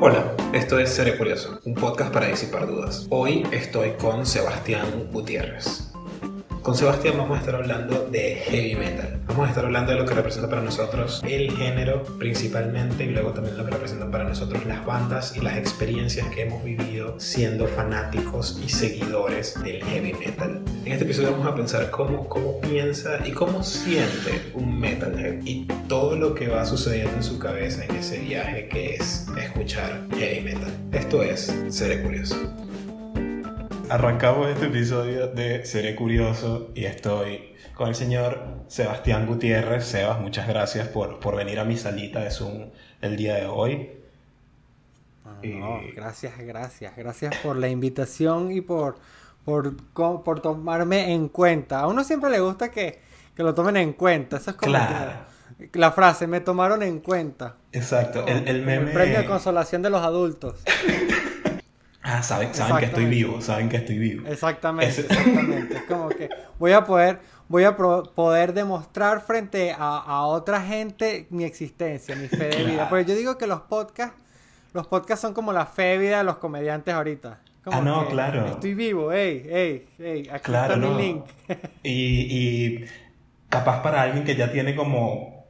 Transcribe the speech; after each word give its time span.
Hola, 0.00 0.32
esto 0.52 0.78
es 0.78 0.90
Seré 0.90 1.18
Curioso, 1.18 1.58
un 1.64 1.74
podcast 1.74 2.12
para 2.12 2.28
disipar 2.28 2.68
dudas. 2.68 3.08
Hoy 3.10 3.44
estoy 3.50 3.94
con 4.00 4.24
Sebastián 4.26 5.08
Gutiérrez. 5.10 5.87
Con 6.68 6.76
Sebastián 6.76 7.14
vamos 7.16 7.38
a 7.38 7.40
estar 7.40 7.54
hablando 7.54 8.08
de 8.12 8.42
heavy 8.44 8.76
metal. 8.76 9.22
Vamos 9.26 9.46
a 9.46 9.48
estar 9.48 9.64
hablando 9.64 9.92
de 9.92 10.00
lo 10.00 10.04
que 10.04 10.12
representa 10.12 10.50
para 10.50 10.60
nosotros 10.60 11.22
el 11.26 11.50
género 11.56 12.02
principalmente 12.18 13.04
y 13.04 13.08
luego 13.08 13.30
también 13.32 13.56
lo 13.56 13.64
que 13.64 13.70
representan 13.70 14.10
para 14.10 14.24
nosotros 14.24 14.66
las 14.66 14.84
bandas 14.84 15.34
y 15.34 15.40
las 15.40 15.56
experiencias 15.56 16.28
que 16.28 16.42
hemos 16.42 16.62
vivido 16.62 17.18
siendo 17.18 17.66
fanáticos 17.68 18.60
y 18.62 18.68
seguidores 18.68 19.54
del 19.64 19.82
heavy 19.82 20.12
metal. 20.12 20.60
En 20.84 20.92
este 20.92 21.06
episodio 21.06 21.30
vamos 21.30 21.46
a 21.46 21.54
pensar 21.54 21.90
cómo, 21.90 22.28
cómo 22.28 22.60
piensa 22.60 23.26
y 23.26 23.32
cómo 23.32 23.64
siente 23.64 24.52
un 24.52 24.78
metalhead 24.78 25.40
y 25.46 25.64
todo 25.88 26.16
lo 26.16 26.34
que 26.34 26.48
va 26.48 26.66
sucediendo 26.66 27.14
en 27.16 27.22
su 27.22 27.38
cabeza 27.38 27.86
en 27.86 27.96
ese 27.96 28.18
viaje 28.18 28.68
que 28.68 28.96
es 28.96 29.26
escuchar 29.42 30.06
heavy 30.18 30.42
metal. 30.42 30.70
Esto 30.92 31.22
es 31.22 31.50
Seré 31.70 32.02
Curioso. 32.02 32.36
Arrancamos 33.90 34.48
este 34.48 34.66
episodio 34.66 35.28
de 35.28 35.64
Seré 35.64 35.96
Curioso 35.96 36.70
y 36.74 36.84
estoy 36.84 37.54
con 37.74 37.88
el 37.88 37.94
señor 37.94 38.64
Sebastián 38.66 39.26
Gutiérrez. 39.26 39.86
Sebas, 39.86 40.20
muchas 40.20 40.46
gracias 40.46 40.88
por, 40.88 41.20
por 41.20 41.36
venir 41.36 41.58
a 41.58 41.64
mi 41.64 41.78
salita 41.78 42.20
de 42.20 42.30
Zoom 42.30 42.70
el 43.00 43.16
día 43.16 43.36
de 43.36 43.46
hoy. 43.46 43.90
No, 45.42 45.80
gracias, 45.96 46.36
gracias. 46.38 46.96
Gracias 46.96 47.34
por 47.36 47.56
la 47.56 47.68
invitación 47.68 48.52
y 48.52 48.60
por, 48.60 48.96
por, 49.46 49.74
por 49.94 50.40
tomarme 50.40 51.14
en 51.14 51.28
cuenta. 51.28 51.80
A 51.80 51.86
uno 51.86 52.04
siempre 52.04 52.28
le 52.28 52.40
gusta 52.40 52.70
que, 52.70 53.00
que 53.34 53.42
lo 53.42 53.54
tomen 53.54 53.78
en 53.78 53.94
cuenta. 53.94 54.36
Eso 54.36 54.50
es 54.50 54.56
como 54.56 54.76
la 55.72 55.92
frase, 55.92 56.26
me 56.26 56.40
tomaron 56.40 56.82
en 56.82 57.00
cuenta. 57.00 57.56
Exacto, 57.72 58.26
el, 58.26 58.46
el 58.48 58.66
meme... 58.66 58.88
El 58.88 58.92
premio 58.92 59.18
de 59.18 59.24
consolación 59.24 59.80
de 59.80 59.88
los 59.88 60.02
adultos. 60.02 60.60
Ah, 62.02 62.22
saben, 62.22 62.54
saben 62.54 62.78
que 62.78 62.84
estoy 62.86 63.06
vivo, 63.06 63.40
saben 63.40 63.68
que 63.68 63.76
estoy 63.76 63.98
vivo. 63.98 64.26
Exactamente, 64.28 65.00
exactamente. 65.00 65.76
Es 65.76 65.82
como 65.82 66.08
que 66.08 66.30
voy 66.58 66.72
a 66.72 66.84
poder, 66.84 67.20
voy 67.48 67.64
a 67.64 67.76
poder 67.76 68.54
demostrar 68.54 69.20
frente 69.20 69.74
a, 69.76 70.22
otra 70.22 70.62
gente 70.62 71.26
mi 71.30 71.44
existencia, 71.44 72.14
mi 72.14 72.28
fe 72.28 72.48
de 72.48 72.64
vida. 72.64 72.88
Porque 72.88 73.04
yo 73.04 73.14
digo 73.16 73.36
que 73.36 73.46
los 73.46 73.62
podcasts, 73.62 74.16
los 74.72 74.86
podcasts 74.86 75.22
son 75.22 75.34
como 75.34 75.52
la 75.52 75.66
fe 75.66 75.82
de 75.82 75.98
vida 75.98 76.18
de 76.18 76.24
los 76.24 76.36
comediantes 76.36 76.94
ahorita. 76.94 77.40
ah, 77.66 77.80
no, 77.80 78.08
claro. 78.08 78.46
Estoy 78.46 78.74
vivo, 78.74 79.12
ey, 79.12 79.44
ey, 79.48 79.88
ey, 79.98 80.28
aquí 80.30 80.52
está 80.52 80.76
mi 80.76 80.94
link. 80.94 81.24
y, 81.82 82.84
capaz 83.48 83.82
para 83.82 84.02
alguien 84.02 84.24
que 84.24 84.36
ya 84.36 84.52
tiene 84.52 84.76
como 84.76 85.46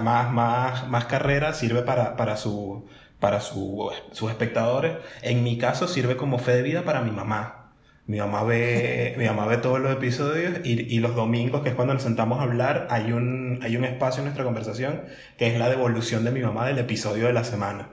más, 0.00 0.32
más, 0.32 0.88
más 0.88 1.04
carrera, 1.06 1.52
sirve 1.54 1.82
para, 1.82 2.16
para 2.16 2.36
su 2.36 2.86
para 3.22 3.40
sus 3.40 3.92
espectadores. 4.28 4.96
En 5.22 5.44
mi 5.44 5.56
caso 5.56 5.86
sirve 5.86 6.16
como 6.16 6.40
fe 6.40 6.56
de 6.56 6.62
vida 6.62 6.82
para 6.82 7.02
mi 7.02 7.12
mamá. 7.12 7.70
Mi 8.08 8.18
mamá 8.18 8.42
ve, 8.42 9.14
mi 9.18 9.26
mamá 9.26 9.46
ve 9.46 9.58
todos 9.58 9.78
los 9.78 9.92
episodios 9.92 10.58
y, 10.64 10.98
los 10.98 11.14
domingos, 11.14 11.62
que 11.62 11.68
es 11.68 11.76
cuando 11.76 11.94
nos 11.94 12.02
sentamos 12.02 12.40
a 12.40 12.42
hablar, 12.42 12.88
hay 12.90 13.12
un, 13.12 13.60
hay 13.62 13.76
un 13.76 13.84
espacio 13.84 14.18
en 14.18 14.24
nuestra 14.24 14.42
conversación 14.42 15.02
que 15.38 15.46
es 15.46 15.56
la 15.56 15.68
devolución 15.68 16.24
de 16.24 16.32
mi 16.32 16.40
mamá 16.40 16.66
del 16.66 16.80
episodio 16.80 17.28
de 17.28 17.32
la 17.32 17.44
semana. 17.44 17.90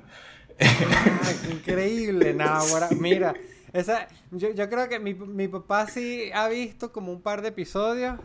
increíble, 1.52 2.34
Náhuara. 2.34 2.90
Mira, 3.00 3.36
esa, 3.72 4.08
yo, 4.32 4.52
yo 4.52 4.68
creo 4.68 4.90
que 4.90 4.98
mi, 4.98 5.14
mi 5.14 5.48
papá 5.48 5.86
sí 5.86 6.32
ha 6.34 6.50
visto 6.50 6.92
como 6.92 7.12
un 7.12 7.22
par 7.22 7.44
de 7.44 7.50
episodios. 7.50 8.20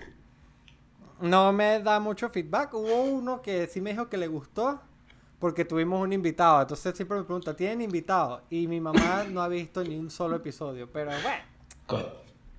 No 1.20 1.52
me 1.52 1.80
da 1.80 2.00
mucho 2.00 2.30
feedback. 2.30 2.72
Hubo 2.72 3.02
uno 3.02 3.42
que 3.42 3.66
sí 3.66 3.82
me 3.82 3.90
dijo 3.90 4.08
que 4.08 4.16
le 4.16 4.26
gustó 4.26 4.80
porque 5.44 5.66
tuvimos 5.66 6.00
un 6.00 6.10
invitado. 6.10 6.62
Entonces 6.62 6.96
siempre 6.96 7.18
me 7.18 7.24
pregunta, 7.24 7.54
¿tienen 7.54 7.82
invitado? 7.82 8.44
Y 8.48 8.66
mi 8.66 8.80
mamá 8.80 9.26
no 9.30 9.42
ha 9.42 9.48
visto 9.48 9.84
ni 9.84 9.94
un 9.94 10.10
solo 10.10 10.36
episodio, 10.36 10.88
pero 10.90 11.10
bueno. 11.10 12.08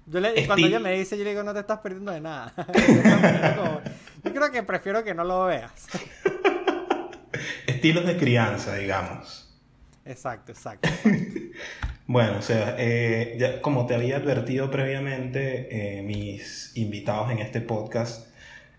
Yo 0.06 0.20
le, 0.20 0.46
cuando 0.46 0.68
ella 0.68 0.80
me 0.80 0.92
dice, 0.92 1.18
yo 1.18 1.24
le 1.24 1.32
digo, 1.32 1.42
no 1.42 1.52
te 1.52 1.62
estás 1.62 1.80
perdiendo 1.80 2.12
de 2.12 2.22
nada. 2.22 2.54
yo 4.24 4.32
creo 4.32 4.52
que 4.52 4.62
prefiero 4.62 5.04
que 5.04 5.16
no 5.16 5.24
lo 5.24 5.46
veas. 5.46 5.88
Estilos 7.66 8.06
de 8.06 8.18
crianza, 8.18 8.76
digamos. 8.76 9.52
Exacto, 10.06 10.52
exacto. 10.52 10.88
bueno, 12.06 12.38
o 12.38 12.42
sea, 12.44 12.76
eh, 12.78 13.58
como 13.64 13.88
te 13.88 13.96
había 13.96 14.18
advertido 14.18 14.70
previamente, 14.70 15.98
eh, 15.98 16.04
mis 16.04 16.78
invitados 16.78 17.32
en 17.32 17.40
este 17.40 17.62
podcast 17.62 18.28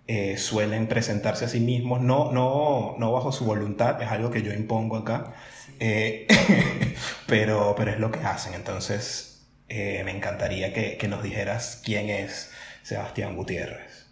eh, 0.08 0.36
suelen 0.36 0.86
presentarse 0.86 1.46
a 1.46 1.48
sí 1.48 1.58
mismos, 1.58 2.00
no, 2.00 2.30
no, 2.30 2.94
no 2.96 3.12
bajo 3.12 3.32
su 3.32 3.44
voluntad, 3.44 4.00
es 4.00 4.08
algo 4.08 4.30
que 4.30 4.40
yo 4.40 4.52
impongo 4.52 4.96
acá, 4.96 5.34
eh, 5.80 6.28
pero, 7.26 7.74
pero 7.76 7.90
es 7.90 7.98
lo 7.98 8.12
que 8.12 8.20
hacen. 8.20 8.54
Entonces, 8.54 9.48
eh, 9.68 10.02
me 10.04 10.12
encantaría 10.12 10.72
que, 10.72 10.96
que, 10.96 11.08
nos 11.08 11.24
dijeras 11.24 11.82
quién 11.84 12.08
es 12.08 12.52
Sebastián 12.82 13.34
Gutiérrez. 13.34 14.06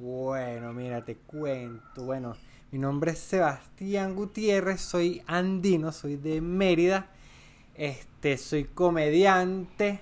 Bueno, 0.00 0.72
mira, 0.72 1.04
te 1.04 1.14
cuento. 1.14 2.02
Bueno, 2.02 2.36
mi 2.72 2.80
nombre 2.80 3.12
es 3.12 3.20
Sebastián 3.20 4.16
Gutiérrez, 4.16 4.80
soy 4.80 5.22
andino, 5.28 5.92
soy 5.92 6.16
de 6.16 6.40
Mérida, 6.40 7.06
este, 7.76 8.36
soy 8.38 8.64
comediante 8.64 10.00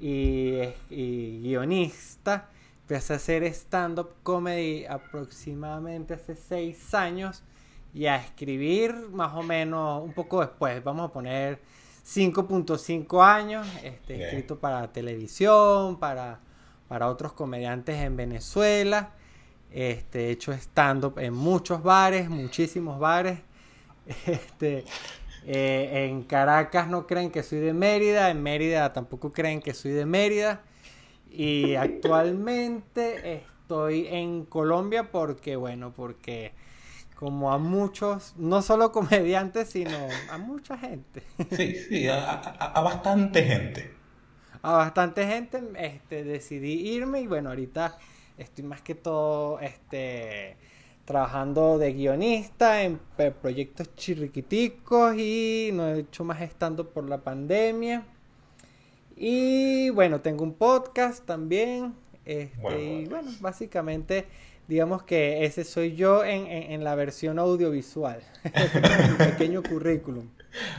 y, 0.00 0.60
y 0.88 1.40
guionista. 1.42 2.48
Empecé 2.84 3.14
a 3.14 3.16
hacer 3.16 3.44
stand-up 3.44 4.10
comedy 4.22 4.84
aproximadamente 4.84 6.12
hace 6.12 6.36
seis 6.36 6.92
años 6.92 7.42
y 7.94 8.04
a 8.04 8.16
escribir 8.16 8.94
más 9.10 9.32
o 9.34 9.42
menos 9.42 10.04
un 10.04 10.12
poco 10.12 10.42
después. 10.42 10.84
Vamos 10.84 11.08
a 11.08 11.12
poner 11.14 11.62
5.5 12.06 13.24
años, 13.24 13.66
este, 13.82 14.22
escrito 14.22 14.58
para 14.58 14.92
televisión, 14.92 15.98
para, 15.98 16.40
para 16.86 17.08
otros 17.08 17.32
comediantes 17.32 17.96
en 17.96 18.18
Venezuela. 18.18 19.12
Este, 19.70 20.26
he 20.26 20.30
hecho 20.32 20.52
stand-up 20.52 21.18
en 21.20 21.32
muchos 21.32 21.82
bares, 21.82 22.28
muchísimos 22.28 23.00
bares. 23.00 23.38
Este, 24.26 24.84
eh, 25.46 26.08
en 26.10 26.24
Caracas 26.24 26.86
no 26.88 27.06
creen 27.06 27.30
que 27.30 27.42
soy 27.42 27.60
de 27.60 27.72
Mérida, 27.72 28.28
en 28.28 28.42
Mérida 28.42 28.92
tampoco 28.92 29.32
creen 29.32 29.62
que 29.62 29.72
soy 29.72 29.92
de 29.92 30.04
Mérida. 30.04 30.60
Y 31.36 31.74
actualmente 31.74 33.34
estoy 33.34 34.06
en 34.06 34.44
Colombia 34.44 35.10
porque, 35.10 35.56
bueno, 35.56 35.92
porque 35.92 36.52
como 37.16 37.52
a 37.52 37.58
muchos, 37.58 38.34
no 38.36 38.62
solo 38.62 38.92
comediantes, 38.92 39.70
sino 39.70 39.96
a 40.30 40.38
mucha 40.38 40.78
gente. 40.78 41.22
Sí, 41.50 41.74
sí, 41.74 42.08
a, 42.08 42.80
bastante 42.82 43.42
gente. 43.42 43.90
A 44.62 44.72
bastante 44.72 45.26
gente 45.26 45.62
este, 45.76 46.24
decidí 46.24 46.88
irme 46.94 47.22
y 47.22 47.26
bueno, 47.26 47.50
ahorita 47.50 47.98
estoy 48.38 48.64
más 48.64 48.80
que 48.80 48.94
todo 48.94 49.58
este, 49.60 50.56
trabajando 51.04 51.78
de 51.78 51.92
guionista 51.92 52.82
en 52.82 53.00
proyectos 53.42 53.94
chirriquiticos 53.96 55.16
y 55.16 55.70
no 55.72 55.88
he 55.88 56.00
hecho 56.00 56.24
más 56.24 56.40
estando 56.42 56.88
por 56.90 57.08
la 57.08 57.18
pandemia. 57.18 58.04
Y 59.16 59.90
bueno, 59.90 60.20
tengo 60.20 60.44
un 60.44 60.54
podcast 60.54 61.24
también. 61.24 61.94
Este, 62.24 62.82
Y 62.82 63.04
bueno, 63.06 63.30
básicamente, 63.40 64.26
digamos 64.66 65.02
que 65.02 65.44
ese 65.44 65.64
soy 65.64 65.94
yo 65.94 66.24
en, 66.24 66.46
en, 66.46 66.84
la 66.84 66.94
versión 66.94 67.38
audiovisual. 67.38 68.20
un 68.44 69.16
pequeño 69.16 69.62
currículum. 69.62 70.28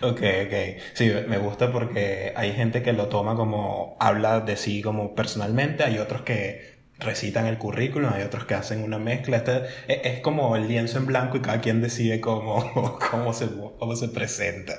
Ok, 0.02 0.22
ok. 0.46 0.82
Sí, 0.94 1.12
me 1.28 1.38
gusta 1.38 1.72
porque 1.72 2.34
hay 2.36 2.54
gente 2.54 2.82
que 2.82 2.94
lo 2.94 3.08
toma 3.08 3.36
como, 3.36 3.96
habla 4.00 4.40
de 4.40 4.58
sí 4.58 4.82
como 4.82 5.16
personalmente, 5.16 5.84
hay 5.84 5.98
otros 6.00 6.22
que 6.22 6.76
recitan 6.98 7.46
el 7.46 7.58
currículum, 7.58 8.12
hay 8.14 8.24
otros 8.24 8.46
que 8.46 8.56
hacen 8.56 8.84
una 8.84 8.98
mezcla. 8.98 9.38
Este, 9.38 9.64
es, 9.88 10.00
es, 10.04 10.20
como 10.22 10.56
el 10.56 10.68
lienzo 10.68 10.98
en 10.98 11.06
blanco 11.06 11.38
y 11.38 11.42
cada 11.42 11.62
quien 11.62 11.82
decide 11.82 12.22
cómo, 12.22 13.00
cómo, 13.12 13.34
se, 13.34 13.48
cómo 13.80 13.96
se 13.96 14.10
presenta. 14.10 14.74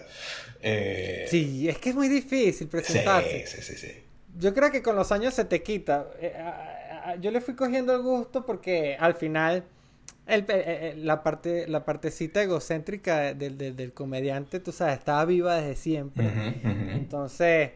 Eh, 0.61 1.27
sí, 1.29 1.69
es 1.69 1.79
que 1.79 1.91
es 1.91 1.95
muy 1.95 2.09
difícil 2.09 2.69
presentarse. 2.69 4.05
Yo 4.39 4.53
creo 4.53 4.71
que 4.71 4.83
con 4.83 4.97
los 4.97 5.13
años 5.13 5.35
se 5.35 5.45
te 5.45 5.63
quita. 5.63 6.07
Eh, 6.21 6.35
yo 7.21 7.31
le 7.31 7.41
fui 7.41 7.55
cogiendo 7.55 7.95
el 7.95 8.03
gusto 8.03 8.45
porque 8.45 8.97
al 8.99 9.15
final 9.15 9.65
la, 10.27 11.23
parte, 11.23 11.69
la 11.69 11.85
partecita 11.85 12.43
egocéntrica 12.43 13.33
del, 13.35 13.93
comediante, 13.95 14.61
tú 14.61 14.73
sabes, 14.73 14.99
estaba 14.99 15.25
viva 15.25 15.57
desde 15.57 15.77
siempre. 15.77 16.27
Entonces, 16.95 17.71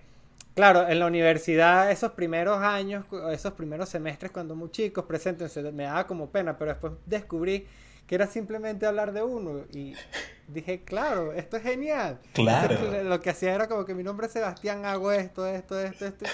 claro, 0.54 0.88
en 0.88 0.98
la 0.98 1.06
universidad, 1.06 1.90
esos 1.90 2.12
primeros 2.12 2.58
años, 2.58 3.04
esos 3.32 3.52
primeros 3.52 3.88
semestres, 3.88 4.32
cuando 4.32 4.56
muy 4.56 4.70
chicos, 4.70 5.04
preséntense, 5.04 5.62
me 5.72 5.84
daba 5.84 6.06
como 6.06 6.30
pena, 6.30 6.58
pero 6.58 6.72
después 6.72 6.92
descubrí 7.06 7.66
que 8.10 8.16
era 8.16 8.26
simplemente 8.26 8.86
hablar 8.86 9.12
de 9.12 9.22
uno. 9.22 9.66
Y 9.72 9.94
dije, 10.48 10.82
claro, 10.82 11.32
esto 11.32 11.56
es 11.56 11.62
genial. 11.62 12.18
Claro. 12.32 13.04
lo 13.04 13.20
que 13.20 13.30
hacía 13.30 13.54
era 13.54 13.68
como 13.68 13.84
que 13.84 13.94
mi 13.94 14.02
nombre 14.02 14.26
es 14.26 14.32
Sebastián, 14.32 14.84
hago 14.84 15.12
esto, 15.12 15.46
esto, 15.46 15.78
esto, 15.78 16.06
esto. 16.06 16.26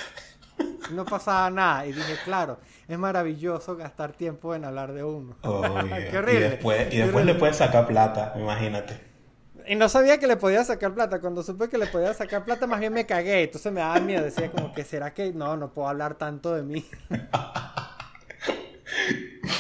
No 0.93 1.05
pasaba 1.05 1.51
nada. 1.51 1.85
Y 1.85 1.93
dije, 1.93 2.15
claro, 2.25 2.59
es 2.89 2.99
maravilloso 2.99 3.77
gastar 3.77 4.15
tiempo 4.15 4.55
en 4.55 4.65
hablar 4.65 4.95
de 4.95 5.05
uno. 5.05 5.37
Qué 6.11 6.17
horrible. 6.17 6.47
Y 6.47 6.51
después, 6.51 6.95
y 6.95 6.97
después 6.97 7.27
le 7.27 7.35
puedes 7.35 7.57
sacar 7.57 7.87
plata, 7.87 8.33
imagínate. 8.37 8.99
Y 9.69 9.75
no 9.75 9.91
sabía 9.91 10.19
que 10.19 10.27
le 10.27 10.39
podía 10.39 10.65
sacar 10.65 10.95
plata. 10.95 11.21
Cuando 11.21 11.43
supe 11.43 11.69
que 11.69 11.77
le 11.77 11.89
podía 11.89 12.15
sacar 12.15 12.43
plata, 12.47 12.67
más 12.67 12.81
bien 12.81 12.95
me 12.95 13.05
cagué. 13.05 13.43
Entonces 13.43 13.71
me 13.71 13.81
daba 13.81 14.01
miedo. 14.01 14.25
Decía 14.25 14.51
como 14.51 14.73
que, 14.73 14.83
¿será 14.83 15.13
que 15.13 15.31
no, 15.35 15.59
no 15.59 15.75
puedo 15.75 15.89
hablar 15.89 16.15
tanto 16.15 16.55
de 16.55 16.63
mí? 16.63 16.87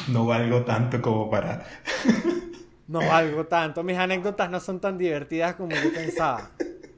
no 0.08 0.26
valgo 0.26 0.64
tanto 0.64 1.00
como 1.00 1.30
para... 1.30 1.64
no 2.88 2.98
valgo 3.00 3.46
tanto. 3.46 3.82
Mis 3.82 3.98
anécdotas 3.98 4.50
no 4.50 4.60
son 4.60 4.80
tan 4.80 4.98
divertidas 4.98 5.54
como 5.54 5.74
yo 5.74 5.92
pensaba. 5.92 6.50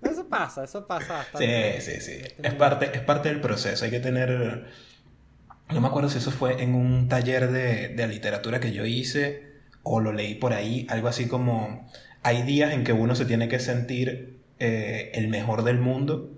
Eso 0.02 0.28
pasa, 0.28 0.64
eso 0.64 0.86
pasa. 0.86 1.26
Sí, 1.36 1.46
sí, 1.80 2.00
sí. 2.00 2.18
Es 2.42 2.54
parte, 2.54 2.90
es 2.94 3.00
parte 3.00 3.28
del 3.28 3.40
proceso. 3.40 3.84
Hay 3.84 3.90
que 3.90 4.00
tener... 4.00 4.66
No 5.70 5.80
me 5.80 5.88
acuerdo 5.88 6.08
si 6.08 6.18
eso 6.18 6.30
fue 6.30 6.62
en 6.62 6.74
un 6.74 7.08
taller 7.08 7.50
de, 7.50 7.88
de 7.88 8.06
literatura 8.06 8.60
que 8.60 8.72
yo 8.72 8.86
hice 8.86 9.48
o 9.82 10.00
lo 10.00 10.12
leí 10.12 10.34
por 10.34 10.52
ahí, 10.52 10.86
algo 10.88 11.08
así 11.08 11.28
como 11.28 11.86
hay 12.22 12.42
días 12.42 12.72
en 12.72 12.84
que 12.84 12.92
uno 12.92 13.14
se 13.14 13.24
tiene 13.24 13.48
que 13.48 13.58
sentir 13.58 14.40
eh, 14.58 15.12
el 15.14 15.28
mejor 15.28 15.62
del 15.62 15.78
mundo 15.78 16.30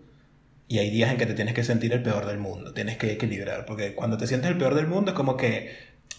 y 0.68 0.78
hay 0.78 0.90
días 0.90 1.10
en 1.10 1.16
que 1.16 1.26
te 1.26 1.34
tienes 1.34 1.54
que 1.54 1.64
sentir 1.64 1.92
el 1.92 2.02
peor 2.02 2.26
del 2.26 2.38
mundo. 2.38 2.72
Tienes 2.72 2.96
que 2.96 3.10
equilibrar, 3.12 3.66
porque 3.66 3.94
cuando 3.94 4.16
te 4.16 4.26
sientes 4.26 4.50
el 4.50 4.58
peor 4.58 4.74
del 4.74 4.86
mundo 4.86 5.10
es 5.10 5.16
como 5.16 5.36
que 5.36 5.74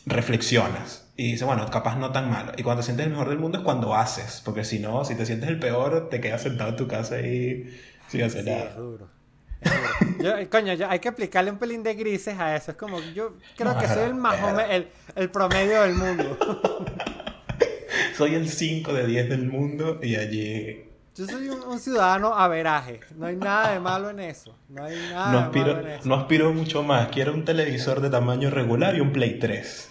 reflexionas 0.05 1.07
y 1.15 1.33
dices, 1.33 1.45
bueno, 1.45 1.69
capaz 1.69 1.97
no 1.97 2.11
tan 2.11 2.29
malo. 2.31 2.53
Y 2.57 2.63
cuando 2.63 2.81
te 2.81 2.85
sientes 2.85 3.05
el 3.05 3.11
mejor 3.11 3.29
del 3.29 3.37
mundo 3.37 3.59
es 3.59 3.63
cuando 3.63 3.93
haces, 3.95 4.41
porque 4.43 4.63
si 4.63 4.79
no, 4.79 5.05
si 5.05 5.15
te 5.15 5.25
sientes 5.25 5.49
el 5.49 5.59
peor, 5.59 6.09
te 6.09 6.19
quedas 6.19 6.41
sentado 6.41 6.71
en 6.71 6.75
tu 6.77 6.87
casa 6.87 7.19
y 7.19 7.79
sin 8.07 8.23
hacer 8.23 8.45
nada. 8.45 8.69
Es 8.69 8.75
duro. 8.75 9.07
coño, 10.49 10.73
hay 10.89 10.99
que 10.99 11.09
aplicarle 11.09 11.51
un 11.51 11.59
pelín 11.59 11.83
de 11.83 11.93
grises 11.93 12.39
a 12.39 12.55
eso. 12.55 12.71
Es 12.71 12.77
como, 12.77 12.99
yo 13.13 13.37
creo 13.55 13.77
que 13.77 13.87
soy 13.87 14.03
el, 14.03 14.15
más 14.15 14.37
el, 14.69 14.87
el 15.15 15.29
promedio 15.29 15.83
del 15.83 15.93
mundo. 15.93 16.37
soy 18.17 18.35
el 18.35 18.49
5 18.49 18.93
de 18.93 19.05
10 19.05 19.29
del 19.29 19.47
mundo 19.47 19.99
y 20.01 20.15
allí... 20.15 20.87
Yo 21.13 21.27
soy 21.27 21.49
un, 21.49 21.79
ciudadano 21.79 22.33
averaje. 22.33 23.01
No 23.17 23.25
hay 23.25 23.35
nada 23.35 23.73
de 23.73 23.79
malo 23.79 24.09
en 24.09 24.21
eso. 24.21 24.55
No 24.69 24.85
hay 24.85 24.95
nada 25.11 25.31
no 25.33 25.39
aspiro, 25.39 25.65
de 25.65 25.73
malo 25.73 25.87
en 25.87 25.93
eso. 25.93 26.09
No 26.09 26.15
aspiro 26.15 26.53
mucho 26.53 26.83
más. 26.83 27.09
Quiero 27.09 27.33
un 27.33 27.43
televisor 27.43 27.99
de 27.99 28.09
tamaño 28.09 28.49
regular 28.49 28.95
y 28.95 29.01
un 29.01 29.11
Play 29.11 29.37
3. 29.37 29.90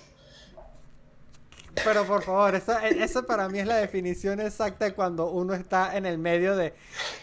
Pero 1.85 2.05
por 2.05 2.23
favor, 2.23 2.55
esa, 2.55 2.87
eso 2.89 3.25
para 3.25 3.49
mí 3.49 3.59
es 3.59 3.67
la 3.67 3.77
definición 3.77 4.41
exacta 4.41 4.85
de 4.85 4.93
cuando 4.93 5.31
uno 5.31 5.55
está 5.55 5.97
en 5.97 6.07
el 6.07 6.19
medio 6.19 6.57
de 6.57 6.75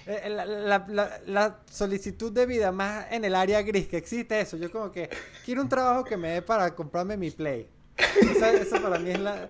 eh, 0.05 0.29
la, 0.29 1.59
solicitud 1.69 2.31
de 2.31 2.45
vida 2.45 2.71
más 2.71 3.05
en 3.11 3.25
el 3.25 3.35
área 3.35 3.61
gris 3.61 3.87
que 3.87 3.97
existe 3.97 4.39
eso. 4.39 4.57
Yo 4.57 4.71
como 4.71 4.91
que 4.91 5.09
quiero 5.45 5.61
un 5.61 5.69
trabajo 5.69 6.03
que 6.03 6.17
me 6.17 6.29
dé 6.29 6.41
para 6.41 6.73
comprarme 6.75 7.17
mi 7.17 7.31
play. 7.31 7.69
eso 7.97 8.81
para 8.81 8.99
mí 8.99 9.11
es 9.11 9.19
la, 9.19 9.49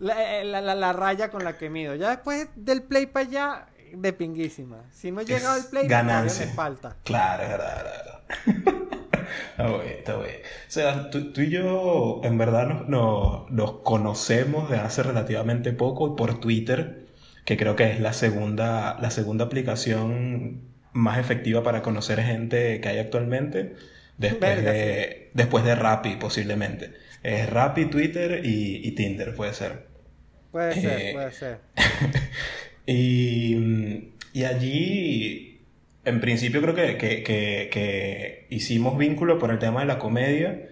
eh, 0.00 0.44
la, 0.44 0.92
raya 0.92 1.30
con 1.30 1.44
la 1.44 1.56
que 1.56 1.70
mido. 1.70 1.94
Ya 1.94 2.10
después 2.10 2.48
del 2.54 2.82
play 2.82 3.06
para 3.06 3.26
allá, 3.26 3.66
de 3.92 4.12
pinguísima. 4.12 4.84
Si 4.92 5.10
no 5.10 5.20
he 5.20 5.24
llegado 5.24 5.54
al 5.54 5.66
play, 5.66 5.86
ganancia. 5.86 6.46
me 6.46 6.52
falta. 6.52 6.96
Claro, 7.04 7.42
es 7.42 7.48
verdad, 7.50 7.84
verdad. 7.84 8.72
Está 9.50 9.66
bien, 9.68 9.94
está 9.98 10.16
bien. 10.18 10.36
O 10.36 10.70
sea, 10.70 11.10
tú, 11.10 11.32
y 11.36 11.50
yo 11.50 12.20
en 12.24 12.38
verdad 12.38 12.66
nos, 12.66 12.88
nos, 12.88 13.50
nos, 13.50 13.72
conocemos 13.82 14.70
de 14.70 14.76
hace 14.76 15.02
relativamente 15.02 15.72
poco 15.72 16.12
y 16.12 16.16
por 16.16 16.40
Twitter, 16.40 17.06
que 17.44 17.56
creo 17.56 17.76
que 17.76 17.90
es 17.90 18.00
la 18.00 18.12
segunda, 18.12 18.98
la 19.00 19.10
segunda 19.10 19.44
aplicación 19.44 20.72
más 20.92 21.18
efectiva 21.18 21.62
para 21.62 21.82
conocer 21.82 22.20
gente 22.22 22.80
que 22.80 22.88
hay 22.88 22.98
actualmente, 22.98 23.74
después, 24.18 24.62
de, 24.62 25.30
después 25.34 25.64
de 25.64 25.74
Rappi 25.74 26.16
posiblemente. 26.16 26.92
Es 27.22 27.48
Rappi, 27.48 27.86
Twitter 27.86 28.44
y, 28.44 28.86
y 28.86 28.92
Tinder, 28.92 29.34
puede 29.34 29.54
ser. 29.54 29.86
Puede 30.50 30.74
ser, 30.74 31.00
eh, 31.00 31.12
puede 31.14 31.32
ser. 31.32 31.58
y, 32.86 34.10
y, 34.32 34.44
allí, 34.44 35.51
en 36.04 36.20
principio 36.20 36.60
creo 36.62 36.74
que, 36.74 36.96
que, 36.96 37.22
que, 37.70 38.46
hicimos 38.50 38.98
vínculo 38.98 39.38
por 39.38 39.50
el 39.50 39.58
tema 39.58 39.80
de 39.80 39.86
la 39.86 39.98
comedia, 39.98 40.68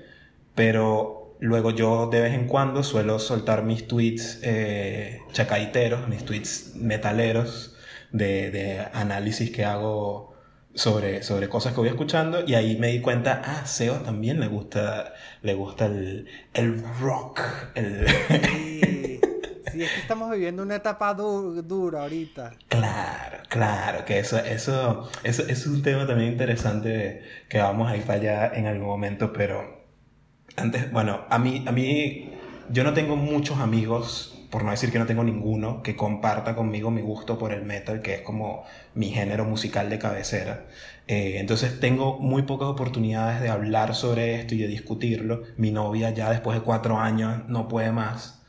pero 0.55 1.37
luego 1.41 1.71
yo 1.71 2.09
de 2.09 2.21
vez 2.21 2.35
en 2.35 2.47
cuando 2.47 2.82
suelo 2.82 3.19
soltar 3.19 3.62
mis 3.62 3.87
tweets 3.87 4.41
eh, 4.43 5.21
chacaiteros, 5.32 6.09
mis 6.09 6.25
tweets 6.25 6.75
metaleros 6.77 7.77
de, 8.12 8.50
de 8.50 8.81
análisis 8.93 9.50
que 9.50 9.65
hago 9.65 10.35
sobre, 10.75 11.23
sobre 11.23 11.49
cosas 11.49 11.73
que 11.75 11.81
voy 11.81 11.88
escuchando 11.88 12.44
y 12.47 12.55
ahí 12.55 12.77
me 12.77 12.88
di 12.88 13.00
cuenta, 13.00 13.43
ah, 13.44 13.67
Seo 13.67 13.97
también 13.97 14.41
le 14.41 14.49
gusta, 14.49 15.15
le 15.43 15.55
gusta 15.55 15.87
el, 15.87 16.27
el 16.55 16.82
rock. 17.00 17.41
El... 17.75 19.21
Sí, 19.72 19.82
es 19.82 19.90
que 19.90 20.00
estamos 20.00 20.31
viviendo 20.31 20.62
una 20.62 20.76
etapa 20.76 21.14
dura 21.14 22.02
ahorita. 22.02 22.52
Claro, 22.69 23.38
claro, 23.49 24.05
que 24.05 24.19
eso, 24.19 24.38
eso, 24.38 25.08
eso, 25.22 25.43
es 25.46 25.67
un 25.67 25.82
tema 25.82 26.06
también 26.06 26.32
interesante 26.32 27.22
que 27.49 27.58
vamos 27.58 27.90
a 27.90 27.96
ir 27.96 28.02
para 28.02 28.19
allá 28.19 28.52
en 28.55 28.67
algún 28.67 28.88
momento, 28.88 29.32
pero 29.32 29.81
antes, 30.56 30.90
bueno, 30.93 31.22
a 31.28 31.38
mí, 31.38 31.64
a 31.67 31.72
mí, 31.72 32.32
yo 32.70 32.84
no 32.84 32.93
tengo 32.93 33.17
muchos 33.17 33.58
amigos 33.58 34.37
por 34.50 34.64
no 34.64 34.72
decir 34.72 34.90
que 34.90 34.99
no 34.99 35.06
tengo 35.06 35.22
ninguno, 35.22 35.82
que 35.82 35.94
comparta 35.94 36.56
conmigo 36.56 36.90
mi 36.90 37.02
gusto 37.02 37.38
por 37.38 37.52
el 37.52 37.62
metal, 37.62 38.02
que 38.02 38.14
es 38.14 38.20
como 38.22 38.64
mi 38.94 39.11
género 39.11 39.44
musical 39.44 39.88
de 39.88 39.99
cabecera. 39.99 40.67
Eh, 41.06 41.38
entonces 41.38 41.78
tengo 41.78 42.19
muy 42.19 42.43
pocas 42.43 42.69
oportunidades 42.69 43.40
de 43.40 43.49
hablar 43.49 43.94
sobre 43.94 44.34
esto 44.34 44.56
y 44.56 44.58
de 44.58 44.67
discutirlo. 44.67 45.44
Mi 45.56 45.70
novia 45.70 46.11
ya 46.11 46.31
después 46.31 46.58
de 46.58 46.64
cuatro 46.64 46.99
años 46.99 47.49
no 47.49 47.69
puede 47.69 47.93
más. 47.93 48.39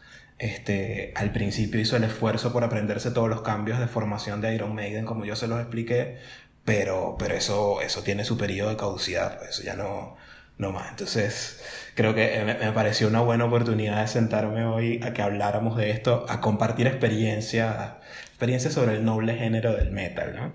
Este, 0.41 1.13
al 1.15 1.31
principio 1.31 1.79
hizo 1.79 1.95
el 1.97 2.03
esfuerzo 2.03 2.51
por 2.51 2.63
aprenderse 2.63 3.11
todos 3.11 3.29
los 3.29 3.43
cambios 3.43 3.77
de 3.77 3.87
formación 3.87 4.41
de 4.41 4.55
Iron 4.55 4.73
Maiden, 4.73 5.05
como 5.05 5.23
yo 5.23 5.35
se 5.35 5.47
los 5.47 5.59
expliqué, 5.59 6.17
pero, 6.65 7.15
pero 7.19 7.35
eso, 7.35 7.79
eso 7.81 8.01
tiene 8.01 8.25
su 8.25 8.39
periodo 8.39 8.71
de 8.71 8.75
caducidad, 8.75 9.37
pues, 9.37 9.51
eso 9.51 9.61
ya 9.61 9.75
no, 9.75 10.17
no 10.57 10.71
más. 10.71 10.89
Entonces, 10.89 11.61
creo 11.93 12.15
que 12.15 12.43
me, 12.43 12.71
pareció 12.71 13.07
una 13.07 13.21
buena 13.21 13.45
oportunidad 13.45 14.01
de 14.01 14.07
sentarme 14.07 14.65
hoy 14.65 14.99
a 15.03 15.13
que 15.13 15.21
habláramos 15.21 15.77
de 15.77 15.91
esto, 15.91 16.25
a 16.27 16.41
compartir 16.41 16.87
experiencias 16.87 17.93
experiencia 18.25 18.71
sobre 18.71 18.95
el 18.95 19.05
noble 19.05 19.35
género 19.35 19.73
del 19.73 19.91
metal, 19.91 20.35
¿no? 20.35 20.53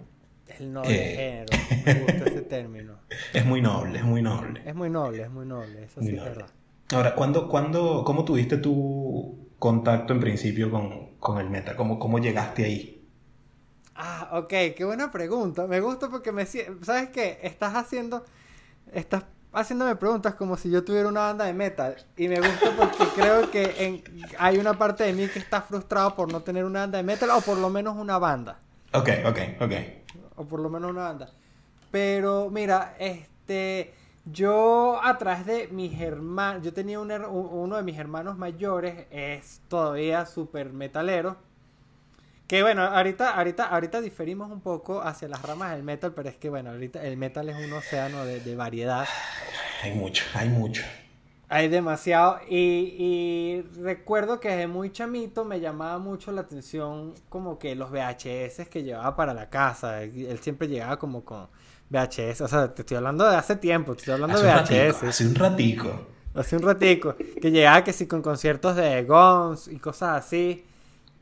El 0.58 0.72
noble 0.72 1.12
eh, 1.12 1.46
género, 1.46 1.84
me 1.84 1.94
gusta 1.94 2.24
ese 2.24 2.42
término. 2.42 2.96
Es 3.32 3.46
muy 3.46 3.62
noble, 3.62 4.00
es 4.00 4.04
muy 4.04 4.20
noble. 4.20 4.62
Es 4.66 4.74
muy 4.74 4.90
noble, 4.90 5.22
es 5.22 5.30
muy 5.30 5.46
noble, 5.46 5.84
eso 5.84 6.02
sí 6.02 6.16
es 6.16 6.24
verdad. 6.24 6.48
Ahora, 6.92 7.14
¿cuándo, 7.14 7.48
cuándo, 7.48 8.02
¿cómo 8.04 8.24
tuviste 8.24 8.56
tu 8.56 9.45
contacto 9.58 10.12
en 10.12 10.20
principio 10.20 10.70
con, 10.70 11.16
con 11.18 11.38
el 11.38 11.50
metal? 11.50 11.76
¿Cómo, 11.76 11.98
¿Cómo 11.98 12.18
llegaste 12.18 12.64
ahí? 12.64 13.08
Ah, 13.94 14.28
ok, 14.32 14.48
qué 14.76 14.84
buena 14.84 15.10
pregunta. 15.10 15.66
Me 15.66 15.80
gusta 15.80 16.08
porque 16.08 16.32
me... 16.32 16.44
¿Sabes 16.46 17.10
qué? 17.10 17.38
Estás 17.42 17.74
haciendo... 17.74 18.24
Estás 18.92 19.24
haciéndome 19.52 19.96
preguntas 19.96 20.34
como 20.34 20.56
si 20.56 20.70
yo 20.70 20.84
tuviera 20.84 21.08
una 21.08 21.20
banda 21.20 21.46
de 21.46 21.54
metal. 21.54 21.96
Y 22.16 22.28
me 22.28 22.40
gusta 22.40 22.72
porque 22.76 23.04
creo 23.16 23.50
que 23.50 24.04
hay 24.38 24.58
una 24.58 24.74
parte 24.76 25.04
de 25.04 25.12
mí 25.14 25.26
que 25.28 25.38
está 25.38 25.62
frustrado 25.62 26.14
por 26.14 26.30
no 26.30 26.42
tener 26.42 26.64
una 26.64 26.80
banda 26.80 26.98
de 26.98 27.04
metal 27.04 27.30
o 27.30 27.40
por 27.40 27.56
lo 27.56 27.70
menos 27.70 27.96
una 27.96 28.18
banda. 28.18 28.58
Ok, 28.92 29.08
ok, 29.24 29.38
ok. 29.60 29.72
O 30.36 30.44
por 30.44 30.60
lo 30.60 30.68
menos 30.68 30.90
una 30.90 31.04
banda. 31.04 31.30
Pero 31.90 32.50
mira, 32.50 32.94
este... 32.98 33.94
Yo 34.32 34.98
a 35.04 35.18
través 35.18 35.46
de 35.46 35.68
mis 35.68 36.00
hermanos, 36.00 36.64
yo 36.64 36.72
tenía 36.72 36.98
un, 36.98 37.12
uno 37.12 37.76
de 37.76 37.82
mis 37.84 37.96
hermanos 37.96 38.36
mayores, 38.36 39.06
es 39.12 39.60
todavía 39.68 40.26
súper 40.26 40.72
metalero. 40.72 41.36
Que 42.48 42.62
bueno, 42.62 42.82
ahorita, 42.82 43.36
ahorita, 43.36 43.66
ahorita 43.66 44.00
diferimos 44.00 44.50
un 44.50 44.60
poco 44.60 45.00
hacia 45.00 45.28
las 45.28 45.42
ramas 45.42 45.72
del 45.72 45.84
metal, 45.84 46.12
pero 46.12 46.28
es 46.28 46.36
que 46.36 46.50
bueno, 46.50 46.70
ahorita 46.70 47.04
el 47.04 47.16
metal 47.16 47.48
es 47.48 47.56
un 47.56 47.72
océano 47.72 48.24
de, 48.24 48.56
variedad. 48.56 49.06
Hay 49.82 49.94
mucho, 49.94 50.24
hay 50.34 50.48
mucho. 50.48 50.82
Hay 51.48 51.68
demasiado. 51.68 52.40
Y, 52.48 52.96
y, 52.98 53.62
recuerdo 53.80 54.40
que 54.40 54.48
desde 54.48 54.66
muy 54.66 54.90
chamito 54.90 55.44
me 55.44 55.60
llamaba 55.60 55.98
mucho 55.98 56.32
la 56.32 56.40
atención 56.40 57.14
como 57.28 57.60
que 57.60 57.76
los 57.76 57.92
VHS 57.92 58.68
que 58.68 58.82
llevaba 58.82 59.14
para 59.14 59.34
la 59.34 59.50
casa. 59.50 60.02
Él 60.02 60.38
siempre 60.40 60.66
llegaba 60.66 60.98
como 60.98 61.24
con 61.24 61.48
VHS. 61.90 62.40
O 62.42 62.48
sea, 62.48 62.74
te 62.74 62.82
estoy 62.82 62.96
hablando 62.96 63.28
de 63.28 63.36
hace 63.36 63.56
tiempo, 63.56 63.94
te 63.94 64.00
estoy 64.00 64.14
hablando 64.14 64.40
de 64.40 64.48
VHS. 64.48 65.02
hace 65.04 65.26
un 65.26 65.34
ratico. 65.34 66.06
Hace 66.34 66.56
un 66.56 66.62
ratico. 66.62 67.14
Que 67.40 67.50
llegaba 67.50 67.82
que 67.84 67.92
sí 67.92 68.06
con 68.06 68.22
conciertos 68.22 68.76
de 68.76 69.04
Guns 69.04 69.68
y 69.68 69.78
cosas 69.78 70.24
así. 70.24 70.64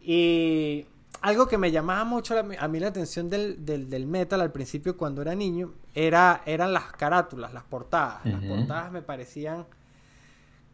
Y 0.02 0.86
algo 1.20 1.48
que 1.48 1.56
me 1.56 1.70
llamaba 1.70 2.04
mucho 2.04 2.34
a 2.38 2.68
mí 2.68 2.80
la 2.80 2.88
atención 2.88 3.30
del, 3.30 3.64
del, 3.64 4.06
metal 4.06 4.40
al 4.40 4.52
principio 4.52 4.96
cuando 4.96 5.22
era 5.22 5.34
niño 5.34 5.72
era, 5.94 6.42
eran 6.44 6.72
las 6.72 6.92
carátulas, 6.92 7.54
las 7.54 7.62
portadas. 7.64 8.24
Las 8.26 8.44
portadas 8.44 8.92
me 8.92 9.00
parecían 9.00 9.64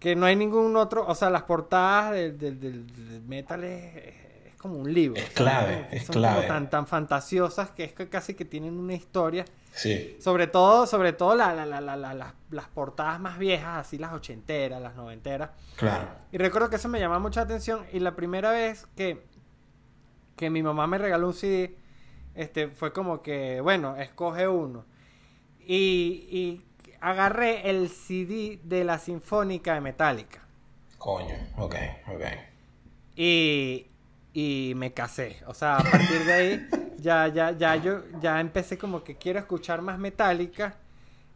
que 0.00 0.16
no 0.16 0.26
hay 0.26 0.34
ningún 0.34 0.74
otro, 0.76 1.06
o 1.06 1.14
sea, 1.14 1.28
las 1.28 1.42
portadas 1.42 2.12
del, 2.12 2.38
del, 2.38 3.22
metal 3.28 3.62
es, 3.62 4.19
como 4.60 4.76
un 4.76 4.92
libro. 4.92 5.20
Es 5.20 5.30
clave, 5.30 5.88
es 5.90 6.08
clave. 6.08 6.46
tan, 6.46 6.70
tan 6.70 6.86
fantasiosas 6.86 7.70
que 7.70 7.84
es 7.84 7.92
que 7.92 8.08
casi 8.08 8.34
que 8.34 8.44
tienen 8.44 8.78
una 8.78 8.94
historia. 8.94 9.44
Sí. 9.72 10.16
Sobre 10.20 10.46
todo, 10.46 10.86
sobre 10.86 11.12
todo 11.12 11.34
la, 11.34 11.54
la, 11.54 11.80
la, 11.80 12.34
las 12.50 12.68
portadas 12.68 13.20
más 13.20 13.38
viejas, 13.38 13.86
así 13.86 13.98
las 13.98 14.12
ochenteras, 14.12 14.80
las 14.80 14.94
noventeras. 14.94 15.50
Claro. 15.76 16.08
Y 16.32 16.38
recuerdo 16.38 16.70
que 16.70 16.76
eso 16.76 16.88
me 16.88 17.00
llamaba 17.00 17.20
mucha 17.20 17.40
atención 17.42 17.84
y 17.92 18.00
la 18.00 18.14
primera 18.14 18.50
vez 18.52 18.86
que 18.96 19.30
que 20.40 20.48
mi 20.48 20.62
mamá 20.62 20.86
me 20.86 20.96
regaló 20.96 21.26
un 21.26 21.34
CD, 21.34 21.76
este, 22.34 22.68
fue 22.68 22.94
como 22.94 23.20
que, 23.20 23.60
bueno, 23.60 23.96
escoge 23.96 24.48
uno. 24.48 24.86
Y, 25.60 26.26
y 26.30 26.64
agarré 26.98 27.68
el 27.68 27.90
CD 27.90 28.58
de 28.64 28.82
la 28.84 28.98
Sinfónica 28.98 29.74
de 29.74 29.82
Metallica. 29.82 30.40
Coño, 30.96 31.34
ok, 31.58 31.74
ok. 32.08 32.22
Y, 33.16 33.89
y 34.32 34.72
me 34.76 34.92
casé. 34.92 35.38
O 35.46 35.54
sea, 35.54 35.78
a 35.78 35.82
partir 35.82 36.24
de 36.24 36.32
ahí 36.32 36.68
ya, 36.98 37.28
ya, 37.28 37.52
ya 37.52 37.76
yo 37.76 38.02
ya 38.20 38.40
empecé 38.40 38.78
como 38.78 39.02
que 39.02 39.16
quiero 39.16 39.38
escuchar 39.38 39.82
más 39.82 39.98
Metallica. 39.98 40.76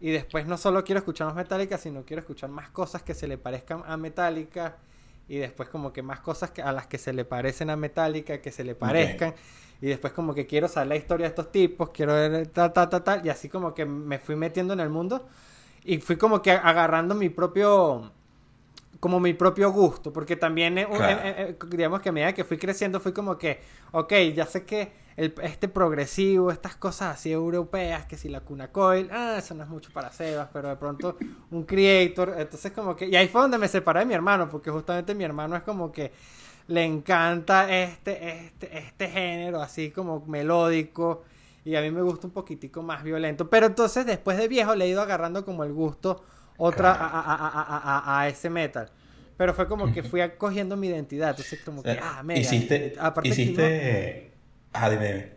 Y 0.01 0.11
después 0.11 0.47
no 0.47 0.57
solo 0.57 0.85
quiero 0.85 0.99
escuchar 0.99 1.29
más 1.29 1.37
Metallica, 1.37 1.79
sino 1.79 2.05
quiero 2.05 2.21
escuchar 2.21 2.51
más 2.51 2.69
cosas 2.71 3.03
que 3.03 3.15
se 3.15 3.27
le 3.27 3.39
parezcan 3.39 3.83
a 3.87 3.97
Metallica. 3.97 4.77
Y 5.29 5.39
después 5.39 5.69
como 5.71 5.93
que 5.93 6.03
más 6.03 6.21
cosas 6.21 6.51
que, 6.51 6.61
a 6.63 6.73
las 6.73 6.87
que 6.87 6.99
se 6.99 7.13
le 7.13 7.25
parecen 7.25 7.71
a 7.71 7.77
Metallica, 7.77 8.41
que 8.41 8.53
se 8.53 8.65
le 8.65 8.75
parezcan. 8.75 9.35
Y 9.81 9.87
después 9.87 10.13
como 10.13 10.35
que 10.35 10.47
quiero 10.47 10.69
saber 10.69 10.89
la 10.89 10.97
historia 10.97 11.25
de 11.25 11.31
estos 11.31 11.51
tipos, 11.51 11.91
quiero 11.91 12.13
ver 12.13 12.47
tal, 12.49 12.73
tal, 12.73 12.89
tal, 12.89 13.03
tal. 13.03 13.27
Y 13.27 13.31
así 13.31 13.49
como 13.49 13.75
que 13.75 13.85
me 13.87 14.19
fui 14.19 14.37
metiendo 14.37 14.75
en 14.75 14.81
el 14.81 14.91
mundo. 14.91 15.27
Y 15.85 15.99
fui 15.99 16.17
como 16.17 16.43
que 16.43 16.53
agarrando 16.53 17.15
mi 17.15 17.29
propio 17.29 18.13
como 19.05 19.21
mi 19.21 19.35
propio 19.35 19.71
gusto, 19.71 20.15
porque 20.15 20.35
también, 20.35 20.79
eh, 20.79 20.89
eh, 20.91 21.35
eh, 21.51 21.57
digamos 21.69 22.01
que 22.01 22.09
a 22.09 22.13
medida 22.13 22.33
que 22.33 22.43
fui 22.43 22.57
creciendo, 22.57 23.01
fui 23.01 23.13
como 23.13 23.37
que, 23.37 23.61
ok, 23.93 24.15
ya 24.35 24.47
sé 24.47 24.65
que 24.65 24.93
el, 25.15 25.35
este 25.43 25.69
progresivo, 25.69 26.51
estas 26.51 26.75
cosas 26.77 27.17
así 27.17 27.31
europeas, 27.31 28.07
que 28.07 28.17
si 28.17 28.31
la 28.31 28.41
cuna 28.41 28.73
coil, 28.73 29.11
ah, 29.13 29.35
eso 29.37 29.53
no 29.53 29.63
es 29.63 29.69
mucho 29.69 29.91
para 29.93 30.11
Sebas, 30.11 30.49
pero 30.51 30.71
de 30.71 30.77
pronto 30.77 31.19
un 31.51 31.65
creator, 31.65 32.35
entonces 32.39 32.73
como 32.73 32.97
que, 32.97 33.07
y 33.07 33.15
ahí 33.15 33.29
fue 33.29 33.43
donde 33.43 33.59
me 33.59 33.69
separé 33.69 34.01
de 34.01 34.07
mi 34.07 34.15
hermano, 34.15 34.49
porque 34.49 34.71
justamente 34.71 35.15
mi 35.15 35.25
hermano 35.25 35.55
es 35.55 35.63
como 35.65 35.93
que 35.93 36.11
le 36.69 36.83
encanta 36.83 37.71
este, 37.71 38.47
este, 38.47 38.79
este 38.79 39.09
género, 39.09 39.61
así 39.61 39.91
como 39.91 40.25
melódico, 40.25 41.25
y 41.63 41.77
a 41.77 41.83
mí 41.83 41.91
me 41.91 42.01
gusta 42.01 42.27
un 42.27 42.33
poquitico 42.33 42.83
más 42.83 43.03
violento, 43.03 43.51
pero 43.51 43.67
entonces 43.67 44.07
después 44.07 44.39
de 44.39 44.49
viejo 44.49 44.75
le 44.75 44.87
he 44.87 44.89
ido 44.89 45.03
agarrando 45.03 45.45
como 45.45 45.63
el 45.63 45.75
gusto 45.75 46.25
otra 46.57 46.93
a, 46.93 47.21
a, 47.21 48.19
a, 48.19 48.21
a, 48.21 48.29
ese 48.29 48.51
metal. 48.51 48.91
Pero 49.37 49.53
fue 49.55 49.67
como 49.67 49.93
que 49.93 50.03
fui 50.03 50.21
cogiendo 50.39 50.77
mi 50.77 50.89
identidad. 50.89 51.31
Entonces, 51.31 51.61
como 51.65 51.83
que, 51.83 51.99
ah, 52.01 52.23
mira. 52.23 52.41
Hiciste. 52.41 52.95
Aparte 52.99 53.29
hiciste. 53.29 54.33
Ah, 54.73 54.89
dime. 54.91 55.33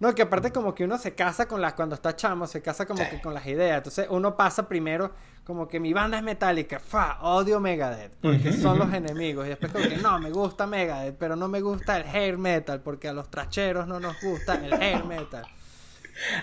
No, 0.00 0.14
que 0.14 0.22
aparte, 0.22 0.50
como 0.50 0.74
que 0.74 0.84
uno 0.84 0.98
se 0.98 1.14
casa 1.14 1.46
con 1.46 1.60
las. 1.60 1.74
Cuando 1.74 1.94
está 1.94 2.16
chamo, 2.16 2.46
se 2.46 2.62
casa 2.62 2.86
como 2.86 3.08
que 3.08 3.20
con 3.20 3.34
las 3.34 3.46
ideas. 3.46 3.76
Entonces, 3.78 4.06
uno 4.10 4.36
pasa 4.36 4.66
primero, 4.66 5.12
como 5.44 5.68
que 5.68 5.78
mi 5.78 5.92
banda 5.92 6.16
es 6.16 6.24
metálica. 6.24 6.80
Fa, 6.80 7.18
odio 7.20 7.60
Megadeth. 7.60 8.12
Porque 8.20 8.52
son 8.52 8.78
los 8.78 8.92
enemigos. 8.92 9.46
Y 9.46 9.50
después, 9.50 9.70
como 9.70 9.88
que 9.88 9.98
no, 9.98 10.18
me 10.18 10.30
gusta 10.30 10.66
Megadeth, 10.66 11.16
pero 11.16 11.36
no 11.36 11.48
me 11.48 11.60
gusta 11.60 11.98
el 11.98 12.04
hair 12.04 12.38
metal. 12.38 12.80
Porque 12.80 13.08
a 13.08 13.12
los 13.12 13.30
tracheros 13.30 13.86
no 13.86 14.00
nos 14.00 14.20
gusta 14.20 14.54
el 14.54 14.72
hair 14.72 15.04
metal. 15.04 15.44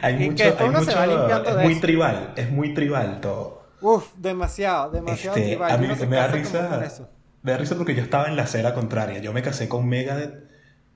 Hay 0.01 0.13
mucho, 0.15 0.43
hay 0.43 0.69
mucho, 0.69 0.91
es 0.91 1.63
muy 1.63 1.79
tribal, 1.79 2.33
es 2.35 2.49
muy 2.49 2.73
tribal 2.73 3.21
todo. 3.21 3.56
Uf, 3.81 4.13
demasiado, 4.17 4.91
demasiado 4.91 5.37
este. 5.37 5.63
A 5.63 5.77
mí 5.77 5.87
me 5.87 6.15
da 6.15 6.27
risa. 6.27 6.81
Me 7.43 7.51
da 7.51 7.57
risa 7.57 7.75
porque 7.75 7.95
yo 7.95 8.03
estaba 8.03 8.27
en 8.27 8.35
la 8.35 8.43
acera 8.43 8.73
contraria. 8.73 9.19
Yo 9.19 9.33
me 9.33 9.41
casé 9.41 9.69
con 9.69 9.87
Megadeth 9.87 10.43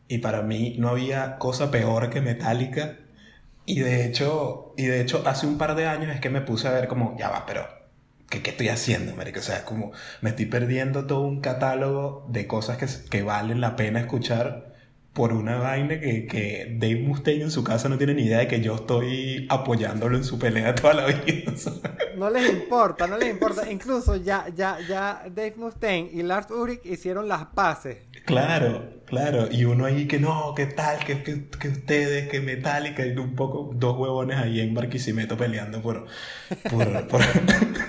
y 0.08 0.18
para 0.18 0.42
mí 0.42 0.76
no 0.80 0.90
había 0.90 1.38
cosa 1.38 1.72
peor 1.72 2.10
que 2.10 2.22
Metallica. 2.22 2.98
Y 3.66 3.80
de 3.80 4.06
hecho, 4.06 4.74
y 4.76 4.86
de 4.86 5.02
hecho 5.02 5.24
hace 5.26 5.46
un 5.48 5.58
par 5.58 5.76
de 5.76 5.88
años 5.88 6.14
es 6.14 6.20
que 6.20 6.30
me 6.30 6.42
puse 6.42 6.68
a 6.68 6.72
ver 6.72 6.88
como, 6.88 7.16
ya 7.18 7.30
va, 7.30 7.46
pero 7.46 7.68
¿qué, 8.30 8.42
qué 8.42 8.50
estoy 8.50 8.70
haciendo, 8.70 9.14
América? 9.14 9.40
O 9.40 9.44
sea, 9.44 9.64
como 9.64 9.92
me 10.22 10.32
estoy 10.32 10.48
perdiendo 10.48 11.06
todo 11.06 11.22
un 11.22 11.42
catálogo 11.42 12.26
de 12.30 12.48
cosas 12.48 12.78
que, 12.78 12.88
que 13.10 13.24
valen 13.24 13.62
la 13.62 13.76
pena 13.76 14.00
escuchar 14.00 14.71
por 15.14 15.34
una 15.34 15.58
vaina 15.58 16.00
que, 16.00 16.26
que, 16.26 16.78
Dave 16.80 17.02
Mustaine 17.02 17.44
en 17.44 17.52
su 17.52 17.64
casa 17.64 17.90
no 17.90 17.98
tiene 17.98 18.14
ni 18.14 18.24
idea 18.24 18.40
de 18.40 18.48
que 18.48 18.62
yo 18.62 18.76
estoy 18.76 19.46
apoyándolo 19.50 20.16
en 20.16 20.24
su 20.24 20.40
pelea 20.40 20.74
toda 20.74 20.94
la 20.94 21.06
vida. 21.08 21.52
no 22.18 22.30
les 22.30 22.50
importa, 22.50 23.08
no 23.08 23.18
les 23.18 23.30
importa. 23.30 23.70
Incluso 23.70 24.16
ya, 24.16 24.48
ya, 24.56 24.78
ya 24.88 25.24
Dave 25.26 25.56
Mustaine 25.58 26.10
y 26.14 26.24
Lars 26.24 26.50
Ulrich 26.50 26.86
hicieron 26.86 27.28
las 27.28 27.48
paces. 27.48 27.98
Claro, 28.26 29.02
claro. 29.06 29.50
Y 29.52 29.66
uno 29.66 29.86
ahí 29.86 30.08
que 30.08 30.18
no, 30.18 30.54
que 30.56 30.66
tal, 30.66 31.00
que, 31.00 31.22
que, 31.24 31.50
que 31.60 31.68
ustedes, 31.68 32.30
que 32.30 32.40
Metallica, 32.40 33.06
y 33.06 33.12
un 33.18 33.36
poco, 33.36 33.72
dos 33.76 33.98
huevones 33.98 34.38
ahí 34.38 34.62
en 34.62 34.74
Barquisimeto 34.74 35.36
peleando 35.36 35.82
por... 35.82 36.06
por, 36.70 37.08
por 37.08 37.22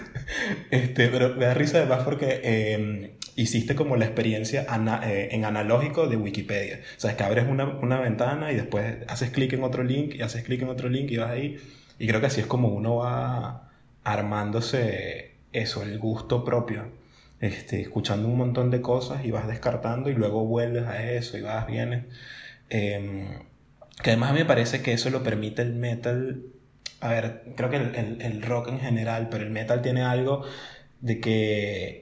este, 0.71 1.09
pero 1.09 1.37
me 1.37 1.45
da 1.45 1.55
risa 1.55 1.79
además 1.79 2.03
porque... 2.03 2.41
Eh, 2.43 3.17
hiciste 3.37 3.75
como 3.75 3.97
la 3.97 4.05
experiencia 4.05 4.67
eh, 5.05 5.29
en 5.33 5.45
analógico 5.45 6.07
de 6.07 6.17
Wikipedia. 6.17 6.81
O 6.97 7.01
sea, 7.01 7.13
es 7.13 7.17
que 7.17 7.25
abres 7.25 7.47
una, 7.49 7.67
una 7.67 8.01
ventana 8.01 8.53
y 8.53 8.57
después 8.57 8.97
haces 9.09 9.31
clic 9.31 9.53
en 9.53 9.63
otro 9.65 9.83
link 9.83 10.15
y 10.15 10.23
haces 10.23 10.45
clic 10.45 10.63
en 10.63 10.69
otro 10.69 10.89
link 10.89 11.11
y 11.11 11.17
vas 11.17 11.31
ahí. 11.31 11.59
Y 11.99 12.07
creo 12.07 12.21
que 12.21 12.27
así 12.27 12.41
es 12.41 12.47
como 12.47 12.69
uno 12.69 12.97
va 12.97 13.71
armándose 14.05 15.33
eso, 15.53 15.83
el 15.83 15.99
gusto 15.99 16.45
propio. 16.45 16.85
Este, 17.41 17.81
escuchando 17.81 18.29
un 18.29 18.39
montón 18.39 18.71
de 18.71 18.81
cosas 18.81 19.25
y 19.25 19.33
vas 19.33 19.49
descartando 19.49 20.11
y 20.11 20.15
luego 20.15 20.45
vuelves 20.45 20.87
a 20.87 21.11
eso 21.11 21.37
y 21.39 21.43
vas, 21.43 21.67
vienes. 21.67 22.05
Em, 22.71 23.27
que 24.03 24.11
además 24.11 24.31
a 24.31 24.33
mí 24.35 24.41
me 24.41 24.45
parece 24.47 24.83
que 24.83 24.93
eso 24.93 25.11
lo 25.11 25.23
permite 25.23 25.63
el 25.63 25.75
metal. 25.75 26.43
A 27.01 27.09
ver, 27.09 27.43
creo 27.57 27.71
que 27.71 27.77
el, 27.77 27.95
el, 27.97 28.23
el 28.23 28.43
rock 28.43 28.69
en 28.69 28.81
general, 28.81 29.29
pero 29.31 29.45
el 29.45 29.51
metal 29.51 29.83
tiene 29.83 30.03
algo 30.03 30.45
de 31.01 31.21
que 31.21 32.02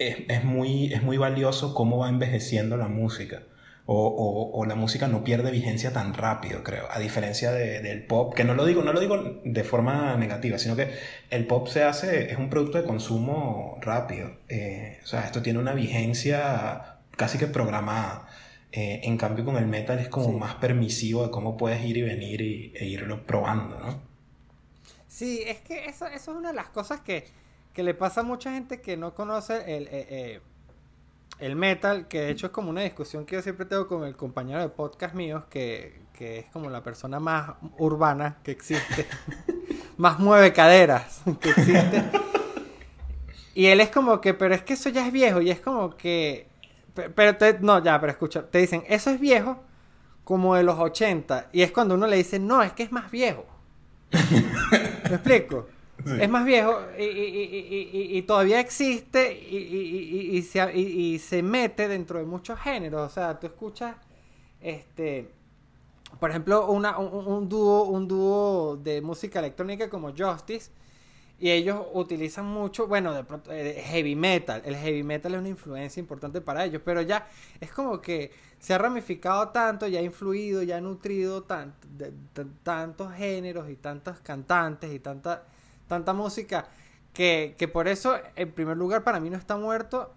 es, 0.00 0.44
muy, 0.44 0.92
es 0.92 1.02
muy 1.02 1.18
valioso 1.18 1.74
cómo 1.74 1.98
va 1.98 2.08
envejeciendo 2.08 2.76
la 2.76 2.88
música. 2.88 3.42
O, 3.92 4.52
o, 4.54 4.64
la 4.66 4.76
música 4.76 5.08
no 5.08 5.24
pierde 5.24 5.50
vigencia 5.50 5.92
tan 5.92 6.14
rápido, 6.14 6.62
creo. 6.62 6.86
A 6.92 7.00
diferencia 7.00 7.50
de, 7.50 7.80
del 7.80 8.06
pop, 8.06 8.34
que 8.34 8.44
no 8.44 8.54
lo, 8.54 8.64
digo, 8.64 8.82
no 8.84 8.92
lo 8.92 9.00
digo 9.00 9.40
de 9.44 9.64
forma 9.64 10.14
negativa, 10.16 10.58
sino 10.58 10.76
que 10.76 10.92
el 11.30 11.44
pop 11.46 11.66
se 11.66 11.82
hace, 11.82 12.30
es 12.30 12.38
un 12.38 12.50
producto 12.50 12.78
de 12.78 12.84
consumo 12.84 13.78
rápido. 13.80 14.30
Eh, 14.48 15.00
o 15.02 15.06
sea, 15.06 15.22
esto 15.22 15.42
tiene 15.42 15.58
una 15.58 15.72
vigencia 15.72 16.98
casi 17.16 17.36
que 17.36 17.48
programada. 17.48 18.28
Eh, 18.70 19.00
en 19.02 19.16
cambio, 19.18 19.44
con 19.44 19.56
el 19.56 19.66
metal 19.66 19.98
es 19.98 20.08
como 20.08 20.32
más 20.38 20.54
permisivo 20.54 21.24
de 21.24 21.32
cómo 21.32 21.56
puedes 21.56 21.84
ir 21.84 21.96
y 21.96 22.02
venir 22.02 22.40
y, 22.42 22.72
e 22.76 22.86
irlo 22.86 23.26
probando, 23.26 23.80
¿no? 23.80 24.00
Sí, 25.08 25.42
es 25.44 25.58
que 25.58 25.86
eso, 25.86 26.06
eso 26.06 26.30
es 26.30 26.36
una 26.36 26.50
de 26.50 26.54
las 26.54 26.68
cosas 26.68 27.00
que 27.00 27.24
que 27.80 27.84
le 27.84 27.94
pasa 27.94 28.20
a 28.20 28.24
mucha 28.24 28.52
gente 28.52 28.82
que 28.82 28.98
no 28.98 29.14
conoce 29.14 29.74
el, 29.74 29.84
eh, 29.84 30.06
eh, 30.10 30.40
el 31.38 31.56
metal, 31.56 32.08
que 32.08 32.20
de 32.20 32.30
hecho 32.30 32.48
es 32.48 32.52
como 32.52 32.68
una 32.68 32.82
discusión 32.82 33.24
que 33.24 33.36
yo 33.36 33.40
siempre 33.40 33.64
tengo 33.64 33.88
con 33.88 34.04
el 34.04 34.16
compañero 34.16 34.60
de 34.60 34.68
podcast 34.68 35.14
míos, 35.14 35.44
que, 35.48 36.02
que 36.12 36.40
es 36.40 36.46
como 36.52 36.68
la 36.68 36.82
persona 36.82 37.20
más 37.20 37.52
urbana 37.78 38.36
que 38.42 38.50
existe, 38.50 39.06
más 39.96 40.18
mueve 40.18 40.52
caderas 40.52 41.22
que 41.40 41.48
existe. 41.48 42.04
Y 43.54 43.64
él 43.68 43.80
es 43.80 43.88
como 43.88 44.20
que, 44.20 44.34
pero 44.34 44.54
es 44.54 44.62
que 44.62 44.74
eso 44.74 44.90
ya 44.90 45.06
es 45.06 45.10
viejo, 45.10 45.40
y 45.40 45.50
es 45.50 45.60
como 45.60 45.96
que, 45.96 46.48
pero 47.14 47.38
te, 47.38 47.60
no, 47.60 47.82
ya, 47.82 47.98
pero 47.98 48.12
escucha, 48.12 48.42
te 48.42 48.58
dicen, 48.58 48.84
eso 48.88 49.08
es 49.08 49.18
viejo 49.18 49.58
como 50.24 50.54
de 50.54 50.64
los 50.64 50.78
80, 50.78 51.48
y 51.50 51.62
es 51.62 51.72
cuando 51.72 51.94
uno 51.94 52.06
le 52.06 52.18
dice, 52.18 52.38
no, 52.38 52.62
es 52.62 52.74
que 52.74 52.82
es 52.82 52.92
más 52.92 53.10
viejo. 53.10 53.46
¿Me 55.08 55.14
explico? 55.14 55.66
Es 56.20 56.28
más 56.28 56.44
viejo 56.44 56.78
y, 56.98 58.22
todavía 58.22 58.60
existe 58.60 59.32
y, 59.32 60.42
se, 60.42 61.42
mete 61.42 61.88
dentro 61.88 62.18
de 62.18 62.24
muchos 62.24 62.58
géneros. 62.58 63.10
O 63.10 63.12
sea, 63.12 63.38
tú 63.38 63.46
escuchas, 63.46 63.96
este, 64.60 65.30
por 66.18 66.30
ejemplo, 66.30 66.70
una, 66.70 66.98
un, 66.98 67.48
dúo, 67.48 67.84
un 67.84 68.08
dúo 68.08 68.76
de 68.82 69.00
música 69.00 69.38
electrónica 69.38 69.88
como 69.88 70.12
Justice. 70.16 70.70
Y 71.38 71.50
ellos 71.50 71.86
utilizan 71.94 72.44
mucho, 72.44 72.86
bueno, 72.86 73.14
de 73.14 73.24
pronto, 73.24 73.50
eh, 73.50 73.82
heavy 73.86 74.14
metal. 74.14 74.60
El 74.62 74.76
heavy 74.76 75.02
metal 75.02 75.32
es 75.32 75.40
una 75.40 75.48
influencia 75.48 75.98
importante 75.98 76.42
para 76.42 76.66
ellos, 76.66 76.82
pero 76.84 77.00
ya 77.00 77.26
es 77.58 77.72
como 77.72 77.98
que 77.98 78.30
se 78.58 78.74
ha 78.74 78.78
ramificado 78.78 79.48
tanto, 79.48 79.88
ya 79.88 80.00
ha 80.00 80.02
influido, 80.02 80.62
ya 80.62 80.76
ha 80.76 80.80
nutrido 80.82 81.46
tantos 82.62 83.12
géneros 83.14 83.70
y 83.70 83.76
tantos 83.76 84.20
cantantes 84.20 84.92
y 84.92 84.98
tantas 84.98 85.40
tanta 85.90 86.14
música, 86.14 86.68
que, 87.12 87.54
que 87.58 87.68
por 87.68 87.88
eso, 87.88 88.16
en 88.36 88.52
primer 88.52 88.78
lugar, 88.78 89.04
para 89.04 89.20
mí 89.20 89.28
no 89.28 89.36
está 89.36 89.58
muerto. 89.58 90.14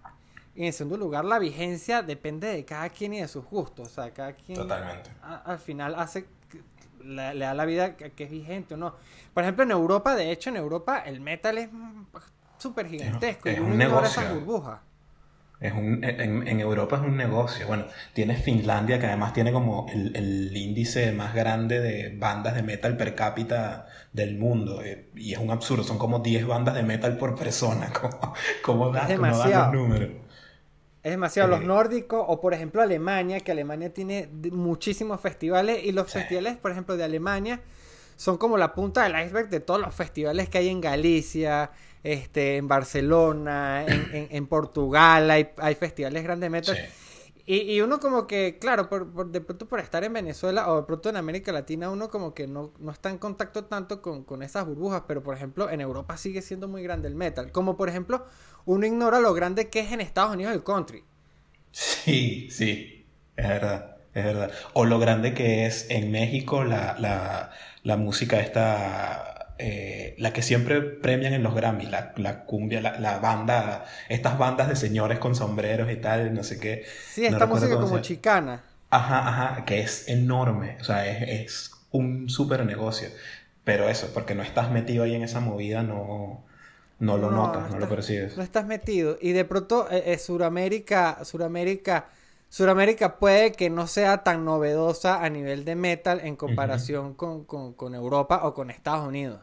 Y 0.54 0.66
en 0.66 0.72
segundo 0.72 0.96
lugar, 0.96 1.24
la 1.24 1.38
vigencia 1.40 2.02
depende 2.02 2.46
de 2.46 2.64
cada 2.64 2.88
quien 2.88 3.12
y 3.12 3.20
de 3.20 3.28
sus 3.28 3.44
gustos. 3.44 3.88
O 3.88 3.90
sea, 3.90 4.14
cada 4.14 4.32
quien 4.32 4.56
Totalmente. 4.56 5.10
al 5.22 5.58
final 5.58 5.96
hace 5.96 6.26
le, 7.04 7.38
da 7.38 7.54
la 7.54 7.64
vida 7.64 7.96
que, 7.96 8.24
es 8.24 8.30
vigente 8.30 8.74
o 8.74 8.76
no. 8.76 8.94
Por 9.32 9.42
ejemplo, 9.42 9.64
en 9.64 9.72
Europa, 9.72 10.14
de 10.14 10.30
hecho, 10.30 10.50
en 10.50 10.56
Europa 10.56 10.98
el 11.00 11.20
metal 11.20 11.58
es 11.58 11.68
súper 12.58 12.88
gigantesco. 12.88 13.48
Es, 13.48 13.58
un 13.58 13.76
negocio. 13.76 14.22
burbujas. 14.34 14.80
Es 15.60 15.72
un, 15.72 16.04
en, 16.04 16.60
Europa 16.60 16.96
es 16.96 17.02
un 17.02 17.16
negocio. 17.16 17.66
Bueno, 17.66 17.86
tienes 18.12 18.42
Finlandia, 18.42 18.98
que 18.98 19.06
además 19.06 19.32
tiene 19.32 19.52
como 19.52 19.86
el, 19.92 20.14
el, 20.16 20.54
índice 20.56 21.12
más 21.12 21.34
grande 21.34 21.80
de 21.80 22.10
bandas 22.18 22.54
de 22.54 22.62
metal 22.62 22.96
per 22.96 23.14
cápita 23.14 23.86
del 24.12 24.36
mundo. 24.38 24.82
Eh, 24.84 25.08
y 25.14 25.32
es 25.32 25.38
un 25.38 25.50
absurdo, 25.50 25.82
son 25.84 25.98
como 25.98 26.18
10 26.20 26.46
bandas 26.46 26.74
de 26.74 26.82
metal 26.82 27.16
por 27.16 27.34
persona. 27.38 27.90
das, 28.92 29.08
demasiado. 29.08 29.64
los 29.72 29.72
números. 29.72 30.10
Es 31.02 31.10
demasiado. 31.10 31.48
Los 31.50 31.62
Eh, 31.62 31.64
nórdicos, 31.64 32.24
o 32.26 32.40
por 32.40 32.54
ejemplo 32.54 32.80
Alemania, 32.82 33.40
que 33.40 33.52
Alemania 33.52 33.92
tiene 33.92 34.28
muchísimos 34.52 35.20
festivales, 35.20 35.84
y 35.84 35.92
los 35.92 36.08
Sí. 36.08 36.12
festivales, 36.12 36.56
por 36.56 36.70
ejemplo, 36.72 36.96
de 36.96 37.04
Alemania, 37.04 37.60
son 38.16 38.38
como 38.38 38.56
la 38.58 38.74
punta 38.74 39.02
del 39.04 39.12
iceberg 39.26 39.48
de 39.50 39.60
todos 39.60 39.80
los 39.80 39.94
festivales 39.94 40.48
que 40.48 40.58
hay 40.58 40.68
en 40.68 40.80
Galicia, 40.80 41.70
este, 42.02 42.56
en 42.56 42.68
Barcelona, 42.68 43.84
en, 43.86 44.08
en- 44.10 44.28
en 44.30 44.46
Portugal, 44.48 45.30
hay, 45.30 45.50
hay 45.58 45.74
festivales 45.74 46.22
grandes 46.22 46.46
de 46.46 46.50
metal. 46.50 46.76
Sí. 46.76 46.88
Y, 47.46 47.56
y 47.74 47.80
uno 47.82 48.00
como 48.00 48.26
que, 48.26 48.58
claro, 48.58 48.88
por, 48.88 49.12
por- 49.12 49.30
de 49.30 49.40
pronto 49.42 49.66
por 49.68 49.78
estar 49.80 50.02
en 50.04 50.12
Venezuela 50.14 50.72
o 50.72 50.76
de 50.76 50.82
pronto 50.84 51.10
en 51.10 51.16
América 51.16 51.52
Latina, 51.52 51.90
uno 51.90 52.08
como 52.08 52.32
que 52.34 52.46
no, 52.46 52.72
no 52.78 52.90
está 52.90 53.10
en 53.10 53.18
contacto 53.18 53.66
tanto 53.66 54.00
con, 54.00 54.24
con 54.24 54.42
esas 54.42 54.64
burbujas, 54.66 55.02
pero 55.06 55.22
por 55.22 55.34
ejemplo 55.36 55.68
en 55.70 55.80
Europa 55.82 56.16
sigue 56.16 56.40
siendo 56.42 56.68
muy 56.68 56.82
grande 56.82 57.08
el 57.08 57.14
metal. 57.16 57.52
Como 57.52 57.76
por 57.76 57.88
ejemplo, 57.90 58.24
uno 58.64 58.86
ignora 58.86 59.20
lo 59.20 59.34
grande 59.34 59.68
que 59.68 59.80
es 59.80 59.92
en 59.92 60.00
Estados 60.00 60.32
Unidos 60.34 60.54
el 60.54 60.62
country. 60.64 61.04
Sí, 61.72 62.48
sí, 62.50 63.06
es 63.36 63.48
verdad, 63.48 63.96
es 64.14 64.24
verdad. 64.24 64.52
O 64.74 64.84
lo 64.84 64.98
grande 64.98 65.34
que 65.34 65.66
es 65.66 65.86
en 65.90 66.10
México 66.12 66.62
la, 66.64 66.96
la, 66.98 67.50
la 67.84 67.96
música 67.96 68.40
esta, 68.40 69.54
eh, 69.58 70.16
la 70.18 70.32
que 70.32 70.42
siempre 70.42 70.80
premian 70.82 71.32
en 71.34 71.42
los 71.44 71.54
Grammys, 71.54 71.90
la, 71.90 72.12
la 72.16 72.44
cumbia, 72.44 72.80
la, 72.80 72.98
la 72.98 73.18
banda, 73.18 73.84
estas 74.08 74.36
bandas 74.38 74.68
de 74.68 74.74
señores 74.76 75.20
con 75.20 75.36
sombreros 75.36 75.90
y 75.92 75.96
tal, 75.96 76.34
no 76.34 76.42
sé 76.42 76.58
qué. 76.58 76.84
Sí, 77.12 77.24
esta 77.26 77.46
música 77.46 77.76
como 77.78 78.00
chicana. 78.00 78.62
Ajá, 78.90 79.28
ajá, 79.28 79.64
que 79.64 79.80
es 79.80 80.08
enorme, 80.08 80.76
o 80.80 80.84
sea, 80.84 81.06
es, 81.06 81.22
es 81.44 81.70
un 81.92 82.28
súper 82.28 82.64
negocio. 82.66 83.08
Pero 83.64 83.88
eso, 83.88 84.10
porque 84.12 84.34
no 84.34 84.42
estás 84.42 84.70
metido 84.70 85.04
ahí 85.04 85.14
en 85.14 85.22
esa 85.22 85.40
movida, 85.40 85.82
no, 85.82 86.44
no 86.98 87.16
lo 87.18 87.30
notas, 87.30 87.62
no, 87.70 87.76
lo 87.78 87.84
estás- 87.84 87.88
percibes. 87.90 88.36
No 88.36 88.42
estás 88.42 88.66
metido. 88.66 89.16
Y 89.20 89.32
de 89.32 89.44
pronto, 89.44 89.88
eh, 89.90 90.02
eh, 90.12 90.18
Suramérica, 90.18 91.24
Suramérica, 91.24 92.06
Suramérica 92.54 93.18
puede 93.18 93.50
que 93.50 93.68
no 93.68 93.88
sea 93.88 94.22
tan 94.22 94.44
novedosa 94.44 95.24
a 95.24 95.28
nivel 95.28 95.64
de 95.64 95.74
metal 95.74 96.20
en 96.22 96.36
comparación 96.36 97.14
con, 97.14 97.44
con- 97.44 97.72
con 97.74 97.96
Europa 97.96 98.42
o 98.44 98.54
con 98.54 98.70
Estados 98.70 99.08
Unidos. 99.08 99.40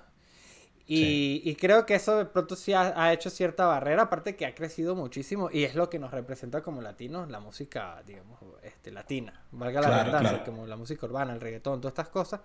Y, 0.87 1.41
y 1.43 1.55
creo 1.55 1.85
que 1.85 1.95
eso 1.95 2.17
de 2.17 2.25
pronto 2.25 2.55
sí 2.55 2.71
ha, 2.73 2.93
ha 3.01 3.11
hecho 3.11 3.29
cierta 3.29 3.65
barrera, 3.65 4.03
aparte 4.03 4.37
que 4.37 4.45
ha 4.45 4.55
crecido 4.55 4.95
muchísimo 4.95 5.49
y 5.51 5.65
es 5.65 5.75
lo 5.75 5.89
que 5.89 5.99
nos 5.99 6.11
representa 6.11 6.63
como 6.63 6.81
latinos, 6.81 7.29
la 7.29 7.41
música, 7.41 8.01
digamos, 8.05 8.39
este, 8.63 8.91
latina, 8.91 9.45
valga 9.51 9.81
la 9.81 9.87
Claro, 9.87 10.11
claro. 10.19 10.45
como 10.45 10.65
la 10.65 10.77
música 10.77 11.05
urbana, 11.05 11.33
el 11.33 11.41
reggaetón, 11.41 11.81
todas 11.81 11.91
estas 11.91 12.09
cosas. 12.09 12.39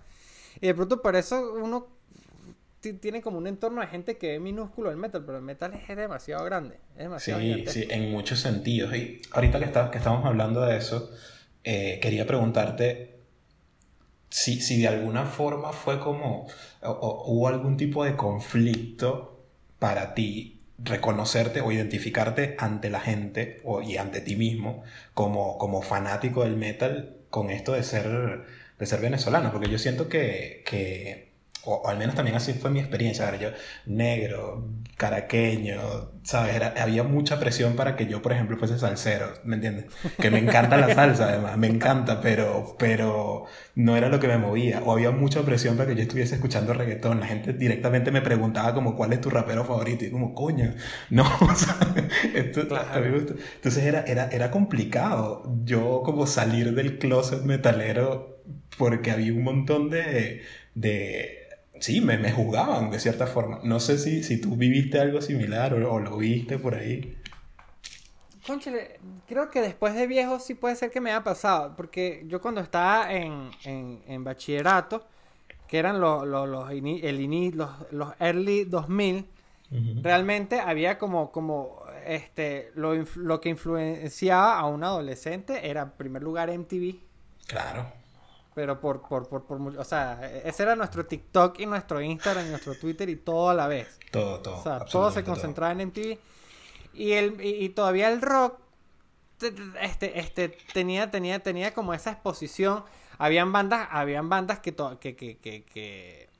Y 0.60 0.66
de 0.66 0.74
pronto 0.74 1.00
por 1.00 1.14
eso 1.14 1.54
uno 1.54 1.86
tiene 2.80 3.20
como 3.22 3.38
un 3.38 3.46
entorno 3.46 3.80
de 3.80 3.86
gente 3.88 4.16
que 4.18 4.28
ve 4.32 4.40
minúsculo 4.40 4.90
el 4.90 4.96
metal, 4.96 5.24
pero 5.24 5.38
el 5.38 5.44
metal 5.44 5.72
es 5.74 5.96
demasiado 5.96 6.44
grande, 6.44 6.76
es 6.96 7.02
demasiado 7.04 7.40
Sí, 7.40 7.46
gigantesco. 7.46 7.80
sí, 7.80 7.86
en 7.90 8.10
muchos 8.12 8.38
sentidos. 8.40 8.94
Y 8.96 9.20
ahorita 9.32 9.58
que, 9.58 9.64
está- 9.64 9.90
que 9.90 9.98
estamos 9.98 10.24
hablando 10.24 10.60
de 10.62 10.76
eso, 10.76 11.10
eh, 11.64 11.98
quería 12.00 12.26
preguntarte 12.26 13.16
si, 14.30 14.60
si 14.60 14.80
de 14.80 14.88
alguna 14.88 15.24
forma 15.26 15.72
fue 15.72 15.98
como, 16.00 16.46
o, 16.82 16.90
o 16.90 17.32
hubo 17.32 17.48
algún 17.48 17.76
tipo 17.76 18.04
de 18.04 18.16
conflicto 18.16 19.44
para 19.78 20.14
ti 20.14 20.60
reconocerte 20.78 21.60
o 21.62 21.72
identificarte 21.72 22.54
ante 22.58 22.90
la 22.90 23.00
gente 23.00 23.60
o, 23.64 23.80
y 23.82 23.96
ante 23.96 24.20
ti 24.20 24.36
mismo 24.36 24.82
como, 25.14 25.56
como 25.58 25.80
fanático 25.82 26.42
del 26.44 26.56
metal 26.56 27.16
con 27.30 27.50
esto 27.50 27.72
de 27.72 27.82
ser, 27.82 28.44
de 28.78 28.86
ser 28.86 29.00
venezolano, 29.00 29.52
porque 29.52 29.70
yo 29.70 29.78
siento 29.78 30.08
que, 30.08 30.62
que 30.66 31.25
o, 31.66 31.74
o 31.76 31.88
al 31.88 31.98
menos 31.98 32.14
también 32.14 32.36
así 32.36 32.54
fue 32.54 32.70
mi 32.70 32.80
experiencia, 32.80 33.28
a 33.28 33.30
ver, 33.32 33.40
yo 33.40 33.48
negro, 33.86 34.70
caraqueño, 34.96 35.80
¿sabes? 36.22 36.54
Era- 36.56 36.74
había 36.78 37.02
mucha 37.02 37.38
presión 37.38 37.76
para 37.76 37.96
que 37.96 38.06
yo, 38.06 38.22
por 38.22 38.32
ejemplo, 38.32 38.56
fuese 38.58 38.78
salsero, 38.78 39.34
¿me 39.44 39.56
entiendes? 39.56 39.86
Que 40.20 40.30
me 40.30 40.38
encanta 40.38 40.76
la 40.78 40.90
salsa, 40.90 41.28
además, 41.28 41.56
me 41.58 41.66
encanta, 41.68 42.20
pero, 42.20 42.76
pero 42.78 43.44
no 43.74 43.96
era 43.96 44.08
lo 44.08 44.18
que 44.20 44.28
me 44.28 44.38
movía. 44.38 44.82
O 44.84 44.92
había 44.92 45.10
mucha 45.10 45.42
presión 45.44 45.76
para 45.76 45.88
que 45.90 45.96
yo 45.96 46.02
estuviese 46.02 46.34
escuchando 46.36 46.72
reggaetón. 46.72 47.20
La 47.20 47.26
gente 47.26 47.52
directamente 47.52 48.10
me 48.10 48.22
preguntaba 48.22 48.74
como, 48.74 48.96
¿cuál 48.96 49.12
es 49.12 49.20
tu 49.20 49.30
rapero 49.30 49.64
favorito? 49.64 50.04
Y 50.04 50.10
como, 50.10 50.34
coño, 50.34 50.74
no, 51.10 51.24
Claro. 52.68 53.12
gusta. 53.12 53.34
Entonces 53.56 53.84
era, 53.84 54.02
era, 54.06 54.28
era 54.30 54.50
complicado 54.50 55.42
yo 55.64 56.02
como 56.04 56.26
salir 56.26 56.74
del 56.74 56.98
closet 56.98 57.42
metalero 57.42 58.42
porque 58.78 59.10
había 59.10 59.32
un 59.32 59.42
montón 59.44 59.90
de... 59.90 60.42
de 60.74 61.45
sí, 61.80 62.00
me, 62.00 62.18
me 62.18 62.32
juzgaban 62.32 62.90
de 62.90 62.98
cierta 63.00 63.26
forma. 63.26 63.60
No 63.62 63.80
sé 63.80 63.98
si, 63.98 64.22
si 64.22 64.40
tú 64.40 64.56
viviste 64.56 64.98
algo 65.00 65.20
similar 65.20 65.74
o, 65.74 65.92
o 65.94 65.98
lo 66.00 66.16
viste 66.18 66.58
por 66.58 66.74
ahí. 66.74 67.16
Cónchale, 68.46 69.00
creo 69.26 69.50
que 69.50 69.60
después 69.60 69.94
de 69.94 70.06
viejo 70.06 70.38
sí 70.38 70.54
puede 70.54 70.76
ser 70.76 70.90
que 70.92 71.00
me 71.00 71.10
haya 71.10 71.24
pasado, 71.24 71.74
porque 71.76 72.22
yo 72.28 72.40
cuando 72.40 72.60
estaba 72.60 73.12
en, 73.12 73.50
en, 73.64 74.02
en 74.06 74.22
bachillerato, 74.22 75.04
que 75.66 75.78
eran 75.78 76.00
los, 76.00 76.24
los, 76.26 76.48
los, 76.48 76.70
ini- 76.70 77.00
el 77.02 77.18
ini- 77.20 77.52
los, 77.52 77.70
los 77.90 78.12
early 78.20 78.64
2000, 78.64 79.26
realmente 80.00 80.60
había 80.60 80.96
como, 80.96 81.32
como 81.32 81.82
este, 82.06 82.70
lo, 82.76 82.94
lo 83.16 83.40
que 83.40 83.48
influenciaba 83.48 84.56
a 84.60 84.66
un 84.66 84.84
adolescente 84.84 85.68
era 85.68 85.82
en 85.82 85.90
primer 85.90 86.22
lugar 86.22 86.48
MTV, 86.50 87.00
Claro. 87.48 87.92
Pero 88.56 88.80
por, 88.80 89.02
por, 89.06 89.28
por, 89.28 89.44
por 89.44 89.58
mucho- 89.58 89.78
o 89.78 89.84
sea, 89.84 90.18
ese 90.44 90.62
era 90.62 90.74
nuestro 90.74 91.04
TikTok 91.04 91.60
y 91.60 91.66
nuestro 91.66 92.00
Instagram 92.00 92.46
y 92.46 92.48
nuestro 92.48 92.74
Twitter 92.74 93.06
y 93.10 93.16
todo 93.16 93.50
a 93.50 93.54
la 93.54 93.68
vez. 93.68 93.98
Todo, 94.10 94.40
todo. 94.40 94.56
O 94.56 94.62
sea, 94.62 94.78
todo 94.86 95.10
se 95.10 95.22
concentraba 95.24 95.72
en 95.72 95.88
MTV. 95.88 96.18
Y, 96.94 97.12
el, 97.12 97.38
y, 97.44 97.64
y 97.66 97.68
todavía 97.68 98.08
el 98.10 98.22
rock 98.22 98.58
te- 99.36 99.52
te- 99.52 99.84
este, 99.84 100.18
este, 100.20 100.48
tenía, 100.72 101.10
tenía, 101.10 101.38
tenía 101.42 101.74
como 101.74 101.92
esa 101.92 102.12
exposición. 102.12 102.82
Habían 103.18 103.52
bandas, 103.52 103.88
habían 103.90 104.30
bandas 104.30 104.60
que, 104.60 104.72
to- 104.72 104.98
que, 105.00 105.14
que, 105.16 105.36
que, 105.36 106.30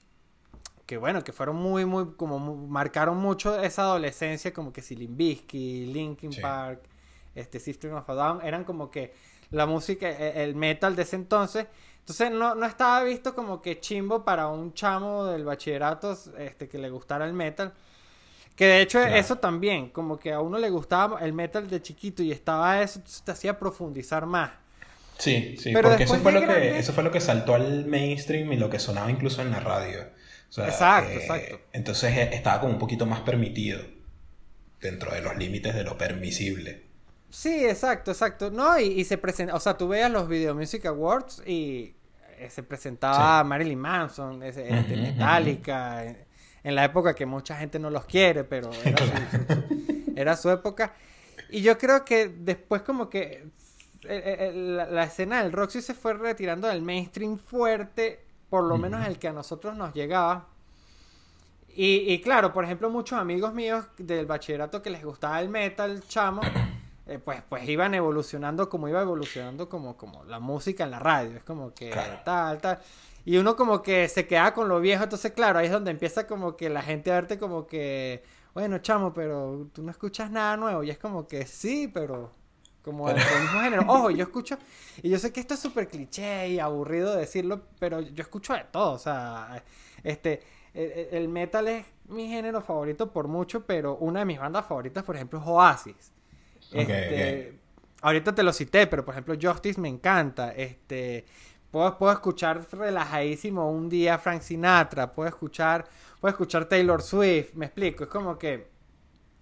que, 0.87 0.97
bueno, 0.97 1.23
que 1.23 1.33
fueron 1.35 1.57
muy, 1.57 1.85
muy, 1.85 2.15
como 2.17 2.39
mu- 2.39 2.67
marcaron 2.67 3.19
mucho 3.19 3.61
esa 3.61 3.83
adolescencia, 3.83 4.55
como 4.55 4.73
que 4.73 4.81
si 4.81 4.97
Limbisky, 4.97 5.85
Linkin 5.85 6.33
Sí. 6.33 6.41
Park, 6.41 6.81
este 7.35 7.61
System 7.61 7.93
of 7.95 8.09
a 8.09 8.15
Down, 8.15 8.41
eran 8.43 8.65
como 8.65 8.91
que 8.91 9.13
la 9.51 9.67
música, 9.67 10.09
e- 10.09 10.43
el 10.45 10.55
metal 10.55 10.97
de 10.97 11.03
ese 11.03 11.17
entonces. 11.17 11.67
Entonces 12.07 12.31
no, 12.31 12.55
no 12.55 12.67
estaba 12.67 13.03
visto 13.03 13.35
como 13.35 13.61
que 13.61 13.81
chimbo 13.81 14.25
para 14.25 14.47
un 14.47 14.73
chamo 14.75 15.25
del 15.27 15.45
bachillerato 15.45 16.17
este, 16.39 16.69
que 16.69 16.79
le 16.79 16.89
gustara 16.89 17.27
el 17.27 17.33
metal. 17.33 17.75
Que 18.55 18.67
de 18.67 18.81
hecho 18.83 19.01
Claro. 19.01 19.17
eso 19.17 19.37
también, 19.39 19.91
como 19.91 20.19
que 20.19 20.33
a 20.33 20.41
uno 20.41 20.59
le 20.59 20.71
gustaba 20.71 21.21
el 21.21 21.33
metal 21.33 21.69
de 21.69 21.83
chiquito 21.83 22.23
y 22.23 22.31
estaba 22.33 22.81
eso, 22.81 23.01
te 23.25 23.33
hacía 23.33 23.59
profundizar 23.59 24.25
más. 24.25 24.53
Sí, 25.19 25.57
sí, 25.59 25.73
Pero 25.73 25.89
porque 25.89 26.05
eso 26.05 26.21
fue, 26.21 26.33
lo 26.33 26.47
que, 26.47 26.79
eso 26.79 26.93
fue 26.93 27.03
lo 27.03 27.11
que 27.11 27.21
saltó 27.21 27.55
al 27.55 27.87
mainstream 27.87 28.53
y 28.53 28.57
lo 28.57 28.71
que 28.71 28.79
sonaba 28.79 29.11
incluso 29.11 29.43
en 29.43 29.51
la 29.51 29.61
radio. 29.61 30.03
O 30.49 30.53
sea, 30.53 30.69
Exacto, 30.69 31.19
eh, 31.19 31.23
exacto. 31.23 31.61
Entonces 31.73 32.17
eh, 32.17 32.31
estaba 32.35 32.61
como 32.61 32.75
un 32.75 32.79
poquito 32.79 33.07
más 33.07 33.21
permitido 33.23 33.81
dentro 34.81 35.13
de 35.13 35.21
los 35.21 35.37
límites 35.37 35.75
de 35.75 35.85
lo 35.85 35.99
permisible. 35.99 36.87
Sí, 37.31 37.67
exacto, 37.67 38.11
exacto. 38.13 38.51
No, 38.51 38.79
y, 38.79 38.85
y 38.87 39.05
se 39.05 39.19
presenta, 39.19 39.55
o 39.55 39.61
sea, 39.61 39.77
tú 39.77 39.89
veías 39.89 40.11
los 40.11 40.29
Video 40.29 40.55
Music 40.55 40.87
Awards 40.87 41.43
y 41.47 41.96
se 42.51 42.63
presentaba 42.63 43.43
Marilyn 43.45 43.79
Manson, 43.79 44.43
ese, 44.43 44.69
este, 44.79 44.97
Metallica, 44.97 46.05
en, 46.05 46.19
en 46.65 46.75
la 46.75 46.85
época 46.85 47.15
que 47.15 47.27
mucha 47.27 47.57
gente 47.57 47.79
no 47.79 47.91
los 47.91 48.05
quiere, 48.07 48.45
pero 48.45 48.71
era 48.85 48.99
su, 48.99 49.07
su- 49.07 50.13
era 50.17 50.37
su 50.37 50.51
época. 50.51 50.95
Y 51.51 51.63
yo 51.63 51.77
creo 51.79 52.05
que 52.05 52.29
después 52.29 52.83
como 52.83 53.09
que 53.09 53.49
eh, 54.09 54.37
eh, 54.39 54.53
la, 54.55 54.87
la 54.87 55.05
escena 55.05 55.43
del 55.43 55.53
rock 55.53 55.71
sí 55.71 55.83
se 55.83 55.95
fue 55.95 56.15
retirando 56.15 56.67
del 56.69 56.83
mainstream 56.83 57.39
fuerte, 57.39 58.25
por 58.49 58.65
lo 58.65 58.79
menos 58.79 59.07
el 59.07 59.19
que 59.19 59.29
a 59.29 59.33
nosotros 59.33 59.77
nos 59.77 59.93
llegaba. 59.95 60.47
Y, 61.79 62.13
y 62.13 62.21
claro, 62.23 62.53
por 62.53 62.65
ejemplo, 62.65 62.89
muchos 62.89 63.19
amigos 63.19 63.53
míos 63.53 63.85
del 63.99 64.25
bachillerato 64.27 64.81
que 64.83 64.89
les 64.91 65.05
gustaba 65.05 65.41
el 65.41 65.49
metal, 65.51 66.03
chamo, 66.09 66.41
eh, 67.07 67.19
pues, 67.19 67.43
pues 67.49 67.69
iban 67.69 67.95
evolucionando 67.95 68.69
como 68.69 68.89
iba 68.89 69.01
evolucionando 69.03 69.69
como, 69.69 69.97
como 69.97 70.25
la 70.25 70.41
música 70.41 70.85
en 70.85 70.91
la 70.93 70.99
radio. 70.99 71.37
Es 71.37 71.45
como 71.45 71.73
que 71.75 71.91
Claro. 71.91 72.21
tal, 72.25 72.61
tal. 72.61 72.79
Y 73.25 73.39
uno 73.39 73.57
como 73.57 73.83
que 73.83 74.09
se 74.09 74.27
queda 74.27 74.53
con 74.55 74.69
lo 74.69 74.81
viejo, 74.81 75.05
entonces 75.05 75.33
claro, 75.33 75.59
ahí 75.59 75.67
es 75.67 75.73
donde 75.73 75.91
empieza 75.91 76.27
como 76.27 76.57
que 76.57 76.69
la 76.71 76.83
gente 76.83 77.11
a 77.11 77.15
verte 77.17 77.39
como 77.39 77.67
que, 77.67 78.23
bueno, 78.55 78.79
chamo, 78.79 79.13
pero 79.13 79.69
tú 79.73 79.83
no 79.83 79.91
escuchas 79.91 80.31
nada 80.31 80.57
nuevo. 80.57 80.83
Y 80.85 80.91
es 80.91 80.99
como 80.99 81.27
que 81.27 81.47
sí, 81.47 81.89
pero 81.93 82.31
como 82.83 83.09
del 83.09 83.17
mismo 83.43 83.61
género. 83.61 83.85
Ojo, 83.89 84.11
yo 84.11 84.23
escucho, 84.25 84.57
y 85.03 85.11
yo 85.11 85.19
sé 85.19 85.33
que 85.33 85.41
esto 85.41 85.55
es 85.55 85.61
súper 85.61 85.89
cliché 85.89 86.49
y 86.51 86.59
aburrido 86.61 87.15
decirlo, 87.17 87.63
pero 87.81 88.01
yo 88.01 88.23
escucho 88.23 88.53
de 88.55 88.65
todo. 88.71 88.93
O 88.93 88.99
sea, 88.99 89.63
este, 90.05 90.43
el, 90.75 90.91
el- 90.93 91.09
el 91.15 91.29
metal 91.29 91.67
es 91.69 91.85
mi 92.07 92.29
género 92.29 92.61
favorito 92.61 93.13
por 93.13 93.27
mucho, 93.29 93.65
pero 93.67 93.97
una 93.97 94.21
de 94.21 94.27
mis 94.27 94.39
bandas 94.39 94.67
favoritas, 94.67 95.03
por 95.05 95.17
ejemplo, 95.17 95.41
es 95.41 95.45
Oasis. 95.47 96.13
Ok, 96.73 96.89
Este, 96.89 97.57
Ahorita 98.03 98.35
te 98.35 98.43
lo 98.43 98.53
cité, 98.53 98.87
pero 98.87 99.05
por 99.05 99.15
ejemplo, 99.15 99.35
Justice 99.41 99.81
me 99.81 99.89
encanta. 99.89 100.53
Este, 100.53 101.25
puedo, 101.71 101.99
puedo 101.99 102.13
escuchar 102.13 102.67
relajadísimo 102.73 103.71
un 103.71 103.89
día 103.89 104.19
Frank 104.19 104.43
Sinatra, 104.43 105.13
puedo 105.13 105.29
escuchar, 105.29 105.87
puedo 106.21 106.31
escuchar 106.31 106.67
Taylor 106.67 107.03
Swift, 107.03 107.55
me 107.55 107.67
explico. 107.67 108.05
Es 108.05 108.11
como 108.11 108.39
que, 108.39 108.69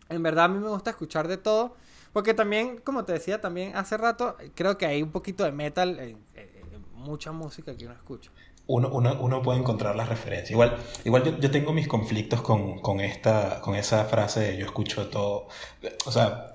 en 0.09 0.23
verdad, 0.23 0.47
a 0.47 0.49
mí 0.49 0.59
me 0.59 0.69
gusta 0.69 0.91
escuchar 0.91 1.29
de 1.29 1.37
todo, 1.37 1.77
Porque 2.13 2.33
también, 2.33 2.79
como 2.79 3.05
te 3.05 3.13
decía 3.13 3.41
también 3.41 3.77
hace 3.77 3.97
rato, 3.97 4.37
creo 4.55 4.79
que 4.79 4.87
hay 4.87 5.03
un 5.03 5.11
poquito 5.11 5.43
de 5.45 5.51
metal 5.51 5.99
en, 5.99 6.19
mucha 6.95 7.33
música 7.33 7.77
que 7.77 7.85
uno 7.85 7.95
escucha. 7.95 8.31
Uno, 8.67 8.89
uno, 8.89 9.19
uno, 9.21 9.43
puede 9.43 9.59
encontrar 9.59 9.95
las 9.95 10.09
referencias. 10.09 10.53
Igual, 10.53 10.77
igual 11.05 11.23
yo, 11.23 11.39
yo 11.39 11.51
tengo 11.51 11.75
mis 11.75 11.87
conflictos 11.87 12.41
con, 12.41 12.79
con, 12.79 13.01
esta, 13.01 13.61
con 13.61 13.75
esa 13.75 14.05
frase 14.07 14.41
de 14.41 14.57
yo 14.57 14.65
escucho 14.65 15.09
todo. 15.09 15.49
O 16.07 16.13
sea, 16.13 16.54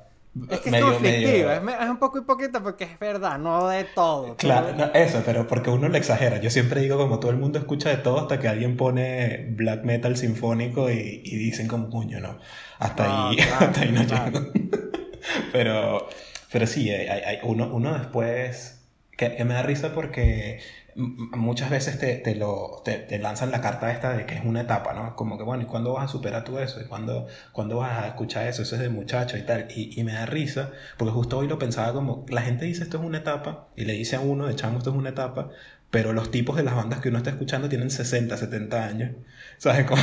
es 0.49 0.59
que 0.59 0.69
es 0.69 0.83
conflictiva, 0.83 1.55
es, 1.55 1.89
un 1.89 1.97
poco 1.97 2.19
hipócrita 2.19 2.61
porque 2.61 2.83
es 2.83 2.99
verdad, 2.99 3.37
no 3.39 3.67
de 3.67 3.83
todo. 3.83 4.35
Claro, 4.37 4.91
eso, 4.93 5.21
pero 5.25 5.47
porque 5.47 5.69
uno 5.69 5.89
lo 5.89 5.97
exagera. 5.97 6.39
Yo 6.39 6.49
siempre 6.49 6.81
digo 6.81 6.97
como 6.97 7.19
todo 7.19 7.31
el 7.31 7.37
mundo 7.37 7.59
escucha 7.59 7.89
de 7.89 7.97
todo 7.97 8.19
hasta 8.19 8.39
que 8.39 8.47
alguien 8.47 8.77
pone 8.77 9.47
black 9.51 9.83
metal 9.83 10.15
sinfónico 10.17 10.89
y, 10.91 11.21
y 11.23 11.35
dicen 11.37 11.67
como 11.67 11.89
puño, 11.89 12.19
no. 12.19 12.39
Hasta 12.77 13.29
ahí, 13.29 13.37
hasta 13.59 13.81
ahí 13.81 13.91
no 13.91 14.03
llego. 14.03 14.51
pero, 15.51 16.07
pero 16.51 16.67
sí, 16.67 16.89
hay, 16.91 17.07
hay, 17.07 17.39
uno, 17.43 17.69
uno 17.73 17.97
después 17.97 18.81
que, 19.17 19.35
que 19.35 19.45
me 19.45 19.55
da 19.55 19.63
risa 19.63 19.93
porque 19.93 20.59
muchas 20.95 21.69
veces 21.69 21.99
te, 21.99 22.15
te 22.15 22.35
lo, 22.35 22.81
te, 22.83 22.97
te, 22.97 23.19
lanzan 23.19 23.51
la 23.51 23.61
carta 23.61 23.91
esta 23.91 24.13
de 24.13 24.25
que 24.25 24.35
es 24.35 24.45
una 24.45 24.61
etapa, 24.61 24.93
¿no? 24.93 25.15
Como 25.15 25.37
que, 25.37 25.43
bueno, 25.43 25.63
¿y 25.63 25.65
cuándo 25.65 25.93
vas 25.93 26.05
a 26.05 26.07
superar 26.07 26.43
tú 26.43 26.59
eso? 26.59 26.81
¿Y 26.81 26.85
cuándo, 26.85 27.27
cuándo 27.51 27.77
vas 27.77 28.03
a 28.03 28.07
escuchar 28.07 28.47
eso? 28.47 28.61
Eso 28.61 28.75
es 28.75 28.81
de 28.81 28.89
muchacho 28.89 29.37
y 29.37 29.43
tal. 29.43 29.67
Y, 29.75 30.03
me 30.03 30.13
da 30.13 30.25
risa, 30.25 30.71
porque 30.97 31.13
justo 31.13 31.37
hoy 31.37 31.47
lo 31.47 31.59
pensaba 31.59 31.93
como, 31.93 32.25
la 32.29 32.41
gente 32.41 32.65
dice 32.65 32.83
esto 32.83 32.97
es 32.97 33.03
una 33.03 33.19
etapa, 33.19 33.67
y 33.75 33.85
le 33.85 33.93
dice 33.93 34.15
a 34.15 34.21
uno, 34.21 34.47
de 34.47 34.55
chamo, 34.55 34.77
esto 34.77 34.89
es 34.91 34.95
una 34.95 35.09
etapa, 35.09 35.49
pero 35.91 36.13
los 36.13 36.31
tipos 36.31 36.55
de 36.55 36.63
las 36.63 36.75
bandas 36.75 36.99
que 37.01 37.09
uno 37.09 37.17
está 37.17 37.31
escuchando 37.31 37.69
tienen 37.69 37.89
60, 37.91 38.37
70 38.37 38.85
años. 38.85 39.11
¿Sabes? 39.57 39.85
Como 39.85 40.01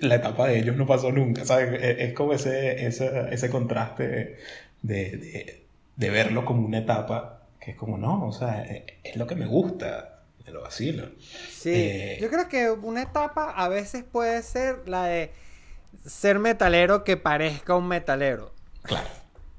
la 0.00 0.16
etapa 0.16 0.48
de 0.48 0.58
ellos 0.58 0.76
no 0.76 0.86
pasó 0.86 1.12
nunca, 1.12 1.44
¿sabes? 1.44 1.80
Es, 1.82 2.14
como 2.14 2.32
ese, 2.32 2.86
ese, 2.86 3.26
ese 3.30 3.50
contraste 3.50 4.36
de, 4.82 5.16
de, 5.16 5.66
de 5.96 6.10
verlo 6.10 6.44
como 6.44 6.66
una 6.66 6.78
etapa 6.78 7.36
que 7.66 7.72
es 7.72 7.76
como, 7.76 7.98
no, 7.98 8.26
o 8.26 8.32
sea, 8.32 8.62
es 8.62 9.16
lo 9.16 9.26
que 9.26 9.34
me 9.34 9.46
gusta 9.46 10.15
lo 10.52 10.62
vacilo. 10.62 11.10
Sí, 11.50 11.72
eh, 11.74 12.18
yo 12.20 12.28
creo 12.30 12.48
que 12.48 12.70
una 12.70 13.02
etapa 13.02 13.50
a 13.50 13.68
veces 13.68 14.04
puede 14.04 14.42
ser 14.42 14.88
la 14.88 15.04
de 15.04 15.32
ser 16.04 16.38
metalero 16.38 17.04
que 17.04 17.16
parezca 17.16 17.74
un 17.74 17.88
metalero. 17.88 18.52
Claro, 18.82 19.08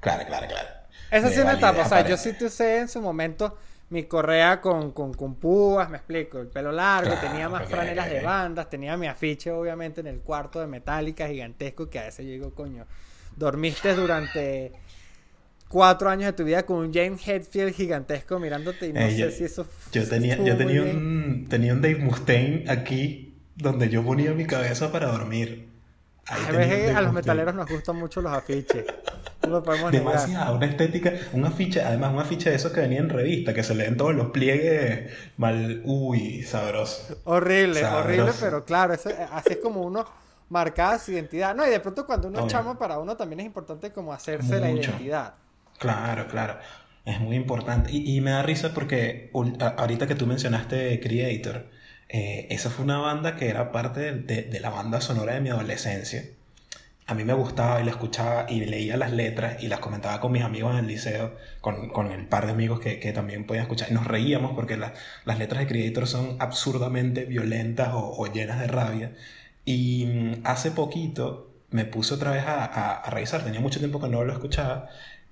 claro, 0.00 0.26
claro, 0.26 0.46
claro. 0.46 0.68
Esa 1.10 1.28
sí 1.28 1.34
es 1.34 1.40
una 1.40 1.54
etapa, 1.54 1.82
o 1.82 1.88
sea, 1.88 2.06
yo 2.06 2.16
sí 2.16 2.32
te 2.34 2.46
usé 2.46 2.78
en 2.78 2.88
su 2.88 3.00
momento 3.00 3.56
mi 3.90 4.04
correa 4.04 4.60
con, 4.60 4.92
con, 4.92 5.14
con 5.14 5.34
púas, 5.36 5.88
me 5.88 5.96
explico, 5.96 6.38
el 6.38 6.48
pelo 6.48 6.70
largo, 6.70 7.14
tenía 7.20 7.48
más 7.48 7.66
franelas 7.66 8.10
de 8.10 8.20
bandas, 8.20 8.68
tenía 8.68 8.96
mi 8.98 9.06
afiche 9.06 9.50
obviamente 9.50 10.02
en 10.02 10.08
el 10.08 10.20
cuarto 10.20 10.60
de 10.60 10.66
Metallica 10.66 11.26
gigantesco 11.26 11.88
que 11.88 11.98
a 11.98 12.04
veces 12.04 12.26
yo 12.26 12.32
digo, 12.32 12.54
coño, 12.54 12.86
dormiste 13.36 13.94
durante 13.94 14.72
cuatro 15.68 16.08
años 16.08 16.26
de 16.26 16.32
tu 16.32 16.44
vida 16.44 16.64
con 16.64 16.78
un 16.78 16.92
James 16.92 17.26
Hetfield 17.26 17.74
gigantesco 17.74 18.38
mirándote 18.38 18.88
y 18.88 18.92
no 18.92 19.00
sé 19.00 19.30
si 19.30 19.44
eso 19.44 19.66
yo 19.92 20.08
tenía 20.08 20.36
yo 20.36 20.56
tenía 20.56 20.82
un 20.82 21.46
tenía 21.48 21.74
un 21.74 21.82
Dave 21.82 21.96
Mustaine 21.96 22.64
aquí 22.68 23.34
donde 23.54 23.88
yo 23.88 24.04
ponía 24.04 24.32
mi 24.32 24.46
cabeza 24.46 24.92
para 24.92 25.08
dormir. 25.08 25.68
A 26.26 26.52
veces 26.52 26.94
a 26.94 27.00
los 27.00 27.12
metaleros 27.12 27.54
nos 27.54 27.68
gustan 27.70 27.96
mucho 27.96 28.20
los 28.20 28.32
afiches 28.32 28.84
no 29.42 29.48
lo 29.48 29.62
podemos 29.62 29.92
demasiado 29.92 30.56
una 30.56 30.66
estética 30.66 31.12
un 31.32 31.44
afiche 31.44 31.80
además 31.80 32.12
un 32.12 32.18
afiche 32.18 32.50
de 32.50 32.56
esos 32.56 32.72
que 32.72 32.80
venía 32.80 32.98
en 32.98 33.08
revista 33.08 33.54
que 33.54 33.62
se 33.62 33.74
leen 33.74 33.96
todos 33.96 34.14
los 34.14 34.30
pliegues 34.30 35.10
mal 35.38 35.80
uy 35.84 36.42
sabroso. 36.42 37.18
Horrible 37.24 37.84
horrible 37.84 38.32
pero 38.40 38.64
claro 38.64 38.94
así 38.94 39.52
es 39.52 39.56
como 39.58 39.82
uno 39.82 40.04
marcaba 40.50 40.98
su 40.98 41.12
identidad 41.12 41.54
no 41.54 41.66
y 41.66 41.70
de 41.70 41.80
pronto 41.80 42.04
cuando 42.04 42.28
uno 42.28 42.46
chama 42.46 42.78
para 42.78 42.98
uno 42.98 43.16
también 43.16 43.40
es 43.40 43.46
importante 43.46 43.90
como 43.90 44.12
hacerse 44.12 44.60
la 44.60 44.70
identidad 44.70 45.34
Claro, 45.78 46.26
claro. 46.28 46.58
Es 47.04 47.20
muy 47.20 47.36
importante. 47.36 47.90
Y, 47.92 48.20
me 48.20 48.32
da 48.32 48.42
risa 48.42 48.74
porque 48.74 49.30
ahorita 49.78 50.06
que 50.06 50.14
tú 50.14 50.26
mencionaste 50.26 51.00
Creator, 51.00 51.66
eh, 52.08 52.46
esa 52.50 52.70
fue 52.70 52.84
una 52.84 52.98
banda 52.98 53.36
que 53.36 53.48
era 53.48 53.72
parte 53.72 54.12
de, 54.12 54.60
la 54.60 54.70
banda 54.70 55.00
sonora 55.00 55.34
de 55.34 55.40
mi 55.40 55.48
adolescencia. 55.50 56.24
A 57.06 57.14
mí 57.14 57.24
me 57.24 57.32
gustaba 57.32 57.80
y 57.80 57.84
la 57.84 57.92
escuchaba 57.92 58.46
y 58.50 58.60
leía 58.66 58.98
las 58.98 59.12
letras 59.12 59.62
y 59.62 59.68
las 59.68 59.80
comentaba 59.80 60.20
con 60.20 60.32
mis 60.32 60.42
amigos 60.42 60.72
en 60.74 60.80
el 60.80 60.86
liceo, 60.86 61.36
con, 61.62 61.88
con 61.88 62.12
el 62.12 62.26
par 62.26 62.46
de 62.46 62.52
amigos 62.52 62.80
que, 62.80 63.12
también 63.12 63.46
podían 63.46 63.62
escuchar. 63.64 63.90
Y 63.90 63.94
nos 63.94 64.06
reíamos 64.06 64.52
porque 64.54 64.76
las 64.76 65.38
letras 65.38 65.60
de 65.60 65.66
Creator 65.66 66.06
son 66.06 66.36
absurdamente 66.40 67.24
violentas 67.24 67.90
o, 67.94 68.26
llenas 68.26 68.60
de 68.60 68.66
rabia. 68.66 69.12
Y 69.64 70.06
mm, 70.06 70.32
hace 70.44 70.70
poquito 70.72 71.50
me 71.70 71.84
puse 71.86 72.14
otra 72.14 72.32
vez 72.32 72.44
a, 72.44 72.64
a, 72.64 72.94
a 72.96 73.10
revisar, 73.10 73.42
tenía 73.44 73.60
mucho 73.60 73.78
tiempo 73.78 74.00
que 74.00 74.08
no 74.08 74.24
lo 74.24 74.32
escuchaba 74.32 74.88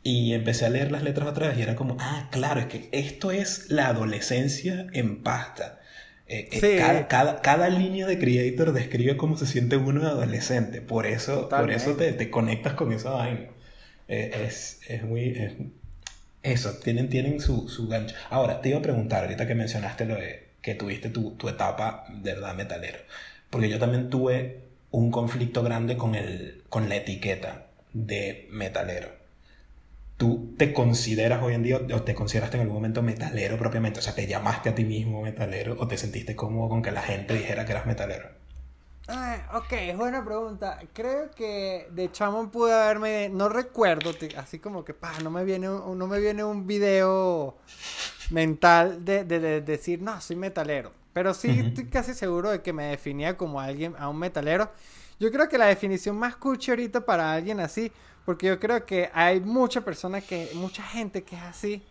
y 0.07 0.35
empecé 0.35 0.67
a 0.67 0.71
leer 0.71 0.93
las 0.93 1.03
letras 1.03 1.27
otra 1.27 1.49
vez 1.49 1.59
y 1.59 1.63
era 1.63 1.75
como, 1.75 1.97
ah, 1.99 2.29
claro, 2.31 2.61
es 2.61 2.67
que 2.67 2.89
esto 2.93 3.33
es 3.33 3.71
la 3.71 3.89
adolescencia 3.89 4.87
en 4.93 5.25
pasta. 5.25 5.81
Eh, 6.29 6.49
eh, 6.53 7.07
cada, 7.09 7.41
cada, 7.41 7.69
línea 7.69 8.07
de 8.07 8.17
Creator 8.17 8.73
describe 8.73 9.17
cómo 9.17 9.37
se 9.37 9.47
siente 9.47 9.77
uno 9.77 10.03
de 10.03 10.07
adolescente. 10.07 10.81
Por 10.81 11.07
eso, 11.07 11.49
por 11.49 11.73
eso 11.73 11.97
te, 11.97 12.13
te, 12.13 12.31
conectas 12.31 12.75
con 12.75 12.93
esa 12.93 13.11
vaina. 13.11 13.49
Eh, 14.07 14.45
es, 14.47 14.79
es, 14.87 15.03
muy... 15.03 15.73
eso, 16.45 16.75
tienen, 16.75 17.09
tienen 17.11 17.41
su, 17.41 17.69
su, 17.69 17.89
gancho. 17.89 18.15
Ahora, 18.31 18.61
te 18.61 18.69
iba 18.69 18.79
a 18.79 18.83
preguntar, 18.83 19.25
ahorita 19.25 19.49
que 19.49 19.57
mencionaste 19.57 20.05
lo 20.05 20.15
de 20.15 20.51
que 20.63 20.77
tuviste 20.77 21.11
tu, 21.11 21.33
tu 21.33 21.49
etapa 21.49 22.05
de 22.13 22.35
verdad 22.35 22.55
metalero. 22.55 23.01
Porque 23.51 23.69
yo 23.69 23.81
también 23.81 24.09
tuve 24.09 24.61
un 24.93 25.11
conflicto 25.11 25.65
grande 25.65 25.97
con, 25.97 26.15
el, 26.15 26.63
con 26.69 26.89
la 26.89 26.95
etiqueta 26.95 27.67
de 27.93 28.47
metalero. 28.53 29.16
¿Tú 30.17 30.55
te 30.57 30.73
consideras 30.73 31.43
hoy 31.43 31.55
en 31.55 31.63
día 31.63 31.77
o 31.77 32.03
te 32.03 32.15
consideraste 32.15 32.57
en 32.57 32.63
algún 32.63 32.77
momento 32.77 33.03
metalero 33.03 33.59
propiamente? 33.59 34.01
O 34.01 34.03
sea, 34.03 34.15
¿te 34.15 34.27
llamaste 34.27 34.71
a 34.71 34.75
ti 34.75 34.85
mismo 34.85 35.21
metalero 35.21 35.77
o 35.79 35.87
te 35.87 35.99
sentiste 35.99 36.35
cómodo 36.35 36.71
con 36.71 36.83
que 36.83 36.91
la 36.91 37.03
gente 37.03 37.35
dijera 37.35 37.67
que 37.67 37.73
eras 37.73 37.87
metalero? 37.87 38.31
Ah, 39.09 39.39
ok, 39.55 39.73
es 39.73 39.97
buena 39.97 40.25
pregunta. 40.25 40.81
Creo 40.93 41.31
que 41.31 41.89
de 41.93 42.11
chamo 42.11 42.51
pude 42.51 42.73
haberme... 42.73 43.29
No 43.29 43.49
recuerdo, 43.49 44.11
así 44.37 44.59
como 44.59 44.85
que, 44.85 44.95
pa, 44.95 45.13
no 45.23 45.31
me 45.31 45.45
viene 45.45 45.69
un, 45.69 45.99
no 45.99 46.07
me 46.07 46.19
viene 46.19 46.43
un 46.43 46.67
video 46.67 47.59
mental 48.31 49.05
de, 49.05 49.25
de, 49.25 49.61
decir, 49.61 50.01
no, 50.03 50.21
soy 50.21 50.37
metalero. 50.37 50.93
Pero 51.13 51.35
sí 51.35 51.61
estoy 51.61 51.87
casi 51.87 52.15
seguro 52.15 52.51
de 52.51 52.63
que 52.63 52.73
me 52.73 52.87
definía 52.87 53.37
como 53.37 53.61
alguien, 53.61 53.95
a 53.99 54.09
un 54.09 54.19
metalero. 54.19 54.73
Yo 55.21 55.31
creo 55.31 55.49
que 55.49 55.57
la 55.57 55.67
definición 55.67 56.17
más 56.17 56.37
cuchi 56.37 56.73
ahorita 56.73 57.05
para 57.05 57.33
alguien 57.33 57.61
así 57.61 57.93
porque 58.27 58.49
yo 58.49 58.59
creo 58.59 58.85
que 58.85 59.09
hay 59.15 59.41
mucha 59.41 59.83
persona 59.83 60.21
que, 60.21 60.51
mucha 60.55 60.83
gente 60.83 61.23
que 61.23 61.37
es 61.37 61.43
así 61.43 61.83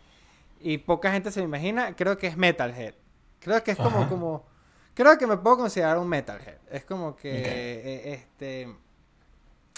y 0.59 0.77
poca 0.77 1.11
gente 1.11 1.31
se 1.31 1.39
me 1.39 1.45
imagina, 1.45 1.95
creo 1.95 2.17
que 2.17 2.27
es 2.27 2.35
metalhead. 2.35 2.93
Creo 3.39 3.63
que 3.63 3.71
es 3.71 3.77
como, 3.77 4.09
como, 4.09 4.45
creo 4.93 5.17
que 5.17 5.27
me 5.27 5.37
puedo 5.37 5.57
considerar 5.57 5.97
un 5.97 6.09
metalhead. 6.09 6.57
Es 6.69 6.83
como 6.83 7.15
que, 7.15 7.31
eh, 7.33 8.13
este, 8.13 8.67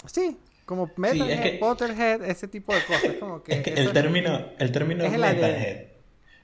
sí, 0.06 0.36
como 0.66 0.90
metalhead, 0.96 1.60
Potterhead, 1.60 2.24
ese 2.24 2.48
tipo 2.48 2.74
de 2.74 2.84
cosas. 2.84 3.14
Como 3.20 3.40
que, 3.42 3.52
el 3.52 3.92
término, 3.92 4.48
el 4.58 4.72
término 4.72 5.08
metalhead, 5.08 5.86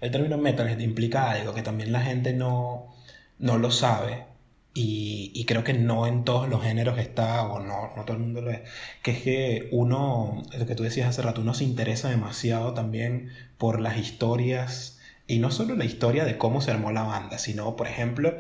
el 0.00 0.10
término 0.12 0.38
metalhead 0.38 0.78
implica 0.78 1.32
algo 1.32 1.52
que 1.52 1.62
también 1.62 1.90
la 1.90 2.02
gente 2.02 2.32
no, 2.32 2.94
no 3.40 3.58
lo 3.58 3.72
sabe 3.72 4.26
y, 4.76 5.44
creo 5.46 5.62
que 5.62 5.74
no 5.74 6.06
en 6.08 6.24
todos 6.24 6.48
los 6.48 6.62
géneros 6.62 6.98
está, 6.98 7.44
o 7.44 7.60
no, 7.60 7.92
no 7.96 8.04
todo 8.04 8.16
el 8.16 8.22
mundo 8.24 8.40
lo 8.42 8.50
es, 8.50 8.62
que 9.02 9.12
es 9.12 9.22
que 9.22 9.68
uno, 9.70 10.42
lo 10.58 10.66
que 10.66 10.74
tú 10.74 10.82
decías 10.82 11.08
hace 11.08 11.22
rato, 11.22 11.42
uno 11.42 11.54
se 11.54 11.64
interesa 11.64 12.10
demasiado 12.10 12.74
también 12.74 13.30
por 13.56 13.80
las 13.80 13.96
historias, 13.98 14.98
y 15.28 15.38
no 15.38 15.52
solo 15.52 15.76
la 15.76 15.84
historia 15.84 16.24
de 16.24 16.38
cómo 16.38 16.60
se 16.60 16.72
armó 16.72 16.90
la 16.90 17.04
banda, 17.04 17.38
sino, 17.38 17.76
por 17.76 17.86
ejemplo, 17.86 18.36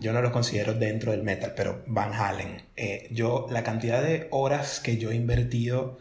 yo 0.00 0.12
no 0.12 0.20
lo 0.22 0.32
considero 0.32 0.74
dentro 0.74 1.12
del 1.12 1.22
metal, 1.22 1.54
pero 1.56 1.82
Van 1.86 2.12
Halen, 2.12 2.62
eh, 2.76 3.08
yo, 3.10 3.46
la 3.50 3.62
cantidad 3.62 4.02
de 4.02 4.28
horas 4.30 4.80
que 4.80 4.98
yo 4.98 5.10
he 5.10 5.16
invertido 5.16 5.98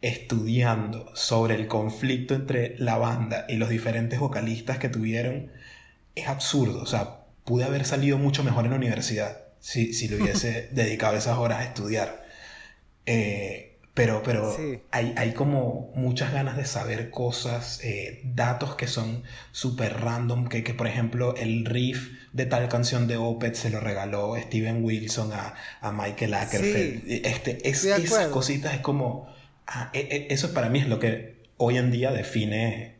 estudiando 0.00 1.14
sobre 1.14 1.54
el 1.54 1.68
conflicto 1.68 2.34
entre 2.34 2.76
la 2.78 2.96
banda 2.98 3.46
y 3.48 3.56
los 3.56 3.68
diferentes 3.68 4.18
vocalistas 4.20 4.78
que 4.78 4.88
tuvieron, 4.88 5.50
es 6.14 6.28
absurdo, 6.28 6.80
o 6.82 6.86
sea, 6.86 7.25
pude 7.46 7.64
haber 7.64 7.86
salido 7.86 8.18
mucho 8.18 8.44
mejor 8.44 8.66
en 8.66 8.72
la 8.72 8.76
universidad 8.76 9.46
si, 9.60 9.94
si 9.94 10.08
le 10.08 10.16
hubiese 10.20 10.68
dedicado 10.72 11.16
esas 11.16 11.38
horas 11.38 11.60
a 11.60 11.64
estudiar. 11.64 12.26
Eh, 13.06 13.78
pero 13.94 14.22
pero 14.22 14.54
hay, 14.90 15.14
hay, 15.16 15.32
como 15.32 15.90
muchas 15.94 16.30
ganas 16.30 16.58
de 16.58 16.66
saber 16.66 17.08
cosas, 17.08 17.80
eh, 17.82 18.20
datos 18.24 18.74
que 18.74 18.88
son 18.88 19.22
súper 19.52 20.02
random, 20.02 20.48
que, 20.48 20.62
que, 20.62 20.74
por 20.74 20.86
ejemplo 20.86 21.34
el 21.34 21.64
riff 21.64 22.10
de 22.34 22.44
tal 22.44 22.68
canción 22.68 23.08
de 23.08 23.16
Opeth 23.16 23.54
se 23.54 23.70
lo 23.70 23.80
regaló 23.80 24.36
Steven 24.36 24.84
Wilson 24.84 25.32
a, 25.32 25.54
a 25.80 25.92
Michael 25.92 26.34
Ackerfeld. 26.34 27.04
Este, 27.08 27.66
es, 27.66 27.84
esas 27.84 28.28
cositas 28.28 28.74
es 28.74 28.80
como... 28.80 29.34
Ah, 29.66 29.88
e, 29.94 30.00
e, 30.00 30.26
eso 30.34 30.52
para 30.52 30.68
mí 30.68 30.78
es 30.80 30.88
lo 30.88 30.98
que 30.98 31.36
hoy 31.56 31.78
en 31.78 31.90
día 31.90 32.12
define 32.12 32.96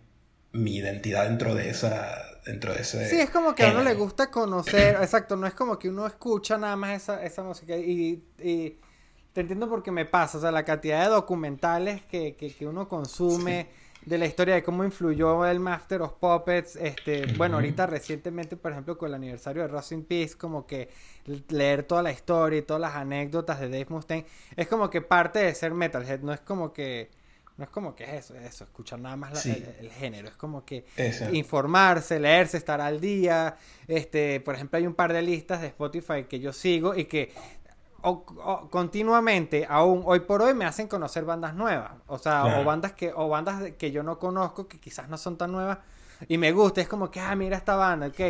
mi 0.52 0.76
identidad 0.76 1.28
dentro 1.28 1.54
de 1.54 1.68
esa 1.68 2.25
dentro 2.46 2.72
de 2.72 2.80
ese... 2.80 3.08
Sí, 3.10 3.20
es 3.20 3.30
como 3.30 3.54
que 3.54 3.64
a 3.64 3.72
uno 3.72 3.82
le 3.82 3.94
gusta 3.94 4.30
conocer, 4.30 4.96
exacto, 5.02 5.36
no 5.36 5.46
es 5.46 5.54
como 5.54 5.78
que 5.78 5.88
uno 5.88 6.06
escucha 6.06 6.56
nada 6.56 6.76
más 6.76 7.02
esa, 7.02 7.22
esa 7.22 7.42
música 7.42 7.76
y, 7.76 8.24
y 8.38 8.78
te 9.32 9.42
entiendo 9.42 9.68
porque 9.68 9.90
me 9.90 10.06
pasa, 10.06 10.38
o 10.38 10.40
sea, 10.40 10.50
la 10.50 10.64
cantidad 10.64 11.04
de 11.04 11.10
documentales 11.10 12.02
que, 12.02 12.36
que, 12.36 12.54
que 12.54 12.66
uno 12.66 12.88
consume 12.88 13.68
de 14.06 14.18
la 14.18 14.26
historia 14.26 14.54
de 14.54 14.62
cómo 14.62 14.84
influyó 14.84 15.44
el 15.44 15.58
Master 15.60 16.00
of 16.02 16.14
Puppets. 16.14 16.76
Este, 16.76 17.26
bueno, 17.36 17.56
ahorita 17.56 17.86
recientemente, 17.86 18.56
por 18.56 18.70
ejemplo, 18.72 18.96
con 18.96 19.08
el 19.08 19.14
aniversario 19.14 19.62
de 19.62 19.68
Rust 19.68 19.92
in 19.92 20.04
Peace, 20.04 20.36
como 20.38 20.66
que 20.66 20.88
leer 21.48 21.82
toda 21.82 22.02
la 22.02 22.12
historia 22.12 22.60
y 22.60 22.62
todas 22.62 22.80
las 22.80 22.94
anécdotas 22.94 23.60
de 23.60 23.68
Dave 23.68 23.86
Mustaine 23.88 24.24
es 24.56 24.68
como 24.68 24.88
que 24.88 25.02
parte 25.02 25.40
de 25.40 25.54
ser 25.54 25.74
metalhead, 25.74 26.20
no 26.20 26.32
es 26.32 26.40
como 26.40 26.72
que 26.72 27.10
no 27.56 27.64
es 27.64 27.70
como 27.70 27.94
que 27.94 28.04
es 28.04 28.12
eso, 28.12 28.34
eso, 28.34 28.64
escuchar 28.64 28.98
nada 29.00 29.16
más 29.16 29.46
el, 29.46 29.90
género, 29.90 30.28
es 30.28 30.36
como 30.36 30.64
que 30.64 30.84
informarse, 31.32 32.20
leerse, 32.20 32.58
estar 32.58 32.80
al 32.82 33.00
día. 33.00 33.56
Este, 33.88 34.40
por 34.40 34.54
ejemplo, 34.54 34.76
hay 34.76 34.86
un 34.86 34.94
par 34.94 35.12
de 35.12 35.22
listas 35.22 35.62
de 35.62 35.68
Spotify 35.68 36.24
que 36.28 36.38
yo 36.38 36.52
sigo 36.52 36.94
y 36.94 37.06
que 37.06 37.32
o, 38.02 38.68
continuamente, 38.70 39.66
aún 39.68 40.02
hoy 40.04 40.20
por 40.20 40.42
hoy, 40.42 40.54
me 40.54 40.64
hacen 40.64 40.86
conocer 40.86 41.24
bandas 41.24 41.54
nuevas. 41.54 41.92
O 42.06 42.18
sea, 42.18 42.60
o 42.60 42.64
bandas 42.64 42.92
que, 42.92 43.12
o 43.12 43.28
bandas 43.28 43.72
que 43.72 43.90
yo 43.90 44.02
no 44.02 44.18
conozco, 44.18 44.68
que 44.68 44.78
quizás 44.78 45.08
no 45.08 45.16
son 45.16 45.36
tan 45.36 45.50
nuevas, 45.50 45.78
y 46.28 46.38
me 46.38 46.52
gusta. 46.52 46.80
Es 46.80 46.88
como 46.88 47.10
que, 47.10 47.20
ah, 47.20 47.34
mira 47.34 47.56
esta 47.56 47.74
banda, 47.74 48.08
ok, 48.08 48.20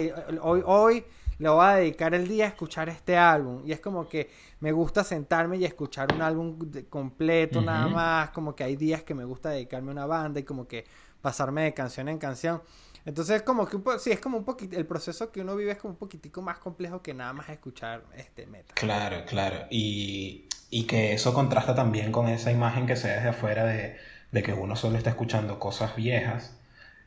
hoy, 0.41 0.63
hoy 0.65 1.05
le 1.39 1.49
voy 1.49 1.65
a 1.65 1.75
dedicar 1.75 2.15
el 2.15 2.29
día 2.29 2.45
a 2.45 2.49
escuchar 2.49 2.89
este 2.89 3.17
álbum. 3.17 3.63
Y 3.67 3.73
es 3.73 3.81
como 3.81 4.09
que 4.09 4.31
me 4.61 4.73
gusta 4.73 5.05
sentarme 5.05 5.59
y 5.59 5.65
escuchar 5.65 6.13
un 6.15 6.23
álbum 6.23 6.59
completo, 6.89 7.61
nada 7.61 7.89
más. 7.89 8.31
Como 8.31 8.55
que 8.55 8.65
hay 8.65 8.77
días 8.77 9.03
que 9.03 9.15
me 9.15 9.25
gusta 9.25 9.51
dedicarme 9.51 9.91
a 9.91 9.93
una 9.93 10.07
banda 10.07 10.41
y 10.41 10.45
como 10.45 10.67
que 10.67 10.85
pasarme 11.21 11.65
de 11.65 11.75
canción 11.75 12.09
en 12.09 12.19
canción. 12.19 12.63
Entonces, 13.05 13.43
como 13.43 13.67
que 13.67 13.79
sí, 14.01 14.11
es 14.11 14.19
como 14.19 14.39
un 14.39 14.45
poquito, 14.45 14.77
el 14.77 14.85
proceso 14.85 15.31
que 15.31 15.41
uno 15.41 15.55
vive 15.55 15.73
es 15.73 15.79
como 15.79 15.93
un 15.93 15.99
poquitico 15.99 16.43
más 16.43 16.59
complejo 16.59 17.03
que 17.03 17.15
nada 17.15 17.33
más 17.33 17.49
escuchar 17.49 18.03
este 18.17 18.47
metal. 18.47 18.75
Claro, 18.75 19.25
claro. 19.27 19.67
Y, 19.71 20.49
y 20.71 20.85
que 20.85 21.13
eso 21.13 21.33
contrasta 21.33 21.75
también 21.75 22.11
con 22.11 22.29
esa 22.29 22.51
imagen 22.51 22.87
que 22.87 22.97
se 22.97 23.07
ve 23.09 23.15
desde 23.15 23.29
afuera 23.29 23.65
de, 23.65 23.97
de 24.33 24.43
que 24.43 24.53
uno 24.53 24.75
solo 24.75 24.99
está 24.99 25.11
escuchando 25.11 25.61
cosas 25.61 25.95
viejas, 25.95 26.57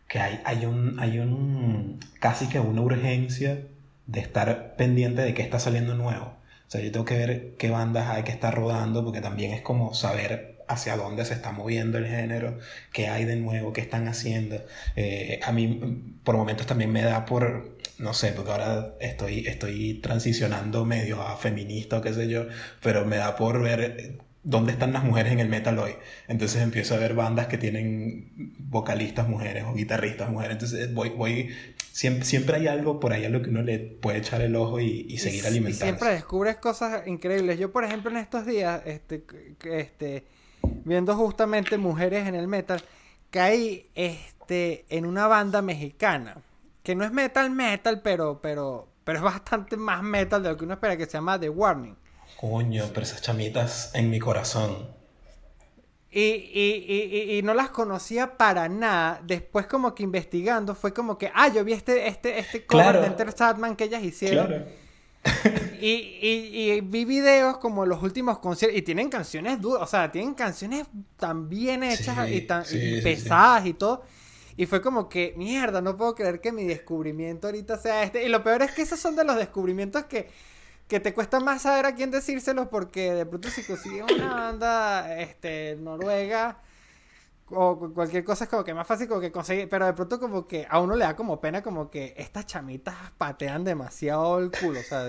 que 0.07 0.19
hay, 0.19 0.41
hay, 0.45 0.65
un, 0.65 0.99
hay 0.99 1.19
un, 1.19 1.99
casi 2.19 2.47
que 2.47 2.61
una 2.61 2.81
urgencia 2.81 3.67
de 4.11 4.19
estar 4.19 4.75
pendiente 4.75 5.21
de 5.21 5.33
qué 5.33 5.41
está 5.43 5.59
saliendo 5.59 5.95
nuevo. 5.95 6.25
O 6.67 6.71
sea, 6.71 6.81
yo 6.81 6.91
tengo 6.91 7.05
que 7.05 7.17
ver 7.17 7.55
qué 7.57 7.69
bandas 7.69 8.09
hay 8.09 8.23
que 8.23 8.31
estar 8.31 8.53
rodando, 8.55 9.03
porque 9.03 9.21
también 9.21 9.53
es 9.53 9.61
como 9.61 9.93
saber 9.93 10.57
hacia 10.67 10.95
dónde 10.97 11.25
se 11.25 11.33
está 11.33 11.51
moviendo 11.51 11.97
el 11.97 12.07
género, 12.07 12.59
qué 12.93 13.07
hay 13.07 13.25
de 13.25 13.35
nuevo, 13.35 13.73
qué 13.73 13.81
están 13.81 14.07
haciendo. 14.07 14.63
Eh, 14.95 15.39
a 15.43 15.51
mí 15.51 16.13
por 16.23 16.37
momentos 16.37 16.67
también 16.67 16.91
me 16.91 17.01
da 17.01 17.25
por, 17.25 17.77
no 17.97 18.13
sé, 18.13 18.31
porque 18.33 18.51
ahora 18.51 18.95
estoy, 18.99 19.47
estoy 19.47 19.95
transicionando 19.95 20.85
medio 20.85 21.21
a 21.21 21.37
feminista 21.37 21.97
o 21.97 22.01
qué 22.01 22.13
sé 22.13 22.27
yo, 22.29 22.47
pero 22.81 23.05
me 23.05 23.17
da 23.17 23.35
por 23.35 23.61
ver 23.61 24.19
dónde 24.43 24.71
están 24.71 24.93
las 24.93 25.03
mujeres 25.03 25.33
en 25.33 25.39
el 25.39 25.49
metal 25.49 25.77
hoy. 25.79 25.95
Entonces 26.27 26.61
empiezo 26.61 26.95
a 26.95 26.97
ver 26.97 27.13
bandas 27.13 27.47
que 27.47 27.57
tienen 27.57 28.55
vocalistas 28.57 29.27
mujeres 29.27 29.65
o 29.67 29.73
guitarristas 29.73 30.29
mujeres. 30.29 30.53
Entonces 30.53 30.93
voy, 30.93 31.09
voy 31.09 31.49
siempre, 31.91 32.25
siempre 32.25 32.57
hay 32.57 32.67
algo 32.67 32.99
por 32.99 33.13
ahí 33.13 33.25
a 33.25 33.29
lo 33.29 33.41
que 33.41 33.49
uno 33.49 33.61
le 33.61 33.79
puede 33.79 34.19
echar 34.19 34.41
el 34.41 34.55
ojo 34.55 34.79
y, 34.79 35.17
seguir 35.17 35.45
alimentando. 35.45 35.85
siempre 35.85 36.09
descubres 36.09 36.57
cosas 36.57 37.05
increíbles. 37.07 37.59
Yo, 37.59 37.71
por 37.71 37.83
ejemplo, 37.83 38.09
en 38.11 38.17
estos 38.17 38.45
días, 38.45 38.81
este, 38.85 39.23
este, 39.63 40.25
viendo 40.85 41.15
justamente 41.15 41.77
mujeres 41.77 42.27
en 42.27 42.35
el 42.35 42.47
metal, 42.47 42.81
caí 43.29 43.89
este, 43.95 44.85
en 44.89 45.05
una 45.05 45.27
banda 45.27 45.61
mexicana, 45.61 46.37
que 46.83 46.95
no 46.95 47.03
es 47.03 47.11
metal 47.11 47.51
metal, 47.51 48.01
pero, 48.01 48.39
pero, 48.41 48.87
pero 49.03 49.19
es 49.19 49.23
bastante 49.23 49.75
más 49.75 50.01
metal 50.01 50.41
de 50.41 50.49
lo 50.49 50.57
que 50.57 50.63
uno 50.63 50.75
espera, 50.75 50.95
que 50.95 51.05
se 51.05 51.13
llama 51.13 51.39
The 51.39 51.49
Warning. 51.49 51.95
Coño, 52.39 52.85
pero 52.93 53.01
esas 53.01 53.21
chamitas 53.21 53.91
en 53.93 54.09
mi 54.09 54.17
corazón. 54.17 54.87
Y, 56.09 56.21
y, 56.21 56.85
y, 56.87 57.37
y, 57.37 57.41
no 57.41 57.53
las 57.53 57.69
conocía 57.69 58.37
para 58.37 58.69
nada. 58.69 59.21
Después 59.25 59.67
como 59.67 59.93
que 59.93 60.03
investigando 60.03 60.73
fue 60.73 60.93
como 60.93 61.17
que, 61.17 61.29
ah, 61.35 61.49
yo 61.49 61.65
vi 61.65 61.73
este, 61.73 62.07
este, 62.07 62.39
este 62.39 62.65
cover 62.65 63.01
de 63.01 63.07
Enter 63.07 63.33
Sadman 63.33 63.75
que 63.75 63.83
ellas 63.83 64.01
hicieron. 64.01 64.47
Claro. 64.47 64.65
y, 65.81 66.79
vi 66.81 67.03
videos 67.03 67.57
como 67.57 67.85
los 67.85 68.01
últimos 68.01 68.39
conciertos 68.39 68.79
y 68.79 68.83
tienen 68.83 69.09
canciones 69.09 69.59
duras, 69.59 69.83
o 69.83 69.87
sea, 69.87 70.09
tienen 70.09 70.33
canciones 70.33 70.87
tan 71.17 71.49
bien 71.49 71.83
hechas 71.83 72.29
y 72.29 72.41
tan 72.41 72.63
pesadas 73.03 73.65
y 73.65 73.73
todo. 73.73 74.03
Y 74.55 74.65
fue 74.65 74.81
como 74.81 75.09
que, 75.09 75.33
mierda, 75.35 75.81
no 75.81 75.97
puedo 75.97 76.15
creer 76.15 76.39
que 76.39 76.53
mi 76.53 76.63
descubrimiento 76.63 77.47
ahorita 77.47 77.77
sea 77.77 78.03
este. 78.03 78.23
Y 78.23 78.29
lo 78.29 78.43
peor 78.43 78.61
es 78.61 78.71
que 78.71 78.83
esos 78.83 78.99
son 78.99 79.17
de 79.17 79.25
los 79.25 79.35
descubrimientos 79.35 80.05
que, 80.05 80.29
que 80.89 80.99
te 80.99 81.13
cuesta 81.13 81.39
más 81.39 81.61
saber 81.61 81.85
a 81.85 81.93
quién 81.93 82.09
decírselos 82.09 82.67
porque 82.67 83.13
de 83.13 83.25
pronto 83.25 83.49
si 83.49 83.63
consigues 83.63 84.03
una 84.11 84.33
banda 84.33 85.19
este, 85.21 85.77
noruega 85.79 86.57
o 87.51 87.91
cualquier 87.93 88.23
cosa 88.23 88.45
es 88.45 88.49
como 88.49 88.63
que 88.63 88.73
más 88.73 88.87
fácil 88.87 89.07
como 89.07 89.21
que 89.21 89.31
conseguir, 89.31 89.69
pero 89.69 89.85
de 89.85 89.93
pronto 89.93 90.19
como 90.19 90.47
que 90.47 90.65
a 90.67 90.79
uno 90.79 90.95
le 90.95 91.05
da 91.05 91.15
como 91.15 91.39
pena 91.39 91.61
como 91.61 91.91
que 91.91 92.15
estas 92.17 92.47
chamitas 92.47 92.95
patean 93.19 93.63
demasiado 93.63 94.39
el 94.39 94.51
culo, 94.51 94.79
o 94.79 94.83
sea, 94.83 95.07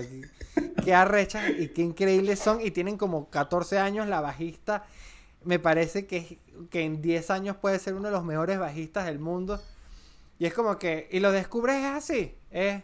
qué 0.83 0.93
arrechas 0.93 1.49
y 1.49 1.69
qué 1.69 1.81
increíbles 1.81 2.39
son 2.39 2.61
y 2.61 2.69
tienen 2.69 2.97
como 2.97 3.29
14 3.29 3.79
años 3.79 4.07
la 4.07 4.21
bajista, 4.21 4.85
me 5.43 5.57
parece 5.57 6.05
que, 6.05 6.39
que 6.69 6.81
en 6.81 7.01
10 7.01 7.31
años 7.31 7.57
puede 7.57 7.79
ser 7.79 7.95
uno 7.95 8.07
de 8.07 8.11
los 8.11 8.23
mejores 8.23 8.59
bajistas 8.59 9.05
del 9.05 9.17
mundo. 9.17 9.59
Y 10.37 10.45
es 10.45 10.53
como 10.53 10.77
que, 10.77 11.07
y 11.11 11.19
lo 11.19 11.31
descubres 11.31 11.83
así, 11.85 12.35
es, 12.49 12.81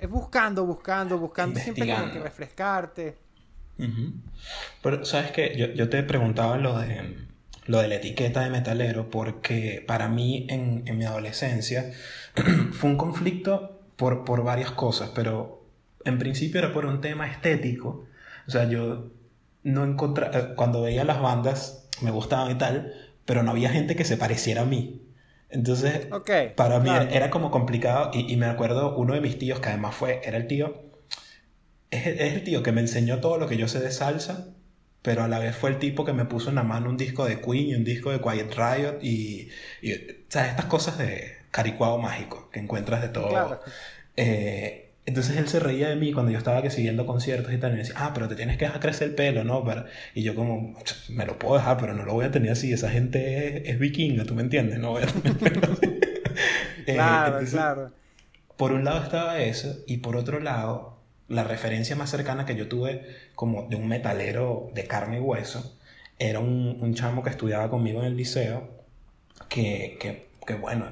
es 0.00 0.08
buscando, 0.08 0.64
buscando, 0.64 1.18
buscando, 1.18 1.58
siempre 1.60 1.92
como 1.94 2.12
que 2.12 2.18
refrescarte. 2.20 3.18
Pero, 4.82 5.04
¿sabes 5.04 5.30
qué? 5.30 5.54
Yo, 5.56 5.68
yo 5.68 5.88
te 5.88 6.02
preguntaba 6.02 6.56
lo 6.56 6.78
de 6.78 7.28
lo 7.68 7.82
de 7.82 7.88
la 7.88 7.96
etiqueta 7.96 8.40
de 8.40 8.50
metalero 8.50 9.10
porque 9.10 9.84
para 9.86 10.08
mí 10.08 10.46
en, 10.48 10.84
mi 10.96 11.04
adolescencia 11.04 11.92
fue 12.72 12.90
un 12.90 12.96
conflicto 12.96 13.82
por, 13.96 14.24
por 14.24 14.42
varias 14.42 14.70
cosas, 14.70 15.10
pero 15.14 15.62
en 16.04 16.18
principio 16.18 16.58
era 16.58 16.72
por 16.72 16.86
un 16.86 17.00
tema 17.00 17.30
estético. 17.30 18.06
O 18.46 18.50
sea, 18.50 18.68
yo 18.68 19.10
no 19.62 19.84
encontraba, 19.84 20.38
eh, 20.38 20.54
cuando 20.56 20.80
veía 20.80 21.04
las 21.04 21.20
bandas 21.20 21.86
me 22.00 22.10
gustaban 22.10 22.50
y 22.50 22.54
tal, 22.54 22.94
pero 23.26 23.42
no 23.42 23.50
había 23.50 23.68
gente 23.68 23.96
que 23.96 24.04
se 24.04 24.16
pareciera 24.16 24.62
a 24.62 24.64
mí. 24.64 25.02
Entonces, 25.50 26.08
para 26.56 26.78
mí 26.80 26.90
era, 27.10 27.30
como 27.30 27.50
complicado 27.50 28.10
y, 28.12 28.36
me 28.36 28.46
acuerdo 28.46 28.96
uno 28.96 29.14
de 29.14 29.20
mis 29.20 29.38
tíos, 29.38 29.60
que 29.60 29.68
además 29.68 29.94
fue, 29.94 30.20
era 30.24 30.36
el 30.36 30.46
tío, 30.46 30.82
es, 31.90 32.06
es 32.06 32.34
el 32.34 32.44
tío 32.44 32.62
que 32.62 32.72
me 32.72 32.80
enseñó 32.82 33.20
todo 33.20 33.38
lo 33.38 33.48
que 33.48 33.56
yo 33.56 33.66
sé 33.66 33.80
de 33.80 33.90
salsa 33.90 34.54
pero 35.02 35.22
a 35.22 35.28
la 35.28 35.38
vez 35.38 35.56
fue 35.56 35.70
el 35.70 35.78
tipo 35.78 36.04
que 36.04 36.12
me 36.12 36.24
puso 36.24 36.50
en 36.50 36.56
la 36.56 36.64
mano 36.64 36.90
un 36.90 36.96
disco 36.96 37.24
de 37.24 37.40
Queen 37.40 37.68
y 37.68 37.74
un 37.74 37.84
disco 37.84 38.10
de 38.10 38.20
Quiet 38.20 38.52
Riot 38.54 38.98
y, 39.00 39.48
y 39.80 39.92
estas 39.92 40.64
cosas 40.66 40.98
de 40.98 41.36
caricuado 41.50 41.98
mágico 41.98 42.50
que 42.50 42.60
encuentras 42.60 43.00
de 43.00 43.08
todo. 43.08 43.60
Eh, 44.16 44.87
entonces 45.08 45.38
él 45.38 45.48
se 45.48 45.58
reía 45.58 45.88
de 45.88 45.96
mí 45.96 46.12
cuando 46.12 46.30
yo 46.30 46.36
estaba 46.36 46.60
que 46.60 46.70
siguiendo 46.70 47.06
conciertos 47.06 47.50
y 47.50 47.56
tal, 47.56 47.70
y 47.70 47.76
me 47.76 47.78
decía, 47.78 47.94
ah, 47.96 48.10
pero 48.12 48.28
te 48.28 48.36
tienes 48.36 48.58
que 48.58 48.66
dejar 48.66 48.78
crecer 48.78 49.08
el 49.08 49.14
pelo, 49.14 49.42
¿no? 49.42 49.64
Y 50.14 50.22
yo 50.22 50.34
como, 50.34 50.76
me 51.08 51.24
lo 51.24 51.38
puedo 51.38 51.54
dejar, 51.54 51.78
pero 51.78 51.94
no 51.94 52.04
lo 52.04 52.12
voy 52.12 52.26
a 52.26 52.30
tener 52.30 52.52
así, 52.52 52.74
esa 52.74 52.90
gente 52.90 53.70
es, 53.70 53.78
vikinga, 53.78 54.26
¿tú 54.26 54.34
me 54.34 54.42
entiendes? 54.42 54.78
No 54.78 54.98
eh, 55.00 55.08
claro, 56.84 57.38
claro. 57.50 57.92
Por 58.58 58.72
un 58.72 58.84
lado 58.84 59.02
estaba 59.02 59.40
eso, 59.40 59.78
y 59.86 59.96
por 59.96 60.14
otro 60.14 60.40
lado, 60.40 60.98
la 61.26 61.42
referencia 61.42 61.96
más 61.96 62.10
cercana 62.10 62.44
que 62.44 62.54
yo 62.54 62.68
tuve 62.68 63.06
como 63.34 63.66
de 63.66 63.76
un 63.76 63.88
metalero 63.88 64.70
de 64.74 64.84
carne 64.84 65.16
y 65.16 65.20
hueso 65.20 65.74
era 66.18 66.38
un, 66.38 66.76
un 66.82 66.92
chamo 66.92 67.22
que 67.22 67.30
estudiaba 67.30 67.70
conmigo 67.70 68.00
en 68.00 68.08
el 68.08 68.16
liceo 68.16 68.68
que, 69.48 69.96
que, 69.98 70.28
que, 70.46 70.54
bueno, 70.54 70.84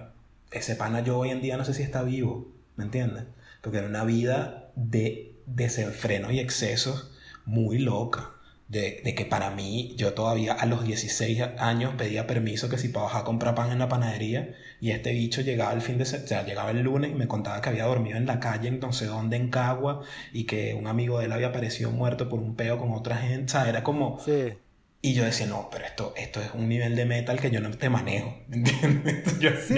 ese 0.52 0.74
pana 0.74 1.00
yo 1.02 1.18
hoy 1.18 1.28
en 1.28 1.42
día 1.42 1.58
no 1.58 1.66
sé 1.66 1.74
si 1.74 1.82
está 1.82 2.02
vivo, 2.02 2.48
¿me 2.76 2.84
entiendes? 2.84 3.24
Porque 3.66 3.78
era 3.78 3.88
una 3.88 4.04
vida 4.04 4.70
de 4.76 5.34
desenfreno 5.44 6.30
y 6.30 6.38
excesos 6.38 7.10
muy 7.46 7.80
loca 7.80 8.36
de, 8.68 9.02
que 9.16 9.24
para 9.24 9.50
mí, 9.50 9.92
yo 9.96 10.14
todavía 10.14 10.52
a 10.52 10.66
los 10.66 10.84
16 10.84 11.42
años 11.58 11.94
pedía 11.98 12.28
permiso 12.28 12.68
que 12.68 12.78
si 12.78 12.90
para 12.90 13.06
bajar 13.06 13.22
a 13.22 13.24
comprar 13.24 13.56
pan 13.56 13.72
en 13.72 13.80
la 13.80 13.88
panadería 13.88 14.54
y 14.80 14.92
este 14.92 15.10
bicho 15.10 15.40
llegaba 15.40 15.72
el 15.72 15.80
fin 15.80 15.98
de 15.98 16.04
semana, 16.04 16.24
o 16.24 16.28
sea, 16.28 16.44
llegaba 16.44 16.70
el 16.70 16.80
lunes 16.80 17.10
y 17.10 17.14
me 17.14 17.26
contaba 17.26 17.60
que 17.60 17.70
había 17.70 17.86
dormido 17.86 18.16
en 18.16 18.26
la 18.26 18.38
calle 18.38 18.68
en 18.68 18.78
no 18.78 18.92
sé 18.92 19.06
dónde, 19.06 19.36
en 19.36 19.50
Cagua, 19.50 20.02
y 20.32 20.44
que 20.44 20.74
un 20.74 20.86
amigo 20.86 21.18
de 21.18 21.24
él 21.24 21.32
había 21.32 21.48
aparecido 21.48 21.90
muerto 21.90 22.28
por 22.28 22.38
un 22.38 22.54
peo 22.54 22.78
con 22.78 22.92
otra 22.92 23.16
gente, 23.16 23.46
o 23.46 23.48
sea, 23.48 23.68
era 23.68 23.82
como... 23.82 24.20
Sí. 24.24 24.54
Y 25.02 25.12
yo 25.12 25.24
decía, 25.24 25.48
no, 25.48 25.68
pero 25.72 25.84
esto, 25.84 26.14
esto 26.16 26.40
es 26.40 26.52
un 26.54 26.68
nivel 26.68 26.94
de 26.94 27.04
metal 27.04 27.40
que 27.40 27.50
yo 27.50 27.60
no 27.60 27.70
te 27.70 27.90
manejo, 27.90 28.36
¿entiendes? 28.52 29.38
Yo, 29.40 29.50
sí. 29.66 29.74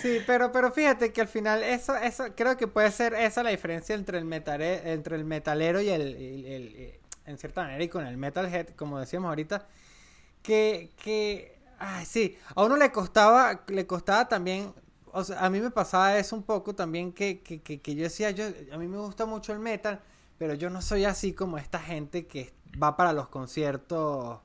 Sí, 0.00 0.20
pero, 0.26 0.50
pero 0.52 0.72
fíjate 0.72 1.12
que 1.12 1.20
al 1.20 1.28
final 1.28 1.62
eso, 1.62 1.94
eso 1.96 2.24
creo 2.34 2.56
que 2.56 2.66
puede 2.66 2.90
ser 2.90 3.12
esa 3.14 3.42
la 3.42 3.50
diferencia 3.50 3.94
entre 3.94 4.18
el, 4.18 4.32
entre 4.32 5.16
el 5.16 5.24
metalero 5.24 5.80
y 5.80 5.90
el 5.90 7.00
en 7.26 7.38
cierta 7.38 7.62
manera, 7.62 7.82
y 7.82 7.88
con 7.88 8.06
el 8.06 8.16
Metalhead, 8.16 8.70
como 8.70 8.98
decíamos 8.98 9.28
ahorita, 9.28 9.66
que, 10.42 10.90
que, 11.02 11.58
ay, 11.78 12.04
sí, 12.04 12.36
a 12.54 12.64
uno 12.64 12.76
le 12.76 12.90
costaba, 12.90 13.62
le 13.68 13.86
costaba 13.86 14.28
también, 14.28 14.72
o 15.12 15.24
sea, 15.24 15.44
a 15.44 15.50
mí 15.50 15.60
me 15.60 15.70
pasaba 15.70 16.16
eso 16.18 16.34
un 16.36 16.42
poco 16.42 16.74
también, 16.74 17.12
que, 17.12 17.40
que, 17.42 17.60
que, 17.60 17.94
yo 17.94 18.02
decía, 18.02 18.30
yo, 18.30 18.46
a 18.72 18.78
mí 18.78 18.88
me 18.88 18.98
gusta 18.98 19.26
mucho 19.26 19.52
el 19.52 19.60
metal, 19.60 20.00
pero 20.38 20.54
yo 20.54 20.70
no 20.70 20.82
soy 20.82 21.04
así 21.04 21.32
como 21.32 21.58
esta 21.58 21.78
gente 21.78 22.26
que 22.26 22.52
va 22.82 22.96
para 22.96 23.12
los 23.12 23.28
conciertos 23.28 24.40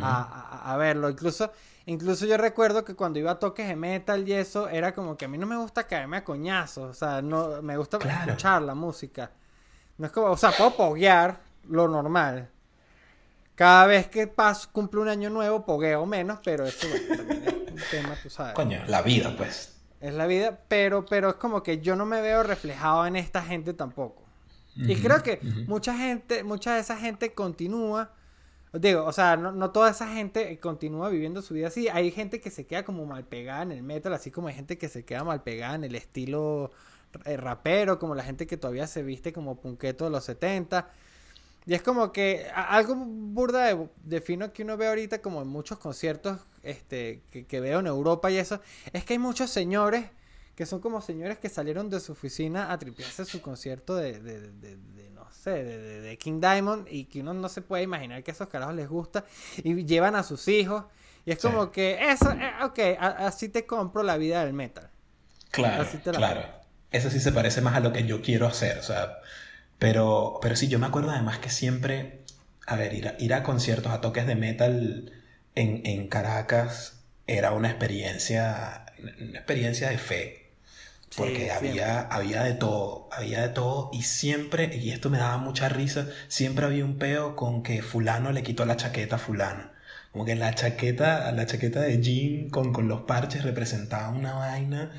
a, 0.00 0.76
verlo. 0.78 1.10
Incluso, 1.10 1.52
incluso 1.86 2.26
yo 2.26 2.36
recuerdo 2.36 2.84
que 2.84 2.94
cuando 2.94 3.18
iba 3.18 3.32
a 3.32 3.38
toques 3.38 3.66
de 3.68 3.76
metal 3.76 4.28
y 4.28 4.32
eso, 4.32 4.68
era 4.68 4.94
como 4.94 5.16
que 5.16 5.24
a 5.24 5.28
mí 5.28 5.38
no 5.38 5.46
me 5.46 5.56
gusta 5.56 5.86
caerme 5.86 6.18
a 6.18 6.24
coñazos. 6.24 6.90
O 6.90 6.94
sea, 6.94 7.22
no, 7.22 7.62
me 7.62 7.76
gusta 7.76 7.98
escuchar 7.98 8.62
la 8.62 8.74
música. 8.74 9.30
No 9.98 10.06
es 10.06 10.12
como, 10.12 10.28
o 10.28 10.36
sea, 10.36 10.52
puedo 10.52 10.76
poguear 10.76 11.40
lo 11.68 11.88
normal. 11.88 12.48
Cada 13.54 13.86
vez 13.86 14.08
que 14.08 14.26
paso, 14.26 14.68
cumple 14.72 15.00
un 15.00 15.08
año 15.08 15.30
nuevo, 15.30 15.64
pogueo 15.64 16.06
menos, 16.06 16.40
pero 16.42 16.64
eso 16.64 16.86
también 17.16 17.44
es 17.46 17.52
un 17.52 17.80
tema, 17.90 18.16
tú 18.22 18.30
sabes. 18.30 18.54
Coño, 18.54 18.82
la 18.86 19.02
vida, 19.02 19.34
pues. 19.36 19.76
Es 20.00 20.14
la 20.14 20.26
vida, 20.26 20.58
pero, 20.68 21.06
pero 21.06 21.30
es 21.30 21.34
como 21.36 21.62
que 21.62 21.78
yo 21.78 21.94
no 21.94 22.06
me 22.06 22.20
veo 22.20 22.42
reflejado 22.42 23.06
en 23.06 23.14
esta 23.16 23.42
gente 23.42 23.72
tampoco. 23.74 24.22
y 24.74 24.96
creo 24.96 25.22
que 25.22 25.38
mucha 25.68 25.96
gente, 25.96 26.42
mucha 26.42 26.74
de 26.74 26.80
esa 26.80 26.96
gente 26.96 27.34
continúa. 27.34 28.10
Digo, 28.72 29.04
o 29.04 29.12
sea, 29.12 29.36
no, 29.36 29.70
toda 29.70 29.90
esa 29.90 30.08
gente 30.08 30.58
continúa 30.58 31.10
viviendo 31.10 31.42
su 31.42 31.52
vida 31.52 31.68
así. 31.68 31.88
Hay 31.88 32.10
gente 32.10 32.40
que 32.40 32.50
se 32.50 32.66
queda 32.66 32.84
como 32.84 33.04
mal 33.04 33.24
pegada 33.24 33.62
en 33.62 33.72
el 33.72 33.82
metal, 33.82 34.14
así 34.14 34.30
como 34.30 34.48
hay 34.48 34.54
gente 34.54 34.78
que 34.78 34.88
se 34.88 35.04
queda 35.04 35.24
mal 35.24 35.42
pegada 35.42 35.74
en 35.74 35.84
el 35.84 35.94
estilo 35.94 36.70
eh, 37.26 37.36
rapero, 37.36 37.98
como 37.98 38.14
la 38.14 38.24
gente 38.24 38.46
que 38.46 38.56
todavía 38.56 38.86
se 38.86 39.02
viste 39.02 39.32
como 39.32 39.60
punqueto 39.60 40.04
de 40.04 40.10
los 40.10 40.24
70. 40.24 40.90
Y 41.66 41.74
es 41.74 41.82
como 41.82 42.12
que 42.12 42.46
algo 42.54 42.94
burda 42.96 43.66
de, 43.66 43.88
de, 44.04 44.20
fino 44.20 44.52
que 44.52 44.62
uno 44.62 44.76
ve 44.76 44.88
ahorita 44.88 45.20
como 45.20 45.42
en 45.42 45.48
muchos 45.48 45.78
conciertos 45.78 46.40
este, 46.62 47.22
que, 47.30 47.60
veo 47.60 47.80
en 47.80 47.86
Europa 47.86 48.30
y 48.30 48.38
eso, 48.38 48.60
es 48.92 49.04
que 49.04 49.14
hay 49.14 49.18
muchos 49.18 49.50
señores 49.50 50.06
que 50.56 50.66
son 50.66 50.80
como 50.80 51.00
señores 51.00 51.38
que 51.38 51.48
salieron 51.48 51.88
de 51.88 52.00
su 52.00 52.12
oficina 52.12 52.72
a 52.72 52.78
tripearse 52.78 53.24
su 53.24 53.40
concierto 53.40 53.96
de, 53.96 54.18
no 54.20 55.01
sé, 55.42 55.64
de, 55.64 56.18
King 56.18 56.40
Diamond 56.40 56.86
y 56.90 57.04
que 57.04 57.20
uno 57.20 57.34
no 57.34 57.48
se 57.48 57.62
puede 57.62 57.82
imaginar 57.82 58.22
que 58.22 58.30
a 58.30 58.34
esos 58.34 58.48
carajos 58.48 58.74
les 58.74 58.88
gusta 58.88 59.24
y 59.62 59.84
llevan 59.84 60.16
a 60.16 60.22
sus 60.22 60.48
hijos 60.48 60.84
y 61.24 61.32
es 61.32 61.38
como 61.38 61.70
que 61.70 62.10
eso, 62.10 62.30
eh, 62.32 62.52
ok, 62.64 62.78
así 62.98 63.48
te 63.48 63.64
compro 63.64 64.02
la 64.02 64.16
vida 64.16 64.44
del 64.44 64.54
metal. 64.54 64.90
Claro, 65.50 65.86
claro. 66.12 66.42
Eso 66.90 67.10
sí 67.10 67.20
se 67.20 67.32
parece 67.32 67.60
más 67.60 67.74
a 67.74 67.80
lo 67.80 67.92
que 67.92 68.04
yo 68.04 68.22
quiero 68.22 68.46
hacer, 68.46 68.78
o 68.78 68.82
sea 68.82 69.18
pero, 69.82 70.38
pero 70.40 70.54
sí, 70.54 70.68
yo 70.68 70.78
me 70.78 70.86
acuerdo 70.86 71.10
además 71.10 71.40
que 71.40 71.50
siempre, 71.50 72.20
a 72.68 72.76
ver, 72.76 72.94
ir 72.94 73.08
a, 73.08 73.16
ir 73.18 73.34
a 73.34 73.42
conciertos, 73.42 73.90
a 73.90 74.00
toques 74.00 74.28
de 74.28 74.36
metal 74.36 75.10
en, 75.56 75.82
en 75.84 76.06
Caracas 76.06 77.02
era 77.26 77.50
una 77.50 77.68
experiencia, 77.68 78.86
una 79.00 79.38
experiencia 79.40 79.88
de 79.88 79.98
fe. 79.98 80.41
Porque 81.16 81.50
había, 81.50 82.00
había 82.00 82.42
de 82.42 82.54
todo, 82.54 83.08
había 83.12 83.42
de 83.42 83.48
todo 83.50 83.90
y 83.92 84.02
siempre, 84.02 84.76
y 84.76 84.90
esto 84.90 85.10
me 85.10 85.18
daba 85.18 85.36
mucha 85.36 85.68
risa, 85.68 86.06
siempre 86.28 86.64
había 86.64 86.84
un 86.84 86.98
peo 86.98 87.36
con 87.36 87.62
que 87.62 87.82
fulano 87.82 88.32
le 88.32 88.42
quitó 88.42 88.64
la 88.64 88.76
chaqueta 88.76 89.16
a 89.16 89.18
fulano. 89.18 89.70
Como 90.12 90.24
que 90.24 90.34
la 90.34 90.54
chaqueta, 90.54 91.30
la 91.32 91.46
chaqueta 91.46 91.80
de 91.80 92.00
jean 92.00 92.50
con, 92.50 92.72
con 92.72 92.88
los 92.88 93.02
parches 93.02 93.44
representaba 93.44 94.10
una 94.10 94.34
vaina 94.34 94.92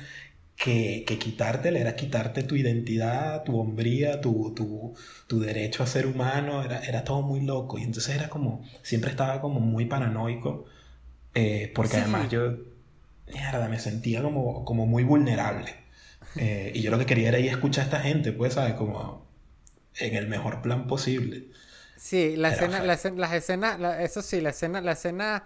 que, 0.56 1.04
que 1.06 1.18
quitártela 1.18 1.78
era 1.78 1.96
quitarte 1.96 2.42
tu 2.42 2.56
identidad, 2.56 3.42
tu 3.44 3.58
hombría, 3.58 4.20
tu, 4.20 4.52
tu, 4.54 4.94
tu, 5.26 5.40
derecho 5.40 5.82
a 5.82 5.86
ser 5.86 6.06
humano, 6.06 6.62
era, 6.62 6.80
era 6.80 7.04
todo 7.04 7.22
muy 7.22 7.40
loco. 7.40 7.78
Y 7.78 7.82
entonces 7.82 8.14
era 8.14 8.28
como, 8.28 8.64
siempre 8.82 9.10
estaba 9.10 9.40
como 9.40 9.60
muy 9.60 9.86
paranoico, 9.86 10.66
eh, 11.34 11.72
porque 11.74 11.96
además 11.96 12.28
yo, 12.30 12.56
mierda, 13.32 13.68
me 13.68 13.78
sentía 13.78 14.22
como, 14.22 14.64
como 14.64 14.86
muy 14.86 15.04
vulnerable. 15.04 15.83
Eh, 16.36 16.72
y 16.74 16.82
yo 16.82 16.90
lo 16.90 16.98
que 16.98 17.06
quería 17.06 17.28
era 17.28 17.38
ir 17.38 17.50
a 17.50 17.52
escuchar 17.52 17.82
a 17.82 17.84
esta 17.86 18.00
gente, 18.00 18.32
pues, 18.32 18.54
¿sabes? 18.54 18.74
Como 18.74 19.26
en 19.96 20.14
el 20.14 20.28
mejor 20.28 20.62
plan 20.62 20.86
posible. 20.86 21.48
Sí, 21.96 22.36
la 22.36 22.50
escena, 22.50 22.82
la 22.82 22.94
escena, 22.94 23.16
las 23.16 23.32
escenas, 23.32 24.00
eso 24.00 24.20
sí, 24.20 24.40
la 24.40 24.50
escena, 24.50 24.80
la 24.80 24.92
escena 24.92 25.44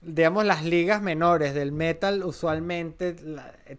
digamos, 0.00 0.44
las 0.44 0.64
ligas 0.64 1.02
menores 1.02 1.54
del 1.54 1.72
metal 1.72 2.22
usualmente 2.24 3.16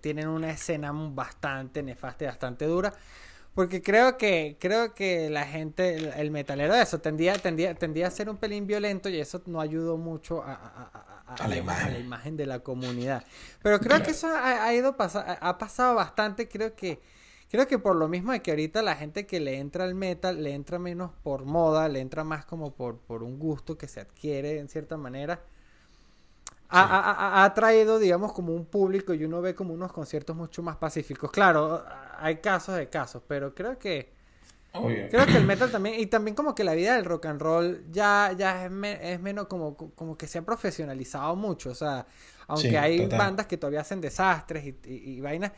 tienen 0.02 0.28
una 0.28 0.52
escena 0.52 0.92
bastante 0.92 1.84
nefasta 1.84 2.26
y 2.26 2.28
bastante 2.28 2.66
dura. 2.66 2.94
Porque 3.56 3.82
creo 3.82 4.18
que, 4.18 4.58
creo 4.60 4.94
que 4.94 5.30
la 5.30 5.46
gente, 5.46 5.96
el, 6.20 6.32
metalero 6.32 6.74
de 6.74 6.84
eso, 6.84 7.00
tendía, 7.00 7.34
tendía, 7.34 7.74
tendía 7.74 8.08
a 8.08 8.12
ser 8.12 8.30
un 8.30 8.38
pelín 8.38 8.68
violento 8.68 9.10
y 9.10 9.20
eso 9.20 9.42
no 9.48 9.60
ayudó 9.60 9.98
mucho 9.98 10.44
a, 10.46 11.09
la, 11.48 11.56
imagen. 11.58 11.94
la, 11.94 12.00
imagen. 12.00 12.38
de 12.38 12.46
la 12.46 12.60
comunidad. 12.60 13.24
Pero 13.62 13.80
creo 13.80 14.02
que 14.04 14.12
eso 14.12 14.28
ha, 14.28 14.74
ido 14.74 14.96
ha 14.98 15.58
pasado 15.58 15.96
bastante, 15.96 16.48
creo 16.48 16.76
que, 16.76 17.00
creo 17.50 17.68
que 17.68 17.80
por 17.80 17.96
lo 17.96 18.08
mismo 18.08 18.32
de 18.32 18.42
que 18.42 18.52
ahorita 18.52 18.82
la 18.82 18.96
gente 18.96 19.26
que 19.26 19.40
le 19.40 19.58
entra 19.60 19.84
al 19.86 19.96
metal, 19.96 20.44
le 20.44 20.54
entra 20.54 20.80
menos 20.80 21.12
por 21.24 21.46
moda, 21.46 21.88
le 21.90 22.00
entra 22.00 22.24
más 22.24 22.46
como 22.46 22.74
por, 22.74 22.98
por 23.00 23.24
un 23.24 23.40
gusto 23.40 23.78
que 23.78 23.88
se 23.88 24.00
adquiere 24.00 24.60
en 24.60 24.70
cierta 24.70 24.98
manera 24.98 25.42
ha, 26.70 27.52
traído, 27.56 28.00
digamos, 28.00 28.34
como 28.34 28.54
un 28.54 28.66
público 28.66 29.14
y 29.14 29.24
uno 29.24 29.42
ve 29.42 29.56
como 29.56 29.74
unos 29.74 29.92
conciertos 29.92 30.36
mucho 30.36 30.62
más 30.62 30.78
pacíficos. 30.78 31.32
Claro, 31.32 31.84
hay 32.18 32.38
casos 32.38 32.76
de 32.76 32.90
casos, 32.90 33.24
pero 33.28 33.54
creo 33.54 33.78
que... 33.78 34.19
Creo 34.72 35.26
que 35.26 35.38
el 35.38 35.46
metal 35.46 35.72
también, 35.72 36.00
y 36.00 36.06
también 36.06 36.36
como 36.36 36.54
que 36.54 36.64
la 36.64 36.74
vida 36.74 36.96
del 36.96 37.06
rock 37.06 37.26
and 37.26 37.42
roll 37.42 37.84
ya, 37.92 38.34
ya 38.38 38.66
es, 38.66 38.72
es 39.02 39.20
menos 39.20 39.48
como, 39.48 39.76
como 39.76 40.18
que 40.18 40.28
se 40.28 40.38
ha 40.38 40.42
profesionalizado 40.44 41.36
mucho. 41.36 41.72
O 41.72 41.76
sea, 41.76 42.06
aunque 42.48 42.78
hay 42.78 43.06
bandas 43.08 43.48
que 43.48 43.58
todavía 43.58 43.82
hacen 43.82 44.00
desastres 44.00 44.66
y, 44.66 44.78
y, 44.86 45.22
vainas, 45.22 45.52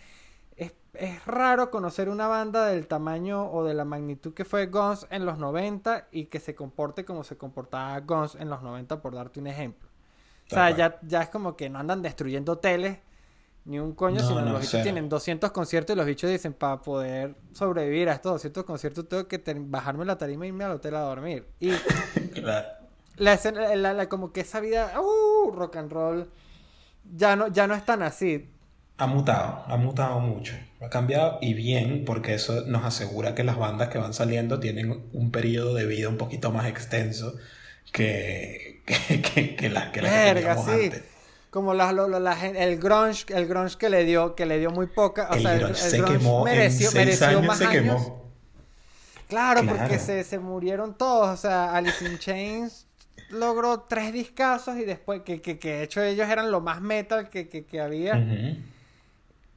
es, 0.55 0.73
es, 0.93 1.25
raro 1.25 1.71
conocer 1.71 2.09
una 2.09 2.27
banda 2.27 2.67
del 2.67 2.87
tamaño 2.87 3.51
o 3.51 3.65
de 3.65 3.73
la 3.73 3.85
magnitud 3.85 4.33
que 4.33 4.45
fue 4.45 4.67
Guns 4.67 5.07
en 5.09 5.25
los 5.25 5.37
90 5.37 6.07
y 6.11 6.25
que 6.25 6.39
se 6.39 6.55
comporte 6.55 7.03
como 7.03 7.23
se 7.23 7.37
comportaba 7.37 7.99
Guns 7.99 8.35
en 8.35 8.49
los 8.49 8.61
90, 8.61 9.01
por 9.01 9.13
darte 9.13 9.39
un 9.39 9.47
ejemplo. 9.47 9.89
O 10.47 10.53
sea, 10.53 10.69
ya, 10.71 10.99
ya 11.01 11.21
es 11.21 11.29
como 11.29 11.55
que 11.55 11.69
no 11.69 11.79
andan 11.79 12.01
destruyendo 12.01 12.53
hoteles 12.53 12.97
ni 13.65 13.79
un 13.79 13.93
coño, 13.93 14.19
sino 14.19 14.41
los 14.41 14.61
bichos 14.61 14.81
tienen 14.81 15.07
200 15.07 15.51
conciertos 15.51 15.93
y 15.93 15.97
los 15.97 16.05
bichos 16.05 16.29
dicen, 16.29 16.53
para 16.53 16.81
poder 16.81 17.35
sobrevivir 17.53 18.09
a 18.09 18.13
estos 18.13 18.33
200 18.33 18.63
conciertos 18.63 19.07
tengo 19.07 19.27
que 19.27 19.41
bajarme 19.59 20.05
la 20.05 20.17
tarima 20.17 20.45
e 20.45 20.47
irme 20.47 20.63
al 20.63 20.71
hotel 20.71 20.95
a 20.95 21.01
dormir. 21.01 21.45
Y 21.59 21.69
claro. 22.33 22.67
la 23.17 23.33
escena, 23.33 23.75
la, 23.75 24.09
como 24.09 24.31
que 24.31 24.41
esa 24.41 24.59
vida, 24.59 24.99
uh, 24.99 25.51
rock 25.51 25.75
and 25.77 25.91
roll, 25.91 26.29
ya 27.15 27.35
no, 27.35 27.49
ya 27.49 27.67
no 27.67 27.75
es 27.75 27.85
tan 27.85 28.01
así. 28.01 28.49
Ha 28.97 29.07
mutado, 29.07 29.63
ha 29.67 29.77
mutado 29.77 30.19
mucho. 30.19 30.53
Ha 30.79 30.89
cambiado 30.89 31.37
y 31.41 31.53
bien, 31.53 32.03
porque 32.05 32.33
eso 32.33 32.65
nos 32.65 32.83
asegura 32.83 33.35
que 33.35 33.43
las 33.43 33.57
bandas 33.57 33.89
que 33.89 33.97
van 33.97 34.13
saliendo 34.13 34.59
tienen 34.59 35.09
un 35.13 35.31
periodo 35.31 35.73
de 35.75 35.85
vida 35.85 36.09
un 36.09 36.17
poquito 36.17 36.51
más 36.51 36.67
extenso 36.67 37.35
que, 37.91 38.81
que, 38.85 39.55
que, 39.55 39.69
la, 39.69 39.91
que, 39.91 40.01
la 40.01 40.57
sí. 40.57 40.91
Como 41.51 41.73
la, 41.73 41.91
la, 41.91 42.47
el 42.47 42.79
grunge, 42.79 43.25
el 43.29 43.45
grunge 43.45 43.77
que 43.77 43.89
le 43.89 44.03
dio, 44.05 44.35
que 44.35 44.45
le 44.45 44.57
dio 44.57 44.71
muy 44.71 44.87
poca. 44.87 45.27
O 45.29 45.35
el 45.35 45.41
sea, 45.41 45.57
grunge 45.57 45.75
se 45.75 46.03
quemó 46.03 46.43
mereció, 46.43 46.89
en 46.89 46.95
mereció 46.95 47.27
años 47.27 47.45
más 47.45 47.57
se 47.59 47.67
quemó. 47.67 48.31
Claro, 49.27 49.61
porque 49.65 49.99
se, 49.99 50.23
se, 50.23 50.39
murieron 50.39 50.97
todos. 50.97 51.27
O 51.27 51.37
sea, 51.37 51.75
Alice 51.75 52.03
in 52.05 52.17
Chains 52.17 52.87
logró 53.29 53.81
tres 53.81 54.11
discazos 54.11 54.77
y 54.77 54.85
después, 54.85 55.21
que, 55.21 55.41
que, 55.41 55.59
que 55.59 55.73
de 55.73 55.83
hecho 55.83 56.01
ellos 56.01 56.27
eran 56.27 56.51
lo 56.51 56.61
más 56.61 56.81
metal 56.81 57.29
que, 57.29 57.47
que, 57.47 57.65
que 57.65 57.79
había. 57.79 58.23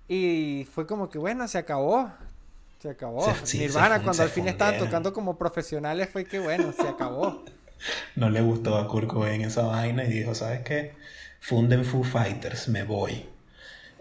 Y 0.08 0.68
fue 0.72 0.86
como 0.86 1.08
que, 1.08 1.18
bueno, 1.18 1.48
se 1.48 1.58
acabó. 1.58 2.10
Se 2.82 2.90
acabó. 2.90 3.26
Nirvana, 3.54 4.02
cuando 4.02 4.22
al 4.22 4.28
fin 4.28 4.46
estaban 4.48 4.78
tocando 4.78 5.12
como 5.12 5.38
profesionales, 5.38 6.08
fue 6.12 6.24
que, 6.24 6.38
bueno, 6.40 6.72
se 6.72 6.86
acabó 6.86 7.42
no 8.16 8.30
le 8.30 8.40
gustó 8.40 8.76
a 8.76 8.88
Kurt 8.88 9.08
Cobain 9.08 9.42
esa 9.42 9.62
vaina 9.62 10.04
y 10.04 10.08
dijo, 10.08 10.34
¿sabes 10.34 10.60
qué? 10.60 10.92
Funden 11.44 11.84
Foo 11.84 12.02
Fighters, 12.02 12.68
me 12.68 12.84
voy. 12.84 13.26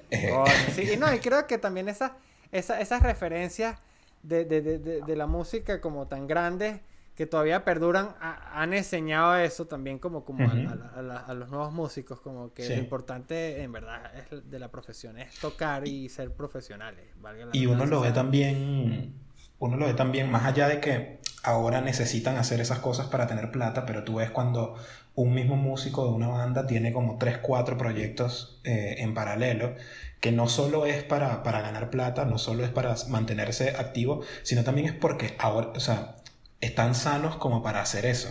Eh, 0.10 0.34
sí, 0.74 0.92
y 0.94 0.98
no, 0.98 1.14
y 1.14 1.20
creo 1.20 1.46
que 1.46 1.58
también 1.58 1.90
esa, 1.90 2.16
esa, 2.54 2.80
esas 2.80 3.04
referencias 3.04 3.80
de, 4.22 4.46
de, 4.46 4.62
de, 4.62 5.02
de, 5.02 5.16
la 5.18 5.28
música 5.28 5.82
como 5.82 6.08
tan 6.08 6.26
grandes 6.26 6.80
que 7.16 7.26
todavía 7.26 7.66
perduran 7.66 8.16
han 8.22 8.74
enseñado 8.74 9.36
eso 9.36 9.66
también 9.66 10.00
como, 10.00 10.24
como 10.24 10.50
a, 10.50 11.34
los 11.34 11.50
nuevos 11.50 11.74
músicos, 11.74 12.22
como 12.22 12.54
que 12.54 12.70
lo 12.70 12.76
importante 12.76 13.62
en 13.62 13.74
verdad 13.74 14.10
es 14.18 14.50
de 14.50 14.60
la 14.60 14.72
profesión 14.72 15.18
es 15.18 15.36
tocar 15.36 15.86
y 15.86 16.08
ser 16.08 16.32
profesionales. 16.32 17.06
y 17.52 17.66
uno 17.66 17.86
lo 17.86 18.00
ve 18.00 18.14
también, 18.14 19.16
uno 19.60 19.76
lo 19.76 19.88
ve 19.88 19.94
también 19.94 20.32
más 20.32 20.46
allá 20.46 20.70
de 20.70 20.80
que 20.80 21.20
ahora 21.44 21.82
necesitan 21.82 22.38
hacer 22.38 22.62
esas 22.62 22.80
cosas 22.80 23.08
para 23.08 23.28
tener 23.28 23.52
plata, 23.52 23.86
pero 23.86 24.06
tú 24.06 24.16
ves 24.16 24.32
cuando 24.32 24.76
un 25.16 25.34
mismo 25.34 25.56
músico 25.56 26.06
de 26.06 26.14
una 26.14 26.28
banda 26.28 26.66
tiene 26.66 26.92
como 26.92 27.18
3, 27.18 27.40
4 27.40 27.78
proyectos 27.78 28.60
eh, 28.64 28.96
en 29.00 29.14
paralelo, 29.14 29.76
que 30.20 30.32
no 30.32 30.48
solo 30.48 30.86
es 30.86 31.04
para, 31.04 31.44
para, 31.44 31.62
ganar 31.62 31.90
plata, 31.90 32.26
no 32.26 32.38
solo 32.38 32.64
es 32.64 32.72
para 32.72 32.96
mantenerse 33.10 33.72
activo, 33.72 34.22
sino 34.42 34.64
también 34.64 34.88
es 34.88 34.94
porque 34.94 35.36
ahora, 35.38 35.72
o 35.76 35.80
sea, 35.80 36.16
están 36.62 36.96
sanos 36.96 37.36
como 37.36 37.62
para 37.62 37.82
hacer 37.82 38.06
eso. 38.06 38.30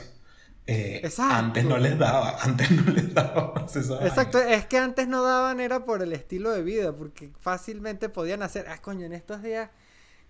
Eh, 0.67 1.03
antes 1.19 1.65
no 1.65 1.77
les 1.77 1.99
daba, 1.99 2.39
antes 2.43 2.71
no 2.71 2.93
les 2.93 3.13
daba. 3.13 3.67
Exacto, 4.03 4.39
es 4.39 4.67
que 4.67 4.79
antes 4.79 5.09
no 5.09 5.23
daban 5.23 5.61
era 5.61 5.85
por 5.85 6.03
el 6.03 6.13
estilo 6.13 6.51
de 6.51 6.63
vida, 6.63 6.95
porque 6.95 7.31
fácilmente 7.41 8.09
podían 8.09 8.43
hacer, 8.43 8.67
ah, 8.69 8.79
coño, 8.79 9.07
en 9.07 9.13
estos 9.13 9.43
días 9.43 9.71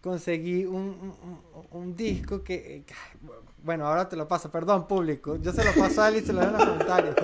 conseguí 0.00 0.64
un, 0.64 1.14
un, 1.70 1.96
disco 1.96 2.42
que, 2.42 2.84
Bueno, 3.62 3.86
ahora 3.86 4.08
te 4.08 4.16
lo 4.16 4.26
paso, 4.26 4.50
perdón, 4.50 4.86
público. 4.86 5.36
Yo 5.36 5.52
se 5.52 5.64
lo 5.64 5.72
paso 5.72 6.02
a 6.02 6.08
él 6.08 6.16
y 6.16 6.20
se 6.20 6.32
lo 6.32 6.40
doy 6.40 6.48
en 6.48 6.52
los 6.54 6.64
comentarios. 6.64 7.16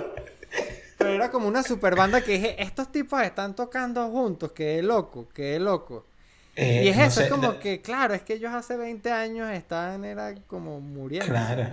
Pero 0.97 1.11
era 1.11 1.31
como 1.31 1.49
una 1.49 1.63
super 1.63 1.95
banda 1.95 2.21
que 2.21 2.33
dije, 2.33 2.63
estos 2.63 2.91
tipos 2.91 3.21
están 3.23 3.55
tocando 3.55 4.09
juntos, 4.11 4.53
que 4.53 4.83
loco, 4.83 5.29
que 5.33 5.59
loco. 5.59 6.05
Eh, 6.57 6.83
y 6.85 6.89
es 6.89 6.99
eso, 6.99 7.21
es 7.23 7.31
como 7.31 7.61
que, 7.61 7.81
claro, 7.81 8.15
es 8.15 8.23
que 8.23 8.35
ellos 8.35 8.53
hace 8.53 8.77
20 8.77 9.13
años 9.13 9.51
estaban, 9.51 10.05
era 10.05 10.35
como 10.49 10.81
muriendo. 10.81 11.29
Claro, 11.29 11.69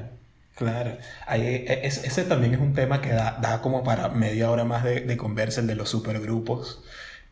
claro. 0.54 0.98
E, 1.28 1.82
ese 1.84 2.24
también 2.24 2.54
es 2.54 2.60
un 2.60 2.76
tema 2.76 3.02
que 3.02 3.10
da, 3.10 3.40
da 3.42 3.62
como 3.62 3.84
para 3.84 4.10
media 4.10 4.52
hora 4.52 4.64
más 4.64 4.84
de, 4.84 5.02
de 5.02 5.18
conversa, 5.18 5.62
el 5.62 5.68
de 5.68 5.76
los 5.76 5.90
supergrupos. 5.90 6.84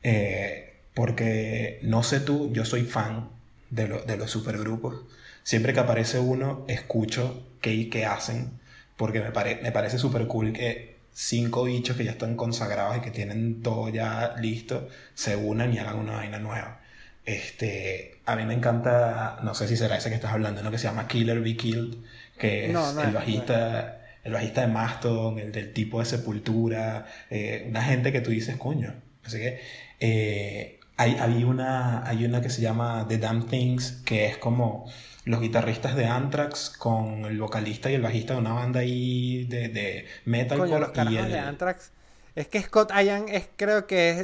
Eh, 0.02 0.82
porque 0.96 1.80
no 1.84 2.02
sé 2.02 2.20
tú, 2.20 2.52
yo 2.52 2.66
soy 2.66 2.84
fan 2.84 3.30
de, 3.70 3.88
de 3.88 4.18
los 4.18 4.32
supergrupos. 4.32 5.04
Siempre 5.44 5.74
que 5.74 5.80
aparece 5.80 6.20
uno, 6.20 6.66
escucho 6.68 7.48
qué, 7.62 7.90
qué 7.90 8.06
hacen, 8.06 8.60
porque 8.98 9.20
me, 9.20 9.32
me 9.62 9.72
parece 9.72 9.98
súper 9.98 10.28
cool 10.28 10.54
que 10.54 10.94
cinco 11.14 11.64
bichos 11.64 11.96
que 11.96 12.04
ya 12.04 12.12
están 12.12 12.36
consagrados 12.36 12.98
y 12.98 13.02
que 13.02 13.12
tienen 13.12 13.62
todo 13.62 13.90
ya 13.90 14.36
listo, 14.40 14.90
se 15.14 15.36
unan 15.36 15.74
y 15.74 15.78
hagan 15.78 15.98
una 15.98 16.14
vaina 16.14 16.40
nueva. 16.40 16.80
Este, 17.26 18.20
a 18.26 18.36
mí 18.36 18.46
me 18.46 18.54
encanta, 18.54 19.40
no 19.44 19.54
sé 19.54 19.68
si 19.68 19.78
será 19.78 19.98
ese 19.98 20.10
que 20.10 20.16
estás 20.16 20.34
hablando, 20.34 20.62
¿no? 20.62 20.72
Que 20.72 20.78
se 20.78 20.86
llama 20.86 21.08
Killer 21.08 21.40
Be 21.40 21.56
Killed, 21.56 21.96
que 22.38 22.66
es 22.66 22.76
el 22.76 23.14
bajista, 23.14 24.02
el 24.24 24.34
bajista 24.34 24.62
de 24.62 24.68
Mastodon, 24.68 25.40
el 25.40 25.52
del 25.52 25.72
tipo 25.72 26.00
de 26.00 26.06
Sepultura, 26.06 27.06
eh, 27.30 27.66
una 27.70 27.84
gente 27.84 28.12
que 28.12 28.22
tú 28.22 28.32
dices, 28.32 28.58
coño. 28.58 28.94
Así 29.24 29.38
que 29.38 29.62
eh, 30.00 30.80
hay, 30.98 31.16
hay, 31.20 31.44
una, 31.44 32.06
hay 32.06 32.26
una 32.26 32.42
que 32.42 32.50
se 32.50 32.62
llama 32.62 33.06
The 33.08 33.20
Damn 33.20 33.48
Things, 33.48 34.02
que 34.04 34.26
es 34.26 34.38
como 34.38 34.92
los 35.26 35.42
guitarristas 35.42 35.96
de 35.96 36.06
Anthrax 36.06 36.70
con 36.70 37.26
el 37.26 37.40
vocalista 37.40 37.90
y 37.90 37.96
el 37.96 38.02
bajista 38.02 38.34
de 38.34 38.40
una 38.40 38.54
banda 38.54 38.82
ahí 38.82 39.46
de, 39.46 39.70
de 39.70 40.08
metalcore. 40.26 40.70
Coño, 40.70 40.80
los 40.80 41.12
y 41.12 41.16
de 41.16 41.40
Anthrax 41.40 41.92
es 42.36 42.48
que 42.48 42.62
Scott 42.62 42.92
Ian 42.92 43.30
es, 43.30 43.48
creo 43.56 43.86
que 43.86 44.10
es 44.10 44.20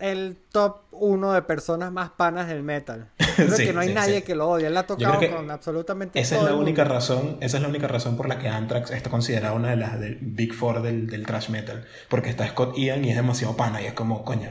el 0.00 0.36
top 0.50 0.82
uno 0.90 1.32
de 1.32 1.42
personas 1.42 1.92
más 1.92 2.10
panas 2.10 2.48
del 2.48 2.64
metal. 2.64 3.10
Creo 3.36 3.56
que 3.56 3.72
no 3.72 3.80
hay 3.80 3.92
nadie 3.92 4.22
que 4.22 4.34
lo 4.34 4.48
odie. 4.48 4.66
Él 4.66 4.76
ha 4.76 4.86
tocado 4.86 5.20
con 5.30 5.50
absolutamente 5.50 6.20
esa 6.20 6.36
es 6.36 6.42
la 6.44 6.54
única 6.54 6.84
razón 6.84 7.38
Esa 7.40 7.56
es 7.56 7.62
la 7.62 7.68
única 7.68 7.88
razón 7.88 8.16
por 8.16 8.28
la 8.28 8.38
que 8.38 8.48
Anthrax 8.48 8.92
está 8.92 9.10
considerada 9.10 9.54
una 9.54 9.70
de 9.70 9.76
las 9.76 9.98
del 9.98 10.18
Big 10.20 10.52
Four 10.52 10.82
del, 10.82 11.08
del 11.08 11.26
thrash 11.26 11.48
metal. 11.48 11.84
Porque 12.08 12.30
está 12.30 12.46
Scott 12.48 12.76
Ian 12.76 13.04
y 13.04 13.10
es 13.10 13.16
demasiado 13.16 13.56
pana 13.56 13.82
y 13.82 13.86
es 13.86 13.92
como, 13.92 14.24
coño, 14.24 14.50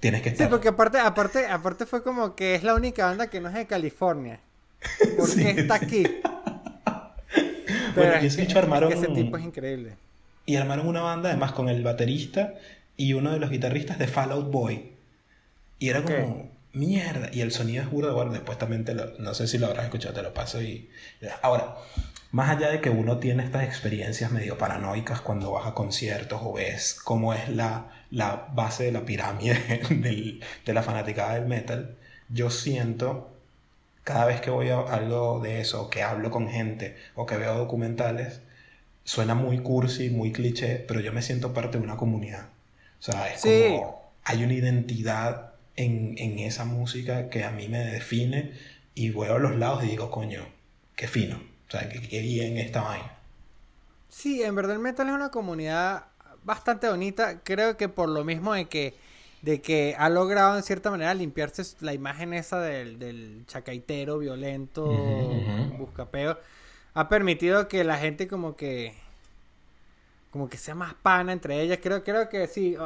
tienes 0.00 0.20
que 0.22 0.30
estar. 0.30 0.46
Sí, 0.46 0.50
porque 0.50 0.68
aparte, 0.68 0.98
aparte, 0.98 1.46
aparte 1.46 1.86
fue 1.86 2.02
como 2.02 2.34
que 2.36 2.54
es 2.54 2.62
la 2.62 2.74
única 2.74 3.06
banda 3.06 3.28
que 3.28 3.40
no 3.40 3.48
es 3.48 3.54
de 3.54 3.66
California. 3.66 4.40
Porque 5.18 5.50
está 5.50 5.74
aquí. 5.74 6.04
Pero 7.94 8.14
es, 8.14 8.36
que, 8.36 8.58
armaron... 8.58 8.92
ese 8.92 9.08
tipo 9.08 9.36
es 9.36 9.44
increíble 9.44 9.96
y 10.46 10.56
armaron 10.56 10.86
una 10.86 11.02
banda 11.02 11.30
además 11.30 11.52
con 11.52 11.68
el 11.68 11.82
baterista 11.82 12.54
y 12.96 13.14
uno 13.14 13.32
de 13.32 13.38
los 13.38 13.50
guitarristas 13.50 13.98
de 13.98 14.06
Fallout 14.06 14.50
Boy. 14.50 14.92
Y 15.78 15.88
era 15.88 16.02
como, 16.02 16.50
mierda. 16.72 17.30
Y 17.32 17.40
el 17.40 17.50
sonido 17.50 17.82
es 17.82 17.90
burdo. 17.90 18.14
Bueno, 18.14 18.32
después 18.32 18.58
también 18.58 18.84
te 18.84 18.94
lo, 18.94 19.18
no 19.18 19.34
sé 19.34 19.46
si 19.46 19.58
lo 19.58 19.66
habrás 19.66 19.86
escuchado, 19.86 20.14
te 20.14 20.22
lo 20.22 20.34
paso 20.34 20.62
y... 20.62 20.90
Ahora, 21.42 21.76
más 22.30 22.50
allá 22.50 22.70
de 22.70 22.80
que 22.80 22.90
uno 22.90 23.18
tiene 23.18 23.44
estas 23.44 23.64
experiencias 23.64 24.30
medio 24.30 24.58
paranoicas 24.58 25.20
cuando 25.20 25.52
vas 25.52 25.66
a 25.66 25.74
conciertos 25.74 26.40
o 26.42 26.52
ves 26.52 26.94
cómo 27.02 27.32
es 27.34 27.48
la, 27.48 27.90
la 28.10 28.48
base 28.54 28.84
de 28.84 28.92
la 28.92 29.04
pirámide 29.04 29.80
de 30.64 30.72
la 30.74 30.82
fanaticada 30.82 31.34
del 31.34 31.46
metal, 31.46 31.96
yo 32.28 32.50
siento 32.50 33.33
cada 34.04 34.26
vez 34.26 34.40
que 34.40 34.50
voy 34.50 34.68
a 34.68 34.80
algo 34.80 35.40
de 35.40 35.60
eso, 35.60 35.82
o 35.82 35.90
que 35.90 36.02
hablo 36.02 36.30
con 36.30 36.48
gente, 36.48 36.96
o 37.14 37.26
que 37.26 37.36
veo 37.36 37.56
documentales, 37.56 38.40
suena 39.02 39.34
muy 39.34 39.58
cursi, 39.58 40.10
muy 40.10 40.32
cliché, 40.32 40.76
pero 40.86 41.00
yo 41.00 41.12
me 41.12 41.22
siento 41.22 41.52
parte 41.52 41.78
de 41.78 41.84
una 41.84 41.96
comunidad. 41.96 42.48
O 43.00 43.02
sea, 43.02 43.32
es 43.32 43.42
como 43.42 44.12
hay 44.24 44.44
una 44.44 44.54
identidad 44.54 45.52
en, 45.76 46.14
en, 46.18 46.38
esa 46.38 46.64
música 46.64 47.28
que 47.28 47.44
a 47.44 47.50
mí 47.50 47.68
me 47.68 47.78
define 47.78 48.52
y 48.94 49.10
voy 49.10 49.28
a 49.28 49.38
los 49.38 49.56
lados 49.56 49.84
y 49.84 49.88
digo, 49.88 50.10
coño, 50.10 50.46
qué 50.96 51.08
fino. 51.08 51.36
O 51.68 51.70
sea, 51.70 51.88
qué, 51.88 52.00
qué 52.00 52.20
bien 52.20 52.56
esta 52.56 52.82
vaina. 52.82 53.12
Sí, 54.08 54.42
en 54.42 54.54
verdad 54.54 54.76
el 54.76 54.78
metal 54.78 55.08
es 55.08 55.14
una 55.14 55.30
comunidad 55.30 56.04
bastante 56.44 56.88
bonita. 56.88 57.40
Creo 57.42 57.76
que 57.76 57.88
por 57.88 58.08
lo 58.08 58.24
mismo 58.24 58.54
de 58.54 58.66
que, 58.66 58.94
de 59.44 59.60
que 59.60 59.94
ha 59.98 60.08
logrado 60.08 60.56
en 60.56 60.62
cierta 60.62 60.90
manera 60.90 61.12
limpiarse 61.14 61.62
la 61.80 61.92
imagen 61.92 62.32
esa 62.32 62.60
del, 62.60 62.98
del 62.98 63.44
chacaitero 63.46 64.18
violento, 64.18 64.86
buscapeo 65.78 66.38
ha 66.94 67.08
permitido 67.08 67.68
que 67.68 67.84
la 67.84 67.98
gente 67.98 68.28
como 68.28 68.56
que 68.56 68.94
como 70.30 70.48
que 70.48 70.56
sea 70.56 70.74
más 70.74 70.94
pana 70.94 71.32
entre 71.32 71.60
ellas. 71.60 71.78
Creo, 71.80 72.02
creo 72.02 72.28
que 72.28 72.48
sí. 72.48 72.76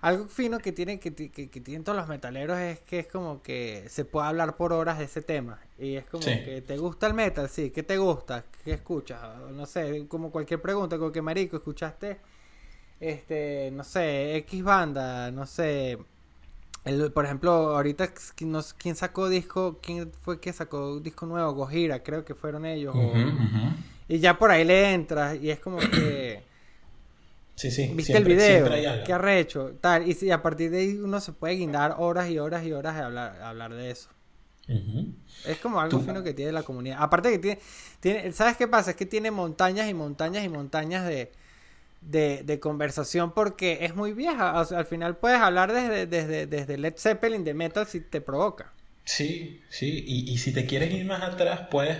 algo 0.00 0.28
fino 0.28 0.60
que 0.60 0.70
tienen, 0.70 1.00
que, 1.00 1.12
que, 1.12 1.48
tienen 1.48 1.82
todos 1.82 1.98
los 1.98 2.06
metaleros 2.06 2.56
es 2.56 2.78
que 2.82 3.00
es 3.00 3.08
como 3.08 3.42
que 3.42 3.84
se 3.88 4.04
puede 4.04 4.28
hablar 4.28 4.56
por 4.56 4.72
horas 4.72 5.00
de 5.00 5.06
ese 5.06 5.20
tema. 5.20 5.58
Y 5.76 5.96
es 5.96 6.04
como 6.04 6.22
que 6.22 6.62
te 6.64 6.76
gusta 6.78 7.08
el 7.08 7.14
metal, 7.14 7.48
sí. 7.48 7.70
¿Qué 7.70 7.82
te 7.82 7.96
gusta? 7.96 8.44
¿Qué 8.64 8.74
escuchas? 8.74 9.20
No 9.50 9.66
sé, 9.66 10.06
como 10.06 10.30
cualquier 10.30 10.62
pregunta, 10.62 10.96
como 10.96 11.10
que 11.10 11.20
marico, 11.20 11.56
¿escuchaste? 11.56 12.18
Este, 13.04 13.70
no 13.72 13.84
sé, 13.84 14.36
X 14.36 14.64
banda, 14.64 15.30
no 15.30 15.46
sé, 15.46 15.98
el, 16.84 17.12
por 17.12 17.24
ejemplo, 17.24 17.50
ahorita, 17.50 18.10
¿quién 18.34 18.94
sacó 18.94 19.28
disco? 19.28 19.78
¿Quién 19.82 20.12
fue 20.20 20.38
que 20.38 20.52
sacó 20.52 21.00
disco 21.00 21.24
nuevo? 21.24 21.52
Gojira, 21.52 22.02
creo 22.02 22.24
que 22.24 22.34
fueron 22.34 22.66
ellos. 22.66 22.94
Y 24.06 24.18
ya 24.18 24.38
por 24.38 24.50
ahí 24.50 24.64
le 24.64 24.92
entras 24.92 25.38
y 25.40 25.50
es 25.50 25.60
como 25.60 25.78
que... 25.78 26.42
Sí, 27.56 27.70
sí. 27.70 27.92
¿Viste 27.94 28.16
el 28.16 28.24
video? 28.24 28.68
¿Qué 29.06 29.12
arrecho? 29.12 29.76
Tal. 29.80 30.08
Y 30.08 30.14
si 30.14 30.28
a 30.32 30.42
partir 30.42 30.72
de 30.72 30.78
ahí 30.78 30.98
uno 30.98 31.20
se 31.20 31.30
puede 31.30 31.54
guindar 31.54 31.94
horas 31.98 32.28
y 32.28 32.36
horas 32.36 32.66
y 32.66 32.72
horas 32.72 32.96
de 32.96 33.02
hablar, 33.02 33.40
hablar 33.42 33.72
de 33.72 33.92
eso. 33.92 34.08
Es 35.46 35.58
como 35.62 35.80
algo 35.80 36.00
fino 36.00 36.24
que 36.24 36.34
tiene 36.34 36.50
la 36.50 36.64
comunidad. 36.64 36.96
Aparte 37.00 37.30
que 37.30 37.38
tiene, 37.38 37.60
tiene... 38.00 38.32
¿Sabes 38.32 38.56
qué 38.56 38.66
pasa? 38.66 38.90
Es 38.90 38.96
que 38.96 39.06
tiene 39.06 39.30
montañas 39.30 39.88
y 39.88 39.94
montañas 39.94 40.44
y 40.44 40.48
montañas 40.48 41.06
de 41.06 41.30
de, 42.10 42.58
conversación 42.60 43.32
porque 43.32 43.78
es 43.82 43.94
muy 43.94 44.12
vieja. 44.12 44.60
al 44.60 44.86
final 44.86 45.16
puedes 45.16 45.40
hablar 45.40 45.72
desde, 45.72 46.06
desde, 46.06 46.46
desde, 46.46 46.78
Led 46.78 46.94
Zeppelin 46.96 47.44
de 47.44 47.54
metal 47.54 47.86
si 47.86 48.00
te 48.00 48.20
provoca. 48.20 48.72
Sí, 49.04 49.60
sí. 49.68 50.04
Y, 50.06 50.38
si 50.38 50.52
te 50.52 50.66
quieres 50.66 50.92
ir 50.92 51.04
más 51.04 51.22
atrás, 51.22 51.68
puedes 51.70 51.98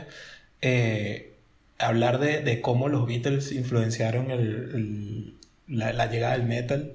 eh, 0.62 1.34
hablar 1.78 2.18
de, 2.18 2.61
cómo 2.61 2.88
los 2.88 3.07
Beatles 3.07 3.52
influenciaron 3.52 4.30
el, 4.30 5.34
la, 5.68 6.07
llegada 6.07 6.36
del 6.36 6.46
metal. 6.46 6.94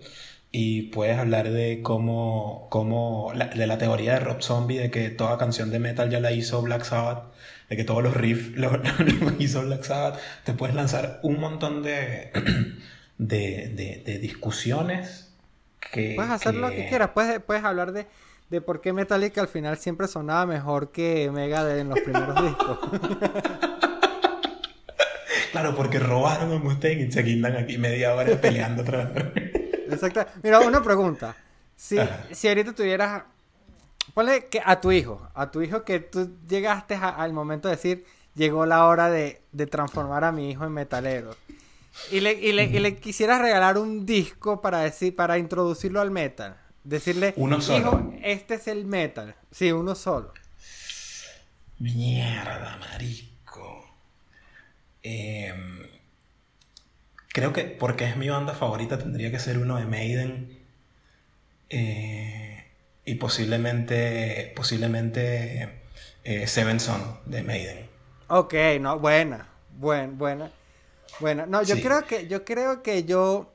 Y 0.52 0.84
puedes 0.84 1.18
hablar 1.20 1.52
de 1.52 1.82
cómo, 1.84 2.68
cómo 2.72 3.32
de 3.56 3.68
la 3.68 3.78
teoría 3.78 4.14
de 4.14 4.20
Rob 4.22 4.42
Zombie, 4.42 4.80
de 4.80 4.90
que 4.90 5.10
toda 5.12 5.38
canción 5.38 5.70
de 5.70 5.78
metal 5.78 6.10
ya 6.10 6.20
la 6.20 6.32
hizo 6.32 6.60
Black 6.64 6.84
Sabbath, 6.86 7.26
de 7.70 7.78
que 7.78 7.84
todos 7.84 8.02
los 8.02 8.16
riffs 8.16 8.52
los 8.58 8.72
lo 8.72 9.36
hizo 9.38 9.62
Black 9.62 9.84
Sabbath. 9.84 10.20
Te 10.46 10.54
puedes 10.54 10.76
lanzar 10.76 11.20
un 11.22 11.40
montón 11.40 11.84
de, 11.84 12.32
de, 13.20 14.02
de, 14.06 14.18
discusiones 14.18 15.30
que... 15.80 16.14
Puedes 16.16 16.32
hacer 16.32 16.56
lo 16.56 16.70
que 16.70 16.88
quieras, 16.88 17.12
puedes, 17.14 17.40
puedes 17.42 17.64
hablar 17.64 17.92
de, 17.92 18.08
de 18.50 18.62
por 18.62 18.82
qué 18.82 18.94
Metallica 18.94 19.42
al 19.42 19.48
final 19.48 19.78
siempre 19.78 20.08
sonaba 20.08 20.46
mejor 20.46 20.92
que 20.92 21.30
Megadeth 21.32 21.80
en 21.80 21.90
los 21.90 22.00
primeros 22.00 22.42
discos. 22.44 22.80
claro, 25.52 25.76
porque 25.76 26.00
robaron 26.00 26.54
a 26.54 26.60
Mustaine 26.60 27.04
y 27.04 27.12
se 27.12 27.22
guindan 27.22 27.58
aquí 27.58 27.78
media 27.78 28.16
hora 28.16 28.40
peleando 28.40 28.84
otra 28.84 29.06
vez. 29.06 29.26
Exacto. 29.92 30.26
Mira, 30.42 30.62
una 30.62 30.82
pregunta. 30.82 31.36
Si, 31.76 31.98
si 32.32 32.48
ahorita 32.48 32.74
tuvieras... 32.74 33.24
Ponle 34.14 34.48
que 34.48 34.60
a 34.66 34.82
tu 34.82 34.92
hijo, 34.92 35.30
a 35.36 35.52
tu 35.52 35.62
hijo 35.62 35.84
que 35.84 36.00
tú 36.00 36.32
llegaste 36.48 36.96
al 36.96 37.32
momento 37.32 37.68
de 37.68 37.76
decir, 37.76 38.06
llegó 38.34 38.66
la 38.66 38.86
hora 38.88 39.10
de, 39.10 39.42
de 39.52 39.68
transformar 39.68 40.24
a 40.24 40.32
mi 40.32 40.50
hijo 40.50 40.66
en 40.66 40.72
metalero 40.72 41.36
y 42.12 42.20
le, 42.20 42.34
y, 42.34 42.52
le, 42.52 42.64
y 42.66 42.80
le 42.80 42.98
quisieras 42.98 43.42
regalar 43.42 43.78
un 43.78 44.06
disco 44.06 44.62
para 44.62 44.80
decir, 44.80 45.16
para 45.16 45.38
introducirlo 45.38 46.02
al 46.02 46.12
metal. 46.12 46.58
Decirle, 46.84 47.34
uno 47.36 47.62
solo. 47.62 48.14
este 48.24 48.56
es 48.56 48.68
el 48.68 48.86
metal. 48.86 49.36
Sí, 49.52 49.72
uno 49.72 49.96
solo. 49.96 50.34
Mierda, 51.78 52.78
marico. 52.80 53.96
Em, 55.04 55.80
creo 57.28 57.54
que 57.54 57.64
porque 57.66 58.06
es 58.06 58.18
mi 58.18 58.30
banda 58.30 58.54
favorita 58.54 58.98
tendría 58.98 59.32
que 59.32 59.40
ser 59.40 59.58
uno 59.58 59.78
de 59.78 59.86
Maiden. 59.86 60.60
Eh, 61.70 62.66
y 63.06 63.16
posiblemente, 63.16 64.52
posiblemente 64.56 65.82
eh, 66.24 66.48
Seven 66.48 66.80
Son 66.80 67.20
de 67.26 67.44
Maiden. 67.44 67.90
Ok, 68.28 68.54
no, 68.80 69.00
buena, 69.00 69.48
buena, 69.78 70.14
buena. 70.16 70.52
Bueno, 71.18 71.46
no, 71.46 71.64
yo 71.64 71.80
creo 71.80 72.06
que 72.08 72.28
yo 72.28 72.46
creo 72.46 72.82
que 72.84 73.04
yo 73.04 73.52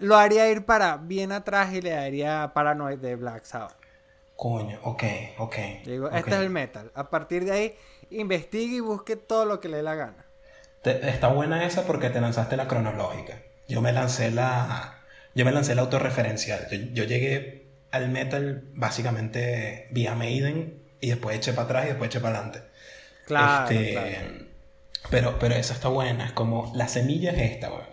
lo 0.00 0.16
haría 0.16 0.50
ir 0.50 0.64
para 0.66 0.96
bien 0.98 1.32
atrás 1.32 1.72
y 1.74 1.82
le 1.82 1.90
daría 1.90 2.52
Paranoid 2.54 2.98
de 2.98 3.16
Black 3.16 3.44
Sabbath. 3.44 3.76
Coño, 4.42 4.78
ok, 4.90 5.02
ok. 5.38 5.56
Digo, 5.84 6.10
este 6.10 6.34
es 6.34 6.40
el 6.42 6.50
metal. 6.50 6.90
A 6.94 7.08
partir 7.08 7.44
de 7.46 7.52
ahí, 7.52 7.74
investigue 8.10 8.76
y 8.76 8.80
busque 8.80 9.16
todo 9.16 9.46
lo 9.46 9.58
que 9.60 9.68
le 9.68 9.78
dé 9.78 9.82
la 9.82 9.94
gana. 9.94 10.26
Te- 10.82 11.08
está 11.08 11.28
buena 11.28 11.64
esa 11.64 11.86
porque 11.86 12.10
te 12.10 12.20
lanzaste 12.20 12.56
la 12.56 12.68
cronológica. 12.68 13.38
Yo 13.68 13.80
me 13.82 13.92
lancé 13.92 14.30
la. 14.30 15.00
Yo 15.34 15.44
me 15.44 15.52
lancé 15.52 15.74
la 15.74 15.82
autorreferencial. 15.82 16.68
Yo, 16.70 16.76
yo 16.92 17.04
llegué 17.04 17.66
al 17.90 18.08
metal 18.10 18.64
básicamente 18.74 19.88
vía 19.90 20.14
Maiden 20.14 20.82
y 21.00 21.08
después 21.10 21.36
eché 21.36 21.52
para 21.52 21.64
atrás 21.66 21.84
y 21.86 21.88
después 21.88 22.08
eché 22.08 22.20
para 22.20 22.38
adelante. 22.38 22.62
Claro, 23.24 23.84
Este, 23.84 23.90
claro. 23.90 24.24
Pero, 25.10 25.38
pero 25.38 25.54
esa 25.54 25.74
está 25.74 25.88
buena. 25.88 26.26
Es 26.26 26.32
como 26.32 26.70
la 26.74 26.86
semilla 26.88 27.32
es 27.32 27.52
esta, 27.52 27.70
weón. 27.70 27.86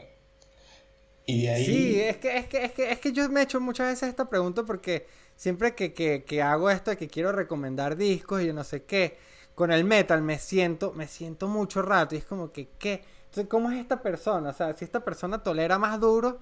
Y 1.25 1.43
de 1.43 1.49
ahí. 1.49 1.65
Sí, 1.65 1.99
es 2.01 2.17
que, 2.17 2.37
es, 2.37 2.47
que, 2.47 2.65
es, 2.65 2.71
que, 2.73 2.91
es 2.91 2.99
que 2.99 3.11
yo 3.13 3.29
me 3.29 3.41
he 3.41 3.43
hecho 3.43 3.59
muchas 3.61 3.87
veces 3.87 4.09
esta 4.09 4.25
pregunta 4.27 4.63
porque 4.63 5.07
siempre 5.35 5.75
que, 5.75 5.93
que, 5.93 6.23
que 6.23 6.41
hago 6.41 6.69
esto 6.69 6.91
de 6.91 6.97
que 6.97 7.07
quiero 7.07 7.31
recomendar 7.31 7.95
discos 7.95 8.41
y 8.41 8.47
yo 8.47 8.53
no 8.53 8.63
sé 8.63 8.83
qué, 8.85 9.17
con 9.55 9.71
el 9.71 9.83
metal 9.83 10.21
me 10.23 10.39
siento, 10.39 10.93
me 10.93 11.07
siento 11.07 11.47
mucho 11.47 11.81
rato 11.81 12.15
y 12.15 12.17
es 12.19 12.25
como 12.25 12.51
que, 12.51 12.69
¿qué? 12.79 13.03
Entonces, 13.25 13.47
¿cómo 13.49 13.69
es 13.71 13.79
esta 13.79 14.01
persona? 14.01 14.49
O 14.49 14.53
sea, 14.53 14.73
si 14.75 14.83
esta 14.85 15.03
persona 15.05 15.43
tolera 15.43 15.77
más 15.79 15.99
duro, 15.99 16.39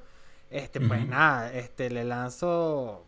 este, 0.50 0.80
pues 0.82 1.06
nada, 1.06 1.52
este, 1.54 1.90
le 1.90 2.04
lanzo 2.06 3.06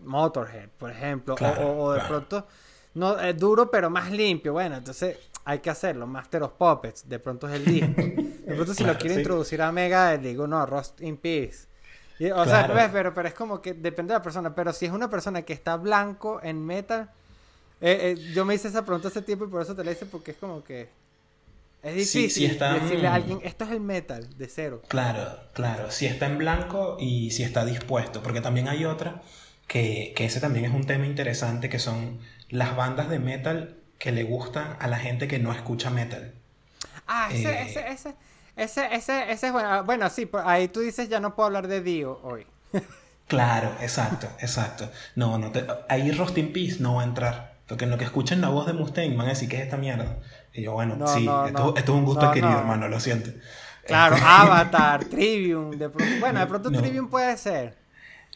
Motorhead, 0.00 0.68
por 0.78 0.90
ejemplo, 0.90 1.34
o- 1.36 1.38
Claro, 1.38 1.48
o, 1.48 1.84
o, 1.86 1.92
de 1.92 2.00
claro. 2.00 2.02
pronto, 2.02 2.46
no, 2.94 3.18
es 3.20 3.36
duro 3.36 3.70
pero 3.70 3.90
más 3.90 4.10
limpio, 4.12 4.52
bueno, 4.52 4.76
entonces 4.76 5.18
hay 5.50 5.60
que 5.60 5.70
hacerlo, 5.70 6.06
Master 6.06 6.42
of 6.42 6.52
Puppets, 6.52 7.08
de 7.08 7.18
pronto 7.18 7.48
es 7.48 7.54
el 7.54 7.64
disco. 7.64 8.02
De 8.48 8.54
pronto 8.54 8.72
si 8.74 8.82
Claro, 8.82 8.92
lo 8.94 8.98
quiero 8.98 9.14
sí. 9.14 9.20
introducir 9.20 9.62
a 9.62 9.72
Mega, 9.72 10.16
digo, 10.18 10.46
no, 10.46 10.64
Rust 10.66 11.00
in 11.02 11.16
Peace. 11.16 11.66
Y, 12.18 12.30
o 12.30 12.42
Claro. 12.44 12.50
sea, 12.50 12.66
ves, 12.74 12.90
pero, 12.92 13.14
pero 13.14 13.28
es 13.28 13.34
como 13.34 13.60
que 13.62 13.74
depende 13.74 14.12
de 14.12 14.18
la 14.18 14.22
persona. 14.22 14.54
Pero 14.54 14.72
si 14.72 14.86
es 14.86 14.92
una 14.92 15.08
persona 15.08 15.42
que 15.42 15.52
está 15.52 15.76
blanco 15.76 16.40
en 16.42 16.64
metal, 16.64 17.10
eh, 17.80 18.16
eh, 18.16 18.32
yo 18.34 18.44
me 18.44 18.54
hice 18.54 18.68
esa 18.68 18.84
pregunta 18.84 19.08
hace 19.08 19.22
tiempo 19.22 19.44
y 19.44 19.48
por 19.48 19.62
eso 19.62 19.74
te 19.76 19.84
la 19.84 19.92
hice 19.92 20.06
porque 20.06 20.32
es 20.32 20.36
como 20.38 20.64
que 20.64 20.88
es 21.82 22.08
Sí, 22.08 22.22
difícil 22.22 22.30
sí 22.30 22.44
está- 22.46 22.74
decirle 22.74 23.06
a 23.08 23.14
alguien, 23.14 23.40
esto 23.42 23.64
es 23.64 23.70
el 23.70 23.80
metal 23.80 24.26
de 24.36 24.48
cero. 24.48 24.82
Claro, 24.88 25.38
claro. 25.54 25.90
Si 25.90 26.06
está 26.06 26.26
en 26.26 26.38
blanco 26.38 26.96
y 27.00 27.30
si 27.30 27.42
está 27.42 27.64
dispuesto. 27.64 28.22
Porque 28.22 28.40
también 28.40 28.68
hay 28.68 28.84
otra 28.84 29.22
que, 29.66 30.12
que 30.16 30.24
ese 30.26 30.40
también 30.40 30.64
es 30.64 30.72
un 30.74 30.84
tema 30.86 31.06
interesante, 31.06 31.68
que 31.68 31.78
son 31.78 32.18
las 32.50 32.76
bandas 32.76 33.08
de 33.08 33.18
metal 33.18 33.77
que 33.98 34.12
le 34.12 34.24
gustan 34.24 34.76
a 34.80 34.86
la 34.88 34.98
gente 34.98 35.28
que 35.28 35.38
no 35.38 35.52
escucha 35.52 35.90
metal. 35.90 36.32
Ah, 37.06 37.28
ese, 37.32 37.50
Eh. 37.50 37.62
ese, 37.66 37.88
ese, 37.90 38.14
ese, 38.56 38.94
ese, 38.94 39.32
ese 39.32 39.46
es 39.48 39.52
bueno. 39.52 39.68
Ah, 39.70 39.82
Bueno, 39.82 40.08
sí, 40.10 40.26
pues 40.26 40.44
ahí 40.46 40.68
tú 40.68 40.80
dices 40.80 41.08
ya 41.08 41.20
no 41.20 41.34
puedo 41.34 41.46
hablar 41.46 41.68
de 41.68 41.82
Dio 41.82 42.20
hoy. 42.22 42.46
Claro, 43.28 43.70
exacto, 43.82 44.26
exacto. 44.40 44.90
No, 45.14 45.36
no 45.36 45.52
te, 45.52 45.62
ahí 45.90 46.10
Rust 46.12 46.38
in 46.38 46.50
Peace 46.50 46.76
no 46.80 46.94
va 46.94 47.02
a 47.02 47.04
entrar. 47.04 47.56
Porque 47.66 47.84
en 47.84 47.90
lo 47.90 47.98
que 47.98 48.04
escuchen 48.04 48.40
la 48.40 48.48
voz 48.48 48.66
de 48.66 48.72
Mustaine 48.72 49.14
van 49.18 49.26
a 49.26 49.28
decir 49.28 49.50
que 49.50 49.56
es 49.58 49.64
esta 49.64 49.76
mierda. 49.76 50.16
Y 50.54 50.62
yo, 50.62 50.72
bueno, 50.72 50.96
No, 50.96 51.06
sí, 51.06 51.26
no, 51.26 51.44
esto, 51.46 51.58
no. 51.58 51.76
esto 51.76 51.92
es 51.92 51.98
un 51.98 52.04
gusto 52.06 52.24
adquirido, 52.26 52.52
no. 52.52 52.58
hermano, 52.60 52.88
lo 52.88 52.98
siento. 52.98 53.28
Claro, 53.86 54.14
Este, 54.16 54.26
Avatar, 54.26 55.04
Trivium. 55.10 55.72
De 55.72 55.90
pronto, 55.90 56.14
bueno, 56.20 56.40
de 56.40 56.46
pronto. 56.46 56.70
Trivium 56.70 57.10
puede 57.10 57.36
ser. 57.36 57.76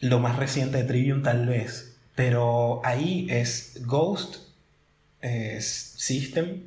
Lo 0.01 0.19
más 0.19 0.35
reciente 0.35 0.77
de 0.77 0.83
Trivium 0.83 1.23
tal 1.23 1.47
vez. 1.47 1.95
Pero 2.13 2.81
ahí 2.85 3.25
es 3.31 3.81
Ghost, 3.87 4.42
es 5.23 5.95
System 5.97 6.63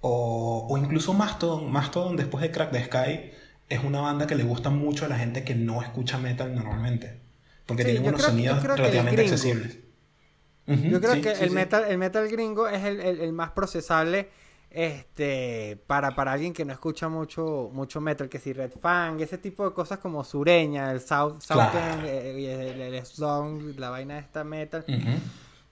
o, 0.00 0.66
o 0.70 0.78
incluso 0.78 1.12
Mastodon. 1.14 1.70
Mastodon 1.70 2.16
después 2.16 2.42
de 2.42 2.50
Crack 2.50 2.70
the 2.72 2.84
Sky 2.84 3.30
es 3.68 3.82
una 3.84 4.00
banda 4.00 4.26
que 4.26 4.34
le 4.36 4.44
gusta 4.44 4.70
mucho 4.70 5.04
a 5.06 5.08
la 5.08 5.18
gente 5.18 5.44
que 5.44 5.54
no 5.54 5.82
escucha 5.82 6.18
metal 6.18 6.54
normalmente. 6.54 7.20
Porque 7.66 7.82
Sí, 7.82 7.94
yo 8.02 8.02
unos 8.02 8.14
creo 8.14 8.30
sonidos 8.30 8.62
relativamente 8.76 9.22
accesibles. 9.22 9.78
Yo 10.86 11.00
creo 11.00 11.20
sí, 11.20 11.20
que 11.20 11.32
sí, 11.32 11.44
el 11.44 11.50
metal, 11.50 11.84
el 11.88 11.98
metal 11.98 12.28
gringo 12.28 12.68
es 12.68 12.84
el, 12.84 13.00
el- 13.00 13.20
el 13.20 13.32
más 13.32 13.50
procesable 13.52 14.30
este 14.70 15.76
para, 15.86 16.14
para 16.14 16.32
alguien 16.32 16.52
que 16.52 16.64
no 16.64 16.72
escucha 16.72 17.08
mucho, 17.08 17.70
mucho 17.72 18.00
metal, 18.00 18.28
que 18.28 18.38
si 18.38 18.52
Red 18.52 18.72
Fang, 18.80 19.20
ese 19.20 19.38
tipo 19.38 19.64
de 19.68 19.72
cosas 19.74 19.98
como 19.98 20.22
sureña, 20.24 20.92
el 20.92 21.00
South, 21.00 21.40
Claro. 21.48 21.72
Southern, 21.72 22.04
eh, 22.04 22.30
el, 22.30 22.80
el, 22.80 22.94
el 22.94 23.06
Song, 23.06 23.74
la 23.78 23.90
vaina 23.90 24.14
de 24.14 24.20
esta 24.20 24.44
metal. 24.44 24.86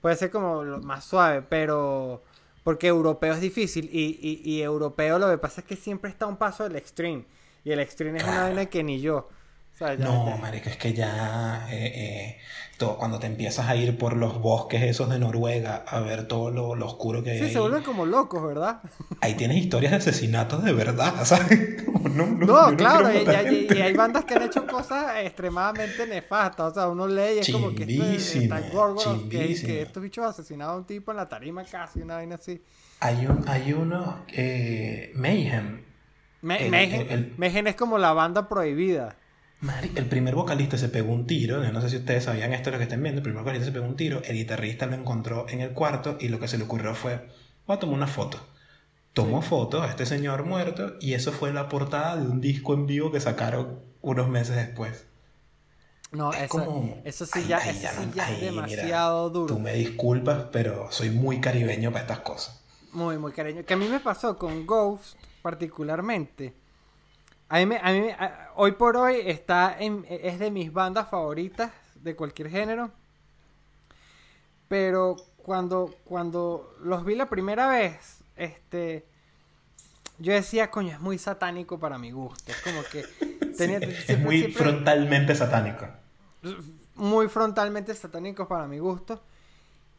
Puede 0.05 0.17
ser 0.17 0.29
como 0.29 0.63
lo 0.63 0.83
más 0.83 1.03
suave, 1.03 1.41
pero 1.41 2.21
porque 2.63 2.85
europeo 2.85 3.33
es 3.33 3.41
difícil 3.41 3.89
y, 3.91 4.19
y, 4.21 4.47
y 4.47 4.61
europeo 4.61 5.17
lo 5.17 5.31
que 5.31 5.39
pasa 5.39 5.61
es 5.61 5.65
que 5.65 5.75
siempre 5.75 6.11
está 6.11 6.27
un 6.27 6.37
paso 6.37 6.63
del 6.63 6.75
extreme 6.75 7.25
y 7.63 7.71
el 7.71 7.79
extreme 7.79 8.19
es 8.19 8.23
una 8.23 8.43
vaina 8.43 8.67
que 8.67 8.83
ni 8.83 9.01
yo. 9.01 9.27
O 9.75 9.77
sea, 9.77 9.93
ya- 9.93 10.05
No, 10.05 10.29
ya- 10.29 10.37
marico, 10.37 10.69
es 10.69 10.77
que 10.77 10.93
ya 10.93 11.67
eh, 11.69 11.91
eh, 11.93 12.37
todo- 12.77 12.97
cuando 12.97 13.19
te 13.19 13.27
empiezas 13.27 13.67
a 13.67 13.75
ir 13.75 13.97
por 13.97 14.15
los 14.15 14.39
bosques 14.41 14.81
esos 14.83 15.09
de 15.09 15.19
Noruega 15.19 15.83
a 15.85 15.99
ver 15.99 16.29
todo 16.29 16.49
lo, 16.49 16.75
lo 16.75 16.85
oscuro 16.85 17.21
que 17.21 17.31
hay 17.31 17.39
Sí, 17.39 17.43
ahí, 17.45 17.51
se 17.51 17.59
vuelven 17.59 17.83
como 17.83 18.05
locos, 18.05 18.41
¿verdad? 18.41 18.79
ahí 19.21 19.33
tienes 19.33 19.57
historias 19.57 19.91
de 19.91 19.97
asesinatos 19.97 20.63
de 20.63 20.71
verdad, 20.71 21.13
¿sabes? 21.25 21.83
Como, 21.83 22.07
no, 22.07 22.25
no, 22.25 22.45
No, 22.45 22.71
yo 22.71 22.77
claro, 22.77 23.11
y, 23.11 23.27
hay 23.81 23.93
bandas 23.93 24.23
que 24.23 24.35
han 24.35 24.43
hecho 24.43 24.65
cosas 24.65 25.17
extremadamente 25.23 26.07
nefastas. 26.07 26.71
O 26.71 26.73
sea, 26.73 26.87
uno 26.87 27.05
lee 27.05 27.35
y 27.35 27.39
es 27.39 27.51
como 27.51 27.75
que 27.75 27.83
esto 27.83 28.39
está 28.39 28.61
Gorgoroth, 28.69 29.27
que, 29.29 29.55
que 29.61 29.81
estos 29.81 30.01
bichos 30.01 30.25
asesinaron 30.25 30.73
a 30.75 30.77
un 30.77 30.85
tipo 30.85 31.11
en 31.11 31.17
la 31.17 31.27
tarima 31.27 31.65
casi, 31.65 32.01
una 32.01 32.15
vaina 32.15 32.35
así. 32.35 32.61
Hay, 33.01 33.25
un, 33.27 33.43
hay 33.49 33.73
uno, 33.73 34.23
eh, 34.29 35.11
Mayhem. 35.15 35.81
Me, 36.41 36.63
El- 36.65 36.71
Mayhem, 36.71 37.01
el- 37.01 37.09
el- 37.11 37.33
Mayhem 37.37 37.67
es 37.67 37.75
como 37.75 37.97
la 37.97 38.13
banda 38.13 38.47
prohibida. 38.47 39.17
El 39.95 40.05
primer 40.07 40.35
vocalista 40.35 40.77
se 40.77 40.89
pegó 40.89 41.11
un 41.13 41.25
tiro, 41.25 41.63
no 41.71 41.81
sé 41.81 41.89
si 41.89 41.97
ustedes 41.97 42.25
sabían 42.25 42.53
esto 42.53 42.69
lo 42.71 42.77
que 42.77 42.83
estén 42.83 43.01
viendo, 43.01 43.19
el 43.19 43.23
primer 43.23 43.41
vocalista 43.41 43.65
se 43.65 43.71
pegó 43.71 43.85
un 43.85 43.95
tiro, 43.95 44.21
el 44.25 44.35
guitarrista 44.35 44.85
lo 44.85 44.95
encontró 44.95 45.47
en 45.49 45.61
el 45.61 45.71
cuarto 45.71 46.17
y 46.19 46.27
lo 46.27 46.39
que 46.39 46.47
se 46.47 46.57
le 46.57 46.65
ocurrió 46.65 46.93
fue, 46.93 47.27
voy 47.65 47.77
a 47.77 47.79
tomar 47.79 47.95
una 47.95 48.07
foto. 48.07 48.37
Tomó 49.13 49.41
foto 49.41 49.81
a 49.81 49.87
este 49.89 50.05
señor 50.05 50.43
muerto 50.45 50.95
y 50.99 51.13
eso 51.13 51.31
fue 51.31 51.53
la 51.53 51.69
portada 51.69 52.17
de 52.17 52.27
un 52.27 52.41
disco 52.41 52.73
en 52.73 52.85
vivo 52.85 53.11
que 53.11 53.21
sacaron 53.21 53.79
unos 54.01 54.27
meses 54.27 54.55
después. 54.57 55.05
No, 56.11 56.31
Es 56.33 56.43
eso, 56.43 56.49
como- 56.49 57.01
eso 57.03 57.25
sí 57.25 57.31
Ay, 57.39 57.47
ya, 57.47 57.57
ay, 57.57 57.69
eso 57.69 57.81
ya 57.81 57.91
sí 57.91 58.05
no- 58.05 58.13
ya 58.13 58.25
ay, 58.25 58.33
es 58.33 58.39
mira, 58.41 58.51
demasiado 58.51 59.29
duro. 59.29 59.55
Tú 59.55 59.59
me 59.59 59.73
disculpas, 59.73 60.45
pero 60.51 60.91
soy 60.91 61.09
muy 61.09 61.39
caribeño 61.39 61.91
para 61.91 62.01
estas 62.03 62.19
cosas. 62.19 62.61
Muy, 62.91 63.17
muy 63.17 63.31
cariño. 63.31 63.63
Que 63.65 63.73
a 63.73 63.77
mí 63.77 63.87
me 63.87 63.99
pasó 63.99 64.37
con 64.37 64.65
Ghost 64.67 65.15
particularmente. 65.41 66.53
A 67.49 67.57
mí, 67.59 67.65
me- 67.65 67.79
a 67.81 67.91
mí 67.91 67.99
me- 68.01 68.13
a- 68.13 68.44
hoy 68.55 68.73
por 68.73 68.97
hoy 68.97 69.17
está 69.25 69.75
en, 69.79 70.05
es 70.09 70.39
de 70.39 70.51
mis 70.51 70.71
bandas 70.73 71.09
favoritas 71.09 71.71
de 71.95 72.15
cualquier 72.15 72.49
género. 72.49 72.91
Pero 74.67 75.15
cuando, 75.37 75.93
cuando 76.05 76.75
los 76.81 77.05
vi 77.05 77.15
la 77.15 77.29
primera 77.29 77.67
vez, 77.67 78.17
este, 78.35 79.05
yo 80.17 80.33
decía, 80.33 80.71
coño, 80.71 80.91
es 80.93 80.99
muy 80.99 81.17
satánico 81.17 81.79
para 81.79 81.97
mi 81.97 82.11
gusto. 82.11 82.51
Es 82.51 82.61
como 82.61 82.81
que 82.83 83.03
tenía, 83.57 83.79
Sí, 83.79 84.13
es 84.13 84.19
muy 84.19 84.39
siempre- 84.39 84.63
frontalmente 84.63 85.35
satánico. 85.35 85.85
muy 86.95 87.27
frontalmente 87.27 87.93
satánicos 87.93 88.47
para 88.47 88.67
mi 88.67 88.79
gusto. 88.79 89.21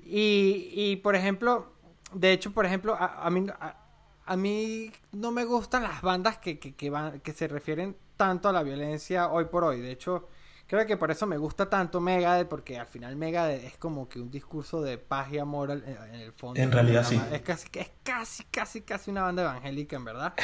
Y, 0.04 0.70
y, 0.74 0.96
por 0.96 1.14
ejemplo, 1.16 1.72
de 2.12 2.32
hecho, 2.32 2.52
por 2.52 2.66
ejemplo, 2.66 2.94
a, 2.94 3.24
a 3.26 3.30
mí, 3.30 3.46
a, 3.60 3.76
a 4.24 4.36
mí 4.36 4.90
no 5.12 5.30
me 5.30 5.44
gustan 5.44 5.82
las 5.84 6.02
bandas 6.02 6.38
que, 6.38 6.58
que, 6.58 6.74
que 6.74 6.90
van, 6.90 7.20
que 7.20 7.32
se 7.32 7.46
refieren 7.48 7.96
tanto 8.16 8.48
a 8.48 8.52
la 8.52 8.62
violencia 8.62 9.28
hoy 9.28 9.46
por 9.46 9.64
hoy. 9.64 9.80
De 9.80 9.92
hecho, 9.92 10.28
creo 10.66 10.86
que 10.86 10.96
por 10.96 11.10
eso 11.10 11.26
me 11.26 11.36
gusta 11.36 11.68
tanto 11.68 12.00
Megadeth, 12.00 12.48
porque 12.48 12.78
al 12.78 12.86
final 12.86 13.16
Megadeth 13.16 13.64
es 13.64 13.76
como 13.76 14.08
que 14.08 14.20
un 14.20 14.30
discurso 14.30 14.82
de 14.82 14.98
paz 14.98 15.32
y 15.32 15.38
amor 15.38 15.70
en, 15.70 16.14
el 16.14 16.32
fondo. 16.32 16.60
En 16.60 16.72
realidad, 16.72 17.04
sí. 17.04 17.20
Es 17.32 17.42
casi, 17.42 17.68
es 17.74 17.90
casi, 18.02 18.44
casi, 18.44 18.80
casi 18.82 19.10
una 19.10 19.22
banda 19.22 19.42
evangélica, 19.42 19.96
en 19.96 20.04
verdad. 20.04 20.34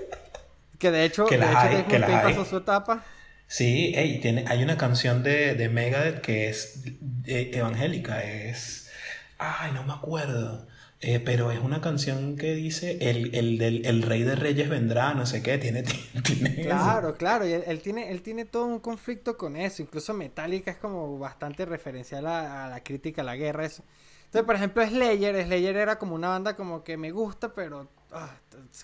que 0.78 0.90
de 0.90 1.04
hecho, 1.04 1.26
Que 1.26 1.38
de 1.38 1.46
hecho 1.46 1.58
hay, 1.58 1.82
que 1.84 1.98
pasó 1.98 2.44
su 2.44 2.58
etapa. 2.58 3.04
Sí, 3.46 3.92
ey, 3.94 4.18
tiene, 4.20 4.44
hay 4.48 4.62
una 4.62 4.78
canción 4.78 5.22
de, 5.22 5.54
de 5.54 5.68
Megadeth 5.68 6.22
que 6.22 6.48
es 6.48 6.84
eh, 7.26 7.50
evangélica, 7.52 8.22
es... 8.22 8.90
Ay, 9.36 9.72
no 9.72 9.84
me 9.84 9.92
acuerdo. 9.92 10.66
Eh, 11.04 11.18
pero 11.18 11.50
es 11.50 11.58
una 11.58 11.80
canción 11.80 12.36
que 12.36 12.54
dice 12.54 12.96
el, 13.00 13.34
el, 13.34 13.58
del, 13.58 13.84
el 13.86 14.02
rey 14.02 14.22
de 14.22 14.36
reyes 14.36 14.68
vendrá, 14.68 15.14
no 15.14 15.26
sé 15.26 15.42
qué, 15.42 15.58
tiene, 15.58 15.82
tiene 16.24 16.50
eso. 16.60 16.62
Claro, 16.62 17.16
claro, 17.16 17.44
y 17.44 17.52
él, 17.52 17.64
él 17.66 17.82
tiene, 17.82 18.12
él 18.12 18.22
tiene 18.22 18.44
todo 18.44 18.66
un 18.66 18.78
conflicto 18.78 19.36
con 19.36 19.56
eso, 19.56 19.82
incluso 19.82 20.14
Metallica 20.14 20.70
es 20.70 20.76
como 20.76 21.18
bastante 21.18 21.64
referencial 21.64 22.28
a, 22.28 22.66
a 22.66 22.68
la 22.70 22.84
crítica 22.84 23.22
a 23.22 23.24
la 23.24 23.34
guerra, 23.34 23.66
eso. 23.66 23.82
Entonces, 24.26 24.46
por 24.46 24.54
ejemplo, 24.54 24.86
Slayer, 24.86 25.44
Slayer 25.44 25.76
era 25.76 25.98
como 25.98 26.14
una 26.14 26.28
banda 26.28 26.54
como 26.54 26.84
que 26.84 26.96
me 26.96 27.10
gusta, 27.10 27.52
pero 27.52 27.88
ah, 28.12 28.36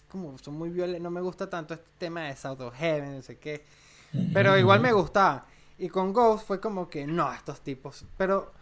como 0.08 0.36
son 0.38 0.58
muy 0.58 0.70
violentos, 0.70 1.04
no 1.04 1.12
me 1.12 1.20
gusta 1.20 1.48
tanto 1.48 1.74
este 1.74 1.88
tema 1.98 2.24
de 2.24 2.34
South 2.34 2.60
of 2.60 2.74
Heaven, 2.74 3.14
no 3.14 3.22
sé 3.22 3.38
qué, 3.38 3.64
pero 4.34 4.58
igual 4.58 4.80
me 4.80 4.90
gustaba. 4.90 5.46
Y 5.78 5.88
con 5.88 6.12
Ghost 6.12 6.48
fue 6.48 6.60
como 6.60 6.90
que, 6.90 7.06
no, 7.06 7.32
estos 7.32 7.60
tipos, 7.60 8.04
pero 8.16 8.52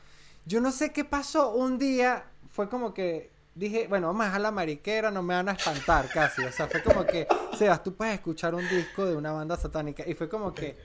yo 0.45 0.61
no 0.61 0.71
sé 0.71 0.93
qué 0.93 1.07
pasó, 1.07 1.55
un 1.55 1.79
día 1.79 2.27
fue 2.51 2.69
como 2.69 2.93
que 2.93 3.35
dije, 3.57 3.89
bueno, 3.89 4.07
vamos 4.07 4.23
a 4.23 4.27
dejar 4.27 4.41
la 4.43 4.51
mariquera, 4.53 5.11
no 5.11 5.23
me 5.23 5.35
van 5.35 5.49
a 5.49 5.53
espantar 5.53 6.09
casi. 6.09 6.45
O 6.45 6.53
sea, 6.53 6.69
fue 6.69 6.83
como 6.83 7.05
que, 7.05 7.27
Sebas, 7.59 7.83
tú 7.83 7.95
puedes 7.95 8.15
escuchar 8.15 8.55
un 8.55 8.69
disco 8.69 9.05
de 9.05 9.17
una 9.17 9.33
banda 9.33 9.57
satánica. 9.57 10.05
Y 10.07 10.15
fue 10.15 10.29
como 10.29 10.55
que, 10.55 10.77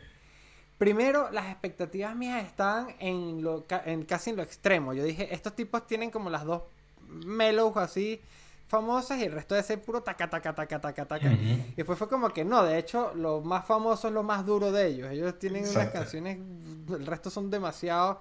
Primero, 0.82 1.30
las 1.30 1.45
expectativas 1.51 2.15
mías 2.15 2.43
estaban 2.43 2.95
en 2.97 3.43
lo, 3.43 3.67
en, 3.86 4.03
casi 4.03 4.32
en 4.32 4.38
lo 4.38 4.41
extremo. 4.41 4.95
Yo 4.95 5.03
dije, 5.03 5.32
estos 5.32 5.53
tipos 5.53 5.86
tienen 5.86 6.09
como 6.09 6.32
las 6.32 6.43
dos 6.43 6.63
mellows 7.07 7.78
así 7.78 8.19
famosas 8.67 9.19
y 9.19 9.26
el 9.26 9.32
resto 9.32 9.53
de 9.53 9.61
ser 9.61 9.80
puro 9.80 10.01
taca, 10.01 10.28
taca, 10.28 10.55
taca, 10.55 10.82
taca, 10.82 11.05
taca. 11.05 11.32
Y 11.32 11.76
después 11.78 11.99
fue 11.99 12.09
como 12.09 12.30
que 12.30 12.43
no, 12.43 12.63
de 12.63 12.80
hecho, 12.80 13.13
lo 13.13 13.41
más 13.41 13.63
famoso 13.67 14.07
es 14.07 14.13
lo 14.15 14.24
más 14.24 14.43
duro 14.43 14.72
de 14.72 14.88
ellos. 14.88 15.11
Ellos 15.11 15.38
tienen 15.38 15.69
unas 15.69 15.89
canciones, 15.89 16.39
el 16.89 17.05
resto 17.05 17.30
son 17.30 17.51
demasiado 17.51 18.19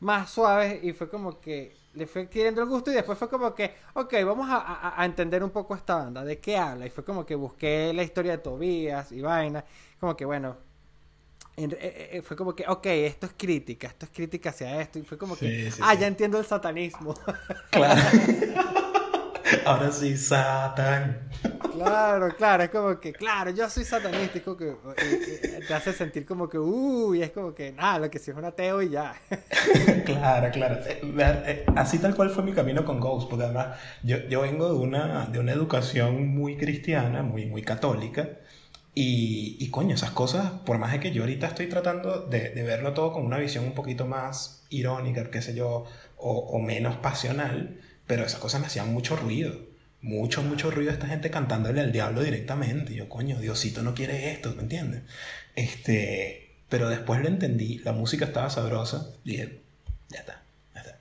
más 0.00 0.30
suaves 0.30 0.82
y 0.82 0.92
fue 0.92 1.08
como 1.08 1.38
que 1.38 1.76
le 1.94 2.06
fue 2.06 2.22
adquiriendo 2.22 2.62
el 2.62 2.68
gusto 2.68 2.90
y 2.90 2.94
después 2.94 3.18
fue 3.18 3.28
como 3.28 3.54
que, 3.54 3.74
ok, 3.94 4.14
vamos 4.24 4.48
a, 4.50 5.00
a, 5.00 5.04
entender 5.04 5.42
un 5.42 5.50
poco 5.50 5.74
esta 5.74 5.96
banda, 5.96 6.24
de 6.24 6.38
qué 6.38 6.56
habla. 6.56 6.86
Y 6.86 6.90
fue 6.90 7.04
como 7.04 7.26
que 7.26 7.34
busqué 7.34 7.92
la 7.94 8.02
historia 8.02 8.32
de 8.32 8.38
Tobías 8.38 9.10
y 9.12 9.20
vaina. 9.20 9.64
Como 9.98 10.16
que, 10.16 10.24
bueno, 10.24 10.56
eh, 11.56 12.10
eh, 12.12 12.22
fue 12.22 12.36
como 12.36 12.54
que, 12.54 12.64
ok, 12.68 12.86
esto 12.86 13.26
es 13.26 13.32
crítica, 13.36 13.88
esto 13.88 14.06
es 14.06 14.12
crítica 14.12 14.50
hacia 14.50 14.80
esto. 14.80 15.00
Y 15.00 15.02
fue 15.02 15.18
como 15.18 15.36
que, 15.36 15.72
ah, 15.80 15.94
ya 15.94 16.06
entiendo 16.06 16.38
el 16.38 16.44
satanismo. 16.44 17.14
Claro. 17.70 18.00
Ahora 19.64 19.90
sí, 19.92 20.16
Satan. 20.16 21.28
Claro, 21.72 22.34
claro, 22.36 22.62
es 22.64 22.70
como 22.70 22.98
que, 22.98 23.12
claro, 23.12 23.50
yo 23.50 23.68
soy 23.70 23.84
satanista, 23.84 24.40
que 24.58 24.74
te 25.66 25.74
hace 25.74 25.92
sentir 25.92 26.26
como 26.26 26.48
que, 26.48 26.58
uy, 26.58 27.22
es 27.22 27.30
como 27.30 27.54
que, 27.54 27.72
nada, 27.72 28.00
lo 28.00 28.10
que 28.10 28.18
sí 28.18 28.30
es 28.30 28.36
un 28.36 28.44
ateo 28.44 28.82
y 28.82 28.90
ya. 28.90 29.14
claro, 30.04 30.50
claro. 30.50 30.80
Así 31.76 31.98
tal 31.98 32.14
cual 32.14 32.30
fue 32.30 32.42
mi 32.42 32.52
camino 32.52 32.84
con 32.84 32.98
Ghost, 32.98 33.28
porque 33.28 33.44
además 33.44 33.78
yo, 34.02 34.18
yo 34.28 34.40
vengo 34.42 34.72
de 34.72 34.78
una, 34.78 35.26
de 35.26 35.38
una 35.38 35.52
educación 35.52 36.28
muy 36.28 36.56
cristiana, 36.56 37.22
muy, 37.22 37.46
muy 37.46 37.62
católica. 37.62 38.28
Y, 38.94 39.56
y, 39.60 39.70
coño, 39.70 39.94
esas 39.94 40.10
cosas, 40.10 40.50
por 40.66 40.78
más 40.78 40.90
de 40.90 40.98
que 40.98 41.12
yo 41.12 41.22
ahorita 41.22 41.46
estoy 41.46 41.68
tratando 41.68 42.22
de, 42.22 42.50
de 42.50 42.62
verlo 42.64 42.94
todo 42.94 43.12
con 43.12 43.24
una 43.24 43.38
visión 43.38 43.64
un 43.64 43.72
poquito 43.72 44.06
más 44.06 44.66
irónica, 44.70 45.30
qué 45.30 45.40
sé 45.40 45.54
yo, 45.54 45.84
o, 46.16 46.32
o, 46.32 46.58
menos 46.58 46.96
pasional, 46.96 47.80
pero 48.08 48.24
esas 48.24 48.40
cosas 48.40 48.60
me 48.60 48.66
hacían 48.66 48.92
mucho 48.92 49.14
ruido. 49.14 49.54
Mucho, 50.00 50.42
mucho 50.42 50.70
ruido 50.70 50.90
esta 50.90 51.06
gente 51.06 51.30
cantándole 51.30 51.80
al 51.80 51.92
diablo 51.92 52.22
directamente. 52.22 52.92
Y 52.92 52.96
yo, 52.96 53.08
coño, 53.08 53.38
Diosito 53.38 53.82
no 53.82 53.94
quiere 53.94 54.32
esto, 54.32 54.54
¿me 54.56 54.62
entiendes? 54.62 55.02
Este, 55.54 56.48
pero 56.68 56.88
después 56.88 57.20
lo 57.20 57.28
entendí, 57.28 57.78
la 57.78 57.92
música 57.92 58.24
estaba 58.24 58.50
sabrosa, 58.50 59.10
y 59.24 59.30
dije, 59.32 59.60
ya 60.08 60.20
está, 60.20 60.42
ya 60.74 60.80
está. 60.80 60.98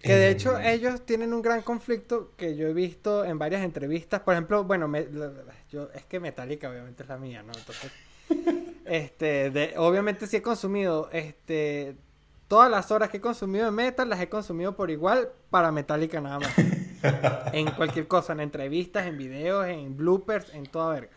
Que 0.00 0.14
de 0.14 0.30
hecho 0.30 0.58
em, 0.58 0.66
ellos 0.66 1.04
tienen 1.06 1.32
un 1.32 1.42
gran 1.42 1.62
conflicto 1.62 2.32
que 2.36 2.56
yo 2.56 2.68
he 2.68 2.74
visto 2.74 3.24
en 3.24 3.38
varias 3.38 3.62
entrevistas. 3.62 4.20
Por 4.20 4.34
ejemplo, 4.34 4.64
bueno, 4.64 4.86
me, 4.86 5.06
yo, 5.70 5.90
es 5.94 6.04
que 6.04 6.20
Metallica 6.20 6.70
obviamente 6.70 7.02
es 7.02 7.08
la 7.08 7.18
mía, 7.18 7.42
¿no? 7.42 7.52
Entonces, 7.56 7.90
este, 8.84 9.50
de, 9.50 9.74
obviamente 9.76 10.26
sí 10.26 10.36
he 10.36 10.42
consumido, 10.42 11.08
este, 11.12 11.96
todas 12.54 12.70
las 12.70 12.92
horas 12.92 13.10
que 13.10 13.16
he 13.16 13.20
consumido 13.20 13.64
de 13.64 13.72
metal 13.72 14.08
las 14.08 14.20
he 14.20 14.28
consumido 14.28 14.76
por 14.76 14.88
igual 14.88 15.28
para 15.50 15.72
Metallica 15.72 16.20
nada 16.20 16.38
más. 16.38 16.52
en 17.52 17.68
cualquier 17.72 18.06
cosa, 18.06 18.32
en 18.32 18.38
entrevistas, 18.38 19.08
en 19.08 19.18
videos, 19.18 19.66
en 19.66 19.96
bloopers, 19.96 20.54
en 20.54 20.64
toda 20.66 20.94
verga. 20.94 21.10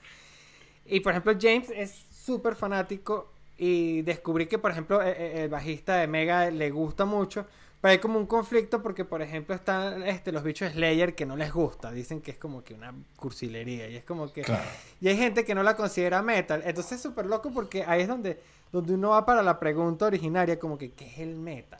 Y 0.87 0.99
por 1.01 1.11
ejemplo, 1.11 1.33
James 1.39 1.69
es 1.69 2.07
súper 2.09 2.55
fanático 2.55 3.31
y 3.55 4.01
descubrí 4.01 4.47
que, 4.47 4.57
por 4.57 4.71
ejemplo, 4.71 4.99
el, 4.99 5.09
e, 5.09 5.43
el 5.43 5.49
bajista 5.49 5.97
de 5.97 6.07
Mega 6.07 6.49
le 6.49 6.71
gusta 6.71 7.05
mucho 7.05 7.45
pero 7.79 7.91
hay 7.91 7.97
como 7.99 8.17
un 8.17 8.25
conflicto 8.25 8.81
porque, 8.81 9.05
por 9.05 9.21
ejemplo, 9.21 9.53
están 9.53 10.01
este, 10.03 10.31
los 10.31 10.43
bichos 10.43 10.71
Slayer 10.71 11.13
que 11.13 11.27
no 11.27 11.35
les 11.35 11.53
gusta. 11.53 11.91
Dicen 11.91 12.21
que 12.21 12.31
es 12.31 12.37
como 12.37 12.63
que 12.63 12.73
una 12.73 12.91
cursilería. 13.17 13.87
Y 13.87 13.97
es 13.97 14.03
como 14.03 14.33
que. 14.33 14.43
Y 14.99 15.07
hay 15.07 15.17
gente 15.17 15.45
que 15.45 15.53
no 15.53 15.61
la 15.61 15.75
considera 15.75 16.23
metal. 16.23 16.63
Entonces 16.65 16.93
es 16.93 17.01
súper 17.01 17.27
loco 17.27 17.51
porque 17.51 17.83
ahí 17.83 18.01
es 18.01 18.07
donde, 18.07 18.41
donde 18.77 18.93
uno 18.93 19.09
va 19.09 19.25
para 19.25 19.43
la 19.43 19.59
pregunta 19.59 20.05
originaria, 20.05 20.57
como 20.59 20.77
que, 20.77 20.91
¿qué 20.91 21.05
es 21.07 21.19
el 21.19 21.35
metal? 21.35 21.79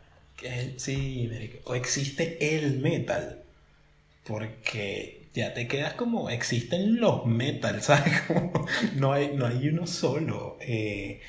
Sí, 0.77 1.29
o 1.65 1.75
existe 1.75 2.55
el 2.55 2.79
metal. 2.79 3.43
Porque 4.23 5.27
ya 5.33 5.53
te 5.53 5.67
quedas 5.67 5.93
como, 5.93 6.29
existen 6.29 6.99
los 6.99 7.25
metal, 7.25 7.81
¿sabes? 7.83 8.13
no, 8.95 9.13
hay, 9.13 9.35
no 9.35 9.45
hay 9.45 9.69
uno 9.69 9.87
solo. 9.87 10.57
Eh, 10.61 11.21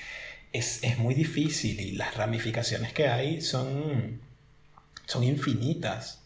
es, 0.53 0.83
es 0.83 0.99
muy 0.99 1.15
difícil 1.15 1.81
y 1.81 1.93
las 1.93 2.17
ramificaciones 2.17 2.93
que 2.93 3.09
hay 3.09 3.41
son 3.41 4.21
son 5.09 5.25
infinitas. 5.25 6.21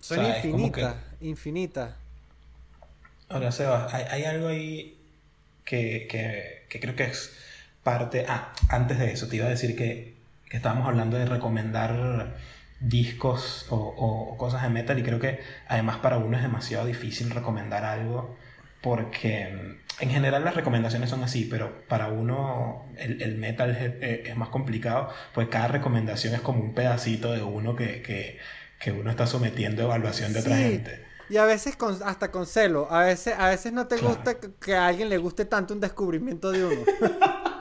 Son 0.00 0.24
infinitas, 0.24 0.96
infinitas. 1.20 1.94
Ahora, 3.28 3.52
Seba, 3.52 3.88
hay, 3.92 4.24
algo 4.24 4.48
ahí 4.48 4.96
que, 5.64 6.66
creo 6.68 6.96
que 6.96 7.04
es 7.04 7.36
parte... 7.84 8.26
Ah, 8.28 8.52
antes 8.68 8.98
de 8.98 9.12
eso, 9.12 9.28
te 9.28 9.36
iba 9.36 9.46
a 9.46 9.50
decir 9.50 9.76
que, 9.76 10.14
estábamos 10.50 10.88
hablando 10.88 11.16
de 11.16 11.26
recomendar 11.26 12.36
discos 12.80 13.66
o, 13.70 14.36
cosas 14.38 14.62
de 14.62 14.68
metal 14.68 14.98
y 14.98 15.02
creo 15.02 15.18
que 15.18 15.40
además 15.68 15.98
para 15.98 16.18
uno 16.18 16.36
es 16.36 16.42
demasiado 16.42 16.86
difícil 16.86 17.30
recomendar 17.30 17.84
algo 17.84 18.36
porque 18.82 19.48
mm, 19.48 20.02
en 20.02 20.10
general 20.10 20.44
las 20.44 20.54
recomendaciones 20.54 21.10
son 21.10 21.22
así, 21.24 21.46
pero 21.50 21.86
para 21.88 22.08
uno 22.08 22.84
el, 22.96 23.36
metal 23.36 23.70
es, 24.00 24.36
más 24.36 24.50
complicado, 24.50 25.08
pues 25.32 25.48
cada 25.48 25.68
recomendación 25.68 26.34
es 26.34 26.40
como 26.40 26.60
un 26.60 26.74
pedacito 26.74 27.32
de 27.32 27.42
uno 27.42 27.74
que, 27.74 28.38
uno 28.86 29.10
está 29.10 29.26
sometiendo 29.26 29.82
a 29.82 29.84
evaluación 29.86 30.32
de 30.34 30.40
otra 30.40 30.56
gente. 30.56 31.04
Y 31.30 31.38
a 31.38 31.46
veces 31.46 31.78
hasta 32.04 32.30
con 32.30 32.46
celo, 32.46 32.86
a 32.90 33.04
veces, 33.04 33.34
a 33.38 33.48
veces 33.48 33.72
no 33.72 33.86
te 33.86 33.96
gusta 33.96 34.36
que, 34.38 34.74
a 34.74 34.88
alguien 34.88 35.08
le 35.08 35.16
guste 35.16 35.46
tanto 35.46 35.72
un 35.72 35.80
descubrimiento 35.80 36.52
de 36.52 36.64
uno. 36.66 36.82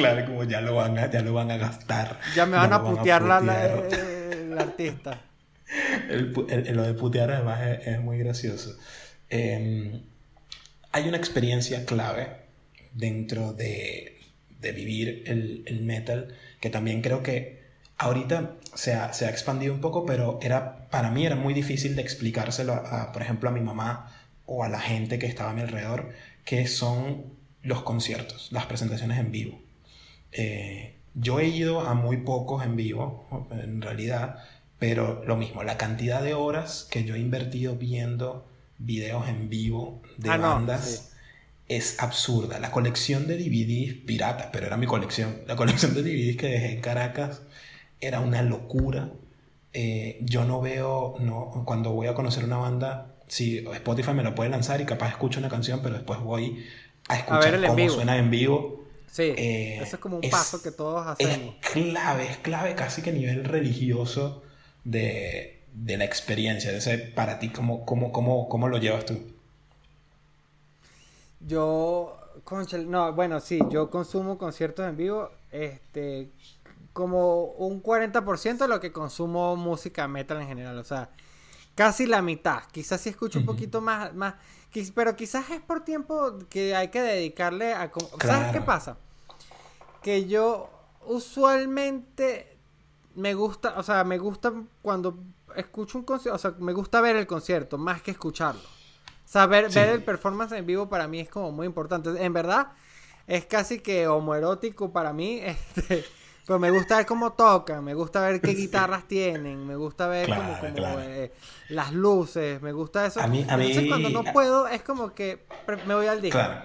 claro, 0.00 0.26
como 0.26 0.44
ya 0.44 0.60
lo 0.60 0.74
van 0.74 0.98
a, 0.98 1.10
ya 1.10 1.22
lo 1.22 1.32
van 1.32 1.50
a 1.50 1.56
gastar. 1.56 2.18
Ya 2.34 2.46
me 2.46 2.56
van 2.56 2.72
a 2.72 2.82
putear, 2.82 3.22
La, 3.22 3.38
el 3.38 4.58
artista. 4.58 5.20
lo 6.72 6.82
de 6.82 6.94
putear 6.94 7.30
además 7.30 7.60
es 7.84 8.00
muy 8.00 8.18
gracioso. 8.18 8.76
Em, 9.28 10.00
hay 10.92 11.08
una 11.08 11.18
experiencia 11.18 11.84
clave 11.84 12.28
dentro 12.92 13.52
de, 13.52 14.18
de 14.60 14.72
vivir 14.72 15.24
el, 15.26 15.62
el, 15.66 15.82
metal 15.82 16.34
que 16.60 16.70
también 16.70 17.02
creo 17.02 17.22
que 17.22 17.62
ahorita 17.98 18.56
se 18.74 18.94
ha, 18.94 19.12
se 19.12 19.26
ha, 19.26 19.30
expandido 19.30 19.74
un 19.74 19.80
poco, 19.80 20.06
pero 20.06 20.38
era, 20.42 20.88
para 20.88 21.10
mí 21.10 21.26
era 21.26 21.36
muy 21.36 21.52
difícil 21.52 21.94
de 21.96 22.02
explicárselo, 22.02 22.72
a, 22.72 23.12
por 23.12 23.22
ejemplo, 23.22 23.50
a 23.50 23.52
mi 23.52 23.60
mamá 23.60 24.12
o 24.46 24.64
a 24.64 24.68
la 24.68 24.80
gente 24.80 25.18
que 25.18 25.26
estaba 25.26 25.50
a 25.50 25.54
mi 25.54 25.60
alrededor, 25.60 26.10
que 26.44 26.66
son 26.66 27.24
los 27.62 27.82
conciertos, 27.82 28.48
las 28.50 28.66
presentaciones 28.66 29.18
en 29.18 29.30
vivo. 29.30 29.60
Eh, 30.32 30.94
yo 31.14 31.40
he 31.40 31.46
ido 31.46 31.80
a 31.80 31.94
muy 31.94 32.18
pocos 32.18 32.64
en 32.64 32.76
vivo, 32.76 33.46
en 33.50 33.80
realidad, 33.82 34.36
pero 34.78 35.24
lo 35.26 35.36
mismo, 35.36 35.62
la 35.64 35.76
cantidad 35.76 36.22
de 36.22 36.34
horas 36.34 36.86
que 36.90 37.04
yo 37.04 37.14
he 37.14 37.18
invertido 37.18 37.76
viendo 37.76 38.46
videos 38.78 39.28
en 39.28 39.48
vivo 39.48 40.00
de 40.18 40.30
ah, 40.30 40.36
bandas 40.36 41.12
es 41.68 42.00
absurda. 42.00 42.58
La 42.60 42.70
colección 42.70 43.26
de 43.26 43.36
DVDs 43.36 43.94
pirata, 44.06 44.50
pero 44.52 44.66
era 44.66 44.76
mi 44.76 44.86
colección. 44.86 45.42
La 45.46 45.56
colección 45.56 45.94
de 45.94 46.02
DVDs 46.02 46.36
que 46.36 46.46
dejé 46.46 46.72
en 46.72 46.80
Caracas 46.80 47.42
era 48.00 48.20
una 48.20 48.42
locura. 48.42 49.10
Eh, 49.72 50.18
yo 50.22 50.44
no 50.44 50.60
veo, 50.60 51.16
no, 51.20 51.62
cuando 51.66 51.92
voy 51.92 52.06
a 52.06 52.14
conocer 52.14 52.44
una 52.44 52.56
banda, 52.56 53.14
si 53.26 53.58
Spotify 53.58 54.12
me 54.12 54.22
lo 54.22 54.34
puede 54.34 54.50
lanzar 54.50 54.80
y 54.80 54.86
capaz 54.86 55.10
escucho 55.10 55.40
una 55.40 55.48
canción, 55.48 55.80
pero 55.82 55.96
después 55.96 56.20
voy 56.20 56.64
a 57.08 57.16
escuchar 57.16 57.60
cómo 57.66 57.88
suena 57.90 58.16
en 58.16 58.30
vivo. 58.30 58.87
Sí, 59.10 59.34
eh, 59.36 59.80
eso 59.82 59.96
es 59.96 60.00
como 60.00 60.16
un 60.16 60.30
paso 60.30 60.62
que 60.62 60.70
todos 60.70 61.06
hacemos. 61.06 61.54
Es 61.62 61.72
clave, 61.72 62.30
es 62.30 62.36
clave 62.38 62.74
casi 62.74 63.02
que 63.02 63.10
a 63.10 63.12
nivel 63.12 63.44
religioso 63.44 64.42
de, 64.84 65.62
de 65.74 65.96
la 65.96 66.04
experiencia, 66.04 66.70
de 66.70 66.78
ese 66.78 66.98
para 66.98 67.38
ti, 67.38 67.50
¿cómo, 67.50 67.84
cómo, 67.84 68.12
cómo, 68.12 68.48
cómo 68.48 68.68
lo 68.68 68.78
llevas 68.78 69.06
tú? 69.06 69.18
Yo, 71.40 72.18
no, 72.86 73.12
bueno, 73.12 73.40
sí, 73.40 73.60
yo 73.70 73.90
consumo 73.90 74.38
conciertos 74.38 74.86
en 74.86 74.96
vivo, 74.96 75.30
este, 75.52 76.30
como 76.92 77.44
un 77.44 77.82
40% 77.82 78.58
de 78.58 78.68
lo 78.68 78.80
que 78.80 78.92
consumo 78.92 79.54
música 79.56 80.08
metal 80.08 80.40
en 80.40 80.48
general, 80.48 80.78
o 80.78 80.84
sea, 80.84 81.10
casi 81.74 82.06
la 82.06 82.22
mitad, 82.22 82.62
quizás 82.72 83.00
si 83.00 83.10
escucho 83.10 83.38
un 83.38 83.46
poquito 83.46 83.80
más, 83.80 84.12
más, 84.14 84.34
pero 84.94 85.16
quizás 85.16 85.50
es 85.50 85.60
por 85.60 85.84
tiempo 85.84 86.38
que 86.48 86.74
hay 86.74 86.88
que 86.88 87.02
dedicarle 87.02 87.72
a... 87.72 87.90
¿Sabes 88.22 88.52
qué 88.52 88.60
pasa? 88.60 88.98
Que 90.02 90.26
yo 90.26 90.70
usualmente 91.06 92.58
me 93.14 93.34
gusta, 93.34 93.74
o 93.76 93.82
sea, 93.82 94.04
me 94.04 94.18
gusta 94.18 94.52
cuando 94.82 95.18
escucho 95.56 95.98
un 95.98 96.04
concierto, 96.04 96.36
o 96.36 96.38
sea, 96.38 96.54
me 96.58 96.72
gusta 96.72 97.00
ver 97.00 97.16
el 97.16 97.26
concierto 97.26 97.78
más 97.78 98.02
que 98.02 98.12
escucharlo. 98.12 98.62
Saber 99.24 99.70
ver 99.70 99.90
el 99.90 100.02
performance 100.02 100.52
en 100.52 100.64
vivo 100.64 100.88
para 100.88 101.06
mí 101.06 101.20
es 101.20 101.28
como 101.28 101.52
muy 101.52 101.66
importante. 101.66 102.10
En 102.24 102.32
verdad, 102.32 102.68
es 103.26 103.44
casi 103.44 103.80
que 103.80 104.08
homoerótico 104.08 104.92
para 104.92 105.12
mí. 105.12 105.40
Este, 105.44 106.04
pero 106.48 106.58
me 106.58 106.70
gusta 106.70 106.96
ver 106.96 107.04
cómo 107.04 107.34
tocan, 107.34 107.84
me 107.84 107.92
gusta 107.92 108.22
ver 108.22 108.40
qué 108.40 108.54
guitarras 108.54 109.06
tienen, 109.06 109.66
me 109.66 109.76
gusta 109.76 110.06
ver 110.08 110.30
como, 110.30 110.98
eh, 110.98 111.30
las 111.68 111.92
luces, 111.92 112.62
me 112.62 112.72
gusta 112.72 113.04
eso. 113.04 113.20
A 113.20 113.26
mí, 113.26 113.40
Entonces, 113.40 113.86
cuando 113.86 114.08
no 114.08 114.24
puedo, 114.32 114.66
es 114.66 114.82
como 114.82 115.12
que 115.12 115.44
me 115.86 115.94
voy 115.94 116.06
al 116.06 116.22
disco. 116.22 116.38
Claro. 116.38 116.62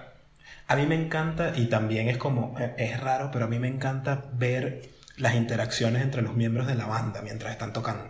A 0.67 0.77
mí 0.77 0.85
me 0.85 0.95
encanta, 0.95 1.51
y 1.57 1.65
también 1.65 2.07
es 2.07 2.17
como, 2.17 2.57
eh, 2.61 2.73
es 2.77 2.97
raro, 3.01 3.29
pero 3.33 3.43
a 3.43 3.47
mí 3.49 3.59
me 3.59 3.67
encanta 3.67 4.23
ver 4.31 4.89
las 5.17 5.35
interacciones 5.35 6.01
entre 6.01 6.21
los 6.21 6.33
miembros 6.33 6.65
de 6.65 6.75
la 6.75 6.85
banda 6.85 7.21
mientras 7.21 7.51
están 7.51 7.73
tocando. 7.73 8.05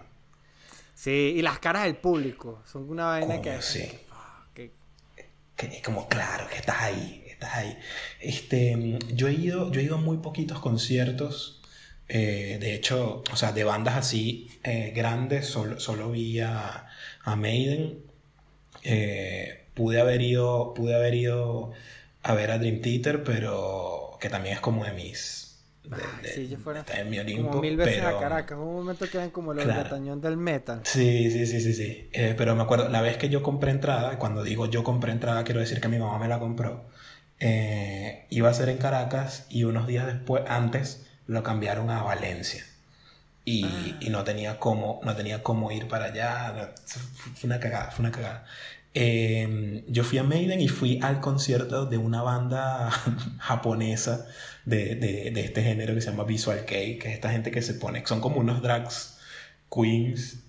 Sí, 0.94 1.34
y 1.36 1.42
las 1.42 1.58
caras 1.58 1.86
del 1.86 1.96
público, 1.96 2.62
son 2.72 2.88
una 2.88 3.08
vaina 3.08 3.42
que... 3.42 3.60
Sí. 3.64 4.00
Que, 4.54 4.72
es 5.66 5.82
como, 5.82 6.08
claro, 6.08 6.48
que 6.48 6.58
estás 6.58 6.82
ahí, 6.82 7.24
estás 7.28 7.56
ahí. 7.56 7.78
Este, 8.20 9.00
yo, 9.14 9.28
he 9.28 9.34
ido, 9.34 9.72
yo 9.72 9.80
he 9.80 9.84
ido 9.84 9.96
a 9.96 10.00
muy 10.00 10.18
poquitos 10.18 10.60
conciertos, 10.60 11.63
eh, 12.08 12.58
de 12.60 12.74
hecho, 12.76 13.24
o 13.32 13.36
sea, 13.36 13.52
de 13.52 13.64
bandas 13.64 13.96
así 13.96 14.50
eh, 14.64 14.92
grandes, 14.96 15.46
solo, 15.48 15.80
solo 15.80 16.12
vi 16.12 16.40
a, 16.40 16.88
a 17.24 17.36
Maiden. 17.36 18.00
pude 19.74 20.00
haber 20.00 20.22
ido, 20.22 20.74
pude 20.74 20.96
haber 20.96 21.16
ido 21.16 21.72
a 22.24 22.34
ver 22.34 22.52
a 22.52 22.58
Dream 22.58 22.82
Theater, 22.82 23.24
pero 23.24 24.18
que 24.20 24.30
también 24.30 24.56
es 24.56 24.62
como 24.62 24.86
de 24.86 24.94
mis. 24.94 25.42
De, 25.84 26.30
sí, 26.30 26.48
yo 26.48 26.58
fuera 26.58 26.86
en 26.96 27.10
mi 27.10 27.20
Olimpo, 27.20 27.50
como 27.50 27.62
mil 27.62 27.76
veces 27.76 28.02
a 28.04 28.18
Caracas. 28.18 28.58
Un 28.58 28.74
momento 28.74 29.06
que 29.10 29.18
eran 29.18 29.32
como 29.32 29.54
los 29.54 29.66
claro. 29.66 30.00
del 30.00 30.38
metal. 30.38 30.80
Sí, 30.86 31.30
sí, 31.30 31.46
sí, 31.46 31.60
sí, 31.60 31.74
sí. 31.74 32.10
Eh, 32.14 32.34
pero 32.38 32.56
me 32.56 32.64
acuerdo, 32.64 32.88
la 32.88 33.02
vez 33.02 33.18
que 33.18 33.28
yo 33.28 33.44
compré 33.44 33.72
entrada, 33.72 34.18
cuando 34.18 34.44
digo 34.44 34.68
yo 34.68 34.86
compré 34.86 35.12
entrada, 35.12 35.44
quiero 35.44 35.60
decir 35.60 35.82
que 35.82 35.90
mi 35.90 36.00
mamá 36.00 36.18
me 36.20 36.30
la 36.30 36.40
compró. 36.40 36.86
Eh, 37.42 38.26
iba 38.30 38.50
a 38.50 38.54
ser 38.54 38.70
en 38.70 38.78
Caracas 38.78 39.46
y 39.50 39.66
unos 39.66 39.86
días 39.86 40.08
después, 40.08 40.46
antes, 40.48 41.06
lo 41.28 41.44
cambiaron 41.44 41.90
a 41.90 42.04
Valencia. 42.04 42.66
Y, 43.46 43.96
y, 44.00 44.10
no 44.10 44.24
tenía 44.24 44.58
cómo, 44.58 45.02
no 45.04 45.16
tenía 45.16 45.44
cómo 45.44 45.72
ir 45.72 45.88
para 45.88 46.06
allá. 46.06 46.74
Fue 47.36 47.48
una 47.48 47.60
cagada, 47.60 47.92
fue 47.92 48.04
una 48.04 48.12
cagada. 48.12 48.46
Em, 48.94 49.84
yo 49.88 50.04
fui 50.04 50.20
a 50.20 50.24
Maiden 50.24 50.62
y 50.62 50.68
fui 50.68 51.00
al 51.02 51.20
concierto 51.20 51.86
de 51.88 51.98
una 51.98 52.22
banda 52.22 52.92
japonesa 53.40 54.26
de, 54.66 54.96
de, 54.96 55.32
de, 55.32 55.42
este 55.42 55.64
género 55.64 55.96
que 55.96 56.02
se 56.02 56.12
llama 56.12 56.26
Visual 56.26 56.64
Kei, 56.66 57.00
que 57.00 57.10
es 57.10 57.16
esta 57.16 57.32
gente 57.32 57.50
que 57.52 57.62
se 57.64 57.74
pone, 57.74 58.06
son 58.06 58.22
como 58.22 58.38
unos 58.40 58.62
drags 58.62 59.18
queens, 59.74 60.44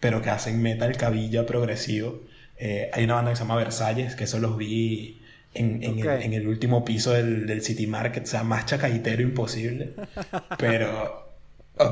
pero 0.00 0.22
que 0.22 0.30
hacen 0.30 0.62
metal 0.62 0.96
cabilla 0.96 1.46
progresivo. 1.46 2.22
Eh, 2.56 2.90
hay 2.92 3.04
una 3.04 3.14
banda 3.14 3.32
que 3.32 3.36
se 3.36 3.42
llama 3.42 3.56
Versalles, 3.56 4.14
que 4.14 4.24
eso 4.24 4.38
los 4.38 4.56
vi 4.56 5.21
en, 5.54 5.82
en, 5.82 5.98
el, 5.98 6.08
en 6.22 6.32
el, 6.32 6.48
último 6.48 6.84
piso 6.84 7.12
del, 7.12 7.46
del, 7.46 7.62
City 7.62 7.86
Market, 7.86 8.24
o 8.24 8.26
sea, 8.26 8.42
más 8.42 8.66
chacaitero 8.66 9.22
imposible, 9.22 9.94
pero, 10.58 11.34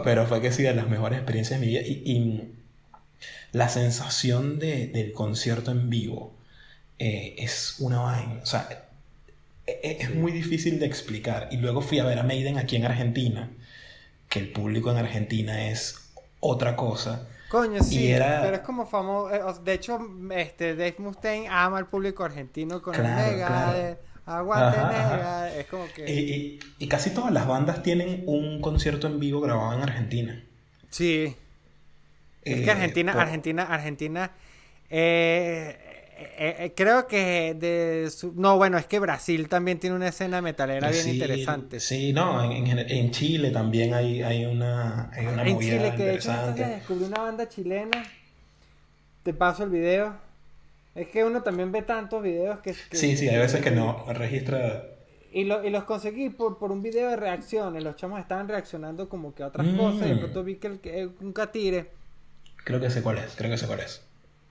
pero 0.04 0.26
fue 0.26 0.40
que 0.40 0.52
sí, 0.52 0.62
de 0.62 0.74
las 0.74 0.88
mejores 0.88 1.18
experiencias 1.18 1.60
de 1.60 1.66
mi 1.66 1.72
vida. 1.72 1.82
y 1.82 2.54
la 3.52 3.68
sensación 3.68 4.58
de, 4.58 4.86
del 4.86 5.12
concierto 5.12 5.70
en 5.70 5.90
vivo 5.90 6.34
eh, 6.98 7.34
es 7.38 7.76
una 7.78 8.00
vaina. 8.00 8.40
O 8.42 8.46
sea, 8.46 8.68
e, 9.66 9.80
e, 9.82 9.96
es, 10.00 10.14
muy 10.14 10.32
difícil 10.32 10.78
de 10.78 10.86
explicar. 10.86 11.48
Y 11.50 11.56
luego 11.56 11.80
fui 11.80 11.98
a 11.98 12.04
ver 12.04 12.18
a 12.18 12.22
Maiden 12.22 12.58
aquí 12.58 12.76
en 12.76 12.84
Argentina, 12.84 13.50
que 14.28 14.38
el 14.40 14.52
público 14.52 14.90
en 14.90 14.98
Argentina 14.98 15.70
es 15.70 16.10
otra 16.40 16.76
cosa. 16.76 17.28
Coño, 17.50 17.82
sí, 17.82 18.12
pero 18.14 18.54
es 18.54 18.60
como 18.60 18.86
famoso. 18.86 19.34
Eh, 19.34 19.40
de 19.64 19.72
hecho, 19.72 19.98
este, 20.30 20.76
Dave 20.76 20.94
Mustaine 20.98 21.48
ama 21.48 21.78
al 21.78 21.86
público 21.86 22.22
argentino 22.22 22.80
con 22.80 22.94
el 22.94 23.02
Mega. 23.02 23.96
Aguante 24.24 25.58
Es 25.58 25.66
como 25.66 25.86
que. 25.92 26.08
Y, 26.08 26.60
y, 26.78 26.88
casi 26.88 27.10
todas 27.10 27.32
las 27.32 27.48
bandas 27.48 27.82
tienen 27.82 28.22
un 28.26 28.60
concierto 28.60 29.08
en 29.08 29.18
vivo 29.18 29.40
grabado 29.40 29.72
en 29.72 29.82
Argentina. 29.82 30.44
Sí. 30.90 31.36
Es 32.42 32.60
que 32.60 32.66
eh, 32.66 32.70
Argentina, 32.70 33.12
Argentina, 33.12 33.62
Argentina, 33.64 34.30
eh, 34.88 35.79
eh, 36.22 36.72
creo 36.76 37.06
que 37.06 37.54
de 37.54 38.10
no, 38.34 38.56
bueno, 38.56 38.78
es 38.78 38.86
que 38.86 38.98
Brasil 38.98 39.48
también 39.48 39.78
tiene 39.78 39.96
una 39.96 40.08
escena 40.08 40.42
metalera 40.42 40.90
bien 40.90 41.08
interesante. 41.08 41.80
Sí, 41.80 42.12
no, 42.12 42.50
en, 42.52 43.10
Chile 43.10 43.50
también 43.50 43.94
hay, 43.94 44.22
hay 44.22 44.44
una, 44.44 45.10
hay 45.12 45.26
una 45.26 45.42
en 45.42 45.58
Chile, 45.58 45.94
que 45.96 46.04
de 46.04 46.14
hecho 46.16 46.32
descubrí 46.54 47.04
una 47.04 47.20
banda 47.20 47.48
chilena. 47.48 48.04
Te 49.22 49.34
paso 49.34 49.64
el 49.64 49.70
video. 49.70 50.14
Es 50.94 51.08
que 51.08 51.24
uno 51.24 51.42
también 51.42 51.70
ve 51.70 51.82
tantos 51.82 52.22
videos 52.22 52.58
que... 52.60 52.74
sí, 52.74 53.16
sí, 53.16 53.28
hay 53.28 53.38
veces 53.38 53.62
que 53.62 53.70
no 53.70 54.04
registra... 54.12 54.84
Y, 55.32 55.44
lo, 55.44 55.64
y 55.64 55.70
los 55.70 55.84
conseguí 55.84 56.30
por, 56.30 56.58
por 56.58 56.72
un 56.72 56.82
video 56.82 57.10
de 57.10 57.16
reacciones. 57.16 57.84
Los 57.84 57.94
chamos 57.94 58.18
estaban 58.18 58.48
reaccionando 58.48 59.08
como 59.08 59.32
que 59.32 59.44
a 59.44 59.46
otras 59.46 59.68
cosas. 59.76 60.06
Y 60.06 60.08
de 60.08 60.14
mm. 60.16 60.18
pronto 60.18 60.42
vi 60.42 60.56
que, 60.56 60.66
el, 60.66 60.80
que 60.80 61.08
un 61.20 61.32
catire 61.32 62.00
Creo 62.64 62.80
que 62.80 62.90
sé 62.90 63.02
cuál 63.02 63.18
es, 63.18 63.34
creo 63.36 63.50
que 63.50 63.58
sé 63.58 63.66
cuál 63.66 63.80
es. 63.80 64.02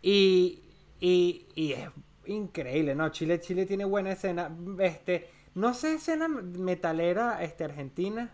Y, 0.01 0.61
y, 0.99 1.45
y 1.55 1.73
es 1.73 1.89
increíble, 2.25 2.95
¿no? 2.95 3.09
Chile, 3.09 3.39
Chile 3.39 3.65
tiene 3.65 3.85
buena 3.85 4.11
escena. 4.11 4.51
Este, 4.79 5.29
no 5.55 5.73
sé 5.73 5.95
escena 5.95 6.27
metalera 6.27 7.41
este, 7.43 7.63
argentina. 7.63 8.29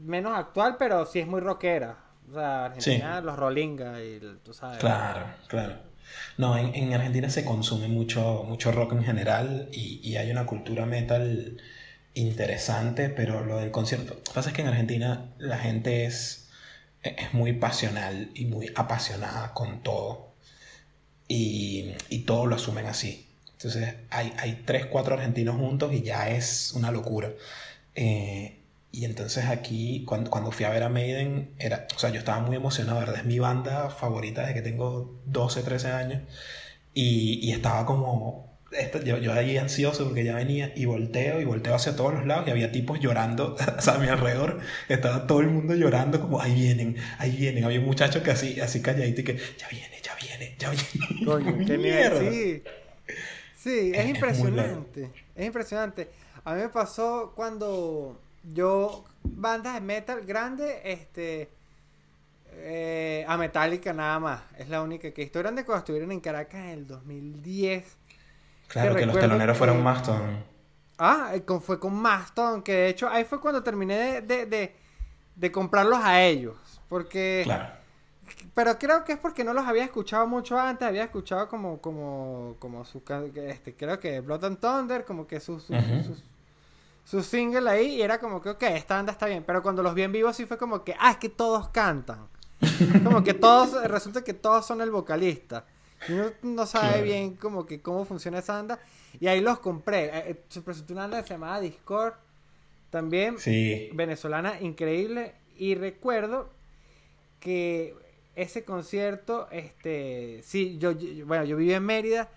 Menos 0.00 0.36
actual, 0.36 0.76
pero 0.78 1.06
sí 1.06 1.20
es 1.20 1.26
muy 1.26 1.40
rockera. 1.40 1.98
O 2.30 2.34
sea, 2.34 2.66
Argentina, 2.66 3.20
los 3.20 3.36
Rolinga 3.36 4.02
y 4.02 4.20
tú 4.44 4.54
sabes. 4.54 4.78
Claro, 4.78 5.26
claro. 5.48 5.74
No, 6.38 6.56
en, 6.56 6.74
en, 6.74 6.92
Argentina 6.92 7.28
se 7.28 7.44
consume 7.44 7.88
mucho, 7.88 8.44
mucho 8.46 8.72
rock 8.72 8.92
en 8.92 9.04
general 9.04 9.68
y, 9.72 10.00
y, 10.02 10.16
hay 10.16 10.30
una 10.30 10.46
cultura 10.46 10.86
metal 10.86 11.60
interesante, 12.14 13.08
pero 13.10 13.44
lo 13.44 13.58
del 13.58 13.70
concierto. 13.70 14.14
Lo 14.14 14.22
que 14.22 14.32
pasa 14.32 14.50
es 14.50 14.56
que 14.56 14.62
en 14.62 14.68
Argentina 14.68 15.32
la 15.38 15.58
gente 15.58 16.06
es 16.06 16.40
es 17.02 17.32
muy 17.32 17.52
pasional 17.54 18.30
y 18.34 18.46
muy 18.46 18.70
apasionada 18.74 19.52
con 19.54 19.82
todo. 19.82 20.29
Y, 21.32 21.94
y 22.08 22.20
todo 22.20 22.46
lo 22.46 22.56
asumen 22.56 22.86
así. 22.86 23.24
Entonces 23.52 23.94
hay, 24.10 24.32
hay 24.38 24.62
tres, 24.66 24.86
cuatro 24.86 25.14
argentinos 25.14 25.56
juntos 25.56 25.92
y 25.92 26.02
ya 26.02 26.28
es 26.30 26.72
una 26.74 26.90
locura. 26.90 27.30
Eh, 27.94 28.58
y 28.90 29.04
entonces 29.04 29.44
aquí, 29.46 30.04
cuando, 30.06 30.28
cuando 30.30 30.50
fui 30.50 30.64
a 30.64 30.70
ver 30.70 30.82
a 30.82 30.88
Maiden, 30.88 31.54
era, 31.58 31.86
o 31.94 31.98
sea, 31.98 32.10
yo 32.10 32.18
estaba 32.18 32.40
muy 32.40 32.56
emocionado, 32.56 32.98
¿verdad? 32.98 33.18
Es 33.18 33.24
mi 33.26 33.38
banda 33.38 33.90
favorita 33.90 34.40
desde 34.40 34.54
que 34.54 34.62
tengo 34.62 35.20
12, 35.26 35.62
13 35.62 35.92
años. 35.92 36.22
Y, 36.94 37.38
y 37.46 37.52
estaba 37.52 37.86
como 37.86 38.49
yo, 39.04 39.18
yo, 39.18 39.32
ahí 39.32 39.56
ansioso 39.56 40.04
porque 40.04 40.24
ya 40.24 40.36
venía 40.36 40.72
y 40.76 40.84
volteo 40.84 41.40
y 41.40 41.44
volteo 41.44 41.74
hacia 41.74 41.96
todos 41.96 42.14
los 42.14 42.26
lados 42.26 42.46
y 42.46 42.50
había 42.50 42.70
tipos 42.70 43.00
llorando 43.00 43.56
a 43.86 43.98
mi 43.98 44.08
alrededor. 44.08 44.60
Estaba 44.88 45.26
todo 45.26 45.40
el 45.40 45.48
mundo 45.48 45.74
llorando 45.74 46.20
como 46.20 46.40
ahí 46.40 46.54
vienen, 46.54 46.96
ahí 47.18 47.36
vienen. 47.36 47.64
Había 47.64 47.80
un 47.80 47.86
muchacho 47.86 48.22
que 48.22 48.30
así, 48.30 48.60
así 48.60 48.80
calladito 48.80 49.22
y 49.22 49.24
que 49.24 49.36
ya 49.58 49.68
viene, 49.68 50.00
ya 50.02 50.14
viene, 50.14 50.56
ya 50.58 50.70
viene. 50.70 51.24
Coño, 51.24 51.66
qué 51.66 51.78
mierda. 51.78 52.20
Sí, 52.20 52.62
sí 53.56 53.92
es, 53.94 54.08
impresionante. 54.08 55.10
Es, 55.34 55.46
impresionante. 55.46 56.08
A 56.44 56.54
mí 56.54 56.62
me 56.62 56.68
pasó 56.68 57.32
cuando 57.34 58.20
yo, 58.54 59.04
bandas 59.22 59.74
de 59.74 59.80
metal 59.80 60.24
grandes, 60.24 60.76
este... 60.84 61.48
Eh, 62.62 63.24
a 63.28 63.36
Metallica 63.36 63.92
nada 63.92 64.18
más. 64.18 64.42
Es 64.58 64.68
la 64.68 64.82
única 64.82 65.12
que 65.12 65.22
historia 65.22 65.52
de 65.52 65.64
cuando 65.64 65.78
estuvieron 65.78 66.10
en 66.10 66.20
Caracas 66.20 66.60
en 66.64 66.70
el 66.70 66.86
2010 66.86 67.99
Claro, 68.70 68.94
que, 68.94 69.04
los 69.04 69.18
teloneros 69.18 69.58
fueron 69.58 69.82
Maston. 69.82 70.44
Ah, 70.96 71.32
eh, 71.34 71.42
fue 71.60 71.80
con 71.80 71.94
Maston, 71.94 72.62
que 72.62 72.72
de 72.72 72.88
hecho 72.90 73.08
ahí 73.08 73.24
fue 73.24 73.40
cuando 73.40 73.62
terminé 73.64 74.20
de, 74.22 75.50
comprarlos 75.50 75.98
a 76.00 76.22
ellos. 76.22 76.56
Porque. 76.88 77.42
Claro. 77.44 77.80
Pero 78.54 78.78
creo 78.78 79.04
que 79.04 79.12
es 79.14 79.18
porque 79.18 79.42
no 79.42 79.52
los 79.52 79.66
había 79.66 79.82
escuchado 79.82 80.24
mucho 80.26 80.56
antes, 80.56 80.86
había 80.86 81.02
escuchado 81.02 81.48
como, 81.48 81.80
como, 81.80 82.54
como 82.60 82.84
su, 82.84 83.02
este, 83.34 83.74
creo 83.74 83.98
que 83.98 84.20
Blood 84.20 84.44
and 84.44 84.60
Thunder, 84.60 85.04
como 85.04 85.26
que 85.26 85.40
su, 85.40 85.58
su, 87.04 87.22
single 87.24 87.68
ahí, 87.68 87.96
y 87.96 88.02
era 88.02 88.20
como 88.20 88.40
que, 88.40 88.50
ok, 88.50 88.62
esta 88.62 88.94
banda 88.94 89.10
está 89.10 89.26
bien, 89.26 89.42
pero 89.44 89.64
cuando 89.64 89.82
los 89.82 89.94
vi 89.94 90.02
en 90.02 90.12
vivo 90.12 90.32
sí 90.32 90.46
fue 90.46 90.58
como 90.58 90.84
que, 90.84 90.94
ah, 91.00 91.10
es 91.10 91.16
que 91.16 91.28
todos 91.28 91.70
cantan. 91.70 92.28
como 93.04 93.24
que 93.24 93.34
todos, 93.34 93.82
resulta 93.90 94.22
que 94.22 94.32
todos 94.32 94.64
son 94.64 94.80
el 94.80 94.92
vocalista. 94.92 95.64
Uno 96.08 96.30
no 96.42 96.66
sabe 96.66 97.02
bien 97.02 97.34
como 97.36 97.66
que 97.66 97.80
cómo 97.82 98.04
funciona 98.04 98.38
esa 98.38 98.54
banda. 98.54 98.78
Y 99.18 99.26
ahí 99.26 99.40
los 99.40 99.58
compré. 99.58 100.06
Eh, 100.06 100.30
eh, 100.30 100.44
se 100.48 100.62
presentó 100.62 100.92
una 100.92 101.02
banda 101.02 101.20
que 101.20 101.28
se 101.28 101.34
llamaba 101.34 101.60
Discord. 101.60 102.14
También 102.90 103.36
venezolana, 103.92 104.60
increíble. 104.60 105.34
Y 105.56 105.74
recuerdo 105.74 106.50
que 107.38 107.94
ese 108.34 108.64
concierto, 108.64 109.48
este, 109.50 110.40
sí, 110.42 110.78
yo, 110.78 110.92
bueno, 111.26 111.44
yo 111.44 111.56
viví 111.56 111.72
en 111.72 111.84
Mérida. 111.84 112.28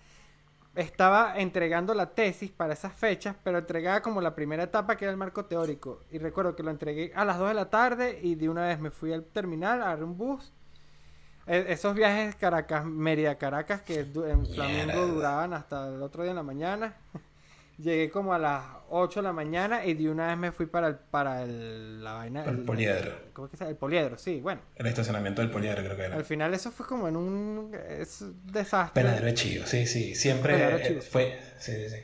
Estaba 0.76 1.38
entregando 1.38 1.94
la 1.94 2.10
tesis 2.10 2.50
para 2.50 2.74
esas 2.74 2.92
fechas, 2.92 3.36
pero 3.44 3.58
entregaba 3.58 4.02
como 4.02 4.20
la 4.20 4.34
primera 4.34 4.64
etapa 4.64 4.96
que 4.96 5.04
era 5.04 5.12
el 5.12 5.16
marco 5.16 5.44
teórico. 5.44 6.02
Y 6.10 6.18
recuerdo 6.18 6.56
que 6.56 6.64
lo 6.64 6.70
entregué 6.70 7.12
a 7.14 7.24
las 7.24 7.38
2 7.38 7.48
de 7.48 7.54
la 7.54 7.70
tarde 7.70 8.18
y 8.20 8.34
de 8.34 8.48
una 8.48 8.66
vez 8.66 8.80
me 8.80 8.90
fui 8.90 9.12
al 9.12 9.24
terminal, 9.24 9.80
agarré 9.82 10.02
un 10.02 10.18
bus 10.18 10.52
esos 11.46 11.94
viajes 11.94 12.34
Caracas, 12.36 12.84
Mérida, 12.84 13.36
Caracas, 13.36 13.82
que 13.82 14.00
en 14.00 14.46
Flamengo 14.46 15.06
duraban 15.06 15.52
hasta 15.52 15.88
el 15.88 16.02
otro 16.02 16.22
día 16.22 16.30
en 16.30 16.36
la 16.36 16.42
mañana. 16.42 16.94
Llegué 17.78 18.08
como 18.08 18.32
a 18.32 18.38
las 18.38 18.62
8 18.90 19.18
de 19.18 19.24
la 19.24 19.32
mañana 19.32 19.84
y 19.84 19.94
de 19.94 20.08
una 20.08 20.28
vez 20.28 20.36
me 20.36 20.52
fui 20.52 20.66
para 20.66 20.86
el, 20.86 20.94
para 20.94 21.42
el, 21.42 22.04
la 22.04 22.12
vaina. 22.12 22.44
El, 22.44 22.58
poliedro. 22.58 23.12
¿Cómo 23.32 23.46
es 23.46 23.50
que 23.50 23.56
se 23.56 23.68
El 23.68 23.74
poliedro, 23.74 24.16
sí, 24.16 24.40
bueno. 24.40 24.60
El 24.76 24.86
estacionamiento 24.86 25.42
del 25.42 25.50
poliedro 25.50 25.82
creo 25.82 25.96
que 25.96 26.02
era. 26.04 26.16
Al 26.16 26.24
final 26.24 26.54
eso 26.54 26.70
fue 26.70 26.86
como 26.86 27.08
en 27.08 27.16
un 27.16 27.76
es 27.88 28.24
desastre. 28.44 29.02
Peladero 29.02 29.26
de 29.26 29.34
chivo, 29.34 29.66
sí, 29.66 29.86
sí. 29.86 30.14
Siempre 30.14 31.00
fue, 31.00 31.40
sí, 31.58 31.72
sí, 31.72 31.90
sí. 31.90 31.96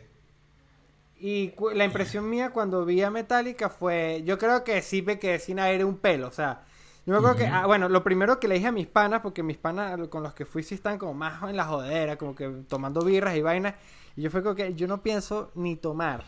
Y 1.21 1.55
la 1.75 1.85
impresión 1.85 2.29
mía 2.29 2.51
cuando 2.51 2.85
vi 2.85 3.03
a 3.03 3.11
Metallica 3.11 3.69
fue, 3.69 4.23
yo 4.25 4.39
creo 4.39 4.65
que 4.65 4.81
sí 4.83 5.03
me 5.03 5.19
quedé 5.19 5.39
sin 5.39 5.61
aire 5.61 5.85
un 5.85 5.99
pelo, 5.99 6.27
o 6.27 6.33
sea, 6.33 6.63
yo 7.07 7.13
me 7.13 7.19
acuerdo 7.19 7.37
que, 7.37 7.47
ah, 7.47 7.67
bueno, 7.67 7.89
lo 7.89 8.05
primero 8.05 8.39
que 8.39 8.49
le 8.49 8.57
dije 8.57 8.67
a 8.67 8.73
mis 8.73 8.87
panas, 8.87 9.21
porque 9.21 9.43
mis 9.43 9.57
panas 9.57 10.09
con 10.09 10.23
los 10.23 10.35
que 10.35 10.45
fui 10.45 10.63
sí 10.63 10.75
están 10.75 10.99
como 10.99 11.15
más 11.15 11.43
en 11.49 11.57
la 11.57 11.65
jodera, 11.65 12.17
como 12.17 12.35
que 12.35 12.49
tomando 12.69 13.03
birras 13.03 13.37
y 13.37 13.43
vainas, 13.43 13.75
y 14.17 14.23
yo 14.23 14.31
fue 14.31 14.43
como 14.43 14.55
que 14.55 14.75
yo 14.75 14.87
no 14.87 15.03
pienso 15.03 15.51
ni 15.55 15.77
tomar. 15.77 16.25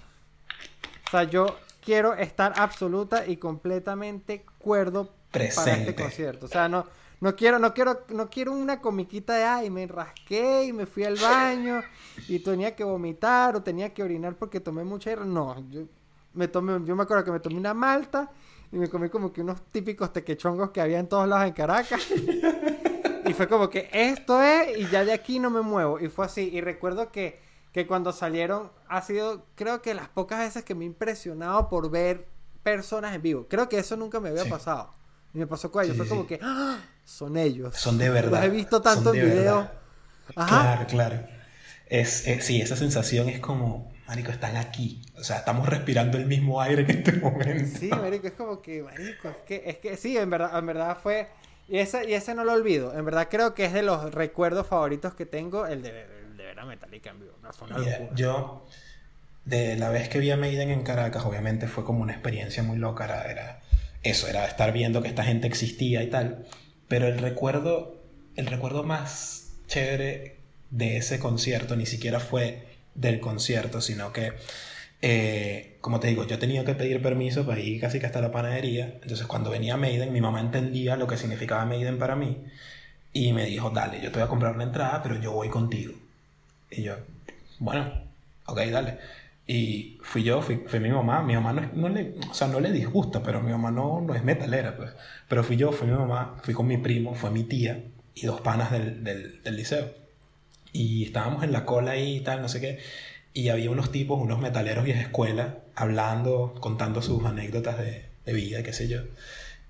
O 1.07 1.11
sea, 1.11 1.25
yo 1.25 1.47
quiero 1.85 2.14
estar 2.14 2.55
absoluta 2.57 3.27
y 3.27 3.37
completamente 3.37 4.47
cuerdo 4.59 5.11
para 5.31 5.45
este 5.45 5.95
concierto. 5.95 6.47
O 6.47 6.49
sea, 6.49 6.68
no, 6.68 6.87
no 7.20 7.37
quiero, 7.37 7.59
no 7.59 7.75
quiero, 7.75 8.05
no 8.09 8.31
quiero 8.31 8.53
una 8.53 8.81
comiquita 8.81 9.35
de 9.35 9.45
ay, 9.45 9.70
me 9.70 9.87
rasqué 9.87 10.64
y 10.64 10.73
me 10.73 10.87
fui 10.87 11.05
al 11.05 11.16
baño 11.16 11.83
y 12.29 12.39
tenía 12.39 12.75
que 12.75 12.85
vomitar 12.85 13.57
o 13.57 13.62
tenía 13.62 13.93
que 13.93 14.03
orinar 14.03 14.37
porque 14.37 14.61
tomé 14.61 14.85
mucha. 14.85 15.14
No, 15.16 15.57
yo 15.70 15.83
me 16.35 16.49
tomé, 16.49 16.81
yo 16.85 16.97
me 16.97 17.03
acuerdo 17.03 17.25
que 17.25 17.31
me 17.31 17.41
tomé 17.41 17.57
una 17.57 17.75
malta 17.75 18.31
y 18.73 18.77
me 18.77 18.89
comí 18.89 19.11
como 19.11 19.33
que 19.33 19.43
unos 19.43 19.61
típicos 19.70 20.12
tequechongos 20.12 20.70
que 20.70 20.81
había 20.81 20.99
en 20.99 21.07
todos 21.07 21.29
lados 21.29 21.47
en 21.47 21.53
Caracas. 21.53 22.01
y 23.27 23.33
fue 23.35 23.47
como 23.47 23.68
que 23.68 23.91
esto 23.93 24.43
es 24.43 24.79
y 24.79 24.89
ya 24.89 25.05
de 25.05 25.12
aquí 25.12 25.39
no 25.39 25.51
me 25.51 25.61
muevo. 25.61 26.01
Y 26.01 26.09
fue 26.09 26.25
así. 26.25 26.49
Y 26.51 26.62
recuerdo 26.62 27.12
que, 27.12 27.39
que 27.73 27.87
cuando 27.87 28.12
salieron 28.12 28.70
ha 28.89 29.03
sido, 29.03 29.45
creo 29.57 29.83
que 29.83 29.93
las 29.93 30.09
pocas 30.09 30.39
veces 30.39 30.64
que 30.64 30.75
me 30.75 30.85
he 30.85 30.87
impresionado 30.87 31.68
por 31.68 31.91
ver 31.91 32.27
personas 32.62 33.14
en 33.14 33.20
vivo. 33.20 33.47
Creo 33.49 33.68
que 33.68 33.79
eso 33.79 33.95
nunca 33.97 34.20
me 34.20 34.31
había 34.31 34.47
pasado. 34.47 34.95
Y 35.35 35.39
me 35.39 35.47
pasó 35.47 35.70
con 35.70 35.85
ellos. 35.85 35.97
fue 35.97 36.09
como 36.09 36.27
que, 36.27 36.39
¡Ah! 36.43 36.79
son 37.05 37.37
ellos. 37.37 37.77
Son 37.77 37.99
de 37.99 38.09
verdad. 38.09 38.39
Los 38.39 38.45
he 38.45 38.51
visto 38.51 38.81
tanto 38.81 39.12
en 39.12 39.27
video. 39.27 39.70
Claro, 40.35 40.87
claro. 40.87 41.27
Es, 41.87 42.25
sí, 42.41 42.62
esa 42.62 42.77
sensación 42.77 43.29
es 43.29 43.39
como, 43.41 43.91
marico, 44.07 44.30
están 44.30 44.57
aquí. 44.57 45.00
O 45.16 45.24
sea, 45.24 45.38
estamos 45.38 45.68
respirando 45.68 46.18
el 46.18 46.26
mismo 46.26 46.61
aire 46.61 46.82
en 46.82 46.90
este 46.90 47.12
momento. 47.12 47.78
Sí, 47.78 47.88
marico, 47.88 48.26
es 48.26 48.32
como 48.34 48.61
que, 48.61 48.82
marico, 48.82 49.28
es 49.28 49.36
que, 49.46 49.62
es 49.66 49.76
que 49.78 49.96
sí, 49.96 50.16
en 50.16 50.30
verdad, 50.30 50.59
en 50.59 50.66
verdad 50.66 50.98
fue... 51.03 51.28
Y 51.68 51.78
ese, 51.78 52.09
y 52.09 52.14
ese 52.14 52.34
no 52.34 52.44
lo 52.44 52.53
olvido. 52.53 52.96
En 52.96 53.05
verdad 53.05 53.28
creo 53.30 53.55
que 53.55 53.64
es 53.64 53.72
de 53.72 53.82
los 53.82 54.12
recuerdos 54.12 54.66
favoritos 54.66 55.14
que 55.14 55.26
tengo, 55.26 55.66
el 55.66 55.82
de, 55.82 55.92
de 56.36 56.44
ver 56.44 56.59
a 56.59 56.66
Metallica 56.66 57.11
en 57.11 57.20
vivo. 57.20 57.32
yo, 58.14 58.66
de 59.44 59.76
la 59.76 59.88
vez 59.88 60.09
que 60.09 60.18
vi 60.18 60.30
a 60.30 60.36
Maiden 60.36 60.70
en 60.70 60.82
Caracas, 60.82 61.24
obviamente 61.24 61.68
fue 61.68 61.84
como 61.84 62.03
una 62.03 62.12
experiencia 62.12 62.62
muy 62.62 62.78
loca. 62.78 63.05
Era, 63.05 63.30
era 63.30 63.61
eso, 64.03 64.28
era 64.28 64.44
estar 64.44 64.72
viendo 64.72 65.03
que 65.03 65.09
esta 65.09 65.24
gente 65.24 65.46
existía 65.46 66.03
y 66.03 66.11
tal. 66.11 66.44
Pero 66.88 67.07
el 67.07 67.18
recuerdo, 67.18 68.03
el 68.36 68.46
recuerdo 68.46 68.82
más 68.82 69.53
chévere 69.66 70.36
de 70.70 70.96
ese 70.96 71.18
concierto 71.18 71.76
ni 71.76 71.86
siquiera 71.86 72.20
fue 72.20 72.72
del 72.95 73.20
concierto, 73.20 73.80
sino 73.80 74.12
que, 74.12 74.32
eh, 75.03 75.76
como 75.80 76.01
te 76.01 76.09
digo, 76.09 76.26
yo 76.26 76.38
tenía 76.38 76.64
que 76.64 76.74
pedir 76.74 77.03
permiso 77.03 77.47
para 77.47 77.61
ir 77.61 77.80
casi 77.80 78.01
que 78.01 78.07
hasta 78.07 78.20
la 78.20 78.32
panadería. 78.32 78.99
Entonces, 79.03 79.26
cuando 79.26 79.51
venía 79.51 79.76
Maiden, 79.76 80.12
mi 80.12 80.20
mamá 80.20 80.40
entendía 80.40 80.97
lo 80.97 81.07
que 81.07 81.16
significaba 81.16 81.64
Maiden 81.66 81.99
para 81.99 82.16
mí 82.16 82.38
y 83.12 83.32
me 83.32 83.45
dijo, 83.47 83.70
dale, 83.70 84.01
yo 84.01 84.11
te 84.11 84.18
voy 84.18 84.22
a 84.26 84.28
comprar 84.28 84.55
una 84.55 84.64
entrada, 84.64 85.03
pero 85.03 85.20
yo 85.20 85.32
voy 85.32 85.49
contigo. 85.49 85.95
Y 86.70 86.82
yo, 86.82 86.97
bueno, 87.59 87.93
ok, 88.47 88.59
dale. 88.70 88.99
Y 89.47 89.99
fui 90.03 90.22
yo, 90.22 90.40
fui, 90.43 90.64
fue 90.66 90.80
mi 90.80 90.90
mamá. 90.90 91.22
Mi 91.22 91.34
mamá 91.34 91.53
no, 91.53 91.88
le, 91.88 92.14
o 92.30 92.34
sea, 92.34 92.49
no 92.49 92.61
le 92.61 92.72
disgusta, 92.72 93.22
pero 93.22 93.40
mi 93.43 93.53
mamá 93.53 93.70
no, 93.70 94.01
no 94.01 94.14
es 94.14 94.24
metalera, 94.24 94.76
pues. 94.76 94.93
Pero 95.28 95.45
fui 95.45 95.57
yo, 95.57 95.72
fui 95.72 95.88
mi 95.88 95.95
mamá, 95.95 96.36
fui 96.43 96.55
con 96.55 96.66
mi 96.66 96.78
primo, 96.78 97.14
fue 97.14 97.30
mi 97.30 97.45
tía 97.45 97.82
y 98.14 98.26
dos 98.26 98.40
panas 98.40 98.70
del, 98.70 99.05
del, 99.05 99.43
del 99.43 99.57
liceo. 99.57 100.01
Y 100.73 101.05
estábamos 101.05 101.45
en 101.45 101.53
la 101.53 101.64
cola 101.64 101.93
ahí 101.93 102.16
y 102.16 102.20
tal, 102.20 102.43
no 102.43 102.49
sé 102.49 102.61
qué. 102.61 102.79
Y 103.35 103.49
había 103.49 103.70
unos 103.70 103.93
tipos, 103.93 104.20
unos 104.20 104.41
metaleros 104.41 104.85
vieja 104.85 105.01
escuela, 105.01 105.59
hablando, 105.75 106.55
contando 106.61 107.03
sus 107.03 107.25
anécdotas 107.25 107.79
de, 107.79 108.07
de 108.25 108.33
vida, 108.33 108.62
qué 108.62 108.73
sé 108.73 108.89
yo. 108.89 109.03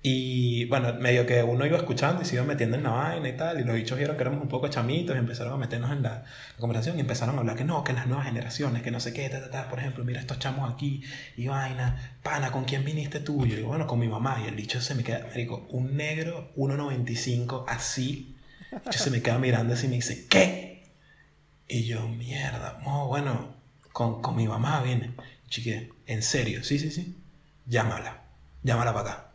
Y 0.05 0.65
bueno, 0.65 0.93
medio 0.95 1.25
que 1.25 1.41
uno 1.43 1.65
iba 1.65 1.77
escuchando 1.77 2.23
y 2.23 2.25
se 2.25 2.35
iba 2.35 2.43
metiendo 2.43 2.75
en 2.75 2.83
la 2.83 2.89
vaina 2.89 3.29
y 3.29 3.37
tal, 3.37 3.61
y 3.61 3.63
los 3.63 3.73
bichos 3.73 3.97
vieron 3.97 4.17
que 4.17 4.23
éramos 4.23 4.41
un 4.41 4.49
poco 4.49 4.67
chamitos 4.67 5.15
y 5.15 5.19
empezaron 5.19 5.53
a 5.53 5.57
meternos 5.57 5.93
en 5.93 6.03
la, 6.03 6.25
conversación 6.59 6.97
y 6.97 6.99
empezaron 6.99 7.37
a 7.37 7.39
hablar 7.39 7.55
que 7.55 7.63
no, 7.63 7.85
que 7.85 7.93
las 7.93 8.07
nuevas 8.07 8.25
generaciones, 8.25 8.83
que 8.83 8.91
no 8.91 8.99
sé 8.99 9.13
qué, 9.13 9.29
ta, 9.29 9.39
ta, 9.39 9.49
ta, 9.49 9.69
por 9.69 9.79
ejemplo, 9.79 10.03
mira 10.03 10.19
estos 10.19 10.39
chamos 10.39 10.69
aquí 10.69 11.03
y 11.37 11.47
vaina, 11.47 12.17
pana, 12.21 12.51
¿con 12.51 12.65
quién 12.65 12.83
viniste 12.83 13.21
tú? 13.21 13.45
Y 13.45 13.51
yo 13.51 13.55
digo, 13.55 13.69
bueno, 13.69 13.87
con 13.87 13.97
mi 13.97 14.09
mamá, 14.09 14.41
y 14.43 14.49
el 14.49 14.55
bicho 14.55 14.81
se 14.81 14.93
me 14.93 15.05
queda, 15.05 15.25
me 15.25 15.35
digo, 15.35 15.65
un 15.69 15.95
negro 15.95 16.51
1.95 16.57 17.63
así, 17.69 18.35
yo 18.71 18.99
se 18.99 19.09
me 19.09 19.21
queda 19.21 19.39
mirando 19.39 19.73
así 19.73 19.85
y 19.85 19.89
me 19.89 19.95
dice, 19.95 20.25
¿qué? 20.27 20.72
Y 21.67 21.85
yo, 21.85 22.07
mierda, 22.07 22.81
oh, 22.85 23.07
bueno, 23.07 23.55
con, 23.91 24.21
con 24.21 24.35
mi 24.35 24.47
mamá 24.47 24.81
viene, 24.81 25.13
chique, 25.47 25.91
en 26.05 26.21
serio, 26.23 26.63
sí, 26.63 26.79
sí, 26.79 26.91
sí, 26.91 27.17
llámala, 27.65 28.23
llámala 28.63 28.93
para 28.93 29.11
acá. 29.11 29.31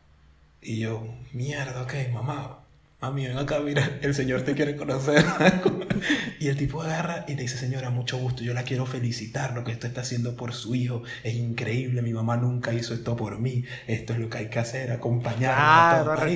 Y 0.61 0.79
yo, 0.81 1.07
mierda, 1.33 1.83
ok, 1.83 1.95
mamá, 2.13 2.58
mami, 3.01 3.29
ven 3.29 3.39
acá, 3.39 3.61
mira, 3.61 3.99
el 4.03 4.13
Señor 4.13 4.43
te 4.43 4.55
quiere 4.55 4.75
conocer. 4.75 5.25
y 6.41 6.49
el 6.49 6.57
tipo 6.57 6.83
agarra 6.83 7.25
y 7.29 7.37
te 7.37 7.43
dice, 7.43 7.57
señora, 7.57 7.91
mucho 7.91 8.19
gusto, 8.19 8.43
yo 8.43 8.55
la 8.55 8.65
quiero 8.65 8.87
felicitar, 8.87 9.55
lo 9.55 9.63
que 9.63 9.71
esto 9.71 9.87
está 9.87 10.01
haciendo 10.01 10.37
por 10.37 10.53
su 10.53 10.75
hijo 10.75 11.05
es 11.23 11.35
increíble, 11.35 12.03
mi 12.03 12.13
mamá 12.13 12.37
nunca 12.37 12.73
hizo 12.73 12.95
esto 12.95 13.15
por 13.15 13.39
mí, 13.39 13.65
esto 13.87 14.15
es 14.15 14.19
lo 14.19 14.29
que 14.29 14.39
hay 14.39 14.49
que 14.49 14.59
hacer, 14.59 14.91
acompañarla. 14.91 16.03
Claro, 16.03 16.29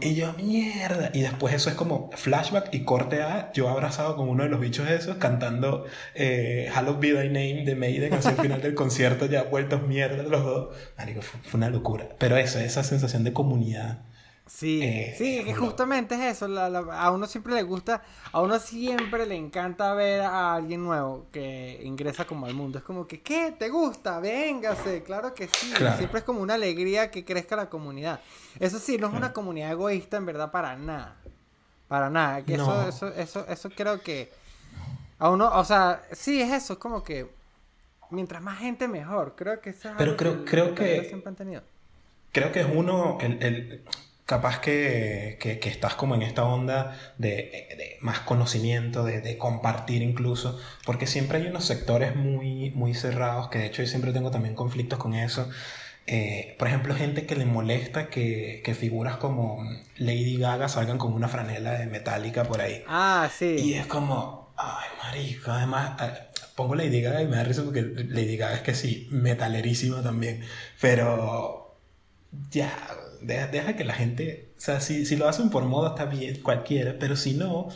y 0.00 0.14
yo, 0.14 0.34
mierda. 0.34 1.10
Y 1.12 1.22
después 1.22 1.52
eso 1.52 1.68
es 1.68 1.74
como 1.74 2.10
flashback 2.12 2.72
y 2.72 2.84
corte 2.84 3.22
a 3.22 3.50
yo 3.52 3.68
abrazado 3.68 4.16
con 4.16 4.28
uno 4.28 4.44
de 4.44 4.48
los 4.48 4.60
bichos 4.60 4.88
esos, 4.88 5.16
cantando 5.16 5.84
eh, 6.14 6.70
Hallowed 6.72 7.00
Be 7.00 7.12
Thy 7.12 7.26
Name 7.26 7.64
de 7.64 7.74
Maiden 7.74 8.14
hacia 8.14 8.30
el 8.30 8.36
final 8.36 8.62
del 8.62 8.74
concierto, 8.74 9.26
ya 9.26 9.42
vueltos 9.42 9.82
mierda 9.82 10.22
los 10.22 10.44
dos. 10.44 10.76
Marico, 10.96 11.22
fue, 11.22 11.40
fue 11.42 11.58
una 11.58 11.70
locura. 11.70 12.08
Pero 12.18 12.36
eso, 12.36 12.60
esa 12.60 12.84
sensación 12.84 13.24
de 13.24 13.32
comunidad 13.32 14.04
Sí, 14.46 14.82
eh, 14.82 15.14
sí, 15.16 15.42
que 15.42 15.54
justamente 15.54 16.14
es 16.14 16.36
eso. 16.36 16.46
a 16.46 17.10
uno 17.10 17.26
siempre 17.26 17.54
le 17.54 17.62
gusta, 17.62 18.02
a 18.30 18.42
uno 18.42 18.58
siempre 18.58 19.24
le 19.24 19.36
encanta 19.36 19.94
ver 19.94 20.20
a 20.20 20.54
alguien 20.54 20.84
nuevo 20.84 21.26
que 21.32 21.80
ingresa 21.82 22.26
como 22.26 22.44
al 22.44 22.52
mundo. 22.52 22.78
Es 22.78 22.84
como 22.84 23.06
que, 23.06 23.22
¿qué? 23.22 23.54
¿Te 23.58 23.70
gusta? 23.70 24.20
Véngase. 24.20 25.02
Claro 25.02 25.32
que 25.32 25.48
sí. 25.48 25.72
Siempre 25.96 26.18
es 26.18 26.24
como 26.24 26.42
una 26.42 26.54
alegría 26.54 27.10
que 27.10 27.24
crezca 27.24 27.56
la 27.56 27.70
comunidad. 27.70 28.20
Eso 28.60 28.78
sí, 28.78 28.98
no 28.98 29.06
es 29.08 29.14
una 29.14 29.32
comunidad 29.32 29.72
egoísta 29.72 30.18
en 30.18 30.26
verdad 30.26 30.50
para 30.50 30.76
nada. 30.76 31.16
Para 31.88 32.10
nada. 32.10 32.44
Que 32.44 32.54
eso, 32.54 32.86
eso, 32.86 33.08
eso, 33.14 33.46
eso 33.48 33.70
creo 33.70 34.02
que 34.02 34.30
a 35.18 35.30
uno, 35.30 35.50
o 35.58 35.64
sea, 35.64 36.02
sí 36.12 36.42
es 36.42 36.52
eso, 36.52 36.74
es 36.74 36.78
como 36.78 37.02
que 37.02 37.30
mientras 38.10 38.42
más 38.42 38.58
gente 38.58 38.88
mejor. 38.88 39.34
Creo 39.36 39.58
que 39.62 39.70
eso 39.70 39.88
es 39.88 39.94
Pero 39.96 40.18
creo, 40.18 40.44
creo 40.44 40.74
que, 40.74 41.22
Creo 42.30 42.52
que 42.52 42.60
es 42.60 42.66
uno, 42.70 43.16
el 43.20 43.84
capaz 44.26 44.60
que, 44.60 45.36
que, 45.38 45.68
estás 45.68 45.94
como 45.94 46.14
en 46.14 46.22
esta 46.22 46.44
onda 46.44 46.96
de, 47.18 47.98
más 48.00 48.20
conocimiento, 48.20 49.04
de, 49.04 49.38
compartir 49.38 50.02
incluso, 50.02 50.58
porque 50.86 51.06
siempre 51.06 51.38
hay 51.38 51.46
unos 51.46 51.64
sectores 51.64 52.16
muy, 52.16 52.70
muy 52.70 52.94
cerrados, 52.94 53.48
que 53.48 53.58
de 53.58 53.66
hecho 53.66 53.82
yo 53.82 53.88
siempre 53.88 54.12
tengo 54.12 54.30
también 54.30 54.54
conflictos 54.54 54.98
con 54.98 55.14
eso. 55.14 55.48
Eh, 56.06 56.54
por 56.58 56.68
ejemplo, 56.68 56.94
gente 56.94 57.24
que 57.26 57.34
le 57.34 57.46
molesta 57.46 58.08
que, 58.08 58.60
que, 58.64 58.74
figuras 58.74 59.16
como 59.16 59.62
Lady 59.96 60.36
Gaga 60.36 60.68
salgan 60.68 60.98
con 60.98 61.14
una 61.14 61.28
franela 61.28 61.78
de 61.78 61.86
metálica 61.86 62.44
por 62.44 62.60
ahí. 62.60 62.84
Ah, 62.86 63.30
sí. 63.34 63.56
Y 63.58 63.74
es 63.74 63.86
como, 63.86 64.52
ay, 64.56 64.88
marico, 65.02 65.50
además, 65.50 65.92
pongo 66.54 66.74
Lady 66.74 67.00
Gaga 67.00 67.22
y 67.22 67.26
me 67.26 67.36
da 67.36 67.44
risa 67.44 67.62
porque 67.62 67.82
Lady 67.82 68.36
Gaga 68.36 68.56
es 68.56 68.62
que 68.62 68.74
sí, 68.74 69.08
metalerísima 69.10 70.02
también, 70.02 70.42
pero 70.80 71.76
ya, 72.50 72.70
deja, 73.24 73.76
que 73.76 73.84
la 73.84 73.94
gente, 73.94 74.52
o 74.56 74.60
sea, 74.60 74.80
si, 74.80 75.06
si, 75.06 75.16
lo 75.16 75.28
hacen 75.28 75.50
por 75.50 75.64
moda 75.64 75.90
está 75.90 76.04
bien, 76.04 76.40
cualquiera, 76.42 76.96
pero 76.98 77.16
si 77.16 77.34
no, 77.34 77.68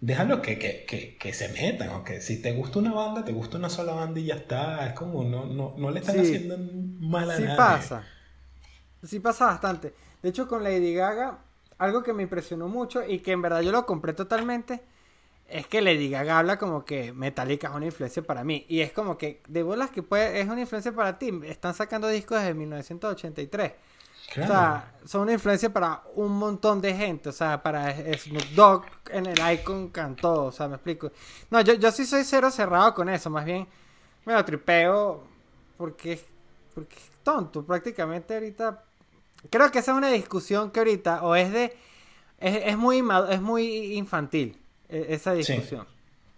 déjalo 0.00 0.42
que, 0.42 0.58
que, 0.58 1.16
que, 1.18 1.32
se 1.32 1.48
metan, 1.50 1.90
o 1.90 2.04
que 2.04 2.20
si 2.20 2.40
te 2.40 2.52
gusta 2.52 2.78
una 2.78 2.92
banda, 2.92 3.24
te 3.24 3.32
gusta 3.32 3.58
una 3.58 3.68
sola 3.68 3.92
banda 3.92 4.20
y 4.20 4.26
ya 4.26 4.36
está, 4.36 4.86
es 4.86 4.94
como, 4.94 5.24
no, 5.24 5.46
no, 5.46 5.74
no 5.76 5.90
le 5.90 6.00
están 6.00 6.20
haciendo 6.20 6.58
mal 7.00 7.30
a 7.30 7.36
sí 7.36 7.44
pasa, 7.56 8.06
sí 9.02 9.20
pasa 9.20 9.46
bastante. 9.46 9.94
De 10.22 10.28
hecho, 10.28 10.46
con 10.46 10.62
Lady 10.62 10.94
Gaga, 10.94 11.38
algo 11.78 12.02
que 12.02 12.12
me 12.12 12.22
impresionó 12.22 12.68
mucho 12.68 13.04
y 13.06 13.18
que 13.20 13.32
en 13.32 13.42
verdad 13.42 13.60
yo 13.60 13.72
lo 13.72 13.86
compré 13.86 14.12
totalmente, 14.12 14.82
es 15.48 15.66
que 15.66 15.82
Lady 15.82 16.08
Gaga 16.08 16.38
habla 16.38 16.58
como 16.58 16.84
que 16.84 17.12
Metallica 17.12 17.68
es 17.68 17.74
una 17.74 17.86
influencia 17.86 18.22
para 18.22 18.42
mí. 18.42 18.64
Y 18.68 18.80
es 18.80 18.92
como 18.92 19.18
que, 19.18 19.42
de 19.48 19.62
bolas 19.62 19.90
que 19.90 20.02
puede, 20.02 20.40
es 20.40 20.48
una 20.48 20.62
influencia 20.62 20.92
para 20.92 21.18
ti. 21.18 21.30
Están 21.44 21.74
sacando 21.74 22.08
discos 22.08 22.38
desde 22.38 22.54
1983. 22.54 23.72
O 24.30 24.46
sea, 24.46 24.94
son 25.04 25.22
una 25.22 25.32
influencia 25.32 25.72
para 25.72 26.02
un 26.14 26.32
montón 26.32 26.80
de 26.80 26.94
gente. 26.94 27.28
O 27.28 27.32
sea, 27.32 27.62
para 27.62 27.94
Snoop 28.16 28.44
Dogg 28.54 28.84
en 29.10 29.26
el 29.26 29.52
Icon 29.54 29.88
cantó. 29.88 30.44
O 30.44 30.52
sea, 30.52 30.68
me 30.68 30.76
explico. 30.76 31.12
No, 31.50 31.60
yo, 31.60 31.74
yo 31.74 31.90
sí 31.90 32.06
soy 32.06 32.24
cero 32.24 32.50
cerrado 32.50 32.94
con 32.94 33.08
eso. 33.08 33.28
Más 33.30 33.44
bien 33.44 33.66
me 34.24 34.32
lo 34.32 34.44
tripeo 34.44 35.26
porque, 35.76 36.20
porque 36.74 36.96
es 36.96 37.10
tonto. 37.22 37.64
Prácticamente 37.64 38.34
ahorita. 38.34 38.84
Creo 39.50 39.70
que 39.70 39.80
esa 39.80 39.92
es 39.92 39.98
una 39.98 40.10
discusión 40.10 40.70
que 40.70 40.80
ahorita 40.80 41.22
o 41.22 41.34
es 41.34 41.52
de. 41.52 41.76
Es, 42.38 42.76
muy, 42.76 43.04
es 43.30 43.40
muy 43.40 43.96
infantil 43.96 44.58
e, 44.88 45.06
esa 45.10 45.32
discusión. 45.32 45.86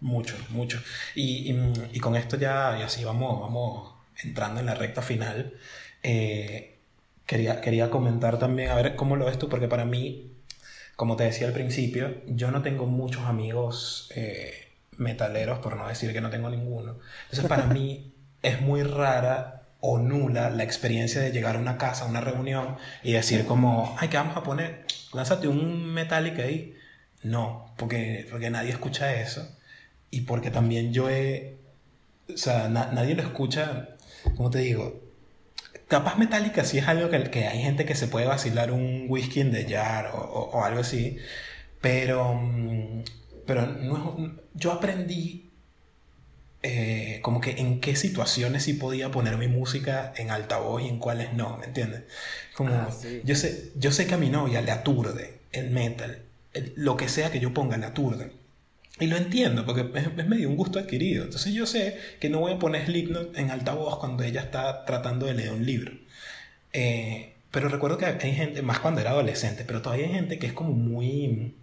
Mucho, 0.01 0.37
mucho. 0.51 0.79
Y, 1.15 1.51
y, 1.93 2.01
con 2.01 2.15
esto 2.15 2.37
ya, 2.37 2.77
y 2.79 2.83
así 2.83 3.05
vamos, 3.05 3.41
vamos 3.41 3.95
entrando 4.23 4.61
en 4.61 4.67
la 4.67 4.75
recta 4.75 5.01
final. 5.01 5.55
Eh, 6.03 6.74
quería, 7.27 7.61
quería 7.61 7.91
comentar 7.91 8.39
también, 8.39 8.71
a 8.71 8.75
ver 8.75 8.97
cómo 8.97 9.17
lo 9.17 9.27
ves 9.27 9.39
tú, 9.39 9.49
porque 9.49 9.69
para 9.69 9.85
mí, 9.85 10.33
como 10.97 11.17
te 11.17 11.25
decía 11.25 11.47
al 11.47 11.53
principio, 11.53 12.15
yo 12.27 12.51
no 12.51 12.63
tengo 12.63 12.87
muchos 12.87 13.25
amigos 13.25 14.11
eh, 14.15 14.69
metaleros, 14.97 15.59
por 15.59 15.77
no 15.77 15.89
decir 15.89 16.13
que 16.13 16.21
no 16.21 16.31
tengo 16.31 16.51
ninguno. 16.51 16.97
Entonces, 17.25 17.47
para 17.49 17.67
mí 17.67 18.13
es 18.43 18.61
muy 18.61 18.83
rara 18.83 19.63
o 19.81 19.99
nula 19.99 20.51
la 20.51 20.65
experiencia 20.65 21.21
de 21.21 21.31
llegar 21.31 21.57
a 21.57 21.59
una 21.59 21.77
casa, 21.77 22.05
a 22.05 22.09
una 22.09 22.21
reunión 22.21 22.77
y 23.03 23.13
decir 23.13 23.45
como, 23.45 23.95
ay, 23.99 24.09
¿qué 24.09 24.17
vamos 24.17 24.37
a 24.37 24.43
poner? 24.43 24.87
Lánzate 25.13 25.49
un 25.49 25.93
Metallica 25.93 26.43
ahí. 26.43 26.75
No, 27.23 27.73
porque, 27.77 28.27
porque 28.31 28.51
nadie 28.51 28.71
escucha 28.71 29.15
eso 29.21 29.47
y 30.11 30.23
porque 30.23 30.51
también 30.51 30.93
yo 30.93 31.11
he, 31.11 31.57
o 32.33 32.37
sea, 32.37 32.69
nadie 32.69 33.15
lo 33.15 33.23
escucha, 33.23 33.89
como 34.37 34.49
te 34.51 34.61
digo, 34.61 35.04
capaz 35.89 36.17
metálica 36.17 36.65
sí 36.65 36.79
es 36.79 36.89
algo 36.89 37.11
que, 37.11 37.31
que, 37.31 37.47
hay 37.47 37.63
gente 37.63 37.85
que 37.85 37.95
se 37.95 38.09
puede 38.09 38.27
vacilar 38.27 38.73
un 38.73 39.07
whisky 39.09 39.41
en 39.41 39.53
de 39.53 39.69
jar 39.69 40.13
o, 40.15 40.19
o, 40.19 40.65
algo 40.65 40.81
así, 40.81 41.19
pero, 41.81 42.35
mm, 42.35 43.03
pero 43.47 43.67
no, 43.67 44.37
yo 44.55 44.73
aprendí 44.73 45.51
eh, 46.67 47.19
como 47.21 47.43
que 47.43 47.61
en 47.61 47.79
qué 47.81 47.95
situaciones 47.95 48.63
sí 48.63 48.73
podía 48.73 49.11
poner 49.11 49.37
mi 49.37 49.49
música 49.49 50.15
en 50.17 50.31
altavoz 50.31 50.83
y 50.83 50.89
en 50.89 50.99
cuáles 50.99 51.35
no, 51.35 51.59
¿me 51.59 51.67
entiendes? 51.67 52.05
Como 52.55 52.73
ah, 52.73 52.89
yo, 53.23 53.37
sé, 53.37 53.73
yo 53.77 53.93
sé 53.93 54.07
que 54.07 54.15
a 54.15 54.17
mi 54.17 54.31
novia 54.31 54.63
le 54.63 54.71
aturde 54.71 55.41
el 55.53 55.71
metal, 55.71 56.23
lo 56.77 56.97
que 56.97 57.11
sea 57.11 57.31
que 57.31 57.39
yo 57.39 57.53
ponga 57.53 57.77
le 57.77 57.85
aturde. 57.85 58.33
Y 59.01 59.07
lo 59.09 59.17
entiendo, 59.17 59.67
porque 59.67 59.87
es, 59.99 60.27
medio 60.27 60.49
un 60.49 60.57
gusto 60.57 60.79
adquirido. 60.79 61.25
Entonces 61.25 61.53
yo 61.53 61.67
sé 61.67 61.99
que 62.21 62.29
no 62.29 62.41
voy 62.41 62.53
a 62.53 62.59
poner 62.59 62.87
Slipknot 62.87 63.37
en 63.37 63.51
altavoz 63.51 63.99
cuando 63.99 64.23
ella 64.23 64.43
está 64.43 64.85
tratando 64.85 65.27
de 65.27 65.35
leer 65.35 65.53
un 65.53 65.67
libro. 65.67 65.93
Eh, 66.73 67.35
pero 67.51 67.69
recuerdo 67.69 67.99
que 67.99 68.07
hay 68.07 68.35
gente, 68.35 68.63
más 68.63 68.79
cuando 68.79 69.01
era 69.01 69.11
adolescente, 69.11 69.65
pero 69.67 69.83
todavía 69.83 70.07
hay 70.07 70.13
gente 70.13 70.39
que 70.39 70.47
es 70.47 70.53
como 70.53 70.73
muy... 70.73 71.55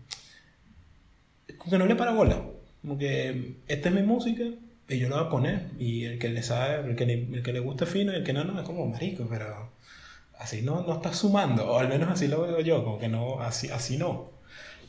Como 1.58 1.72
que 1.72 1.78
no 1.78 1.86
le 1.86 1.96
para 1.96 2.12
bola. 2.12 2.42
Como 2.82 2.98
que 2.98 3.56
esta 3.68 3.90
es 3.90 3.96
mi 3.96 4.02
música 4.02 4.44
y 4.90 5.00
yo 5.00 5.08
la 5.08 5.18
voy 5.18 5.26
a 5.28 5.30
poner. 5.30 5.68
Y 5.80 6.06
el 6.06 6.20
que 6.20 6.30
le 6.30 6.44
sabe, 6.44 6.90
el 6.90 6.96
que 6.98 7.06
le, 7.06 7.14
el 7.14 7.44
que 7.44 7.54
le 7.54 7.60
gusta 7.60 7.86
fino 7.86 8.12
y 8.12 8.16
el 8.18 8.24
que 8.24 8.34
no, 8.34 8.44
no, 8.44 8.60
es 8.60 8.66
como 8.66 8.86
marico, 8.88 9.26
pero 9.30 9.72
así 10.38 10.62
no, 10.62 10.82
no 10.82 10.96
está 10.96 11.14
sumando. 11.14 11.72
O 11.72 11.80
al 11.80 11.88
menos 11.88 12.10
así 12.10 12.28
lo 12.28 12.42
veo 12.42 12.60
yo, 12.60 12.84
como 12.84 13.00
que 13.00 13.08
no, 13.08 13.40
así, 13.42 13.70
así 13.70 13.98
no. 13.98 14.32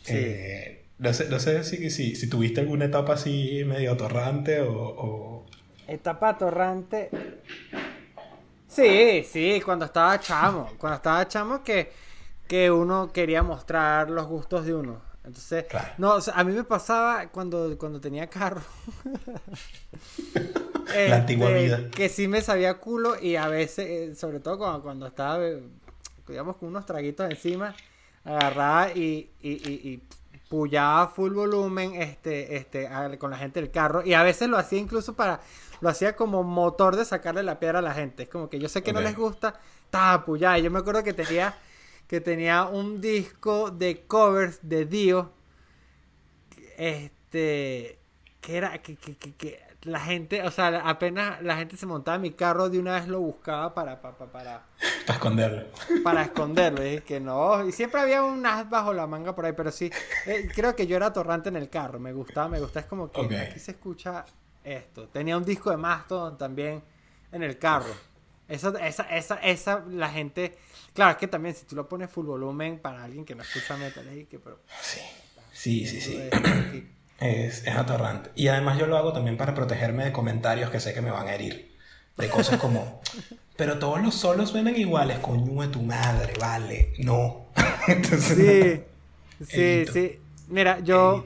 Sí. 0.02 0.14
Eh, 0.16 0.81
no 0.98 1.12
sé, 1.12 1.28
no 1.28 1.38
sé 1.38 1.64
si, 1.64 1.90
si, 1.90 2.14
si, 2.14 2.28
tuviste 2.28 2.60
alguna 2.60 2.84
etapa 2.84 3.14
así 3.14 3.64
medio 3.64 3.92
atorrante 3.92 4.60
o, 4.60 5.46
Etapa 5.88 6.30
atorrante. 6.30 7.10
Sí, 8.68 9.24
sí, 9.24 9.60
cuando 9.64 9.84
estaba 9.84 10.18
chamo. 10.20 10.70
Cuando 10.78 10.96
estaba 10.96 11.26
chamo 11.28 11.62
que, 11.62 11.92
que 12.46 12.70
uno 12.70 13.12
quería 13.12 13.42
mostrar 13.42 14.08
los 14.08 14.26
gustos 14.26 14.64
de 14.64 14.74
uno. 14.74 15.02
Entonces, 15.24 15.66
no, 15.98 16.18
a 16.34 16.44
mí 16.44 16.52
me 16.52 16.64
pasaba 16.64 17.28
cuando, 17.28 17.76
cuando 17.78 18.00
tenía 18.00 18.28
carro. 18.28 18.62
La 21.08 21.16
antigua 21.16 21.50
este, 21.50 21.62
vida. 21.62 21.90
Que 21.90 22.08
sí 22.08 22.28
me 22.28 22.40
sabía 22.40 22.74
culo 22.74 23.20
y 23.20 23.36
a 23.36 23.48
veces, 23.48 23.86
eh, 23.86 24.14
sobre 24.14 24.40
todo 24.40 24.58
cuando, 24.58 24.82
cuando 24.82 25.06
estaba, 25.06 25.38
digamos, 26.26 26.56
con 26.56 26.68
unos 26.68 26.86
traguitos 26.86 27.30
encima, 27.30 27.74
agarraba 28.24 28.92
y, 28.92 29.30
y, 29.40 29.50
y 29.50 30.02
pullaba 30.52 31.08
full 31.08 31.32
volumen 31.32 31.94
este, 31.94 32.56
este, 32.56 32.86
con 33.16 33.30
la 33.30 33.38
gente 33.38 33.58
del 33.58 33.70
carro. 33.70 34.04
Y 34.04 34.12
a 34.12 34.22
veces 34.22 34.50
lo 34.50 34.58
hacía 34.58 34.78
incluso 34.78 35.14
para, 35.14 35.40
lo 35.80 35.88
hacía 35.88 36.14
como 36.14 36.42
motor 36.42 36.94
de 36.94 37.06
sacarle 37.06 37.42
la 37.42 37.58
piedra 37.58 37.78
a 37.78 37.82
la 37.82 37.94
gente. 37.94 38.24
Es 38.24 38.28
como 38.28 38.50
que 38.50 38.58
yo 38.58 38.68
sé 38.68 38.82
que 38.82 38.92
no 38.92 39.00
les 39.00 39.16
gusta, 39.16 39.58
estaba 39.86 40.26
pullada. 40.26 40.58
Yo 40.58 40.70
me 40.70 40.80
acuerdo 40.80 41.02
que 41.02 41.14
tenía, 41.14 41.56
que 42.06 42.20
tenía 42.20 42.66
un 42.66 43.00
disco 43.00 43.70
de 43.70 44.02
covers 44.06 44.58
de 44.60 44.84
Dio. 44.84 45.32
Este, 46.76 47.98
que 48.42 48.56
era, 48.58 48.76
que, 48.82 48.96
que, 48.96 49.16
que 49.16 49.71
la 49.84 50.00
gente, 50.00 50.42
o 50.42 50.50
sea, 50.50 50.82
apenas 50.88 51.42
la 51.42 51.56
gente 51.56 51.76
se 51.76 51.86
montaba 51.86 52.16
en 52.16 52.22
mi 52.22 52.32
carro, 52.32 52.70
de 52.70 52.78
una 52.78 52.94
vez 52.94 53.08
lo 53.08 53.20
buscaba 53.20 53.74
para... 53.74 54.00
Para, 54.00 54.16
para, 54.16 54.32
para, 54.32 54.64
esconderlo. 55.08 55.66
Para 56.04 56.22
esconderlo, 56.22 56.86
y 56.86 57.00
que 57.00 57.18
no. 57.18 57.66
Y 57.66 57.72
siempre 57.72 58.00
había 58.00 58.22
un 58.22 58.44
as 58.46 58.68
bajo 58.68 58.92
la 58.92 59.06
manga 59.06 59.34
por 59.34 59.44
ahí, 59.44 59.52
pero 59.56 59.72
sí, 59.72 59.90
eh, 60.26 60.48
creo 60.54 60.76
que 60.76 60.86
yo 60.86 60.96
era 60.96 61.12
torrante 61.12 61.48
en 61.48 61.56
el 61.56 61.68
carro, 61.68 61.98
me 61.98 62.12
gustaba, 62.12 62.48
me 62.48 62.60
gustaba, 62.60 62.82
es 62.82 62.86
como 62.86 63.10
que 63.10 63.36
aquí 63.36 63.58
se 63.58 63.72
escucha 63.72 64.24
esto. 64.62 65.08
Tenía 65.08 65.36
un 65.36 65.44
disco 65.44 65.70
de 65.70 65.76
Mastodon 65.76 66.38
también 66.38 66.82
en 67.32 67.42
el 67.42 67.58
carro. 67.58 67.94
Esa, 68.48 68.68
esa, 68.86 69.02
esa, 69.04 69.36
esa, 69.36 69.84
la 69.88 70.10
gente... 70.10 70.56
Claro, 70.94 71.12
es 71.12 71.16
que 71.16 71.26
también 71.26 71.54
si 71.54 71.64
tú 71.64 71.74
lo 71.74 71.88
pones 71.88 72.10
full 72.10 72.26
volumen 72.26 72.78
para 72.78 73.02
alguien 73.02 73.24
que 73.24 73.34
no 73.34 73.42
escucha 73.42 73.76
metal, 73.76 74.06
es 74.08 74.28
que... 74.28 74.38
Pero, 74.38 74.60
sí, 74.80 75.00
sí, 75.52 75.86
sí. 75.86 76.00
sí. 76.00 76.88
Es, 77.22 77.66
es 77.66 77.76
atorrante. 77.76 78.30
Y 78.34 78.48
además 78.48 78.78
yo 78.78 78.86
lo 78.86 78.96
hago 78.96 79.12
también 79.12 79.36
para 79.36 79.54
protegerme 79.54 80.04
de 80.04 80.12
comentarios 80.12 80.70
que 80.70 80.80
sé 80.80 80.92
que 80.92 81.00
me 81.00 81.10
van 81.10 81.28
a 81.28 81.34
herir. 81.34 81.72
De 82.16 82.28
cosas 82.28 82.60
como, 82.60 83.00
pero 83.56 83.78
todos 83.78 84.02
los 84.02 84.14
solos 84.14 84.50
suenan 84.50 84.76
iguales, 84.76 85.18
coño 85.20 85.62
de 85.62 85.68
tu 85.68 85.82
madre, 85.82 86.32
vale. 86.40 86.92
No. 86.98 87.46
sí, 88.18 88.82
sí, 89.46 89.86
sí. 89.92 90.20
Mira, 90.48 90.80
yo 90.80 91.24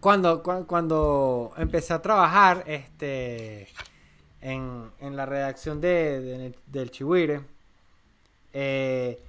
cuando, 0.00 0.42
cuando 0.42 1.52
empecé 1.56 1.94
a 1.94 2.02
trabajar 2.02 2.64
este, 2.66 3.68
en, 4.40 4.90
en 5.00 5.16
la 5.16 5.26
redacción 5.26 5.80
de, 5.80 6.54
del 6.66 6.90
Chihuire, 6.90 7.42
eh, 8.52 9.22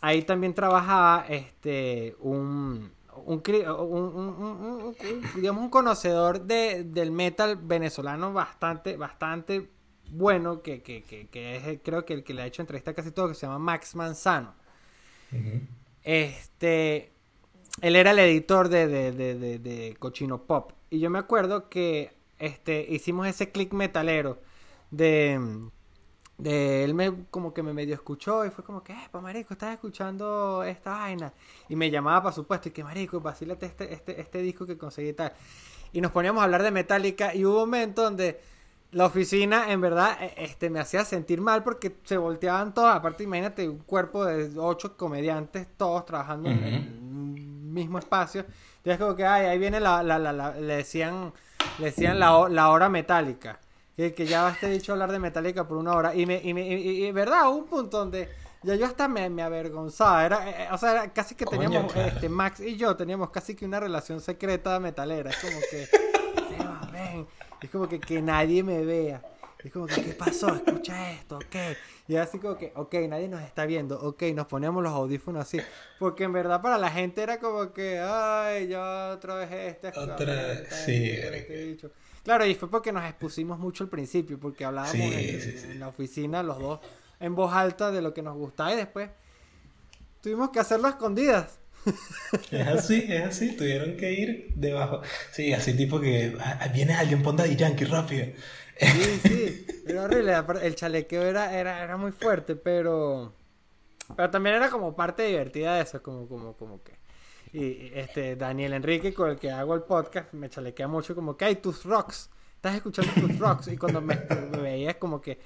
ahí 0.00 0.22
también 0.22 0.54
trabajaba 0.54 1.26
este, 1.28 2.16
un, 2.20 2.92
un, 3.26 3.42
un, 3.46 4.96
digamos 5.36 5.62
un 5.62 5.70
conocedor 5.70 6.42
de, 6.42 6.84
del 6.84 7.10
metal 7.10 7.56
venezolano 7.56 8.32
bastante, 8.32 8.96
bastante 8.96 9.68
bueno, 10.10 10.62
que, 10.62 10.82
que, 10.82 11.02
que, 11.02 11.56
es 11.56 11.80
creo 11.82 12.04
que 12.04 12.14
el 12.14 12.24
que 12.24 12.34
le 12.34 12.42
ha 12.42 12.46
hecho 12.46 12.62
entrevista 12.62 12.94
casi 12.94 13.12
todo, 13.12 13.28
que 13.28 13.34
se 13.34 13.46
llama 13.46 13.58
Max 13.58 13.94
Manzano. 13.94 14.54
Este, 16.02 17.12
él 17.80 17.96
era 17.96 18.10
el 18.10 18.18
editor 18.18 18.68
de, 18.68 18.86
de, 18.88 19.12
de, 19.12 19.58
de, 19.58 19.96
Cochino 19.98 20.42
Pop. 20.42 20.72
Y 20.90 20.98
yo 20.98 21.10
me 21.10 21.18
acuerdo 21.18 21.68
que 21.68 22.12
este, 22.38 22.86
hicimos 22.88 23.26
ese 23.28 23.50
click 23.50 23.72
metalero 23.72 24.40
de 24.90 25.38
de 26.42 26.84
él 26.84 26.94
me 26.94 27.24
como 27.30 27.52
que 27.52 27.62
me 27.62 27.72
medio 27.72 27.94
escuchó 27.94 28.44
y 28.44 28.50
fue 28.50 28.64
como 28.64 28.82
que, 28.82 28.92
eh, 28.92 29.08
pa 29.10 29.20
marico, 29.20 29.52
estás 29.52 29.74
escuchando 29.74 30.62
esta 30.64 30.92
vaina. 30.92 31.32
Y 31.68 31.76
me 31.76 31.90
llamaba, 31.90 32.22
por 32.22 32.32
supuesto, 32.32 32.68
y 32.68 32.72
que 32.72 32.82
marico, 32.82 33.20
vacílate 33.20 33.66
este, 33.66 33.92
este, 33.92 34.20
este 34.20 34.38
disco 34.42 34.66
que 34.66 34.78
conseguí 34.78 35.12
tal. 35.12 35.32
Y 35.92 36.00
nos 36.00 36.12
poníamos 36.12 36.40
a 36.40 36.44
hablar 36.44 36.62
de 36.62 36.70
Metallica 36.70 37.34
y 37.34 37.44
hubo 37.44 37.64
un 37.64 37.70
momento 37.70 38.02
donde 38.02 38.40
la 38.92 39.06
oficina 39.06 39.70
en 39.70 39.80
verdad 39.80 40.16
e, 40.20 40.34
este, 40.44 40.70
me 40.70 40.80
hacía 40.80 41.04
sentir 41.04 41.40
mal 41.40 41.62
porque 41.62 41.96
se 42.04 42.16
volteaban 42.16 42.72
todos. 42.72 42.94
Aparte, 42.94 43.24
imagínate 43.24 43.68
un 43.68 43.78
cuerpo 43.78 44.24
de 44.24 44.50
ocho 44.58 44.96
comediantes, 44.96 45.68
todos 45.76 46.06
trabajando 46.06 46.48
en 46.48 46.64
el 46.64 46.90
mismo 46.90 47.98
espacio. 47.98 48.46
Entonces 48.78 48.98
como 48.98 49.14
que, 49.14 49.26
ay, 49.26 49.46
ahí 49.46 49.58
viene 49.58 49.78
la, 49.78 50.02
la, 50.02 50.18
la, 50.18 50.54
le 50.54 50.76
decían, 50.76 51.32
le 51.78 51.86
decían 51.86 52.18
la, 52.18 52.48
la 52.48 52.70
hora 52.70 52.88
metálica 52.88 53.60
que, 54.14 54.26
ya 54.26 54.50
ya 54.50 54.56
te 54.58 54.68
dicho 54.68 54.92
hablar 54.92 55.12
de 55.12 55.18
Metallica 55.18 55.66
por 55.66 55.76
una 55.76 55.94
hora. 55.94 56.14
Y, 56.14 56.26
me, 56.26 56.40
y, 56.42 56.54
me, 56.54 56.66
y, 56.66 57.10
verdad, 57.12 57.50
hubo 57.50 57.58
un 57.58 57.66
punto 57.66 57.98
donde 57.98 58.28
ya 58.62 58.74
yo 58.74 58.86
hasta 58.86 59.08
me, 59.08 59.28
me 59.28 59.42
avergonzaba. 59.42 60.24
Era, 60.24 60.50
eh, 60.50 60.68
o 60.72 60.78
sea, 60.78 61.12
casi 61.12 61.34
que 61.34 61.44
teníamos, 61.44 61.94
este, 61.94 62.28
Max 62.28 62.60
y 62.60 62.76
yo 62.76 62.96
teníamos 62.96 63.30
casi 63.30 63.54
que 63.54 63.64
una 63.64 63.80
relación 63.80 64.20
secreta 64.20 64.78
metalera. 64.80 65.30
Es 65.30 65.36
como 65.36 65.58
que, 65.70 65.88
Es 67.62 67.70
como 67.70 67.88
que, 67.88 68.00
que 68.00 68.22
nadie 68.22 68.62
me 68.62 68.84
vea. 68.84 69.22
Es 69.62 69.70
como 69.72 69.86
que, 69.86 70.02
¿qué 70.02 70.14
pasó? 70.14 70.54
Escucha 70.54 71.12
esto, 71.12 71.36
ok. 71.36 71.56
Y 72.08 72.16
así 72.16 72.38
como 72.38 72.56
que, 72.56 72.72
ok, 72.74 72.94
nadie 73.08 73.28
nos 73.28 73.42
está 73.42 73.66
viendo, 73.66 74.00
ok, 74.00 74.22
nos 74.34 74.46
poníamos 74.46 74.82
los 74.82 74.92
audífonos 74.92 75.42
así. 75.42 75.60
Porque 75.98 76.24
en 76.24 76.32
verdad 76.32 76.62
para 76.62 76.78
la 76.78 76.90
gente 76.90 77.22
era 77.22 77.38
como 77.38 77.72
que, 77.74 78.00
ay, 78.00 78.68
ya 78.68 79.10
otra 79.12 79.34
vez 79.34 79.52
este. 79.52 79.88
Otra, 79.88 80.64
sí. 80.70 81.10
Este 81.10 81.90
Claro, 82.24 82.44
y 82.46 82.54
fue 82.54 82.70
porque 82.70 82.92
nos 82.92 83.04
expusimos 83.04 83.58
mucho 83.58 83.84
al 83.84 83.90
principio, 83.90 84.38
porque 84.38 84.64
hablábamos 84.64 84.94
en, 84.94 85.80
la 85.80 85.88
oficina 85.88 86.42
los 86.42 86.58
dos 86.58 86.80
en 87.18 87.34
voz 87.34 87.52
alta 87.52 87.90
de 87.90 88.02
lo 88.02 88.14
que 88.14 88.22
nos 88.22 88.36
gustaba 88.36 88.72
y 88.72 88.76
después 88.76 89.10
tuvimos 90.22 90.50
que 90.50 90.60
hacerlo 90.60 90.86
a 90.86 90.90
escondidas. 90.90 91.58
Es 92.50 92.66
así, 92.66 93.06
es 93.08 93.22
así, 93.22 93.56
tuvieron 93.56 93.96
que 93.96 94.12
ir 94.12 94.52
debajo. 94.54 95.00
Sí, 95.32 95.52
así 95.54 95.74
tipo 95.74 95.98
que 95.98 96.36
ah, 96.38 96.68
viene 96.72 96.94
alguien, 96.94 97.22
ponda 97.22 97.44
de 97.44 97.56
Yankee 97.56 97.86
rápido. 97.86 98.26
Sí, 98.78 99.20
sí, 99.22 99.66
era 99.86 100.04
horrible. 100.04 100.34
El 100.62 100.74
chalequeo 100.74 101.22
era, 101.22 101.58
era, 101.58 101.82
era 101.82 101.96
muy 101.96 102.12
fuerte, 102.12 102.54
pero. 102.56 103.32
Pero 104.16 104.30
también 104.30 104.56
era 104.56 104.68
como 104.70 104.94
parte 104.94 105.22
divertida 105.22 105.76
de 105.76 105.82
eso, 105.82 106.02
como, 106.02 106.28
como, 106.28 106.54
como 106.54 106.82
que. 106.82 106.99
Y 107.52 107.90
este 107.94 108.36
Daniel 108.36 108.74
Enrique, 108.74 109.12
con 109.12 109.30
el 109.30 109.38
que 109.38 109.50
hago 109.50 109.74
el 109.74 109.82
podcast, 109.82 110.32
me 110.34 110.48
chalequea 110.48 110.86
mucho 110.88 111.14
como 111.14 111.36
que 111.36 111.44
hay 111.46 111.56
tus 111.56 111.84
rocks. 111.84 112.30
Estás 112.56 112.76
escuchando 112.76 113.10
tus 113.14 113.38
rocks. 113.38 113.68
Y 113.68 113.76
cuando 113.76 114.00
me, 114.00 114.14
me 114.52 114.58
veía 114.58 114.90
es 114.90 114.96
como 114.96 115.20
que, 115.20 115.40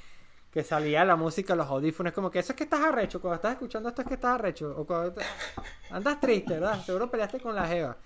que 0.51 0.63
salía 0.63 1.05
la 1.05 1.17
música, 1.17 1.55
los 1.57 1.67
audífonos, 1.67 2.13
como 2.13 2.31
que 2.31 2.41
eso 2.41 2.53
es 2.53 2.57
que 2.57 2.65
estás 2.65 2.81
arrecho. 2.81 3.21
Cuando 3.21 3.37
estás 3.37 3.53
escuchando 3.53 3.89
esto 3.89 4.03
es 4.03 4.09
que 4.09 4.15
estás 4.15 4.35
arrecho. 4.35 4.75
O 4.77 4.85
cuando 4.87 5.13
te- 5.13 5.25
andas 5.91 6.21
triste, 6.21 6.55
¿verdad? 6.55 6.85
Seguro 6.85 7.11
peleaste 7.11 7.41
con 7.41 7.55
la 7.55 7.67
Jeva. 7.67 7.97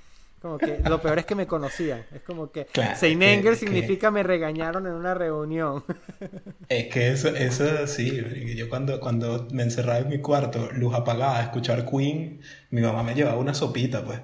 Como 0.40 0.56
que 0.58 0.78
lo 0.88 1.00
peor 1.02 1.18
es 1.18 1.26
que 1.26 1.34
me 1.34 1.46
conocían. 1.46 2.04
Es 2.12 2.22
como 2.22 2.50
que 2.52 2.66
Claro, 2.72 2.96
Seinenger 2.96 3.42
que- 3.42 3.50
que- 3.50 3.56
significa 3.56 4.10
me 4.10 4.22
regañaron 4.22 4.86
en 4.86 4.92
una 4.92 5.14
reunión. 5.14 5.84
Es 6.68 6.88
que 6.92 7.10
eso, 7.12 7.28
eso 7.28 7.86
sí, 7.86 8.54
yo 8.54 8.68
cuando, 8.68 9.00
cuando 9.00 9.48
me 9.52 9.62
encerraba 9.62 10.00
en 10.00 10.08
mi 10.08 10.18
cuarto, 10.20 10.68
luz 10.72 10.94
apagada, 10.94 11.38
a 11.38 11.42
escuchar 11.44 11.86
Queen, 11.88 12.40
mi 12.70 12.80
mamá 12.82 13.02
me 13.02 13.14
llevaba 13.14 13.38
una 13.38 13.54
sopita, 13.54 14.04
pues. 14.04 14.20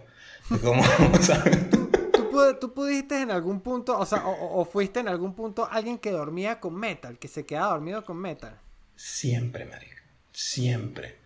Y 0.50 0.58
Como, 0.58 0.82
¿sabes? 1.20 1.70
¿Tú, 1.70 2.56
tú 2.60 2.74
pudiste 2.74 3.22
en 3.22 3.30
algún 3.30 3.60
punto, 3.60 3.98
o 3.98 4.04
sea, 4.04 4.26
o, 4.26 4.60
o 4.60 4.64
fuiste 4.66 5.00
en 5.00 5.08
algún 5.08 5.34
punto 5.34 5.66
alguien 5.70 5.96
que 5.98 6.10
dormía 6.10 6.60
con 6.60 6.74
metal, 6.74 7.18
que 7.18 7.28
se 7.28 7.46
quedaba 7.46 7.68
dormido 7.72 8.04
con 8.04 8.18
metal? 8.18 8.58
Siempre, 8.94 9.64
marico. 9.64 10.02
Siempre. 10.32 11.16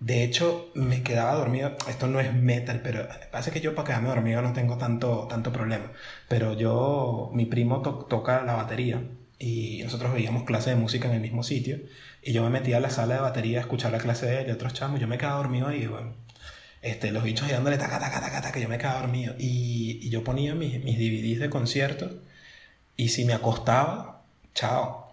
De 0.00 0.22
hecho, 0.22 0.70
me 0.74 1.02
quedaba 1.02 1.34
dormido. 1.34 1.76
Esto 1.88 2.06
no 2.06 2.20
es 2.20 2.32
metal, 2.32 2.80
pero 2.82 3.08
pasa 3.32 3.50
que 3.50 3.60
yo 3.60 3.74
para 3.74 3.86
quedarme 3.88 4.08
dormido 4.10 4.42
no 4.42 4.52
tengo 4.52 4.78
tanto, 4.78 5.26
tanto 5.28 5.52
problema. 5.52 5.90
Pero 6.28 6.54
yo, 6.54 7.30
mi 7.34 7.46
primo 7.46 7.82
to- 7.82 8.06
toca 8.08 8.42
la 8.44 8.54
batería 8.54 9.02
y 9.40 9.80
nosotros 9.84 10.12
veíamos 10.12 10.44
clase 10.44 10.70
de 10.70 10.76
música 10.76 11.08
en 11.08 11.14
el 11.14 11.20
mismo 11.20 11.42
sitio. 11.42 11.78
Y 12.22 12.32
yo 12.32 12.42
me 12.44 12.50
metía 12.50 12.76
a 12.76 12.80
la 12.80 12.90
sala 12.90 13.14
de 13.16 13.20
batería 13.22 13.58
a 13.58 13.60
escuchar 13.62 13.90
la 13.92 13.98
clase 13.98 14.26
de 14.26 14.42
él 14.42 14.48
y 14.48 14.50
otros 14.52 14.72
chamos. 14.74 15.00
Yo 15.00 15.08
me 15.08 15.18
quedaba 15.18 15.38
dormido 15.38 15.66
ahí, 15.68 15.86
bueno. 15.86 16.14
Este, 16.82 17.12
los 17.12 17.24
bichos 17.24 17.46
ahí 17.48 17.52
dándole 17.54 17.78
taca, 17.78 17.98
taca, 18.00 18.20
taca, 18.20 18.40
taca, 18.42 18.60
yo 18.60 18.68
me 18.68 18.78
quedaba 18.78 19.00
dormido. 19.00 19.34
Y, 19.38 20.00
y 20.02 20.10
yo 20.10 20.24
ponía 20.24 20.54
mis, 20.54 20.82
mis 20.84 20.98
DVDs 20.98 21.40
de 21.40 21.50
conciertos 21.50 22.12
y 22.96 23.08
si 23.10 23.24
me 23.24 23.34
acostaba, 23.34 24.22
chao. 24.54 25.07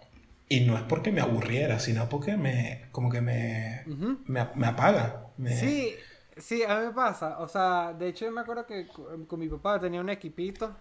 Y 0.48 0.60
no 0.60 0.76
es 0.76 0.82
porque 0.84 1.10
me 1.10 1.20
aburriera, 1.20 1.78
sino 1.80 2.08
porque 2.08 2.36
me, 2.36 2.86
como 2.92 3.10
que 3.10 3.20
me, 3.20 3.82
me, 4.26 4.48
me 4.54 4.66
apaga. 4.66 5.26
me- 5.38 5.56
Sí, 5.58 5.94
sí, 6.36 6.62
a 6.62 6.78
mí 6.80 6.86
me 6.86 6.92
pasa. 6.92 7.38
O 7.40 7.48
sea, 7.48 7.92
de 7.92 8.08
hecho 8.08 8.26
yo 8.26 8.32
me 8.32 8.42
acuerdo 8.42 8.64
que 8.66 8.86
con 9.26 9.40
mi 9.40 9.48
papá 9.48 9.80
tenía 9.80 10.00
un 10.00 10.08
equipito, 10.10 10.72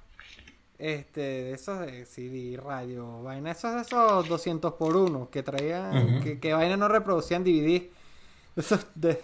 este, 0.78 1.22
de 1.22 1.54
esos 1.54 1.80
de 1.80 2.06
CD, 2.06 2.58
radio, 2.62 3.24
vaina, 3.24 3.52
esos 3.52 3.74
de 3.76 3.82
esos 3.82 4.28
200 4.28 4.74
por 4.74 4.96
1 4.96 5.30
que 5.30 5.42
traían, 5.44 6.20
que, 6.20 6.40
que 6.40 6.54
vaina 6.54 6.78
no 6.78 6.88
reproducían 6.88 7.44
DVD. 7.44 7.92
Esos 8.58 8.88
de- 8.96 9.22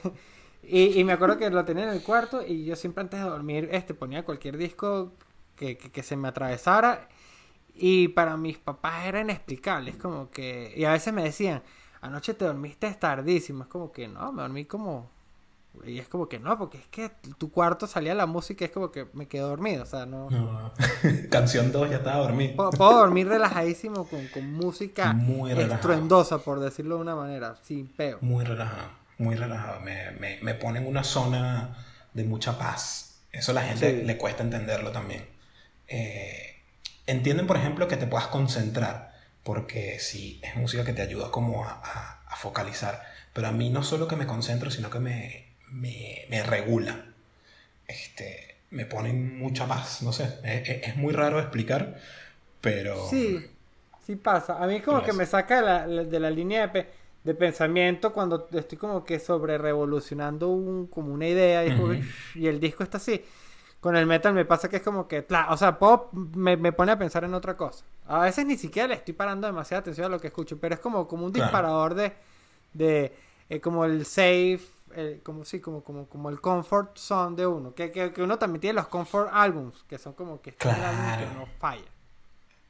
y, 0.63 0.99
y 0.99 1.03
me 1.05 1.13
acuerdo 1.13 1.37
que 1.37 1.49
lo 1.49 1.63
tenía 1.65 1.85
en 1.85 1.89
el 1.91 2.03
cuarto 2.03 2.45
y 2.45 2.65
yo 2.65 2.75
siempre 2.75 3.01
antes 3.01 3.19
de 3.21 3.25
dormir, 3.29 3.69
este, 3.71 3.93
ponía 3.93 4.23
cualquier 4.25 4.57
disco 4.57 5.13
que, 5.55 5.77
que, 5.77 5.91
que 5.91 6.03
se 6.03 6.15
me 6.17 6.27
atravesara 6.27 7.07
y 7.75 8.09
para 8.09 8.37
mis 8.37 8.57
papás 8.57 9.05
era 9.05 9.21
inexplicable, 9.21 9.91
es 9.91 9.97
como 9.97 10.29
que, 10.29 10.73
y 10.75 10.85
a 10.85 10.91
veces 10.91 11.13
me 11.13 11.23
decían, 11.23 11.63
anoche 12.01 12.33
te 12.33 12.45
dormiste 12.45 12.91
tardísimo, 12.93 13.63
es 13.63 13.69
como 13.69 13.91
que 13.91 14.07
no, 14.07 14.31
me 14.31 14.41
dormí 14.41 14.65
como, 14.65 15.09
y 15.85 15.99
es 15.99 16.07
como 16.09 16.27
que 16.27 16.37
no, 16.39 16.57
porque 16.57 16.77
es 16.77 16.87
que 16.87 17.09
tu 17.37 17.49
cuarto 17.49 17.87
salía 17.87 18.13
la 18.13 18.25
música 18.25 18.65
y 18.65 18.67
es 18.67 18.71
como 18.71 18.91
que 18.91 19.07
me 19.13 19.27
quedo 19.27 19.47
dormido, 19.47 19.83
o 19.83 19.85
sea, 19.85 20.05
no... 20.05 20.29
No. 20.29 20.73
Canción 21.29 21.71
2 21.71 21.89
ya 21.89 21.97
estaba 21.97 22.17
dormido. 22.17 22.55
Puedo, 22.57 22.71
puedo 22.71 22.97
dormir 22.97 23.27
relajadísimo 23.27 24.05
con, 24.05 24.27
con 24.27 24.51
música 24.51 25.13
Muy 25.13 25.51
estruendosa, 25.51 26.39
por 26.39 26.59
decirlo 26.59 26.95
de 26.95 27.01
una 27.01 27.15
manera, 27.15 27.55
sin 27.63 27.87
peo. 27.87 28.17
Muy 28.21 28.43
relajado, 28.43 28.89
muy 29.17 29.35
relajado. 29.35 29.79
Me, 29.81 30.11
me, 30.19 30.39
me 30.41 30.53
pone 30.55 30.79
en 30.79 30.87
una 30.87 31.03
zona 31.03 31.77
de 32.13 32.23
mucha 32.25 32.57
paz. 32.57 33.21
Eso 33.31 33.51
a 33.51 33.55
la 33.55 33.61
gente 33.61 34.01
Sí. 34.01 34.05
le 34.05 34.17
cuesta 34.17 34.43
entenderlo 34.43 34.91
también. 34.91 35.25
Eh, 35.87 36.50
entienden, 37.07 37.47
por 37.47 37.57
ejemplo, 37.57 37.87
que 37.87 37.97
te 37.97 38.07
puedas 38.07 38.27
concentrar, 38.27 39.13
porque 39.43 39.99
sí, 39.99 40.39
es 40.43 40.55
música 40.55 40.85
que 40.85 40.93
te 40.93 41.01
ayuda 41.01 41.31
como 41.31 41.65
a, 41.65 41.71
a- 41.83 42.21
a 42.27 42.35
focalizar. 42.37 43.03
Pero 43.33 43.47
a 43.47 43.51
mí 43.51 43.69
no 43.69 43.83
solo 43.83 44.07
que 44.07 44.15
me 44.15 44.27
concentro, 44.27 44.71
sino 44.71 44.89
que 44.89 44.99
me, 44.99 45.45
me, 45.69 46.25
me 46.29 46.43
regula. 46.43 47.05
Este, 47.87 48.57
me 48.71 48.85
pone 48.85 49.09
en 49.11 49.39
mucha 49.39 49.67
paz. 49.67 50.01
No 50.03 50.13
sé, 50.13 50.25
es, 50.43 50.69
es- 50.89 50.95
muy 50.97 51.13
raro 51.13 51.39
explicar, 51.39 51.99
pero... 52.61 52.97
Sí, 53.09 53.45
sí 54.05 54.15
pasa. 54.15 54.61
A 54.63 54.67
mí 54.67 54.75
es 54.77 54.83
como 54.83 55.03
que 55.03 55.13
es. 55.13 55.13
me 55.13 55.25
saca 55.25 55.57
de 55.57 55.61
la, 55.93 56.03
de 56.05 56.19
la 56.19 56.29
línea 56.29 56.67
de, 56.67 56.87
de 57.23 57.35
pensamiento 57.35 58.13
cuando 58.13 58.47
estoy 58.51 58.77
como 58.77 59.03
que 59.03 59.19
sobre 59.19 59.57
revolucionando 59.57 60.49
un, 60.49 60.87
como 60.87 61.13
una 61.13 61.27
idea 61.27 61.65
y, 61.65 61.73
que, 61.73 61.81
Ujú. 61.83 62.13
y 62.33 62.47
el 62.47 62.59
disco 62.59 62.83
está 62.83 62.97
así. 62.97 63.23
Con 63.81 63.95
el 63.97 64.05
metal 64.05 64.33
me 64.33 64.45
pasa 64.45 64.69
que 64.69 64.77
es 64.77 64.83
como 64.83 65.07
que, 65.07 65.23
tla, 65.23 65.47
o 65.49 65.57
sea, 65.57 65.77
puedo- 65.79 66.09
me, 66.13 66.55
me 66.55 66.71
pone 66.71 66.91
a 66.93 66.97
pensar 66.99 67.23
en 67.25 67.33
otra 67.33 67.57
cosa. 67.57 67.83
A 68.07 68.19
veces 68.21 68.45
ni 68.45 68.55
siquiera 68.57 68.87
le 68.87 68.93
estoy 68.93 69.13
parando 69.13 69.47
demasiada 69.47 69.81
atención 69.81 70.05
a 70.05 70.09
lo 70.09 70.19
que 70.21 70.27
escucho, 70.27 70.59
pero 70.59 70.75
es 70.75 70.79
como, 70.81 71.07
como 71.07 71.25
un 71.25 71.31
Claro. 71.31 71.47
disparador 71.47 71.95
de, 71.95 72.13
de 72.73 73.13
eh, 73.49 73.59
como 73.59 73.83
el 73.85 74.05
safe, 74.05 74.61
el- 74.95 75.21
como 75.23 75.43
sí, 75.45 75.59
como, 75.59 75.83
como, 75.83 76.05
como 76.07 76.29
el 76.29 76.39
comfort 76.39 76.95
zone 76.97 77.35
de 77.35 77.47
uno. 77.47 77.73
Que, 77.73 77.91
que, 77.91 78.13
que 78.13 78.21
uno 78.21 78.37
también 78.37 78.61
tiene 78.61 78.75
los 78.75 78.87
comfort 78.87 79.29
albums, 79.33 79.83
que 79.89 79.97
son 79.97 80.13
como 80.13 80.41
que 80.41 80.51
este 80.51 80.69
álbum 80.69 80.81
que 80.85 81.17
Claro. 81.25 81.33
no 81.39 81.45
falla. 81.59 81.89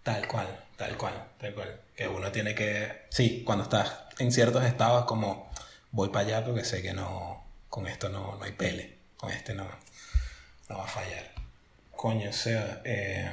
Tal 0.04 0.28
cual, 0.28 0.48
tal 0.78 0.98
cual, 0.98 1.14
tal 1.38 1.54
cual. 1.54 1.80
Que 1.96 2.08
uno 2.08 2.32
tiene 2.32 2.56
que... 2.56 3.04
Sí, 3.10 3.44
cuando 3.46 3.64
estás 3.66 4.06
en 4.18 4.32
ciertos 4.32 4.64
estados 4.64 5.06
como 5.06 5.52
voy 5.92 6.10
para 6.10 6.26
allá 6.26 6.46
porque 6.46 6.64
sé 6.64 6.82
que 6.82 6.94
no... 6.94 7.44
Con 7.70 7.86
esto 7.88 8.10
no, 8.10 8.36
no 8.38 8.44
hay 8.44 8.54
pele. 8.54 8.98
Con 9.18 9.30
este 9.30 9.54
no, 9.54 9.66
no 10.72 10.80
va 10.80 10.86
a 10.86 10.88
fallar. 10.88 11.32
Coño, 11.92 12.30
o 12.30 12.34
sea... 12.34 12.82
eh, 12.86 13.30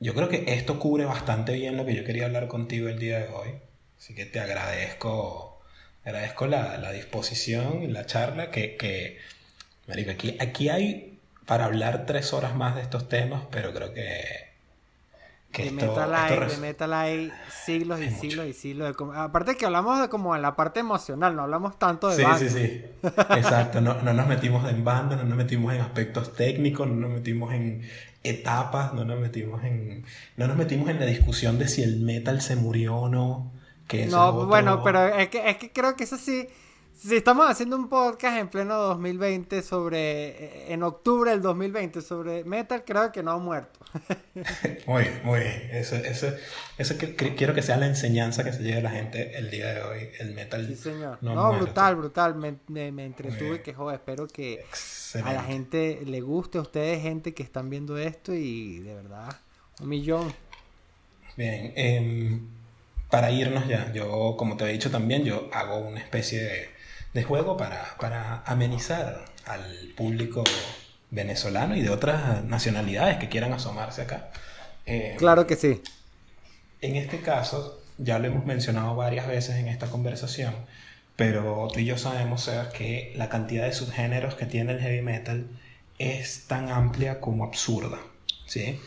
yo 0.00 0.14
creo 0.14 0.28
que 0.28 0.44
esto 0.48 0.78
cubre 0.78 1.04
bastante 1.04 1.52
bien 1.52 1.76
lo 1.76 1.84
que 1.86 1.94
yo 1.94 2.04
quería 2.04 2.26
hablar 2.26 2.48
contigo 2.48 2.88
el 2.88 2.98
día 2.98 3.18
de 3.20 3.28
hoy. 3.28 3.50
Así 3.98 4.14
que 4.14 4.26
te 4.26 4.40
agradezco... 4.40 5.60
Agradezco 6.04 6.46
la, 6.46 6.78
la 6.78 6.92
disposición 6.92 7.82
y 7.82 7.86
la 7.88 8.06
charla 8.06 8.50
que... 8.50 8.76
que 8.76 9.18
marico, 9.86 10.10
aquí, 10.10 10.36
aquí 10.40 10.68
hay 10.68 11.18
para 11.46 11.64
hablar 11.64 12.06
tres 12.06 12.32
horas 12.32 12.54
más 12.54 12.76
de 12.76 12.82
estos 12.82 13.08
temas, 13.08 13.44
pero 13.50 13.72
creo 13.72 13.92
que... 13.92 14.51
que 15.52 15.62
de 15.64 15.68
esto- 15.68 15.86
metal 15.86 16.14
hay, 16.14 16.36
res- 16.36 16.52
de 16.52 16.58
metal 16.58 17.32
siglos 17.64 18.00
y 18.00 18.06
mucho. 18.06 18.20
siglos 18.20 18.46
y 18.46 18.52
siglos 18.54 18.96
de 18.96 19.04
aparte 19.16 19.56
que 19.56 19.66
hablamos 19.66 20.00
de 20.00 20.08
como 20.08 20.34
en 20.34 20.42
la 20.42 20.56
parte 20.56 20.80
emocional 20.80 21.36
no 21.36 21.42
hablamos 21.42 21.78
tanto 21.78 22.08
de 22.08 22.16
Sí, 22.16 22.24
sí, 22.38 22.48
sí. 22.48 22.84
Exacto. 23.36 23.80
No, 23.80 23.94
no 24.02 24.12
nos 24.14 24.26
metimos 24.26 24.68
en 24.70 24.82
banda, 24.84 25.16
no 25.16 25.24
nos 25.24 25.36
metimos 25.36 25.72
en 25.74 25.80
aspectos 25.82 26.34
técnicos, 26.34 26.88
no 26.88 26.94
nos 26.94 27.10
metimos 27.10 27.52
en 27.52 27.82
etapas, 28.24 28.94
no 28.94 29.04
nos 29.04 29.20
metimos 29.20 29.62
en. 29.64 30.04
No 30.36 30.46
nos 30.46 30.56
metimos 30.56 30.88
en 30.88 30.98
la 31.00 31.06
discusión 31.06 31.58
de 31.58 31.68
si 31.68 31.82
el 31.82 32.00
metal 32.00 32.40
se 32.40 32.56
murió 32.56 32.96
o 32.96 33.08
no. 33.08 33.52
Que 33.88 34.06
no 34.06 34.46
bueno 34.46 34.82
pero 34.82 35.06
es 35.06 35.28
que 35.28 35.50
es 35.50 35.56
que 35.58 35.70
creo 35.72 35.96
que 35.96 36.04
eso 36.04 36.16
sí 36.16 36.46
si 37.02 37.16
estamos 37.16 37.50
haciendo 37.50 37.76
un 37.76 37.88
podcast 37.88 38.38
en 38.38 38.48
pleno 38.48 38.76
2020 38.76 39.62
sobre 39.62 40.28
eh, 40.28 40.72
en 40.72 40.82
octubre 40.82 41.30
del 41.30 41.42
2020 41.42 42.00
sobre 42.00 42.44
metal 42.44 42.84
creo 42.86 43.10
que 43.10 43.22
no 43.22 43.32
ha 43.32 43.38
muerto 43.38 43.80
Muy 44.86 45.04
muy 45.24 45.40
bien. 45.40 45.68
Eso, 45.72 45.96
eso, 45.96 46.28
eso 46.78 46.96
que, 46.96 47.14
que- 47.14 47.34
quiero 47.34 47.54
que 47.54 47.62
sea 47.62 47.76
la 47.76 47.86
enseñanza 47.86 48.42
que 48.44 48.52
se 48.52 48.62
lleve 48.62 48.78
a 48.78 48.82
la 48.82 48.90
gente 48.90 49.36
el 49.36 49.50
día 49.50 49.74
de 49.74 49.82
hoy. 49.82 50.08
El 50.18 50.32
metal. 50.34 50.66
sí 50.66 50.76
señor 50.76 51.18
no 51.20 51.52
brutal 51.58 51.96
brutal 51.96 52.34
me, 52.36 52.56
me, 52.68 52.90
me 52.92 53.04
entretuve 53.04 53.60
que 53.62 53.74
joder 53.74 53.96
espero 53.96 54.26
que 54.26 54.64
a 55.24 55.32
la 55.32 55.42
gente 55.42 56.00
le 56.06 56.20
guste 56.22 56.58
a 56.58 56.62
ustedes 56.62 57.02
gente 57.02 57.34
que 57.34 57.42
están 57.42 57.68
viendo 57.68 57.98
esto 57.98 58.32
y 58.32 58.78
de 58.80 58.94
verdad 58.94 59.28
un 59.80 59.88
millón 59.88 60.32
Bien, 61.36 61.72
em, 61.76 62.46
para 63.10 63.30
irnos 63.30 63.66
ya, 63.66 63.90
yo 63.92 64.34
como 64.38 64.56
te 64.56 64.64
he 64.64 64.72
dicho 64.72 64.90
también, 64.90 65.24
yo 65.24 65.48
hago 65.52 65.78
una 65.78 65.98
especie 66.00 66.42
de, 66.42 66.70
de 67.14 67.22
juego 67.22 67.56
para, 67.56 67.96
para 67.98 68.42
amenizar 68.46 69.24
al 69.46 69.92
público 69.96 70.44
venezolano 71.10 71.76
y 71.76 71.82
de 71.82 71.90
otras 71.90 72.44
nacionalidades 72.44 73.18
que 73.18 73.28
quieran 73.28 73.52
asomarse 73.52 74.02
acá. 74.02 74.30
Em, 74.86 75.16
claro 75.16 75.46
que 75.46 75.56
sí 75.56 75.80
En 76.80 76.96
este 76.96 77.20
caso, 77.20 77.80
ya 77.98 78.18
lo 78.18 78.26
hemos 78.26 78.46
mencionado 78.46 78.96
varias 78.96 79.26
veces 79.28 79.56
en 79.56 79.68
esta 79.68 79.88
conversación, 79.88 80.54
pero 81.14 81.68
tú 81.72 81.80
y 81.80 81.84
yo 81.84 81.98
sabemos, 81.98 82.44
Sebas, 82.44 82.68
que 82.68 83.12
la 83.16 83.28
cantidad 83.28 83.64
de 83.64 83.72
subgéneros 83.72 84.34
que 84.34 84.46
tiene 84.46 84.72
el 84.72 84.80
heavy 84.80 85.02
metal 85.02 85.46
es 85.98 86.46
tan 86.48 86.70
amplia 86.70 87.20
como 87.20 87.44
absurda, 87.44 87.98
¿sí? 88.46 88.80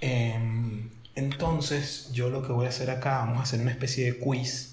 Em, 0.00 0.90
entonces, 1.14 2.10
yo 2.12 2.30
lo 2.30 2.42
que 2.46 2.52
voy 2.52 2.66
a 2.66 2.68
hacer 2.68 2.90
acá, 2.90 3.18
vamos 3.18 3.40
a 3.40 3.42
hacer 3.42 3.60
una 3.60 3.70
especie 3.70 4.04
de 4.04 4.18
quiz, 4.18 4.69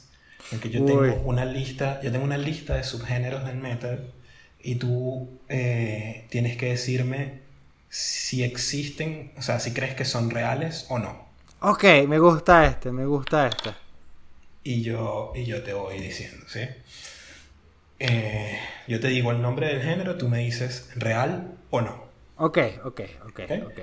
en 0.51 0.59
que 0.59 0.69
yo 0.69 0.81
Uy. 0.81 0.85
tengo 0.85 1.15
una 1.23 1.45
lista, 1.45 1.99
yo 2.01 2.11
tengo 2.11 2.25
una 2.25 2.37
lista 2.37 2.75
de 2.75 2.83
subgéneros 2.83 3.45
del 3.45 3.57
metal 3.57 4.13
y 4.59 4.75
tú 4.75 5.41
eh, 5.49 6.27
tienes 6.29 6.57
que 6.57 6.67
decirme 6.69 7.41
si 7.89 8.43
existen, 8.43 9.33
o 9.37 9.41
sea, 9.41 9.59
si 9.59 9.73
crees 9.73 9.95
que 9.95 10.05
son 10.05 10.29
reales 10.29 10.85
o 10.89 10.99
no. 10.99 11.27
Ok, 11.59 11.83
me 12.07 12.19
gusta 12.19 12.65
este, 12.65 12.91
me 12.91 13.05
gusta 13.05 13.47
este. 13.47 13.75
y 14.63 14.81
yo, 14.83 15.31
y 15.35 15.45
yo 15.45 15.63
te 15.63 15.73
voy 15.73 15.99
diciendo, 15.99 16.45
¿sí? 16.47 16.61
Eh, 17.99 18.59
yo 18.87 18.99
te 18.99 19.07
digo 19.07 19.31
el 19.31 19.41
nombre 19.41 19.67
del 19.67 19.81
género, 19.81 20.17
tú 20.17 20.29
me 20.29 20.39
dices 20.39 20.89
real 20.95 21.57
o 21.69 21.81
no. 21.81 22.07
Ok, 22.35 22.57
ok, 22.83 23.01
ok, 23.25 23.39
ok. 23.65 23.79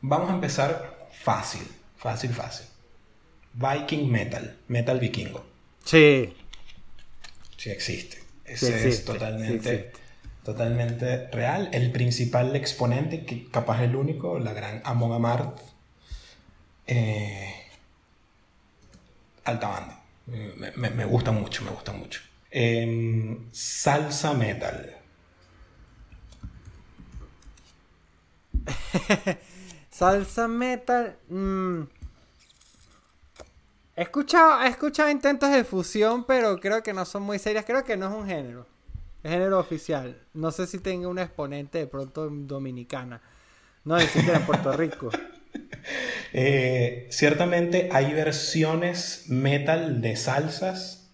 Vamos 0.00 0.30
a 0.30 0.34
empezar 0.34 1.08
fácil, 1.12 1.62
fácil, 1.96 2.32
fácil. 2.34 2.66
Viking 3.54 4.10
Metal, 4.10 4.58
Metal 4.68 4.98
Vikingo. 5.00 5.47
Sí. 5.88 6.34
Sí 7.56 7.70
existe. 7.70 8.22
Ese 8.44 8.90
es 8.90 9.06
totalmente, 9.06 9.90
totalmente 10.44 11.28
real. 11.28 11.70
El 11.72 11.90
principal 11.92 12.54
exponente, 12.56 13.24
que 13.24 13.48
capaz 13.48 13.82
el 13.82 13.96
único, 13.96 14.38
la 14.38 14.52
gran 14.52 14.82
Amon 14.84 15.14
Amarth. 15.14 15.58
Eh, 16.86 17.54
alta 19.44 19.68
banda. 19.68 20.02
Me, 20.76 21.04
gusta 21.06 21.32
mucho, 21.32 21.64
me 21.64 21.70
gusta 21.70 21.92
mucho. 21.92 22.20
Em, 22.50 23.50
salsa 23.50 24.34
metal. 24.34 24.94
salsa 29.90 30.48
metal. 30.48 31.16
Mm, 31.30 31.84
He 33.98 34.02
escuchado, 34.02 34.62
he 34.62 34.68
escuchado 34.68 35.10
intentos 35.10 35.50
de 35.50 35.64
fusión, 35.64 36.24
pero 36.24 36.60
creo 36.60 36.84
que 36.84 36.92
no 36.92 37.04
son 37.04 37.24
muy 37.24 37.40
serias. 37.40 37.64
Creo 37.64 37.82
que 37.82 37.96
no 37.96 38.06
es 38.06 38.14
un 38.14 38.28
género. 38.28 38.64
Es 39.24 39.32
género 39.32 39.58
oficial. 39.58 40.16
No 40.34 40.52
sé 40.52 40.68
si 40.68 40.78
tenga 40.78 41.08
una 41.08 41.24
exponente 41.24 41.78
de 41.78 41.88
pronto 41.88 42.28
dominicana. 42.30 43.20
No, 43.82 43.98
ni 43.98 44.06
siquiera 44.06 44.38
en 44.38 44.46
Puerto 44.46 44.72
Rico. 44.72 45.10
Eh, 46.34 47.06
ciertamente 47.10 47.88
hay 47.90 48.12
versiones 48.12 49.24
metal 49.28 50.02
de 50.02 50.14
salsas, 50.14 51.08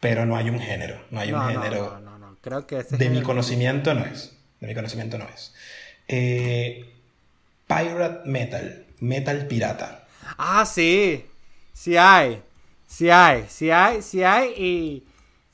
pero 0.00 0.26
no 0.26 0.36
hay 0.36 0.50
un 0.50 0.58
género. 0.58 1.00
No 1.10 1.20
hay 1.20 1.32
un 1.32 1.40
género. 1.46 2.00
No, 2.00 2.00
no, 2.00 2.18
no, 2.18 2.36
Creo 2.40 2.66
que 2.66 2.82
de 2.82 3.10
mi 3.10 3.22
conocimiento 3.22 3.94
no 3.94 4.04
es. 4.04 4.36
De 4.58 4.66
mi 4.66 4.74
conocimiento 4.74 5.18
no 5.18 5.28
es. 5.28 5.54
Eh, 6.08 6.92
pirate 7.68 8.28
metal. 8.28 8.86
Metal 8.98 9.46
pirata. 9.46 10.08
Ah, 10.36 10.66
sí. 10.66 11.24
Sí 11.74 11.96
hay, 11.96 12.40
sí 12.86 13.10
hay, 13.10 13.46
sí 13.48 13.68
hay, 13.68 14.00
sí 14.00 14.22
hay 14.22 15.04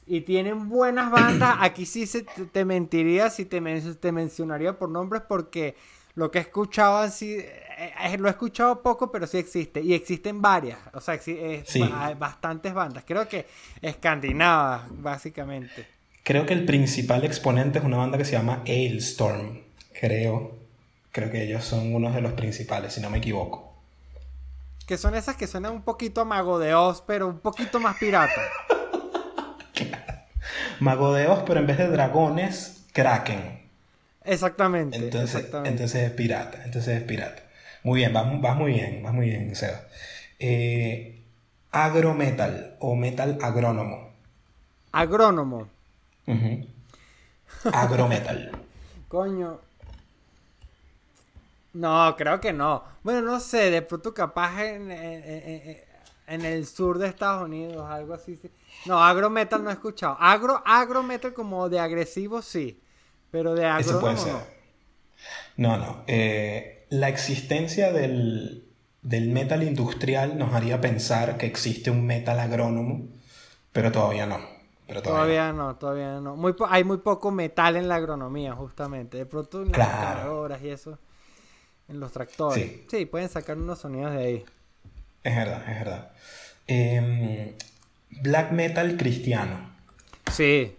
y, 0.06 0.20
tienen 0.20 0.68
buenas 0.68 1.10
bandas. 1.10 1.56
Aquí 1.60 1.86
sí 1.86 2.06
se 2.06 2.22
te, 2.22 2.64
mentiría 2.64 3.30
si 3.30 3.46
te, 3.46 3.60
te, 3.60 4.12
mencionaría 4.12 4.78
por 4.78 4.90
nombres 4.90 5.22
porque 5.26 5.74
lo 6.14 6.30
que 6.30 6.38
he 6.38 6.42
escuchado 6.42 6.98
así, 6.98 7.38
eh, 7.38 7.92
eh, 8.04 8.18
lo 8.18 8.28
he 8.28 8.32
escuchado 8.32 8.82
poco, 8.82 9.10
pero 9.10 9.26
sí 9.26 9.38
existe. 9.38 9.80
Y 9.80 9.94
existen 9.94 10.42
varias, 10.42 10.78
o 10.92 11.00
sea, 11.00 11.18
hay 11.24 12.14
bastantes 12.14 12.74
bandas. 12.74 13.04
Creo 13.06 13.26
que 13.26 13.46
escandinavas, 13.80 14.82
básicamente. 14.90 15.86
Creo 16.22 16.44
que 16.44 16.52
el 16.52 16.66
principal 16.66 17.24
exponente 17.24 17.78
es 17.78 17.84
una 17.84 17.96
banda 17.96 18.18
que 18.18 18.26
se 18.26 18.32
llama 18.32 18.62
Ailstorm, 18.66 19.62
creo. 19.98 20.58
Creo 21.12 21.30
que 21.30 21.44
ellos 21.44 21.64
son 21.64 21.94
uno 21.94 22.12
de 22.12 22.20
los 22.20 22.34
principales, 22.34 22.92
si 22.92 23.00
no 23.00 23.08
me 23.08 23.18
equivoco 23.18 23.69
que 24.90 24.98
son 24.98 25.14
esas 25.14 25.36
que 25.36 25.46
suenan 25.46 25.70
un 25.70 25.82
poquito 25.82 26.20
a 26.20 26.24
Mago 26.24 26.58
de 26.58 26.74
Oz, 26.74 27.04
pero 27.06 27.28
un 27.28 27.38
poquito 27.38 27.78
más 27.78 27.96
pirata. 27.96 28.42
Mago 30.80 31.14
de 31.14 31.28
Oz, 31.28 31.44
pero 31.46 31.60
en 31.60 31.68
vez 31.68 31.78
de 31.78 31.86
dragones, 31.86 32.86
kraken. 32.92 33.70
Exactamente. 34.24 34.96
Entonces, 34.96 35.46
entonces 35.64 35.94
es 35.94 36.10
pirata, 36.10 36.64
entonces 36.64 36.96
es 36.96 37.04
pirata. 37.04 37.40
Muy 37.84 38.00
bien, 38.00 38.12
vas, 38.12 38.56
muy 38.56 38.72
bien, 38.72 39.00
vas 39.04 39.14
muy 39.14 39.26
bien, 39.26 39.54
Seba. 39.54 39.82
Eh, 40.40 41.22
agrometal 41.70 42.74
o 42.80 42.96
metal 42.96 43.38
agrónomo. 43.42 44.10
Agrónomo. 44.90 45.68
Agrometal. 47.72 48.50
Coño, 49.08 49.60
no, 51.72 52.16
creo 52.16 52.40
que 52.40 52.52
no. 52.52 52.84
Bueno, 53.02 53.22
no 53.22 53.40
sé, 53.40 53.70
de 53.70 53.82
pronto 53.82 54.12
capaz 54.12 54.64
en, 54.64 54.90
en, 54.90 56.44
el 56.44 56.66
sur 56.66 56.98
de 56.98 57.08
Estados 57.08 57.44
Unidos, 57.44 57.88
algo 57.88 58.14
así. 58.14 58.38
No, 58.86 59.02
agro 59.02 59.30
metal 59.30 59.62
no 59.62 59.70
he 59.70 59.74
escuchado. 59.74 60.16
Agro, 60.18 60.62
agro 60.66 61.02
metal 61.02 61.32
como 61.32 61.68
de 61.68 61.78
agresivo 61.78 62.42
sí, 62.42 62.82
pero 63.30 63.54
de 63.54 63.66
agro 63.66 64.00
no. 64.00 64.60
No, 65.56 65.76
no. 65.76 66.04
Eh, 66.06 66.86
la 66.90 67.08
existencia 67.08 67.92
del, 67.92 68.68
del 69.02 69.28
metal 69.28 69.62
industrial 69.62 70.38
nos 70.38 70.54
haría 70.54 70.80
pensar 70.80 71.36
que 71.36 71.46
existe 71.46 71.90
un 71.90 72.04
metal 72.04 72.40
agrónomo, 72.40 73.08
pero 73.72 73.92
todavía 73.92 74.26
no. 74.26 74.38
Pero 74.88 75.02
todavía, 75.02 75.52
no. 75.52 75.76
todavía 75.76 76.18
no. 76.18 76.34
Muy 76.34 76.52
hay 76.68 76.82
muy 76.82 76.98
poco 76.98 77.30
metal 77.30 77.76
en 77.76 77.86
la 77.86 77.94
agronomía, 77.94 78.54
justamente. 78.54 79.18
De 79.18 79.26
pronto 79.26 79.62
en 79.62 79.70
las 79.70 80.62
y 80.62 80.68
eso 80.68 80.98
en 81.90 82.00
los 82.00 82.12
tractores. 82.12 82.70
Sí. 82.88 83.06
pueden 83.06 83.28
sacar 83.28 83.56
unos 83.56 83.80
sonidos 83.80 84.12
de 84.12 84.18
ahí. 84.18 84.44
Es 85.22 85.36
verdad, 85.36 85.62
es 85.68 85.78
verdad. 85.78 86.10
Em, 86.66 87.52
black 88.22 88.52
metal 88.52 88.96
cristiano. 88.96 89.70
Sí. 90.32 90.76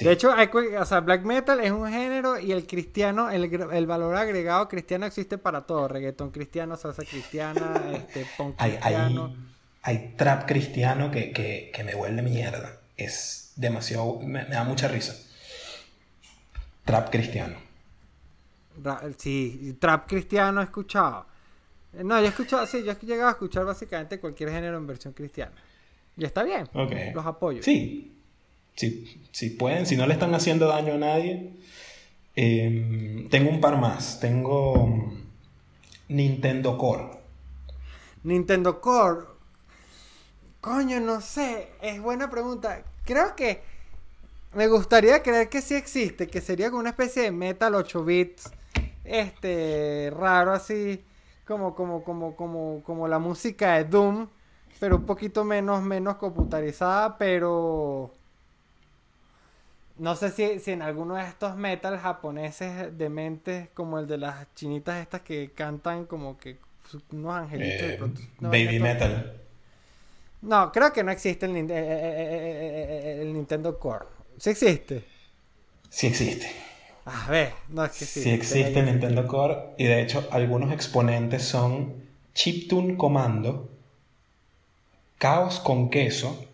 De 0.00 0.12
hecho, 0.12 0.32
hay, 0.32 0.48
o 0.78 0.84
sea, 0.84 1.00
black 1.00 1.22
metal 1.22 1.60
es 1.60 1.70
un 1.70 1.90
género 1.90 2.38
y 2.38 2.52
el 2.52 2.66
cristiano, 2.66 3.30
el, 3.30 3.86
valor 3.86 4.14
agregado 4.16 4.68
cristiano 4.68 5.06
existe 5.06 5.38
para 5.38 5.62
todo. 5.62 5.88
Reggaeton 5.88 6.30
cristiano, 6.30 6.76
salsa 6.76 7.04
cristiana, 7.04 7.82
este, 7.94 8.26
punk 8.36 8.56
cristiano. 8.56 9.34
Hay, 9.82 10.14
trap 10.16 10.46
cristiano 10.46 11.10
que, 11.10 11.72
me 11.84 11.94
vuelve 11.94 12.22
mierda. 12.22 12.80
Es 12.96 13.52
demasiado... 13.56 14.20
me 14.20 14.44
da 14.44 14.64
mucha 14.64 14.88
risa. 14.88 15.16
Trap 16.84 17.10
cristiano. 17.10 17.67
Sí, 19.16 19.76
trap 19.78 20.08
cristiano 20.08 20.60
he 20.60 20.64
escuchado. 20.64 21.26
Eh, 21.94 22.04
no, 22.04 22.18
yo 22.20 22.26
he 22.26 22.28
escuchado, 22.28 22.66
sí, 22.66 22.82
yo 22.84 22.92
he 22.92 23.06
llegado 23.06 23.28
a 23.28 23.32
escuchar 23.32 23.64
básicamente 23.64 24.20
cualquier 24.20 24.50
género 24.50 24.76
en 24.76 24.86
versión 24.86 25.12
cristiana. 25.12 25.52
Y 26.16 26.24
está 26.24 26.42
bien. 26.42 26.68
Los 27.14 27.26
apoyo. 27.26 27.62
Sí. 27.62 28.14
Si 28.74 29.50
pueden, 29.50 29.86
si 29.86 29.96
no 29.96 30.06
le 30.06 30.14
están 30.14 30.34
haciendo 30.34 30.68
daño 30.68 30.94
a 30.94 30.98
nadie. 30.98 31.52
Em, 32.36 33.28
tengo 33.28 33.50
un 33.50 33.60
par 33.60 33.78
más. 33.78 34.20
Tengo 34.20 34.86
mm, 34.86 35.22
Nintendo 36.08 36.78
Core. 36.78 37.04
Nintendo 38.22 38.80
Core. 38.80 39.26
Coño, 40.60 41.00
no 41.00 41.20
sé. 41.20 41.70
Es 41.82 42.00
buena 42.00 42.30
pregunta. 42.30 42.84
Creo 43.04 43.34
que 43.34 43.62
me 44.54 44.66
gustaría 44.68 45.22
creer 45.22 45.48
que 45.48 45.60
sí 45.60 45.74
existe, 45.74 46.28
que 46.28 46.40
sería 46.40 46.70
como 46.70 46.80
una 46.80 46.90
especie 46.90 47.22
de 47.22 47.30
metal 47.30 47.74
8 47.74 48.04
bits 48.04 48.50
este 49.08 50.12
raro 50.16 50.52
así 50.52 51.04
como 51.46 51.74
como 51.74 52.04
como 52.04 52.36
como 52.36 52.82
como 52.84 53.08
la 53.08 53.18
música 53.18 53.74
de 53.74 53.84
Doom, 53.84 54.28
pero 54.80 54.96
un 54.96 55.06
poquito 55.06 55.44
menos 55.44 55.82
menos 55.82 56.16
computarizada, 56.16 57.16
pero 57.18 58.12
no 59.98 60.14
sé 60.14 60.30
si, 60.30 60.60
si 60.60 60.70
en 60.70 60.82
alguno 60.82 61.16
de 61.16 61.24
estos 61.24 61.56
metal 61.56 61.98
japoneses 61.98 62.96
de 62.96 63.08
mentes 63.08 63.68
como 63.74 63.98
el 63.98 64.06
de 64.06 64.18
las 64.18 64.46
chinitas 64.54 65.00
estas 65.00 65.22
que 65.22 65.50
cantan 65.54 66.06
como 66.06 66.38
que 66.38 66.58
unos 67.12 67.34
angelitos 67.34 67.82
eh, 67.82 68.00
baby 68.40 68.78
metal. 68.78 69.40
No, 70.40 70.70
creo 70.70 70.92
que 70.92 71.02
no 71.02 71.10
existe 71.10 71.46
el, 71.46 71.56
eh, 71.56 71.66
eh, 71.70 73.18
el 73.22 73.32
Nintendo 73.32 73.78
Core. 73.78 74.06
¿Sí 74.38 74.50
existe? 74.50 75.04
Sí 75.90 76.06
existe. 76.06 76.67
A 77.08 77.30
ver, 77.30 77.52
no 77.68 77.84
es 77.84 77.92
que 77.92 78.04
sí. 78.04 78.22
Sí 78.22 78.30
existe 78.30 78.82
Nintendo 78.82 79.26
Core 79.26 79.56
y 79.78 79.84
de 79.84 80.02
hecho 80.02 80.28
algunos 80.30 80.72
exponentes 80.72 81.42
son 81.42 81.94
Chiptune 82.34 82.96
Commando, 82.96 83.68
Caos 85.18 85.60
con 85.60 85.90
Queso 85.90 86.44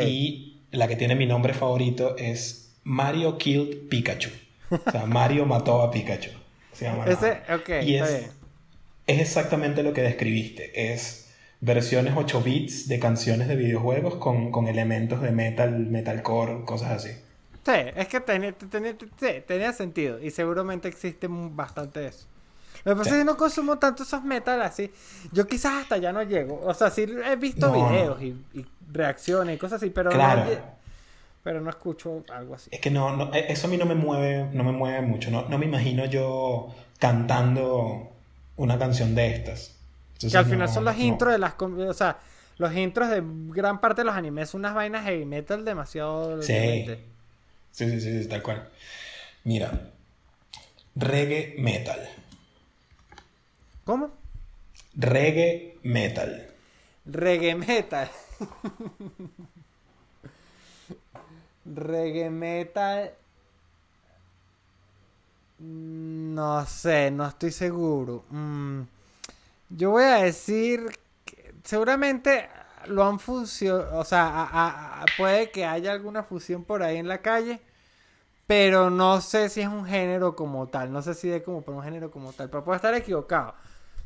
y 0.00 0.60
la 0.70 0.88
que 0.88 0.96
tiene 0.96 1.14
mi 1.14 1.26
nombre 1.26 1.54
favorito 1.54 2.16
es 2.16 2.72
Mario 2.84 3.38
Killed 3.38 3.88
Pikachu. 3.88 4.30
O 4.70 4.90
sea, 4.90 5.06
Mario 5.06 5.46
mató 5.46 5.82
a 5.82 5.90
Pikachu. 5.90 6.30
Se 6.72 6.84
llama 6.84 7.06
Ese, 7.06 7.40
y 7.82 7.94
es, 7.96 8.30
es 9.06 9.20
exactamente 9.20 9.82
lo 9.82 9.92
que 9.92 10.02
describiste. 10.02 10.92
Es 10.92 11.30
versiones 11.60 12.14
8 12.16 12.42
bits 12.42 12.88
de 12.88 12.98
canciones 12.98 13.48
de 13.48 13.56
videojuegos 13.56 14.16
con, 14.16 14.50
con 14.50 14.68
elementos 14.68 15.22
de 15.22 15.30
metal, 15.30 15.86
metalcore, 15.86 16.64
cosas 16.64 16.90
así. 16.92 17.10
Sí, 17.66 17.72
es 17.96 18.06
que 18.06 18.20
tenía, 18.20 18.54
tenía, 19.44 19.72
sentido 19.72 20.20
y 20.22 20.30
seguramente 20.30 20.86
existe 20.86 21.26
bastante 21.28 21.98
de 21.98 22.06
eso. 22.06 22.28
Lo 22.84 22.92
que 22.92 22.98
pasa 22.98 23.10
es 23.10 23.16
que 23.16 23.24
no 23.24 23.36
consumo 23.36 23.76
tanto 23.76 24.04
esos 24.04 24.22
metal 24.22 24.62
así. 24.62 24.92
Yo 25.32 25.48
quizás 25.48 25.82
hasta 25.82 25.96
ya 25.96 26.12
no 26.12 26.22
llego. 26.22 26.60
O 26.64 26.72
sea, 26.74 26.90
sí 26.90 27.02
he 27.02 27.34
visto 27.34 27.72
videos 27.72 28.22
y, 28.22 28.36
reacciones 28.92 29.56
y 29.56 29.58
cosas 29.58 29.82
así, 29.82 29.90
pero 29.90 30.12
no, 30.12 30.44
pero 31.42 31.60
no 31.60 31.68
escucho 31.68 32.22
algo 32.32 32.54
así. 32.54 32.70
Es 32.72 32.78
que 32.78 32.88
no, 32.88 33.34
e, 33.34 33.52
eso 33.52 33.66
a 33.66 33.70
mí 33.70 33.76
no 33.76 33.84
me 33.84 33.96
mueve, 33.96 34.48
no 34.52 34.62
me 34.62 34.70
mueve 34.70 35.02
mucho. 35.02 35.32
No, 35.32 35.48
no 35.48 35.58
me 35.58 35.66
imagino 35.66 36.04
yo 36.04 36.72
cantando 37.00 38.12
una 38.58 38.78
canción 38.78 39.16
de 39.16 39.34
estas. 39.34 39.74
que 40.20 40.38
al 40.38 40.46
final 40.46 40.68
son 40.68 40.84
las 40.84 41.00
intros 41.00 41.32
de 41.32 41.38
las... 41.38 41.54
O 41.60 41.94
sea, 41.94 42.18
los 42.58 42.72
intros 42.76 43.10
de 43.10 43.24
gran 43.24 43.80
parte 43.80 44.02
de 44.02 44.04
los 44.04 44.14
animes 44.14 44.50
son 44.50 44.60
unas 44.60 44.74
vainas 44.74 45.04
heavy 45.04 45.24
metal 45.24 45.64
demasiado. 45.64 46.40
Sí. 46.44 46.86
Sí, 47.76 47.88
sí, 47.90 48.00
sí, 48.00 48.22
sí, 48.22 48.28
tal 48.28 48.42
cual. 48.42 48.68
Mira, 49.44 49.70
reggae 50.96 51.54
metal. 51.58 52.08
¿Cómo? 53.84 54.10
Reggae 55.12 55.78
metal. 55.84 56.32
Reggae 57.06 57.54
metal. 57.54 58.10
Reggae 61.66 62.30
metal. 62.30 63.12
Mm, 65.58 66.34
No 66.34 66.66
sé, 66.66 67.10
no 67.10 67.26
estoy 67.26 67.50
seguro. 67.52 68.24
Mm, 68.30 68.82
Yo 69.70 69.90
voy 69.92 70.04
a 70.04 70.16
decir 70.24 70.86
que 71.24 71.54
seguramente 71.64 72.48
lo 72.88 73.04
han 73.04 73.18
fusionado, 73.20 73.98
o 73.98 74.04
sea, 74.04 75.04
puede 75.16 75.50
que 75.50 75.64
haya 75.64 75.92
alguna 75.92 76.22
fusión 76.22 76.64
por 76.64 76.82
ahí 76.82 76.96
en 76.98 77.08
la 77.08 77.22
calle, 77.22 77.60
pero 78.46 78.90
no 78.90 79.20
sé 79.20 79.48
si 79.50 79.62
es 79.62 79.68
un 79.68 79.86
género 79.86 80.36
como 80.36 80.68
tal, 80.68 80.92
no 80.92 81.02
sé 81.02 81.14
si 81.14 81.30
es 81.32 81.42
como 81.42 81.62
por 81.62 81.74
un 81.74 81.82
género 81.82 82.10
como 82.10 82.32
tal, 82.32 82.50
pero 82.50 82.64
puedo 82.64 82.76
estar 82.76 82.94
equivocado. 82.94 83.54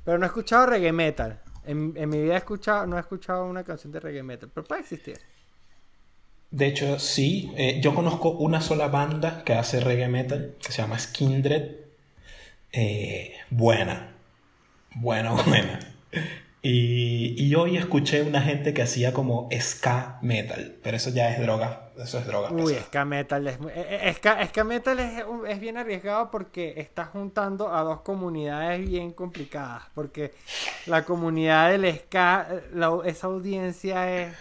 Pero 0.05 0.19
no 0.19 0.27
he 0.27 0.29
escuchado 0.29 0.67
reggae 0.67 0.93
metal. 0.93 1.41
En, 1.65 1.95
en 1.97 2.09
mi 2.11 2.23
vida 2.23 2.35
he 2.35 2.39
escuchado, 2.39 2.87
no 2.87 2.97
he 2.97 3.01
escuchado 3.01 3.47
una 3.47 3.65
canción 3.65 3.93
de 3.93 4.01
reggae 4.01 4.23
metal, 4.23 4.51
pero 4.55 4.67
puede 4.67 4.83
existir. 4.83 5.21
De 6.51 6.67
hecho, 6.67 6.99
sí, 6.99 7.53
eh, 7.57 7.81
yo 7.81 7.95
conozco 7.95 8.31
una 8.31 8.61
sola 8.61 8.89
banda 8.89 9.45
que 9.45 9.55
hace 9.55 9.81
reggae 9.81 10.09
metal, 10.09 10.57
que 10.61 10.73
se 10.73 10.83
llama 10.83 10.99
Skindred. 10.99 11.77
Eh, 12.73 13.35
buena, 13.51 14.15
buena, 14.97 15.33
buena. 15.47 15.81
Y, 16.63 17.35
y 17.43 17.55
hoy 17.55 17.79
escuché 17.79 18.21
una 18.23 18.43
gente 18.43 18.75
que 18.75 18.83
hacía 18.83 19.15
como 19.15 19.49
ska 19.59 20.19
metal, 20.21 20.77
pero 20.83 20.99
eso 20.99 21.09
ya 21.09 21.31
es 21.33 21.41
droga, 21.41 21.91
eso 21.97 22.19
es 22.19 22.27
droga. 22.27 22.51
Uy, 22.53 22.75
pesada. 22.75 22.83
ska 22.85 23.05
metal 23.07 23.47
es, 23.49 23.59
eh, 23.75 23.99
eh, 24.03 24.13
ska, 24.15 24.47
ska 24.47 24.65
metal 24.65 25.01
es, 25.01 25.25
es 25.49 25.59
bien 25.61 25.79
arriesgado 25.79 26.31
porque 26.31 26.75
está 26.77 27.07
juntando 27.07 27.75
a 27.75 27.81
dos 27.83 28.03
comunidades 28.03 28.87
bien 28.87 29.13
complicadas. 29.13 29.85
Porque 29.95 30.35
la 30.85 31.05
comunidad 31.07 31.71
del 31.71 31.91
ska, 31.99 32.47
la- 32.75 33.01
esa 33.07 33.27
audiencia 33.29 34.21
es... 34.21 34.37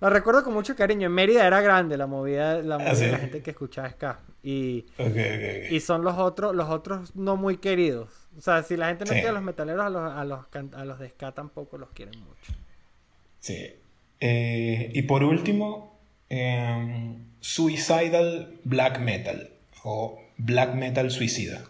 La 0.00 0.08
recuerdo 0.10 0.44
con 0.44 0.54
mucho 0.54 0.74
cariño. 0.76 1.06
En 1.08 1.12
Mérida 1.12 1.46
era 1.46 1.60
grande 1.60 1.96
la 1.98 2.06
movida, 2.06 2.62
la 2.62 2.78
movida 2.78 2.90
¿Ah, 2.92 2.94
sí? 2.94 3.04
de 3.04 3.12
la 3.12 3.18
gente 3.18 3.42
que 3.42 3.50
escuchaba 3.50 3.90
ska. 3.90 4.20
Y, 4.42 4.86
y 5.70 5.80
son 5.80 6.04
los 6.04 6.16
otros, 6.16 6.54
los 6.54 6.70
otros 6.70 7.14
no 7.16 7.36
muy 7.36 7.58
queridos. 7.58 8.08
O 8.36 8.40
sea, 8.40 8.62
si 8.62 8.76
la 8.76 8.88
gente 8.88 9.04
no 9.04 9.08
Sí. 9.08 9.14
quiere 9.14 9.28
a 9.28 9.32
los 9.32 9.42
metaleros, 9.42 9.84
a 9.84 9.90
los, 9.90 10.12
a 10.12 10.24
los, 10.24 10.74
a 10.74 10.84
los 10.84 10.98
de 10.98 11.08
ska 11.10 11.32
tampoco 11.32 11.78
los 11.78 11.90
quieren 11.90 12.18
mucho. 12.20 12.52
Sí. 13.40 13.74
Eh, 14.20 14.90
y 14.94 15.02
por 15.02 15.24
último, 15.24 15.98
em, 16.28 17.24
Suicidal 17.40 18.58
Black 18.64 18.98
Metal 19.00 19.50
o 19.84 20.20
Black 20.36 20.74
Metal 20.74 21.10
Suicida. 21.10 21.64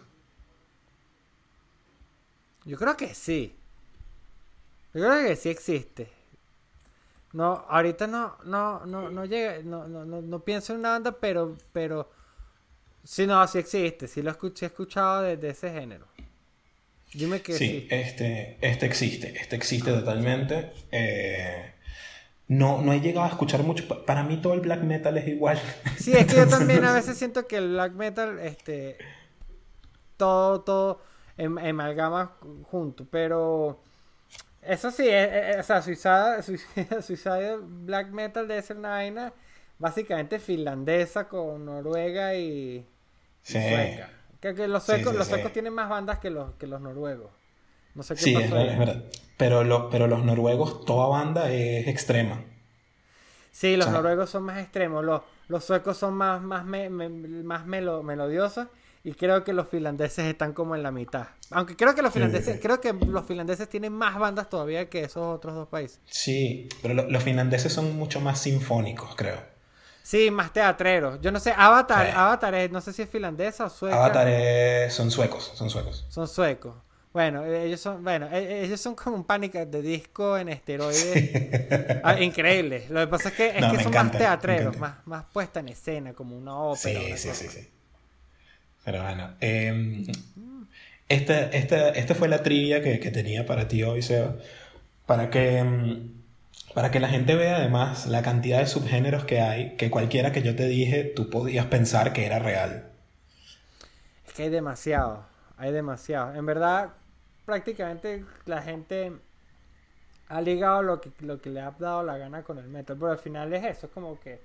Yo 2.65 2.77
creo 2.77 2.95
que 2.97 3.13
sí. 3.13 3.55
Yo 4.93 5.01
creo 5.01 5.27
que 5.27 5.35
sí 5.35 5.49
existe. 5.49 6.09
No, 7.33 7.65
ahorita 7.69 8.07
no, 8.07 8.37
no, 8.45 8.85
no, 8.85 9.09
no 9.11 9.25
llega, 9.25 9.59
no, 9.63 9.87
no, 9.87 10.03
no, 10.03 10.21
no 10.21 10.39
pienso 10.39 10.73
en 10.73 10.79
una 10.79 10.89
banda, 10.91 11.11
pero, 11.11 11.55
pero, 11.71 12.09
sí, 13.03 13.27
no, 13.27 13.47
sí 13.47 13.59
existe, 13.59 14.07
sí 14.07 14.23
lo 14.23 14.31
escuché, 14.31 14.65
he 14.65 14.69
escuchado 14.69 15.21
de, 15.21 15.37
de 15.37 15.49
ese 15.49 15.71
género. 15.71 16.07
Dime 17.13 17.41
que 17.41 17.53
Sí, 17.53 17.67
sí. 17.67 17.87
este, 17.89 18.57
este 18.61 18.85
existe, 18.85 19.33
este 19.39 19.55
existe 19.55 19.91
totalmente. 19.91 20.71
Eh, 20.91 21.71
no, 22.47 22.81
no 22.81 22.93
he 22.93 22.99
llegado 23.01 23.25
a 23.25 23.29
escuchar 23.29 23.63
mucho. 23.63 23.87
Pa- 23.87 24.05
Para 24.05 24.23
mí 24.23 24.37
todo 24.37 24.53
el 24.53 24.61
black 24.61 24.81
metal 24.83 25.17
es 25.17 25.27
igual. 25.27 25.59
Sí, 25.97 26.13
es 26.13 26.25
que 26.27 26.35
yo 26.37 26.47
también 26.47 26.83
a 26.85 26.93
veces 26.93 27.17
siento 27.17 27.47
que 27.47 27.57
el 27.57 27.69
black 27.69 27.93
metal, 27.93 28.39
este, 28.39 28.97
todo, 30.17 30.61
todo 30.61 31.01
em- 31.37 31.57
amalgama 31.57 32.35
junto, 32.69 33.05
pero 33.09 33.81
eso 34.61 34.91
sí, 34.91 35.07
eh, 35.07 35.51
eh, 35.53 35.55
o 35.59 35.63
sea, 35.63 35.81
Suicide 35.81 37.57
Black 37.61 38.09
Metal 38.11 38.47
debe 38.47 38.61
ser 38.61 38.77
una 38.77 38.89
vaina 38.89 39.33
básicamente 39.77 40.39
finlandesa 40.39 41.27
con 41.27 41.65
Noruega 41.65 42.35
y, 42.35 42.85
sueca. 43.41 44.09
Que, 44.41 44.53
que 44.55 44.67
los 44.67 44.83
suecos, 44.83 45.11
sí, 45.11 45.17
los 45.17 45.27
sí. 45.27 45.33
suecos 45.33 45.51
tienen 45.53 45.73
más 45.73 45.89
bandas 45.89 46.19
que 46.19 46.29
los, 46.29 46.53
que 46.55 46.65
los 46.67 46.79
noruegos. 46.81 47.31
No 47.95 48.03
sé 48.03 48.15
qué 48.15 48.21
Sí, 48.21 48.35
es, 48.35 48.43
es 48.45 48.51
verdad. 48.51 49.03
Pero, 49.37 49.63
lo- 49.63 49.89
pero 49.89 50.07
los 50.07 50.23
noruegos, 50.23 50.85
toda 50.85 51.07
banda 51.07 51.51
es 51.51 51.87
extrema. 51.87 52.41
Sí, 53.51 53.75
los 53.75 53.87
O 53.87 53.89
sea- 53.89 53.97
noruegos 54.01 54.29
son 54.29 54.43
más 54.43 54.59
extremos, 54.59 55.03
los, 55.03 55.21
los 55.47 55.63
suecos 55.65 55.97
son 55.97 56.13
más, 56.13 56.41
más, 56.41 56.63
me- 56.65 56.89
me- 56.89 57.09
más 57.09 57.65
melo- 57.65 58.03
melodiosos 58.03 58.67
y 59.03 59.13
creo 59.13 59.43
que 59.43 59.53
los 59.53 59.67
finlandeses 59.67 60.25
están 60.25 60.53
como 60.53 60.75
en 60.75 60.83
la 60.83 60.91
mitad. 60.91 61.27
Aunque 61.51 61.75
creo 61.75 61.95
que 61.95 62.01
los 62.01 62.13
finlandeses, 62.13 62.55
sí. 62.55 62.59
creo 62.61 62.79
que 62.79 62.93
los 62.93 63.25
finlandeses 63.25 63.67
tienen 63.67 63.91
más 63.93 64.17
bandas 64.19 64.49
todavía 64.49 64.89
que 64.89 65.03
esos 65.03 65.35
otros 65.35 65.55
dos 65.55 65.67
países. 65.67 65.99
Sí, 66.05 66.69
pero 66.81 66.93
lo- 66.93 67.09
los 67.09 67.23
finlandeses 67.23 67.73
son 67.73 67.95
mucho 67.97 68.21
más 68.21 68.39
sinfónicos, 68.39 69.15
creo. 69.15 69.37
Sí, 70.01 70.31
más 70.31 70.51
teatreros. 70.53 71.19
Yo 71.21 71.31
no 71.31 71.39
sé, 71.39 71.53
Avatar, 71.55 72.07
Sí. 72.07 72.13
Avatar 72.13 72.55
es, 72.55 72.71
no 72.71 72.81
sé 72.81 72.93
si 72.93 73.01
es 73.03 73.09
finlandesa 73.09 73.65
o 73.65 73.69
sueca. 73.69 73.97
Avatar 73.97 74.27
es- 74.29 74.93
son 74.93 75.11
suecos, 75.11 75.51
son 75.55 75.69
suecos. 75.69 76.05
Son 76.07 76.27
suecos. 76.27 76.75
Bueno, 77.13 77.43
eh, 77.45 77.65
ellos 77.65 77.81
son, 77.81 78.03
bueno, 78.03 78.27
eh, 78.31 78.63
ellos 78.63 78.79
son 78.81 78.95
como 78.95 79.15
un 79.15 79.23
pánico 79.25 79.63
de 79.65 79.81
disco 79.81 80.37
en 80.37 80.49
esteroides. 80.49 81.25
Ah, 82.01 82.19
increíble. 82.21 82.87
Lo 82.89 83.01
que 83.01 83.07
pasa 83.07 83.29
es 83.29 83.35
que, 83.35 83.59
es 83.59 83.65
No, 83.65 83.67
que 83.67 83.79
son 83.79 83.93
encanta, 83.93 83.95
más 83.95 84.15
teatreros, 84.17 84.77
más, 84.77 85.05
más 85.07 85.25
puesta 85.33 85.59
en 85.61 85.69
escena, 85.69 86.13
como 86.13 86.37
una 86.37 86.57
Sí, 86.71 86.91
ópera. 86.95 87.03
sí, 87.17 87.17
cosa. 87.19 87.33
sí, 87.33 87.47
sí. 87.49 87.67
Pero 88.83 89.03
bueno, 89.03 89.35
eh, 89.41 90.03
esta, 91.07 91.49
esta, 91.49 91.89
esta 91.89 92.15
fue 92.15 92.27
la 92.27 92.43
trivia 92.43 92.81
que, 92.81 92.99
que 92.99 93.11
tenía 93.11 93.45
para 93.45 93.67
ti 93.67 93.83
hoy, 93.83 94.01
Seba. 94.01 94.35
Para 95.07 95.29
que, 95.29 95.63
mm, 95.63 96.18
para 96.73 96.91
que 96.91 96.99
la 96.99 97.09
gente 97.09 97.35
vea 97.35 97.57
además 97.57 98.05
la 98.07 98.21
cantidad 98.21 98.59
de 98.59 98.67
subgéneros 98.67 99.25
que 99.25 99.41
hay, 99.41 99.75
que 99.77 99.89
cualquiera 99.91 100.31
que 100.31 100.41
yo 100.41 100.55
te 100.55 100.67
dije, 100.67 101.03
tú 101.03 101.29
podías 101.29 101.65
pensar 101.67 102.13
que 102.13 102.25
era 102.25 102.39
real. 102.39 102.91
Es 104.27 104.33
que 104.33 104.43
hay 104.43 104.49
demasiado, 104.49 105.25
hay 105.57 105.71
demasiado. 105.71 106.35
En 106.35 106.45
verdad, 106.45 106.93
prácticamente 107.45 108.25
la 108.45 108.61
gente 108.61 109.13
ha 110.27 110.41
ligado 110.41 110.83
lo 110.83 111.01
que, 111.01 111.11
lo 111.19 111.41
que 111.41 111.49
le 111.49 111.61
ha 111.61 111.71
dado 111.71 112.03
la 112.03 112.17
gana 112.17 112.43
con 112.43 112.57
el 112.59 112.67
metal, 112.67 112.97
pero 112.99 113.11
al 113.11 113.17
final 113.17 113.51
es 113.53 113.63
eso, 113.65 113.87
es 113.87 113.91
como 113.91 114.19
que 114.19 114.39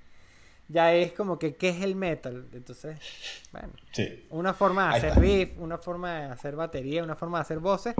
ya 0.68 0.94
es 0.94 1.12
como 1.12 1.38
que 1.38 1.56
qué 1.56 1.70
es 1.70 1.82
el 1.82 1.94
metal. 1.94 2.46
Entonces, 2.52 2.98
bueno, 3.52 3.70
Sí. 3.92 4.26
una 4.30 4.54
forma 4.54 4.90
de 4.90 4.96
hacer 4.96 5.20
riff, 5.20 5.50
una 5.58 5.78
forma 5.78 6.20
de 6.20 6.24
hacer 6.32 6.56
batería, 6.56 7.04
una 7.04 7.16
forma 7.16 7.38
de 7.38 7.42
hacer 7.42 7.58
voces, 7.58 7.94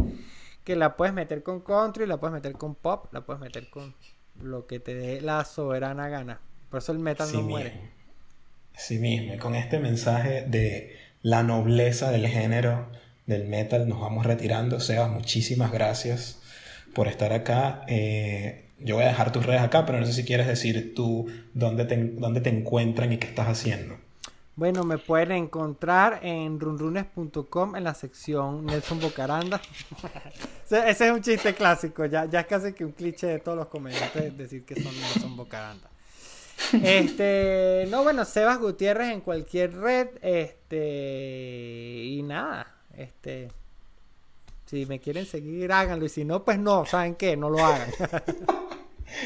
que 0.64 0.76
la 0.76 0.96
puedes 0.96 1.14
meter 1.14 1.42
con 1.42 1.60
country, 1.60 2.06
la 2.06 2.18
puedes 2.18 2.32
meter 2.34 2.52
con 2.52 2.74
pop, 2.74 3.12
la 3.12 3.20
puedes 3.24 3.40
meter 3.40 3.68
con 3.70 3.94
lo 4.40 4.66
que 4.66 4.80
te 4.80 4.94
dé 4.94 5.20
la 5.20 5.44
soberana 5.44 6.08
gana. 6.08 6.40
Por 6.70 6.78
eso 6.78 6.92
el 6.92 6.98
metal 6.98 7.28
Sí 7.28 7.34
no 7.36 7.42
mismo. 7.42 7.50
muere. 7.50 7.90
Sí 8.76 8.98
mismo. 8.98 9.34
Y 9.34 9.38
con 9.38 9.54
este 9.54 9.78
mensaje 9.78 10.42
de 10.48 10.96
la 11.22 11.42
nobleza 11.42 12.10
del 12.10 12.26
género 12.26 12.90
del 13.26 13.46
metal 13.46 13.88
nos 13.88 14.00
vamos 14.00 14.26
retirando. 14.26 14.80
Sebas, 14.80 15.10
muchísimas 15.10 15.70
gracias 15.72 16.40
por 16.94 17.08
estar 17.08 17.32
acá. 17.32 17.84
Eh, 17.88 18.70
yo 18.80 18.96
voy 18.96 19.04
a 19.04 19.08
dejar 19.08 19.32
tus 19.32 19.46
redes 19.46 19.62
acá, 19.62 19.86
pero 19.86 20.00
no 20.00 20.06
sé 20.06 20.12
si 20.12 20.24
quieres 20.24 20.46
decir 20.46 20.94
tú 20.94 21.26
dónde 21.54 21.84
te, 21.84 21.96
dónde 21.96 22.40
te 22.40 22.50
encuentran 22.50 23.12
y 23.12 23.18
qué 23.18 23.26
estás 23.28 23.48
haciendo. 23.48 23.96
Bueno, 24.56 24.84
me 24.84 24.98
pueden 24.98 25.32
encontrar 25.32 26.20
en 26.22 26.60
runrunes.com 26.60 27.74
en 27.74 27.82
la 27.82 27.92
sección 27.94 28.64
Nelson 28.66 29.00
Bocaranda. 29.00 29.60
ese, 30.70 30.90
es 30.90 31.12
un 31.12 31.22
chiste 31.22 31.54
clásico, 31.54 32.04
ya, 32.06 32.26
ya 32.26 32.40
es 32.40 32.46
casi 32.46 32.72
que 32.72 32.84
un 32.84 32.92
cliché 32.92 33.26
de 33.26 33.40
todos 33.40 33.58
los 33.58 33.66
comediantes 33.66 34.36
decir 34.38 34.64
que 34.64 34.80
son 34.80 34.92
Nelson 34.96 35.36
Bocaranda. 35.36 35.90
Este, 36.72 37.86
no, 37.90 38.04
bueno, 38.04 38.24
Sebas 38.24 38.60
Gutiérrez 38.60 39.10
en 39.10 39.22
cualquier 39.22 39.76
red, 39.76 40.08
este, 40.22 42.04
y 42.04 42.22
nada, 42.22 42.76
este, 42.96 43.50
si 44.66 44.86
me 44.86 45.00
quieren 45.00 45.26
seguir, 45.26 45.72
háganlo, 45.72 46.06
y 46.06 46.08
si 46.08 46.24
no, 46.24 46.44
pues 46.44 46.60
no, 46.60 46.86
¿saben 46.86 47.16
qué? 47.16 47.36
No 47.36 47.50
lo 47.50 47.58
hagan. 47.58 47.90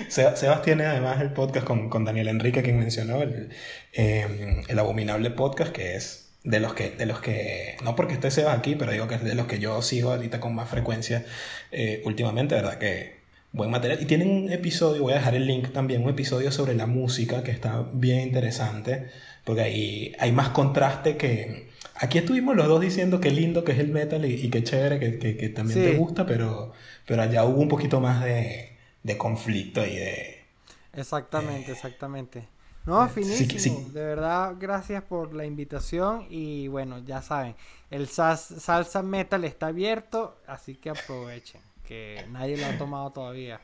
Seba- 0.09 0.37
Sebas 0.37 0.63
tiene 0.63 0.85
además 0.87 1.21
el 1.21 1.33
podcast 1.33 1.67
con, 1.67 1.89
con 1.89 2.05
Daniel 2.05 2.29
Enrique, 2.29 2.63
quien 2.63 2.79
mencionó, 2.79 3.23
el, 3.23 3.51
eh, 3.93 4.63
el 4.69 4.79
abominable 4.79 5.31
podcast, 5.31 5.73
que 5.73 5.97
es 5.97 6.31
de 6.45 6.61
los 6.61 6.75
que, 6.75 6.91
de 6.91 7.07
los 7.07 7.21
que, 7.21 7.77
no 7.85 7.97
porque 7.97 8.15
esté 8.15 8.31
Sebas 8.31 8.59
aquí, 8.59 8.75
pero 8.77 8.93
digo 8.93 9.09
que 9.09 9.17
es 9.17 9.25
de 9.25 9.35
los 9.35 9.47
que 9.47 9.59
yo 9.59 9.81
sigo 9.83 10.13
ahorita 10.13 10.41
con 10.41 10.55
más 10.55 10.69
frecuencia 10.69 11.25
eh, 11.73 12.03
últimamente, 12.05 12.55
¿verdad? 12.55 12.79
Que 12.79 13.19
buen 13.53 13.71
material. 13.71 14.01
Y 14.03 14.05
tienen 14.07 14.31
un 14.31 14.53
episodio, 14.53 15.03
voy 15.03 15.13
a 15.13 15.17
dejar 15.17 15.35
el 15.35 15.47
link 15.47 15.73
también, 15.73 16.03
un 16.03 16.11
episodio 16.11 16.53
sobre 16.53 16.75
la 16.75 16.87
música 16.87 17.43
que 17.43 17.51
está 17.51 17.87
bien 17.93 18.21
interesante, 18.21 19.07
porque 19.45 19.63
ahí 19.63 20.13
hay 20.19 20.33
más 20.33 20.51
contraste 20.51 21.17
que... 21.17 21.67
Aquí 22.01 22.19
estuvimos 22.19 22.55
los 22.55 22.69
dos 22.69 22.81
diciendo 22.81 23.21
qué 23.21 23.33
lindo 23.33 23.65
que 23.65 23.73
es 23.73 23.79
el 23.81 23.89
metal 23.89 24.25
y, 24.25 24.35
y 24.35 24.51
qué 24.51 24.63
chévere 24.63 25.01
que, 25.01 25.19
que- 25.19 25.37
que 25.37 25.49
también 25.49 25.81
Sí. 25.81 25.85
te 25.85 25.97
gusta, 25.97 26.27
pero, 26.27 26.73
pero 27.07 27.23
allá 27.23 27.45
hubo 27.45 27.61
un 27.61 27.69
poquito 27.69 28.01
más 28.01 28.23
de, 28.25 28.68
de 29.09 29.17
conflicto 29.17 29.85
y 29.85 29.97
de... 29.97 30.45
Exactamente, 30.93 31.73
exactamente. 31.73 32.47
No, 32.87 33.07
finísimo. 33.09 33.89
De 33.91 34.05
verdad, 34.05 34.55
gracias 34.59 35.03
por 35.03 35.35
la 35.35 35.45
invitación. 35.45 36.27
Y 36.31 36.69
bueno, 36.69 36.99
ya 37.05 37.21
saben, 37.23 37.57
el 37.91 38.09
salsa 38.09 39.03
metal 39.03 39.45
está 39.45 39.67
abierto, 39.67 40.39
así 40.47 40.77
que 40.77 40.91
aprovechen, 40.91 41.61
que 41.87 42.25
nadie 42.31 42.57
lo 42.57 42.67
ha 42.67 42.79
tomado 42.79 43.11
todavía. 43.11 43.61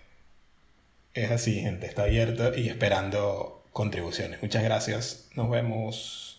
Es 1.14 1.30
así, 1.30 1.60
gente, 1.60 1.86
está 1.86 2.02
abierto 2.02 2.56
y 2.56 2.68
esperando 2.68 3.64
contribuciones. 3.72 4.42
Muchas 4.42 4.62
gracias. 4.62 5.30
Nos 5.34 5.48
vemos. 5.48 6.33